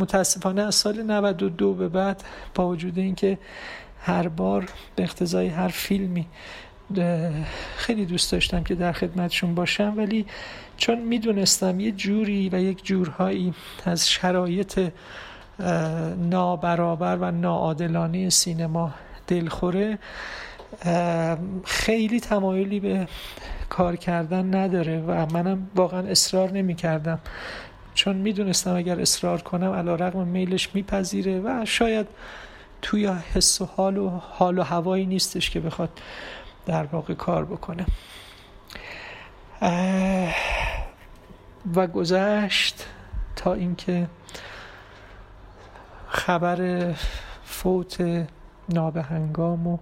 متاسفانه 0.00 0.62
از 0.62 0.74
سال 0.74 1.02
92 1.02 1.74
به 1.74 1.88
بعد 1.88 2.22
با 2.54 2.68
وجود 2.68 2.98
اینکه 2.98 3.38
هر 4.00 4.28
بار 4.28 4.68
به 4.96 5.02
اقتضای 5.02 5.46
هر 5.46 5.68
فیلمی 5.68 6.26
خیلی 7.76 8.06
دوست 8.06 8.32
داشتم 8.32 8.64
که 8.64 8.74
در 8.74 8.92
خدمتشون 8.92 9.54
باشم 9.54 9.94
ولی 9.96 10.26
چون 10.76 10.98
می‌دونستم 10.98 11.80
یه 11.80 11.92
جوری 11.92 12.48
و 12.48 12.60
یک 12.60 12.84
جورهایی 12.84 13.54
از 13.84 14.08
شرایط 14.08 14.90
نابرابر 16.30 17.16
و 17.16 17.30
ناعادلانه 17.30 18.30
سینما 18.30 18.94
دلخوره 19.26 19.98
خیلی 21.64 22.20
تمایلی 22.20 22.80
به 22.80 23.08
کار 23.68 23.96
کردن 23.96 24.54
نداره 24.54 25.00
و 25.00 25.26
منم 25.32 25.70
واقعا 25.74 26.00
اصرار 26.00 26.50
نمی 26.50 26.74
کردم 26.74 27.18
چون 27.94 28.16
می‌دونستم 28.16 28.76
اگر 28.76 29.00
اصرار 29.00 29.42
کنم 29.42 29.72
علا 29.72 29.94
رقم 29.94 30.26
میلش 30.26 30.74
میپذیره 30.74 31.40
و 31.40 31.64
شاید 31.64 32.06
توی 32.82 33.06
حس 33.06 33.60
و 33.60 33.64
حال 33.64 33.98
و 33.98 34.08
حال 34.08 34.58
و 34.58 34.62
هوایی 34.62 35.06
نیستش 35.06 35.50
که 35.50 35.60
بخواد 35.60 36.00
در 36.66 36.84
واقع 36.84 37.14
کار 37.14 37.44
بکنه. 37.44 37.86
و 41.74 41.86
گذشت 41.86 42.86
تا 43.36 43.54
اینکه 43.54 44.08
خبر 46.08 46.90
فوت 47.44 48.26
نابهنگام 48.68 49.66
و 49.66 49.78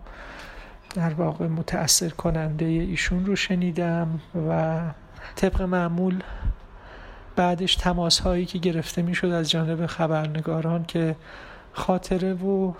در 0.94 1.14
واقع 1.14 1.46
متأثر 1.46 2.08
کننده 2.08 2.64
ایشون 2.64 3.26
رو 3.26 3.36
شنیدم 3.36 4.20
و 4.48 4.80
طبق 5.36 5.62
معمول 5.62 6.22
بعدش 7.38 7.76
تماس 7.76 8.18
هایی 8.18 8.46
که 8.46 8.58
گرفته 8.58 9.02
می‌شد 9.02 9.26
از 9.26 9.50
جانب 9.50 9.86
خبرنگاران 9.86 10.84
که 10.84 11.16
خاطره 11.72 12.34
و 12.34 12.72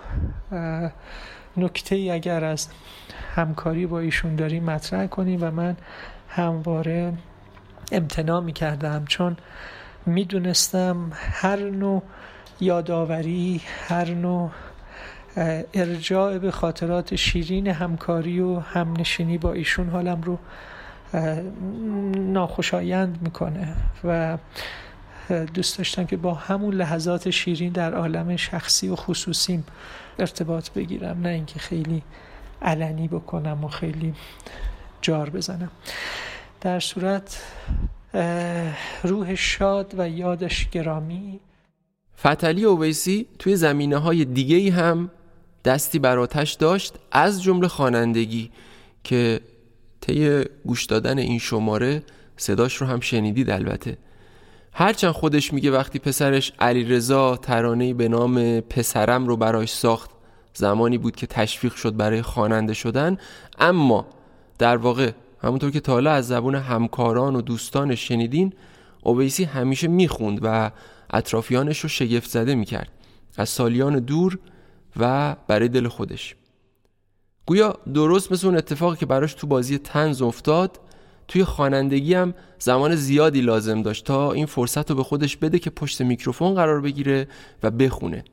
نکته 1.57 1.95
ای 1.95 2.11
اگر 2.11 2.43
از 2.43 2.67
همکاری 3.35 3.85
با 3.85 3.99
ایشون 3.99 4.35
داریم 4.35 4.63
مطرح 4.63 5.07
کنیم 5.07 5.43
و 5.43 5.51
من 5.51 5.77
همواره 6.29 7.13
امتناع 7.91 8.41
می 8.41 8.53
کردم 8.53 9.05
چون 9.05 9.37
می‌دونستم 10.05 11.11
هر 11.13 11.59
نوع 11.59 12.03
یادآوری 12.59 13.61
هر 13.87 14.09
نوع 14.13 14.51
ارجاع 15.73 16.37
به 16.37 16.51
خاطرات 16.51 17.15
شیرین 17.15 17.67
همکاری 17.67 18.39
و 18.39 18.59
همنشینی 18.59 19.37
با 19.37 19.53
ایشون 19.53 19.89
حالم 19.89 20.21
رو 20.21 20.39
ناخوشایند 22.15 23.19
می‌کنه 23.21 23.75
و 24.03 24.37
دوست 25.53 25.77
داشتم 25.77 26.05
که 26.05 26.17
با 26.17 26.33
همون 26.33 26.73
لحظات 26.73 27.29
شیرین 27.29 27.73
در 27.73 27.93
عالم 27.93 28.35
شخصی 28.35 28.89
و 28.89 28.95
خصوصیم 28.95 29.63
ارتباط 30.19 30.69
بگیرم 30.69 31.21
نه 31.21 31.29
اینکه 31.29 31.59
خیلی 31.59 32.03
علنی 32.61 33.07
بکنم 33.07 33.63
و 33.63 33.67
خیلی 33.67 34.13
جار 35.01 35.29
بزنم. 35.29 35.71
در 36.61 36.79
صورت 36.79 37.43
روح 39.03 39.35
شاد 39.35 39.93
و 39.97 40.09
یادش 40.09 40.69
گرامی. 40.69 41.39
فتلی 42.19 42.63
اویسی 42.63 43.27
توی 43.39 43.55
زمینه 43.55 43.97
های 43.97 44.25
دیگه 44.25 44.71
هم 44.71 45.11
دستی 45.65 45.99
بر 45.99 46.19
آتش 46.19 46.53
داشت 46.53 46.93
از 47.11 47.43
جمله 47.43 47.67
خوانندگی 47.67 48.51
که 49.03 49.41
طی 50.01 50.43
گوش 50.65 50.85
دادن 50.85 51.17
این 51.17 51.39
شماره 51.39 52.03
صداش 52.37 52.75
رو 52.75 52.87
هم 52.87 52.99
شنیدید 52.99 53.49
البته. 53.49 53.97
هرچند 54.73 55.11
خودش 55.11 55.53
میگه 55.53 55.71
وقتی 55.71 55.99
پسرش 55.99 56.51
علیرضا 56.59 57.37
ترانه‌ای 57.37 57.93
به 57.93 58.07
نام 58.07 58.59
پسرم 58.59 59.27
رو 59.27 59.37
براش 59.37 59.73
ساخت 59.73 60.09
زمانی 60.53 60.97
بود 60.97 61.15
که 61.15 61.27
تشویق 61.27 61.75
شد 61.75 61.95
برای 61.95 62.21
خواننده 62.21 62.73
شدن 62.73 63.17
اما 63.59 64.07
در 64.57 64.77
واقع 64.77 65.11
همونطور 65.43 65.71
که 65.71 65.79
تالا 65.79 66.11
از 66.11 66.27
زبون 66.27 66.55
همکاران 66.55 67.35
و 67.35 67.41
دوستانش 67.41 68.07
شنیدین 68.07 68.53
اویسی 69.01 69.43
همیشه 69.43 69.87
می‌خوند 69.87 70.39
و 70.43 70.71
اطرافیانش 71.09 71.79
رو 71.79 71.89
شگفت 71.89 72.29
زده 72.29 72.55
می‌کرد. 72.55 72.89
از 73.37 73.49
سالیان 73.49 73.99
دور 73.99 74.39
و 74.97 75.35
برای 75.47 75.67
دل 75.67 75.87
خودش. 75.87 76.35
گویا 77.49 77.75
درست 77.93 78.31
مثل 78.31 78.47
اون 78.47 78.57
اتفاقی 78.57 78.97
که 78.97 79.05
براش 79.05 79.33
تو 79.33 79.47
بازی 79.47 79.77
تنز 79.77 80.21
افتاد 80.21 80.79
توی 81.27 81.43
خوانندگی 81.43 82.13
هم 82.13 82.33
زمان 82.59 82.95
زیادی 82.95 83.41
لازم 83.41 83.81
داشت 83.81 84.05
تا 84.05 84.31
این 84.31 84.45
فرصت 84.45 84.89
رو 84.89 84.95
به 84.95 85.03
خودش 85.03 85.37
بده 85.37 85.59
که 85.59 85.69
پشت 85.69 86.01
میکروفون 86.01 86.53
قرار 86.53 86.81
بگیره 86.81 87.27
و 87.63 87.71
بخونه. 87.71 88.23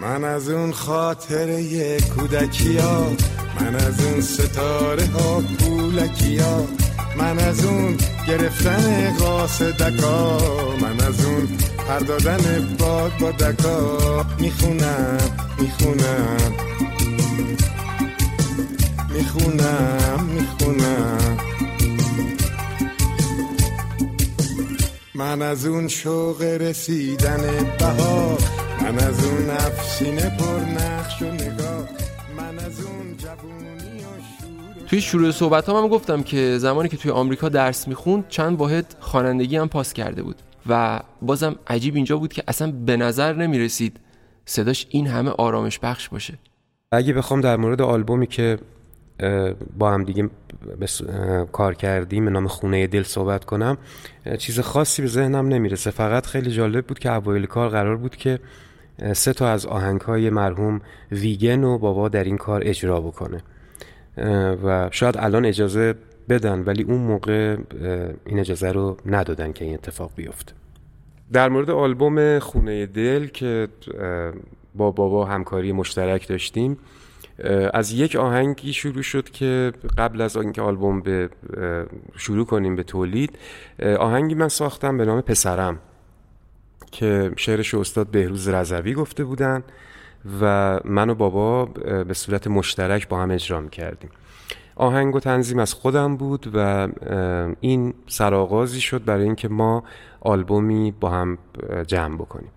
من 0.00 0.24
از 0.24 0.48
اون 0.50 0.72
خاطره 0.72 2.00
کودکیا 2.00 3.06
من 3.60 3.74
از 3.74 4.06
اون 4.06 4.20
ستاره 4.20 5.06
ها 5.06 5.42
پولکیا 5.58 6.64
من 7.18 7.38
از 7.38 7.64
اون 7.64 7.96
گرفتن 8.28 9.16
قاصدکا 9.18 10.38
من 10.82 11.00
از 11.00 11.24
اون 11.24 11.48
پر 11.88 11.98
دادن 11.98 12.76
باد 12.78 13.12
با 13.20 13.30
دکا. 13.30 14.26
می‌خونم 14.38 15.18
می‌خونم. 15.60 16.79
می‌خونم 19.20 20.24
می‌خونم. 20.24 21.36
من 25.14 25.42
از 25.42 25.66
اون 25.66 25.88
شوق 25.88 26.42
رسیدن 26.42 27.40
بهار 27.78 28.38
من 28.82 28.98
از 28.98 29.24
اون 29.24 29.50
افسینه 29.50 30.36
پر 30.38 30.60
نقش 30.60 31.22
و 31.22 31.24
نگاه 31.24 31.88
من 32.36 32.58
از 32.58 32.84
اون 32.84 33.16
جوونی 33.16 34.00
و 34.00 34.86
توی 34.86 35.00
شروع 35.00 35.30
صحبت 35.30 35.68
هم, 35.68 35.74
هم 35.74 35.88
گفتم 35.88 36.22
که 36.22 36.58
زمانی 36.58 36.88
که 36.88 36.96
توی 36.96 37.10
آمریکا 37.10 37.48
درس 37.48 37.88
می‌خوند 37.88 38.28
چند 38.28 38.58
واحد 38.58 38.96
خوانندگی 39.00 39.56
هم 39.56 39.68
پاس 39.68 39.92
کرده 39.92 40.22
بود. 40.22 40.36
و 40.68 41.00
بازم 41.22 41.56
عجیب 41.66 41.96
اینجا 41.96 42.16
بود 42.16 42.32
که 42.32 42.42
اصلا 42.48 42.72
به 42.86 42.96
نظر 42.96 43.32
نمی‌رسید 43.32 43.96
صداش 44.44 44.86
این 44.90 45.06
همه 45.06 45.30
آرامش 45.30 45.78
بخش 45.78 46.08
باشه. 46.08 46.38
اگه 46.92 47.12
بخوام 47.12 47.40
در 47.40 47.56
مورد 47.56 47.82
آلبومی 47.82 48.26
که 48.26 48.58
با 49.78 49.90
هم 49.90 50.04
دیگه 50.04 50.30
کار 51.52 51.74
کردیم 51.74 52.24
به 52.24 52.30
نام 52.30 52.46
خونه 52.46 52.86
دل 52.86 53.02
صحبت 53.02 53.44
کنم. 53.44 53.78
چیز 54.38 54.60
خاصی 54.60 55.02
به 55.02 55.08
ذهنم 55.08 55.48
نمی‌رسه. 55.48 55.90
فقط 55.90 56.26
خیلی 56.26 56.50
جالب 56.50 56.86
بود 56.86 56.98
که 56.98 57.12
اوایل 57.12 57.46
کار 57.46 57.68
قرار 57.68 57.96
بود 57.96 58.16
که 58.16 58.38
سه 59.12 59.32
تا 59.32 59.48
از 59.48 59.66
آهنگ 59.66 60.00
های 60.00 60.30
مرحوم 60.30 60.80
ویگن 61.12 61.64
و 61.64 61.78
بابا 61.78 62.08
در 62.08 62.24
این 62.24 62.36
کار 62.36 62.62
اجرا 62.64 63.00
بکنه. 63.00 63.42
و 64.64 64.88
شاید 64.92 65.14
الان 65.18 65.44
اجازه 65.44 65.94
بدن 66.28 66.62
ولی 66.62 66.82
اون 66.82 66.98
موقع 66.98 67.56
این 68.26 68.38
اجازه 68.38 68.72
رو 68.72 68.96
ندادن 69.06 69.52
که 69.52 69.64
این 69.64 69.74
اتفاق 69.74 70.10
بیفته. 70.16 70.52
در 71.32 71.48
مورد 71.48 71.70
آلبوم 71.70 72.38
خونه 72.38 72.86
دل 72.86 73.26
که 73.26 73.68
با 74.74 74.90
بابا 74.90 75.24
همکاری 75.24 75.72
مشترک 75.72 76.28
داشتیم 76.28 76.78
از 77.74 77.92
یک 77.92 78.16
آهنگی 78.16 78.72
شروع 78.72 79.02
شد 79.02 79.30
که 79.30 79.72
قبل 79.98 80.20
از 80.20 80.36
اینکه 80.36 80.62
آلبوم 80.62 81.00
به 81.00 81.30
شروع 82.16 82.46
کنیم 82.46 82.76
به 82.76 82.82
تولید 82.82 83.38
آهنگی 83.98 84.34
من 84.34 84.48
ساختم 84.48 84.98
به 84.98 85.04
نام 85.04 85.20
پسرم 85.20 85.78
که 86.92 87.32
شعرش 87.36 87.74
استاد 87.74 88.06
بهروز 88.06 88.48
رضوی 88.48 88.94
گفته 88.94 89.24
بودن 89.24 89.62
و 90.40 90.80
من 90.84 91.10
و 91.10 91.14
بابا 91.14 91.64
به 92.04 92.14
صورت 92.14 92.46
مشترک 92.46 93.08
با 93.08 93.22
هم 93.22 93.30
اجرا 93.30 93.66
کردیم 93.66 94.10
آهنگ 94.76 95.16
و 95.16 95.20
تنظیم 95.20 95.58
از 95.58 95.74
خودم 95.74 96.16
بود 96.16 96.50
و 96.54 96.88
این 97.60 97.94
سرآغازی 98.06 98.80
شد 98.80 99.04
برای 99.04 99.24
اینکه 99.24 99.48
ما 99.48 99.84
آلبومی 100.20 100.94
با 101.00 101.10
هم 101.10 101.38
جمع 101.86 102.16
بکنیم. 102.16 102.50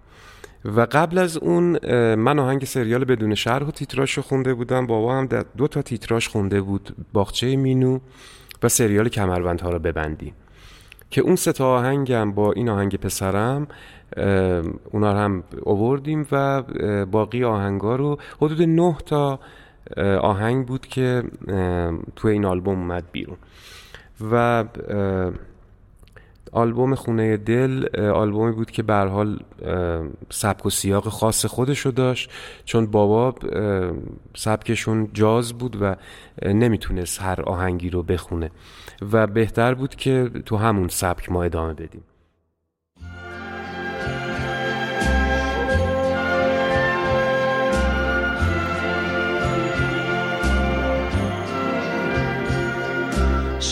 و 0.65 0.87
قبل 0.91 1.17
از 1.17 1.37
اون 1.37 1.79
من 2.15 2.39
آهنگ 2.39 2.65
سریال 2.65 3.05
بدون 3.05 3.35
شرح 3.35 3.67
و 3.67 3.71
تیتراش 3.71 4.13
رو 4.13 4.23
خونده 4.23 4.53
بودم. 4.53 4.87
بابا 4.87 5.15
هم 5.15 5.27
دو 5.57 5.67
تا 5.67 5.81
تیتراش 5.81 6.27
خونده 6.27 6.61
بود 6.61 6.95
باغچه 7.13 7.55
مینو 7.55 7.99
و 8.63 8.69
سریال 8.69 9.09
کمربندها 9.09 9.69
رو 9.69 9.79
ببندی. 9.79 10.33
که 11.09 11.21
اون 11.21 11.35
سه 11.35 11.51
تا 11.51 11.77
آهنگم 11.77 12.31
با 12.31 12.51
این 12.51 12.69
آهنگ 12.69 12.95
پسرم 12.95 13.67
اونا 14.91 15.13
رو 15.13 15.19
هم 15.19 15.43
اووردیم 15.61 16.27
و 16.31 16.63
باقی 17.05 17.43
آهنگا 17.43 17.95
رو 17.95 18.17
حدود 18.41 18.61
نه 18.61 18.95
تا 19.05 19.39
آهنگ 20.21 20.65
بود 20.65 20.87
که 20.87 21.23
توی 22.15 22.31
این 22.31 22.45
آلبوم 22.45 22.79
اومد 22.79 23.03
بیرون. 23.11 23.37
و 24.31 24.65
آلبوم 26.53 26.95
خونه 26.95 27.37
دل 27.37 27.99
آلبومی 27.99 28.51
بود 28.51 28.71
که 28.71 28.83
به 28.83 28.93
حال 28.93 29.39
سبک 30.29 30.65
و 30.65 30.69
سیاق 30.69 31.09
خاص 31.09 31.45
خودشو 31.45 31.89
داشت 31.89 32.29
چون 32.65 32.85
بابا 32.85 33.35
سبکشون 34.35 35.09
جاز 35.13 35.53
بود 35.53 35.77
و 35.81 35.95
نمی‌تونست 36.45 37.21
هر 37.21 37.41
آهنگی 37.41 37.89
رو 37.89 38.03
بخونه 38.03 38.51
و 39.11 39.27
بهتر 39.27 39.73
بود 39.73 39.95
که 39.95 40.29
تو 40.45 40.57
همون 40.57 40.87
سبک 40.87 41.31
ما 41.31 41.43
ادامه 41.43 41.73
بدیم. 41.73 42.03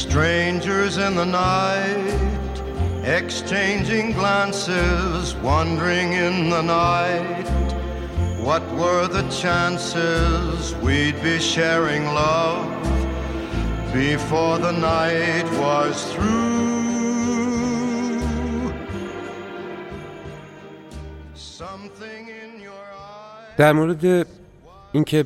Strangers 0.02 0.98
in 0.98 1.14
the 1.22 1.26
night, 1.26 2.31
exchanging 3.05 4.13
glances, 4.13 5.35
wandering 5.37 6.13
in 6.13 6.51
the 6.51 6.63
night. 6.63 7.47
What 8.49 8.63
were 8.81 9.07
the 9.09 9.25
chances 9.43 10.75
we'd 10.77 11.21
be 11.23 11.39
sharing 11.39 12.05
love 12.07 12.67
before 13.93 14.59
the 14.59 14.73
night 14.73 15.47
was 15.65 15.97
through? 16.13 16.57
Something 21.35 22.29
in 22.29 22.61
your 22.61 22.87
در 23.57 23.73
مورد 23.73 24.27
اینکه 24.93 25.25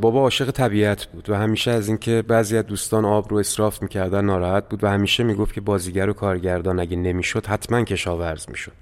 بابا 0.00 0.20
عاشق 0.20 0.50
طبیعت 0.50 1.06
بود 1.06 1.30
و 1.30 1.34
همیشه 1.34 1.70
از 1.70 1.88
اینکه 1.88 2.22
بعضی 2.22 2.56
از 2.56 2.66
دوستان 2.66 3.04
آب 3.04 3.30
رو 3.30 3.36
اصراف 3.36 3.82
می‌کردن 3.82 4.24
ناراحت 4.24 4.68
بود 4.68 4.84
و 4.84 4.88
همیشه 4.88 5.24
می‌گفت 5.24 5.54
که 5.54 5.60
بازیگر 5.60 6.10
و 6.10 6.12
کارگردان 6.12 6.80
اگه 6.80 6.96
نمی‌شد 6.96 7.46
حتما 7.46 7.84
کشاورز 7.84 8.46
می‌شد. 8.50 8.72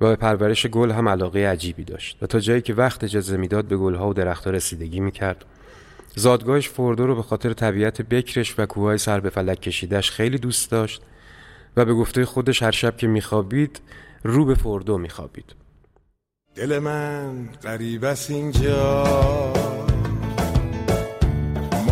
و 0.00 0.06
به 0.08 0.16
پرورش 0.16 0.66
گل 0.66 0.90
هم 0.90 1.08
علاقه 1.08 1.46
عجیبی 1.46 1.84
داشت. 1.84 2.22
و 2.22 2.26
تا 2.26 2.40
جایی 2.40 2.62
که 2.62 2.74
وقت 2.74 3.04
اجازه 3.04 3.36
می‌داد 3.36 3.64
به 3.64 3.76
گلها 3.76 4.08
و 4.08 4.14
درختها 4.14 4.50
رسیدگی 4.50 5.00
می‌کرد. 5.00 5.44
زادگاهش 6.16 6.68
فردو 6.68 7.06
رو 7.06 7.16
به 7.16 7.22
خاطر 7.22 7.52
طبیعت 7.52 8.02
بکرش 8.02 8.54
و 8.58 8.66
کوههای 8.66 8.98
سر 8.98 9.20
به 9.20 9.30
فلک 9.30 9.60
کشیدش 9.60 10.10
خیلی 10.10 10.38
دوست 10.38 10.70
داشت 10.70 11.02
و 11.76 11.84
به 11.84 11.94
گفته 11.94 12.24
خودش 12.24 12.62
هر 12.62 12.70
شب 12.70 12.96
که 12.96 13.06
میخوابید 13.06 13.80
رو 14.22 14.44
به 14.44 14.54
فردو 14.54 14.98
میخوابید. 14.98 15.54
دل 16.54 16.78
من 16.78 17.48
قریب 17.62 18.04
است 18.04 18.30
اینجا. 18.30 19.04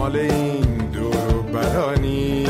مال 0.09 0.17
این 0.17 0.91
دور 0.93 1.43
برانی 1.53 2.47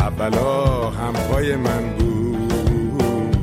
اولا 0.00 0.90
هم 0.90 1.12
پای 1.12 1.56
من 1.56 1.96
بود 1.98 3.36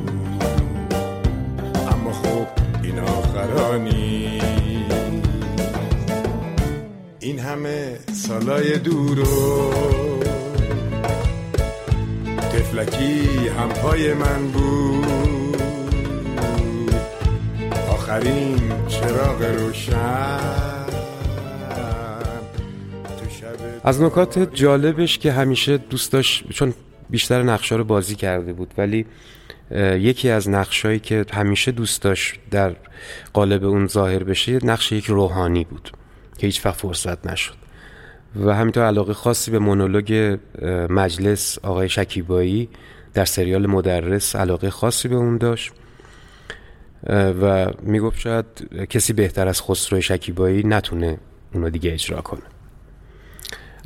اما 1.92 2.12
خب 2.12 2.46
این 2.82 2.98
آخرانی 2.98 4.40
این 7.20 7.38
همه 7.38 7.98
سالای 8.12 8.78
دور 8.78 9.20
و 9.20 9.72
تفلکی 12.52 13.48
هم 13.48 13.68
پای 13.68 14.14
من 14.14 14.46
بود. 14.52 15.62
آخرین 17.90 18.72
چراغ 18.88 19.42
روشن 19.42 20.75
از 23.86 24.02
نکات 24.02 24.54
جالبش 24.54 25.18
که 25.18 25.32
همیشه 25.32 25.76
دوست 25.76 26.12
داشت 26.12 26.50
چون 26.50 26.74
بیشتر 27.10 27.42
نقشا 27.42 27.76
رو 27.76 27.84
بازی 27.84 28.14
کرده 28.14 28.52
بود 28.52 28.74
ولی 28.78 29.06
یکی 29.98 30.30
از 30.30 30.48
نقشایی 30.48 30.98
که 30.98 31.24
همیشه 31.32 31.72
دوست 31.72 32.02
داشت 32.02 32.34
در 32.50 32.76
قالب 33.32 33.64
اون 33.64 33.86
ظاهر 33.86 34.24
بشه 34.24 34.58
نقش 34.64 34.92
یک 34.92 35.04
روحانی 35.04 35.64
بود 35.64 35.90
که 36.38 36.46
هیچ 36.46 36.66
وقت 36.66 36.80
فرصت 36.80 37.26
نشد. 37.26 37.54
و 38.44 38.54
همینطور 38.54 38.86
علاقه 38.86 39.12
خاصی 39.12 39.50
به 39.50 39.58
مونولوگ 39.58 40.38
مجلس 40.90 41.58
آقای 41.62 41.88
شکیبایی 41.88 42.68
در 43.14 43.24
سریال 43.24 43.66
مدرس 43.66 44.36
علاقه 44.36 44.70
خاصی 44.70 45.08
به 45.08 45.16
اون 45.16 45.38
داشت. 45.38 45.72
و 47.42 47.66
می‌گفت 47.82 48.18
شاید 48.18 48.46
کسی 48.90 49.12
بهتر 49.12 49.48
از 49.48 49.62
خسرو 49.62 50.00
شکیبایی 50.00 50.62
نتونه 50.62 51.18
اونو 51.54 51.70
دیگه 51.70 51.92
اجرا 51.92 52.20
کنه. 52.20 52.55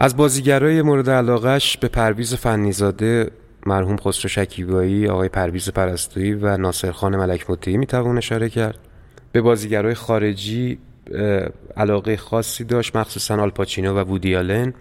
از 0.03 0.17
بازیگرای 0.17 0.83
مورد 0.83 1.11
علاقش 1.11 1.77
به 1.77 1.89
پرویز 1.89 2.35
فنیزاده 2.35 3.31
مرحوم 3.67 3.97
خسرو 3.97 4.29
شکیبایی 4.29 5.09
آقای 5.09 5.29
پرویز 5.29 5.71
پرستویی 5.71 6.35
و 6.35 6.57
ناصرخان 6.57 7.17
ملک 7.17 7.51
مطیعی 7.51 7.77
می‌توان 7.77 8.19
اشاره 8.19 8.49
کرد. 8.49 8.79
به 9.33 9.41
بازیگرای 9.41 9.95
خارجی 9.95 10.79
علاقه 11.77 12.17
خاصی 12.17 12.65
داشت 12.65 12.97
مخصوصا 12.97 13.43
آلپاچینو 13.43 13.95
و 13.95 13.99
وودی 13.99 14.37
آلن. 14.37 14.75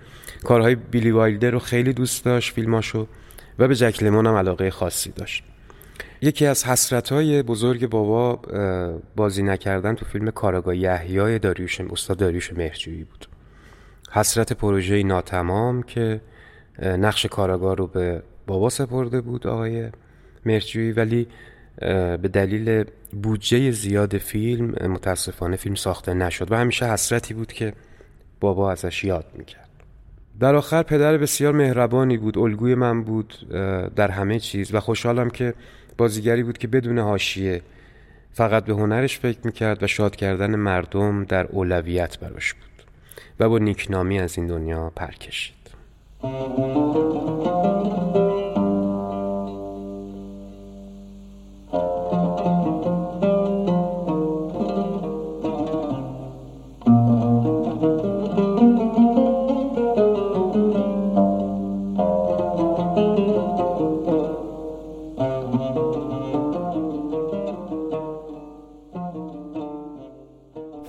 کارهای 0.44 0.76
بیلی 0.76 1.12
وایلدر 1.12 1.52
رو 1.52 1.60
خیلی 1.60 1.94
دوست 1.94 2.26
داشت 2.26 2.54
فیلماشو 2.54 3.08
و 3.60 3.68
به 3.68 3.76
جک 3.76 4.04
لیمون 4.04 4.28
هم 4.28 4.36
علاقه 4.36 4.72
خاصی 4.72 5.12
داشت. 5.12 5.44
یکی 6.22 6.46
از 6.46 6.66
حسرتهای 6.66 7.44
بزرگ 7.44 7.90
بابا 7.90 8.40
بازی 9.16 9.44
نکردن 9.44 9.96
تو 9.96 10.06
فیلم 10.06 10.32
کاراگاه 10.32 10.78
یحیای 10.78 11.40
داریوش 11.40 11.82
استاد 11.82 12.18
داریوش 12.18 12.54
مهرجویی 12.54 13.04
بود. 13.04 13.29
حسرت 14.12 14.54
پروژه 14.54 15.04
ناتمام 15.04 15.84
که 15.84 16.22
نقش 16.82 17.26
کاراگاه 17.26 17.76
رو 17.76 17.88
به 17.88 18.24
بابا 18.48 18.70
سپرده 18.70 19.22
بود 19.22 19.48
آقای 19.48 19.90
مرجویی 20.46 20.92
ولی 20.92 21.28
به 22.22 22.30
دلیل 22.34 22.84
بودجه 23.24 23.72
زیاد 23.72 24.18
فیلم 24.18 24.66
متاسفانه 24.66 25.56
فیلم 25.56 25.76
ساخته 25.76 26.14
نشد 26.14 26.52
و 26.52 26.56
همیشه 26.56 26.86
حسرتی 26.86 27.34
بود 27.34 27.54
که 27.54 27.74
بابا 28.40 28.72
ازش 28.72 29.04
یاد 29.04 29.26
می‌کرد. 29.38 29.70
در 30.40 30.56
آخر 30.56 30.84
پدر 30.84 31.18
بسیار 31.18 31.54
مهربانی 31.54 32.18
بود 32.18 32.38
الگوی 32.38 32.76
من 32.76 33.04
بود 33.04 33.34
در 33.96 34.12
همه 34.12 34.40
چیز 34.40 34.74
و 34.74 34.80
خوشحالم 34.80 35.30
که 35.30 35.54
بازیگری 35.98 36.44
بود 36.44 36.58
که 36.58 36.68
بدون 36.68 37.00
حاشیه 37.00 37.62
فقط 38.34 38.66
به 38.66 38.74
هنرش 38.74 39.20
فکر 39.20 39.40
می‌کرد 39.44 39.84
و 39.84 39.88
شاد 39.88 40.16
کردن 40.16 40.56
مردم 40.56 41.24
در 41.24 41.46
اولویت 41.46 42.20
براش 42.20 42.54
بود. 42.54 42.69
و 43.40 43.50
با 43.50 43.58
نیکنامی 43.58 44.20
از 44.20 44.38
این 44.38 44.48
دنیا 44.48 44.92
پر 44.96 45.12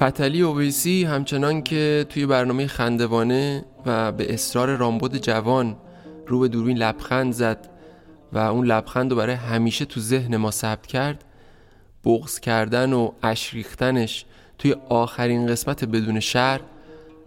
فتلی 0.02 0.42
اویسی 0.42 1.04
همچنان 1.04 1.62
که 1.62 2.06
توی 2.08 2.26
برنامه 2.26 2.66
خندوانه 2.66 3.64
و 3.86 4.12
به 4.12 4.34
اصرار 4.34 4.76
رامبد 4.76 5.16
جوان 5.16 5.76
رو 6.26 6.38
به 6.38 6.48
دوربین 6.48 6.78
لبخند 6.78 7.32
زد 7.32 7.68
و 8.32 8.38
اون 8.38 8.66
لبخند 8.66 9.10
رو 9.10 9.16
برای 9.16 9.34
همیشه 9.34 9.84
تو 9.84 10.00
ذهن 10.00 10.36
ما 10.36 10.50
ثبت 10.50 10.86
کرد 10.86 11.24
بغض 12.04 12.40
کردن 12.40 12.92
و 12.92 13.10
اشریختنش 13.22 14.24
توی 14.58 14.74
آخرین 14.88 15.46
قسمت 15.46 15.84
بدون 15.84 16.20
شهر 16.20 16.60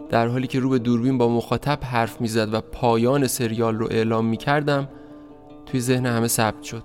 در 0.09 0.27
حالی 0.27 0.47
که 0.47 0.59
رو 0.59 0.69
به 0.69 0.79
دوربین 0.79 1.17
با 1.17 1.29
مخاطب 1.29 1.79
حرف 1.83 2.21
می‌زد 2.21 2.53
و 2.53 2.61
پایان 2.61 3.27
سریال 3.27 3.75
رو 3.75 3.87
اعلام 3.91 4.25
می‌کردم 4.25 4.89
توی 5.65 5.79
ذهن 5.79 6.05
همه 6.05 6.27
ثبت 6.27 6.63
شد. 6.63 6.83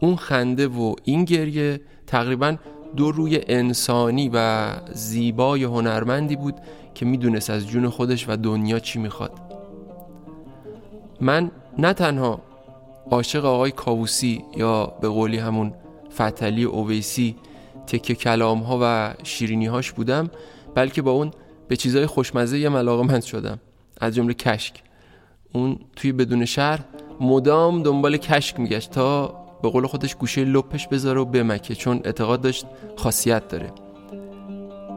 اون 0.00 0.16
خنده 0.16 0.66
و 0.66 0.94
این 1.04 1.24
گریه 1.24 1.80
تقریبا 2.06 2.56
دو 2.96 3.12
روی 3.12 3.40
انسانی 3.48 4.30
و 4.34 4.70
زیبای 4.92 5.64
هنرمندی 5.64 6.36
بود 6.36 6.54
که 6.94 7.06
می‌دونست 7.06 7.50
از 7.50 7.66
جون 7.66 7.88
خودش 7.88 8.28
و 8.28 8.36
دنیا 8.36 8.78
چی 8.78 8.98
می‌خواد. 8.98 9.32
من 11.20 11.50
نه 11.78 11.92
تنها 11.92 12.40
عاشق 13.10 13.44
آقای 13.44 13.70
کاووسی 13.70 14.44
یا 14.56 14.86
به 14.86 15.08
قولی 15.08 15.38
همون 15.38 15.74
فتلی 16.14 16.64
اویسی 16.64 17.36
تکه 17.86 18.14
کلام 18.14 18.58
ها 18.58 18.78
و 18.82 19.14
شیرینی 19.22 19.66
هاش 19.66 19.92
بودم 19.92 20.30
بلکه 20.74 21.02
با 21.02 21.10
اون 21.10 21.30
به 21.68 21.76
چیزای 21.76 22.06
خوشمزه 22.06 22.58
یه 22.58 22.68
ملاقه 22.68 23.02
من 23.02 23.20
شدم. 23.20 23.58
از 24.00 24.14
جمله 24.14 24.34
کشک. 24.34 24.82
اون 25.52 25.78
توی 25.96 26.12
بدون 26.12 26.44
شهر 26.44 26.80
مدام 27.20 27.82
دنبال 27.82 28.16
کشک 28.16 28.60
میگشت 28.60 28.90
تا 28.90 29.39
به 29.62 29.70
قول 29.70 29.86
خودش 29.86 30.14
گوشه 30.14 30.44
لپش 30.44 30.88
بذاره 30.88 31.20
و 31.20 31.24
بمکه 31.24 31.74
چون 31.74 32.00
اعتقاد 32.04 32.40
داشت 32.40 32.66
خاصیت 32.96 33.48
داره. 33.48 33.72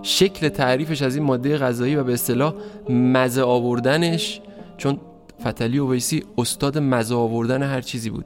شکل 0.03 0.49
تعریفش 0.49 1.01
از 1.01 1.15
این 1.15 1.25
ماده 1.25 1.57
غذایی 1.57 1.95
و 1.95 2.03
به 2.03 2.13
اصطلاح 2.13 2.53
مزه 2.89 3.41
آوردنش 3.41 4.41
چون 4.77 4.99
فتلی 5.47 5.79
و 5.79 5.91
ویسی 5.91 6.23
استاد 6.37 6.77
مزه 6.77 7.15
آوردن 7.15 7.63
هر 7.63 7.81
چیزی 7.81 8.09
بود 8.09 8.25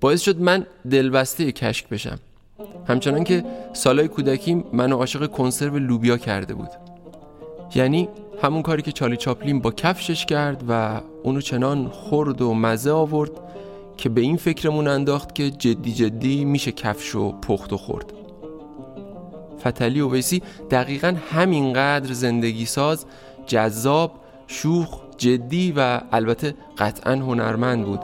باعث 0.00 0.20
شد 0.20 0.40
من 0.40 0.66
دلبسته 0.90 1.52
کشک 1.52 1.88
بشم. 1.88 2.18
همچنان 2.88 3.24
که 3.24 3.44
سالای 3.72 4.08
کودکیم 4.08 4.64
منو 4.72 4.96
عاشق 4.96 5.26
کنسرو 5.26 5.78
لوبیا 5.78 6.16
کرده 6.16 6.54
بود. 6.54 6.68
یعنی 7.74 8.08
همون 8.42 8.62
کاری 8.62 8.82
که 8.82 8.92
چالی 8.92 9.16
چاپلین 9.16 9.60
با 9.60 9.70
کفشش 9.70 10.26
کرد 10.26 10.64
و 10.68 11.00
اونو 11.22 11.40
چنان 11.40 11.88
خورد 11.88 12.42
و 12.42 12.54
مزه 12.54 12.90
آورد 12.90 13.30
که 13.98 14.08
به 14.08 14.20
این 14.20 14.36
فکرمون 14.36 14.88
انداخت 14.88 15.34
که 15.34 15.50
جدی 15.50 15.92
جدی 15.92 16.44
میشه 16.44 16.72
کفش 16.72 17.14
و 17.14 17.32
پخت 17.32 17.72
و 17.72 17.76
خورد. 17.76 18.12
فتلی 19.60 20.00
و 20.00 20.10
ویسی 20.10 20.42
دقیقا 20.70 21.16
همینقدر 21.30 22.12
زندگی 22.12 22.66
ساز 22.66 23.06
جذاب 23.46 24.20
شوخ 24.46 25.00
جدی 25.16 25.72
و 25.76 26.00
البته 26.12 26.54
قطعا 26.78 27.12
هنرمند 27.12 27.84
بود. 27.84 28.00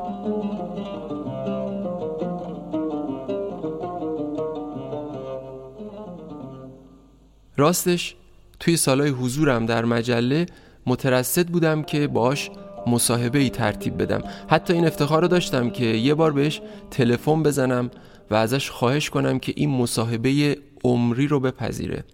راستش 7.57 8.17
توی 8.61 8.77
سالهای 8.77 9.11
حضورم 9.11 9.67
در 9.67 9.85
مجله 9.85 10.47
مترصد 10.87 11.47
بودم 11.47 11.83
که 11.83 12.07
باش 12.07 12.51
مصاحبه 12.87 13.39
ای 13.39 13.51
ترتیب 13.51 14.03
بدم. 14.03 14.23
حتی 14.49 14.73
این 14.73 14.87
افتخار 14.87 15.23
رو 15.23 15.29
داشتم 15.29 15.71
که 15.71 15.85
یه 15.85 16.15
بار 16.15 16.33
بهش 16.33 16.61
تلفن 16.91 17.43
بزنم 17.43 17.91
و 18.31 18.35
ازش 18.35 18.71
خواهش 18.71 19.11
کنم 19.11 19.39
که 19.39 19.53
این 19.57 19.71
مصاحبه 19.71 20.57
عمری 20.85 21.27
رو 21.27 21.41
بپذیره. 21.41 22.05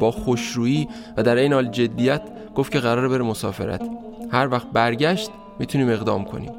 با 0.00 0.10
خوشرویی 0.10 0.88
و 1.16 1.22
در 1.22 1.36
این 1.36 1.52
حال 1.52 1.66
جدیت 1.66 2.22
گفت 2.54 2.72
که 2.72 2.78
قراره 2.78 3.08
بره 3.08 3.22
مسافرت. 3.22 3.82
هر 4.30 4.48
وقت 4.48 4.66
برگشت 4.72 5.30
می‌تونیم 5.58 5.88
اقدام 5.88 6.24
کنیم. 6.24 6.50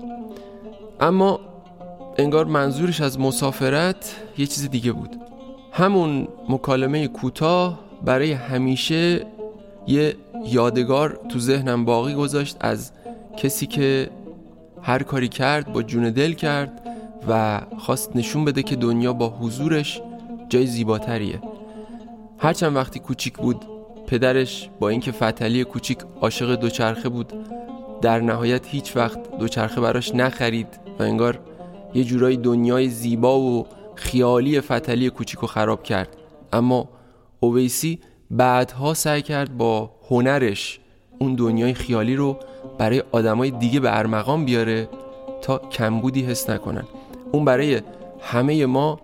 اما 0.99 1.39
انگار 2.17 2.45
منظورش 2.45 3.01
از 3.01 3.19
مسافرت 3.19 4.15
یه 4.37 4.45
چیز 4.45 4.69
دیگه 4.69 4.91
بود. 4.91 5.15
همون 5.71 6.27
مکالمه 6.49 7.07
کوتاه 7.07 7.79
برای 8.05 8.31
همیشه 8.31 9.25
یه 9.87 10.15
یادگار 10.45 11.19
تو 11.29 11.39
ذهنم 11.39 11.85
باقی 11.85 12.13
گذاشت 12.13 12.57
از 12.59 12.91
کسی 13.37 13.67
که 13.67 14.09
هر 14.81 15.03
کاری 15.03 15.27
کرد 15.27 15.73
با 15.73 15.83
جون 15.83 16.09
دل 16.09 16.33
کرد 16.33 16.81
و 17.29 17.61
خواست 17.77 18.15
نشون 18.15 18.45
بده 18.45 18.63
که 18.63 18.75
دنیا 18.75 19.13
با 19.13 19.29
حضورش 19.29 20.01
جای 20.49 20.65
زیباتریه. 20.65 21.41
هرچند 22.37 22.75
وقتی 22.75 22.99
کوچیک 22.99 23.37
بود 23.37 23.65
پدرش 24.07 24.69
با 24.79 24.89
اینکه 24.89 25.11
فتلی 25.11 25.63
کوچیک 25.63 25.97
عاشق 26.21 26.55
دوچرخه 26.55 27.09
بود 27.09 27.33
در 28.01 28.19
نهایت 28.19 28.67
هیچ 28.67 28.97
وقت 28.97 29.37
دوچرخه 29.39 29.81
براش 29.81 30.15
نخرید 30.15 30.67
و 30.99 31.03
انگار 31.03 31.39
یه 31.93 32.03
جورایی 32.03 32.37
دنیای 32.37 32.89
زیبا 32.89 33.39
و 33.39 33.67
خیالی 33.95 34.61
فتلی 34.61 35.09
کوچیک 35.09 35.39
رو 35.39 35.47
خراب 35.47 35.83
کرد. 35.83 36.17
اما 36.53 36.89
اویسی 37.39 37.99
بعدها 38.31 38.93
سعی 38.93 39.21
کرد 39.21 39.57
با 39.57 39.91
هنرش 40.09 40.79
اون 41.19 41.35
دنیای 41.35 41.73
خیالی 41.73 42.15
رو 42.15 42.39
برای 42.77 43.03
آدمای 43.11 43.51
دیگه 43.51 43.79
به 43.79 43.97
ارمغان 43.97 44.45
بیاره 44.45 44.89
تا 45.41 45.57
کمبودی 45.57 46.21
حس 46.21 46.49
نکنن. 46.49 46.83
اون 47.31 47.45
برای 47.45 47.81
همه 48.21 48.65
ما 48.65 48.99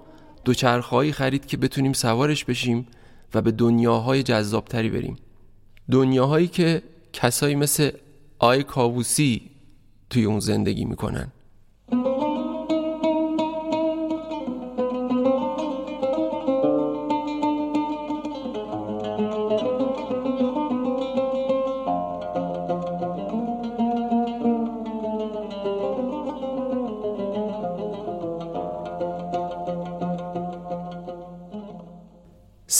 دوچرخهایی 0.46 1.12
خرید 1.12 1.46
که 1.46 1.58
بتونیم 1.58 1.94
سوارش 1.94 2.46
بشیم 2.46 2.88
و 3.34 3.42
به 3.42 3.52
دنیاهای 3.52 4.24
جذابتری 4.24 4.90
بریم. 4.90 5.16
دنیاهایی 5.92 6.48
که 6.48 6.82
کسایی 7.14 7.56
مثل 7.56 7.92
آی 8.40 8.64
کاووسی 8.64 9.42
توی 10.10 10.26
اون 10.26 10.40
زندگی 10.40 10.86
می‌کنن. 10.86 11.28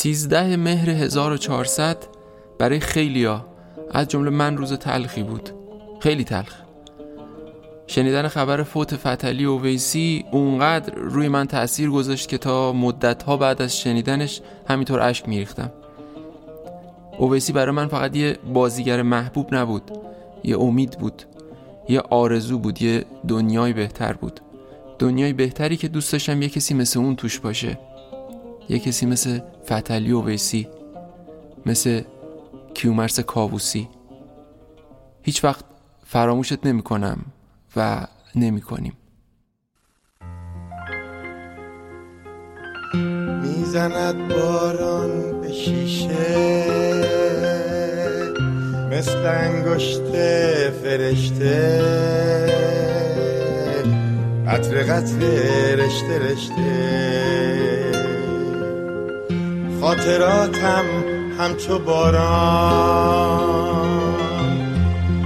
سیزده 0.02 0.56
مهر 0.56 0.90
1400 0.90 1.98
برای 2.60 2.80
خیلیا 2.80 3.46
از 3.92 4.08
جمله 4.08 4.30
من 4.30 4.58
روز 4.58 4.74
تلخی 4.74 5.24
بود. 5.24 5.50
خیلی 6.00 6.24
تلخ. 6.24 6.56
شنیدن 7.88 8.28
خبر 8.28 8.64
فوت 8.64 8.96
فتلی 8.96 9.46
و 9.46 9.60
ویسی 9.60 10.26
اونقدر 10.32 10.94
روی 10.96 11.28
من 11.28 11.48
تأثیر 11.48 11.90
گذاشت 11.90 12.30
که 12.30 12.38
تا 12.38 12.74
مدت 12.74 13.24
ها 13.24 13.38
بعد 13.38 13.62
از 13.62 13.78
شنیدنش 13.80 14.42
همینطور 14.68 15.00
اشک 15.00 15.30
میریختم. 15.30 15.72
اویسی 17.18 17.54
برای 17.54 17.76
من 17.76 17.88
فقط 17.88 18.16
یه 18.16 18.38
بازیگر 18.54 19.02
محبوب 19.02 19.56
نبود 19.56 19.92
یه 20.44 20.60
امید 20.60 21.00
بود 21.00 21.24
یه 21.90 22.00
آرزو 22.00 22.60
بود 22.60 22.82
یه 22.82 23.06
دنیای 23.28 23.74
بهتر 23.74 24.14
بود. 24.14 24.40
دنیای 25.00 25.34
بهتری 25.34 25.78
که 25.78 25.88
دوست 25.88 26.12
داشتم 26.12 26.42
یه 26.42 26.50
کسی 26.50 26.74
مثل 26.74 27.00
اون 27.00 27.16
توش 27.16 27.40
باشه. 27.40 27.89
یه 28.70 28.80
کسی 28.80 29.06
مثل 29.06 29.40
فتلی 29.66 30.14
ویسی 30.14 30.68
مثل 31.66 32.02
کیومرس 32.74 33.20
کاووسی. 33.20 33.90
هیچ 35.22 35.44
وقت 35.44 35.66
فراموشت 36.06 36.66
نمی 36.66 36.82
کنم 36.82 37.26
و 37.76 38.08
نمی 38.36 38.62
کنیم 38.62 38.94
می‌زند 43.42 44.28
باران 44.28 45.42
به 45.42 45.52
شیشه 45.52 46.50
مثل 48.92 49.26
انگشت 49.26 50.02
فرشته. 50.84 51.82
قطر 54.48 54.84
قطر 54.84 55.20
رشته 55.76 56.20
رشته. 56.20 57.79
خاطراتم 59.82 60.86
همچو 61.40 61.80
باران 61.80 63.10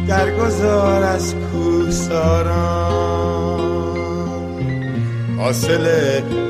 درگذار 0.07 1.03
از 1.03 1.35
کوساران 1.35 2.93
حاصل 5.37 5.87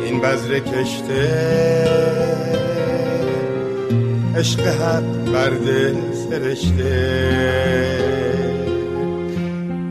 این 0.03 0.21
بذر 0.21 0.59
کشته 0.59 1.83
عشق 4.35 4.59
حق 4.59 5.31
بر 5.33 5.49
دل 5.49 5.95
سرشته. 6.29 7.23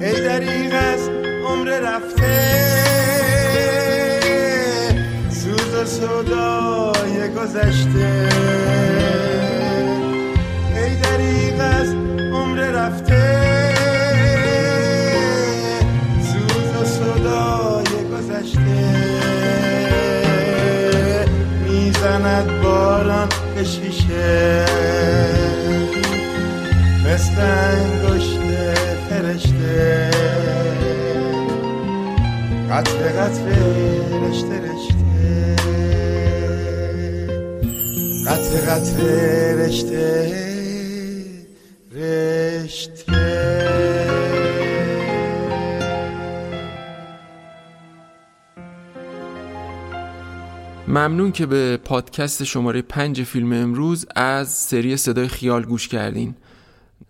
ای 0.00 0.12
دریغ 0.12 0.72
از 0.74 1.08
عمر 1.46 1.80
رفته 1.80 2.91
سودای 5.84 7.28
گذشته. 7.36 8.28
ای 10.74 10.96
دریغ 10.96 11.60
از 11.80 11.94
عمر 12.32 12.58
رفته. 12.60 13.74
سوز 16.22 16.82
و 16.82 16.84
صدای 16.84 17.92
گذشته. 18.12 18.82
می‌زند 21.68 22.62
باران 22.62 23.28
به 23.54 23.64
شیشه. 23.64 24.64
مثل 27.06 27.40
انگشت 27.40 28.38
فرشته. 29.10 30.10
قطر 32.70 33.08
قطر 33.08 33.46
رشته 34.28 34.56
رشته. 34.60 35.01
قطر 38.52 39.02
رشته. 39.56 40.42
ممنون 50.88 51.32
که 51.32 51.46
به 51.46 51.76
پادکست 51.76 52.44
شماره 52.44 52.82
پنج 52.82 53.22
فیلم 53.22 53.52
امروز 53.52 54.06
از 54.16 54.48
سری 54.48 54.96
صدای 54.96 55.28
خیال 55.28 55.64
گوش 55.64 55.88
کردین. 55.88 56.34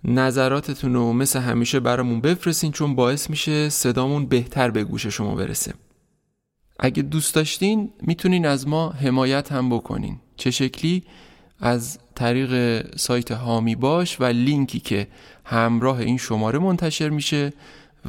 نظراتتون 0.04 0.94
رو 0.94 1.12
مثل 1.12 1.40
همیشه 1.40 1.80
برامون 1.80 2.20
بفرستین 2.20 2.72
چون 2.72 2.94
باعث 2.94 3.30
میشه 3.30 3.68
صدامون 3.68 4.26
بهتر 4.26 4.70
به 4.70 4.84
گوش 4.84 5.06
شما 5.06 5.34
برسه. 5.34 5.74
اگه 6.80 7.02
دوست 7.02 7.34
داشتین 7.34 7.92
می‌تونین 8.00 8.46
از 8.46 8.68
ما 8.68 8.90
حمایت 8.90 9.52
هم 9.52 9.70
بکنین. 9.70 10.18
چه 10.36 10.50
شکلی؟ 10.50 11.04
از 11.62 11.98
طریق 12.14 12.82
سایت 12.96 13.32
هامی 13.32 13.76
باش 13.76 14.20
و 14.20 14.24
لینکی 14.24 14.80
که 14.80 15.08
همراه 15.44 15.98
این 15.98 16.16
شماره 16.16 16.58
منتشر 16.58 17.08
میشه 17.08 17.52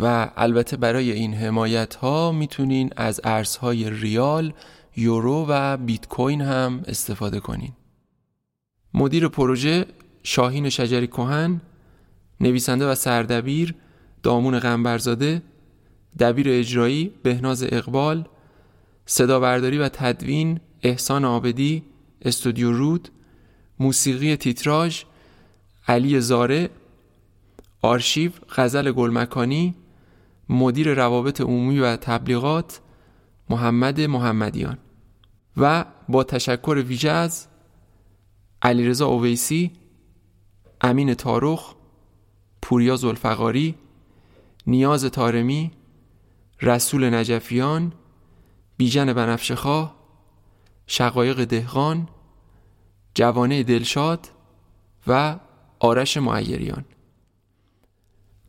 و 0.01 0.31
البته 0.37 0.77
برای 0.77 1.11
این 1.11 1.33
حمایت 1.33 1.95
ها 1.95 2.31
می‌تونین 2.31 2.89
از 2.95 3.21
ارزهای 3.23 3.89
ریال 3.89 4.53
یورو 4.97 5.45
و 5.49 5.77
بیت 5.77 6.07
کوین 6.07 6.41
هم 6.41 6.83
استفاده 6.87 7.39
کنین. 7.39 7.71
مدیر 8.93 9.27
پروژه 9.27 9.85
شاهین 10.23 10.69
شجری 10.69 11.07
کهن 11.07 11.61
نویسنده 12.39 12.91
و 12.91 12.95
سردبیر 12.95 13.75
دامون 14.23 14.59
غنبرزاده 14.59 15.41
دبیر 16.19 16.49
اجرایی 16.49 17.11
بهناز 17.23 17.63
اقبال 17.63 18.27
صدابرداری 19.05 19.77
و 19.77 19.89
تدوین 19.89 20.59
احسان 20.83 21.25
آبدی 21.25 21.83
استودیو 22.21 22.71
رود 22.71 23.09
موسیقی 23.83 24.35
تیتراژ 24.35 25.03
علی 25.87 26.19
زاره 26.19 26.69
آرشیو 27.81 28.31
غزل 28.55 28.91
گلمکانی 28.91 29.75
مدیر 30.49 30.93
روابط 30.93 31.41
عمومی 31.41 31.79
و 31.79 31.95
تبلیغات 31.95 32.79
محمد 33.49 34.01
محمدیان. 34.01 34.77
و 35.57 35.85
با 36.09 36.23
تشکر 36.23 36.83
ویژه 36.87 37.09
از 37.09 37.47
علیرضا 38.61 39.07
اویسی 39.07 39.71
امین 40.81 41.13
تارخ 41.13 41.73
پوریا 42.61 42.95
زلفقاری 42.95 43.75
نیاز 44.67 45.05
تارمی 45.05 45.71
رسول 46.61 47.13
نجفیان 47.13 47.93
بیژن 48.77 49.13
بنفشخواه 49.13 49.95
شقایق 50.87 51.45
دهقان 51.45 52.07
جوانه 53.15 53.63
دلشاد 53.63 54.29
و 55.07 55.39
آرش 55.79 56.17
معیریان. 56.17 56.85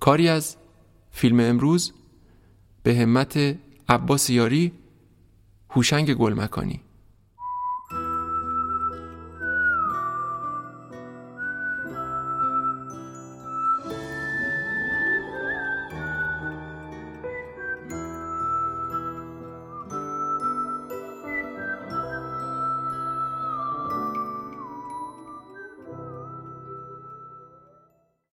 کاری 0.01 0.28
از 0.28 0.57
فیلم 1.11 1.41
امروز 1.41 1.93
به 2.82 2.95
همت 2.95 3.57
عباس 3.89 4.31
یاری 4.31 4.73
هوشنگ 5.70 6.15
گلمکانی. 6.15 6.81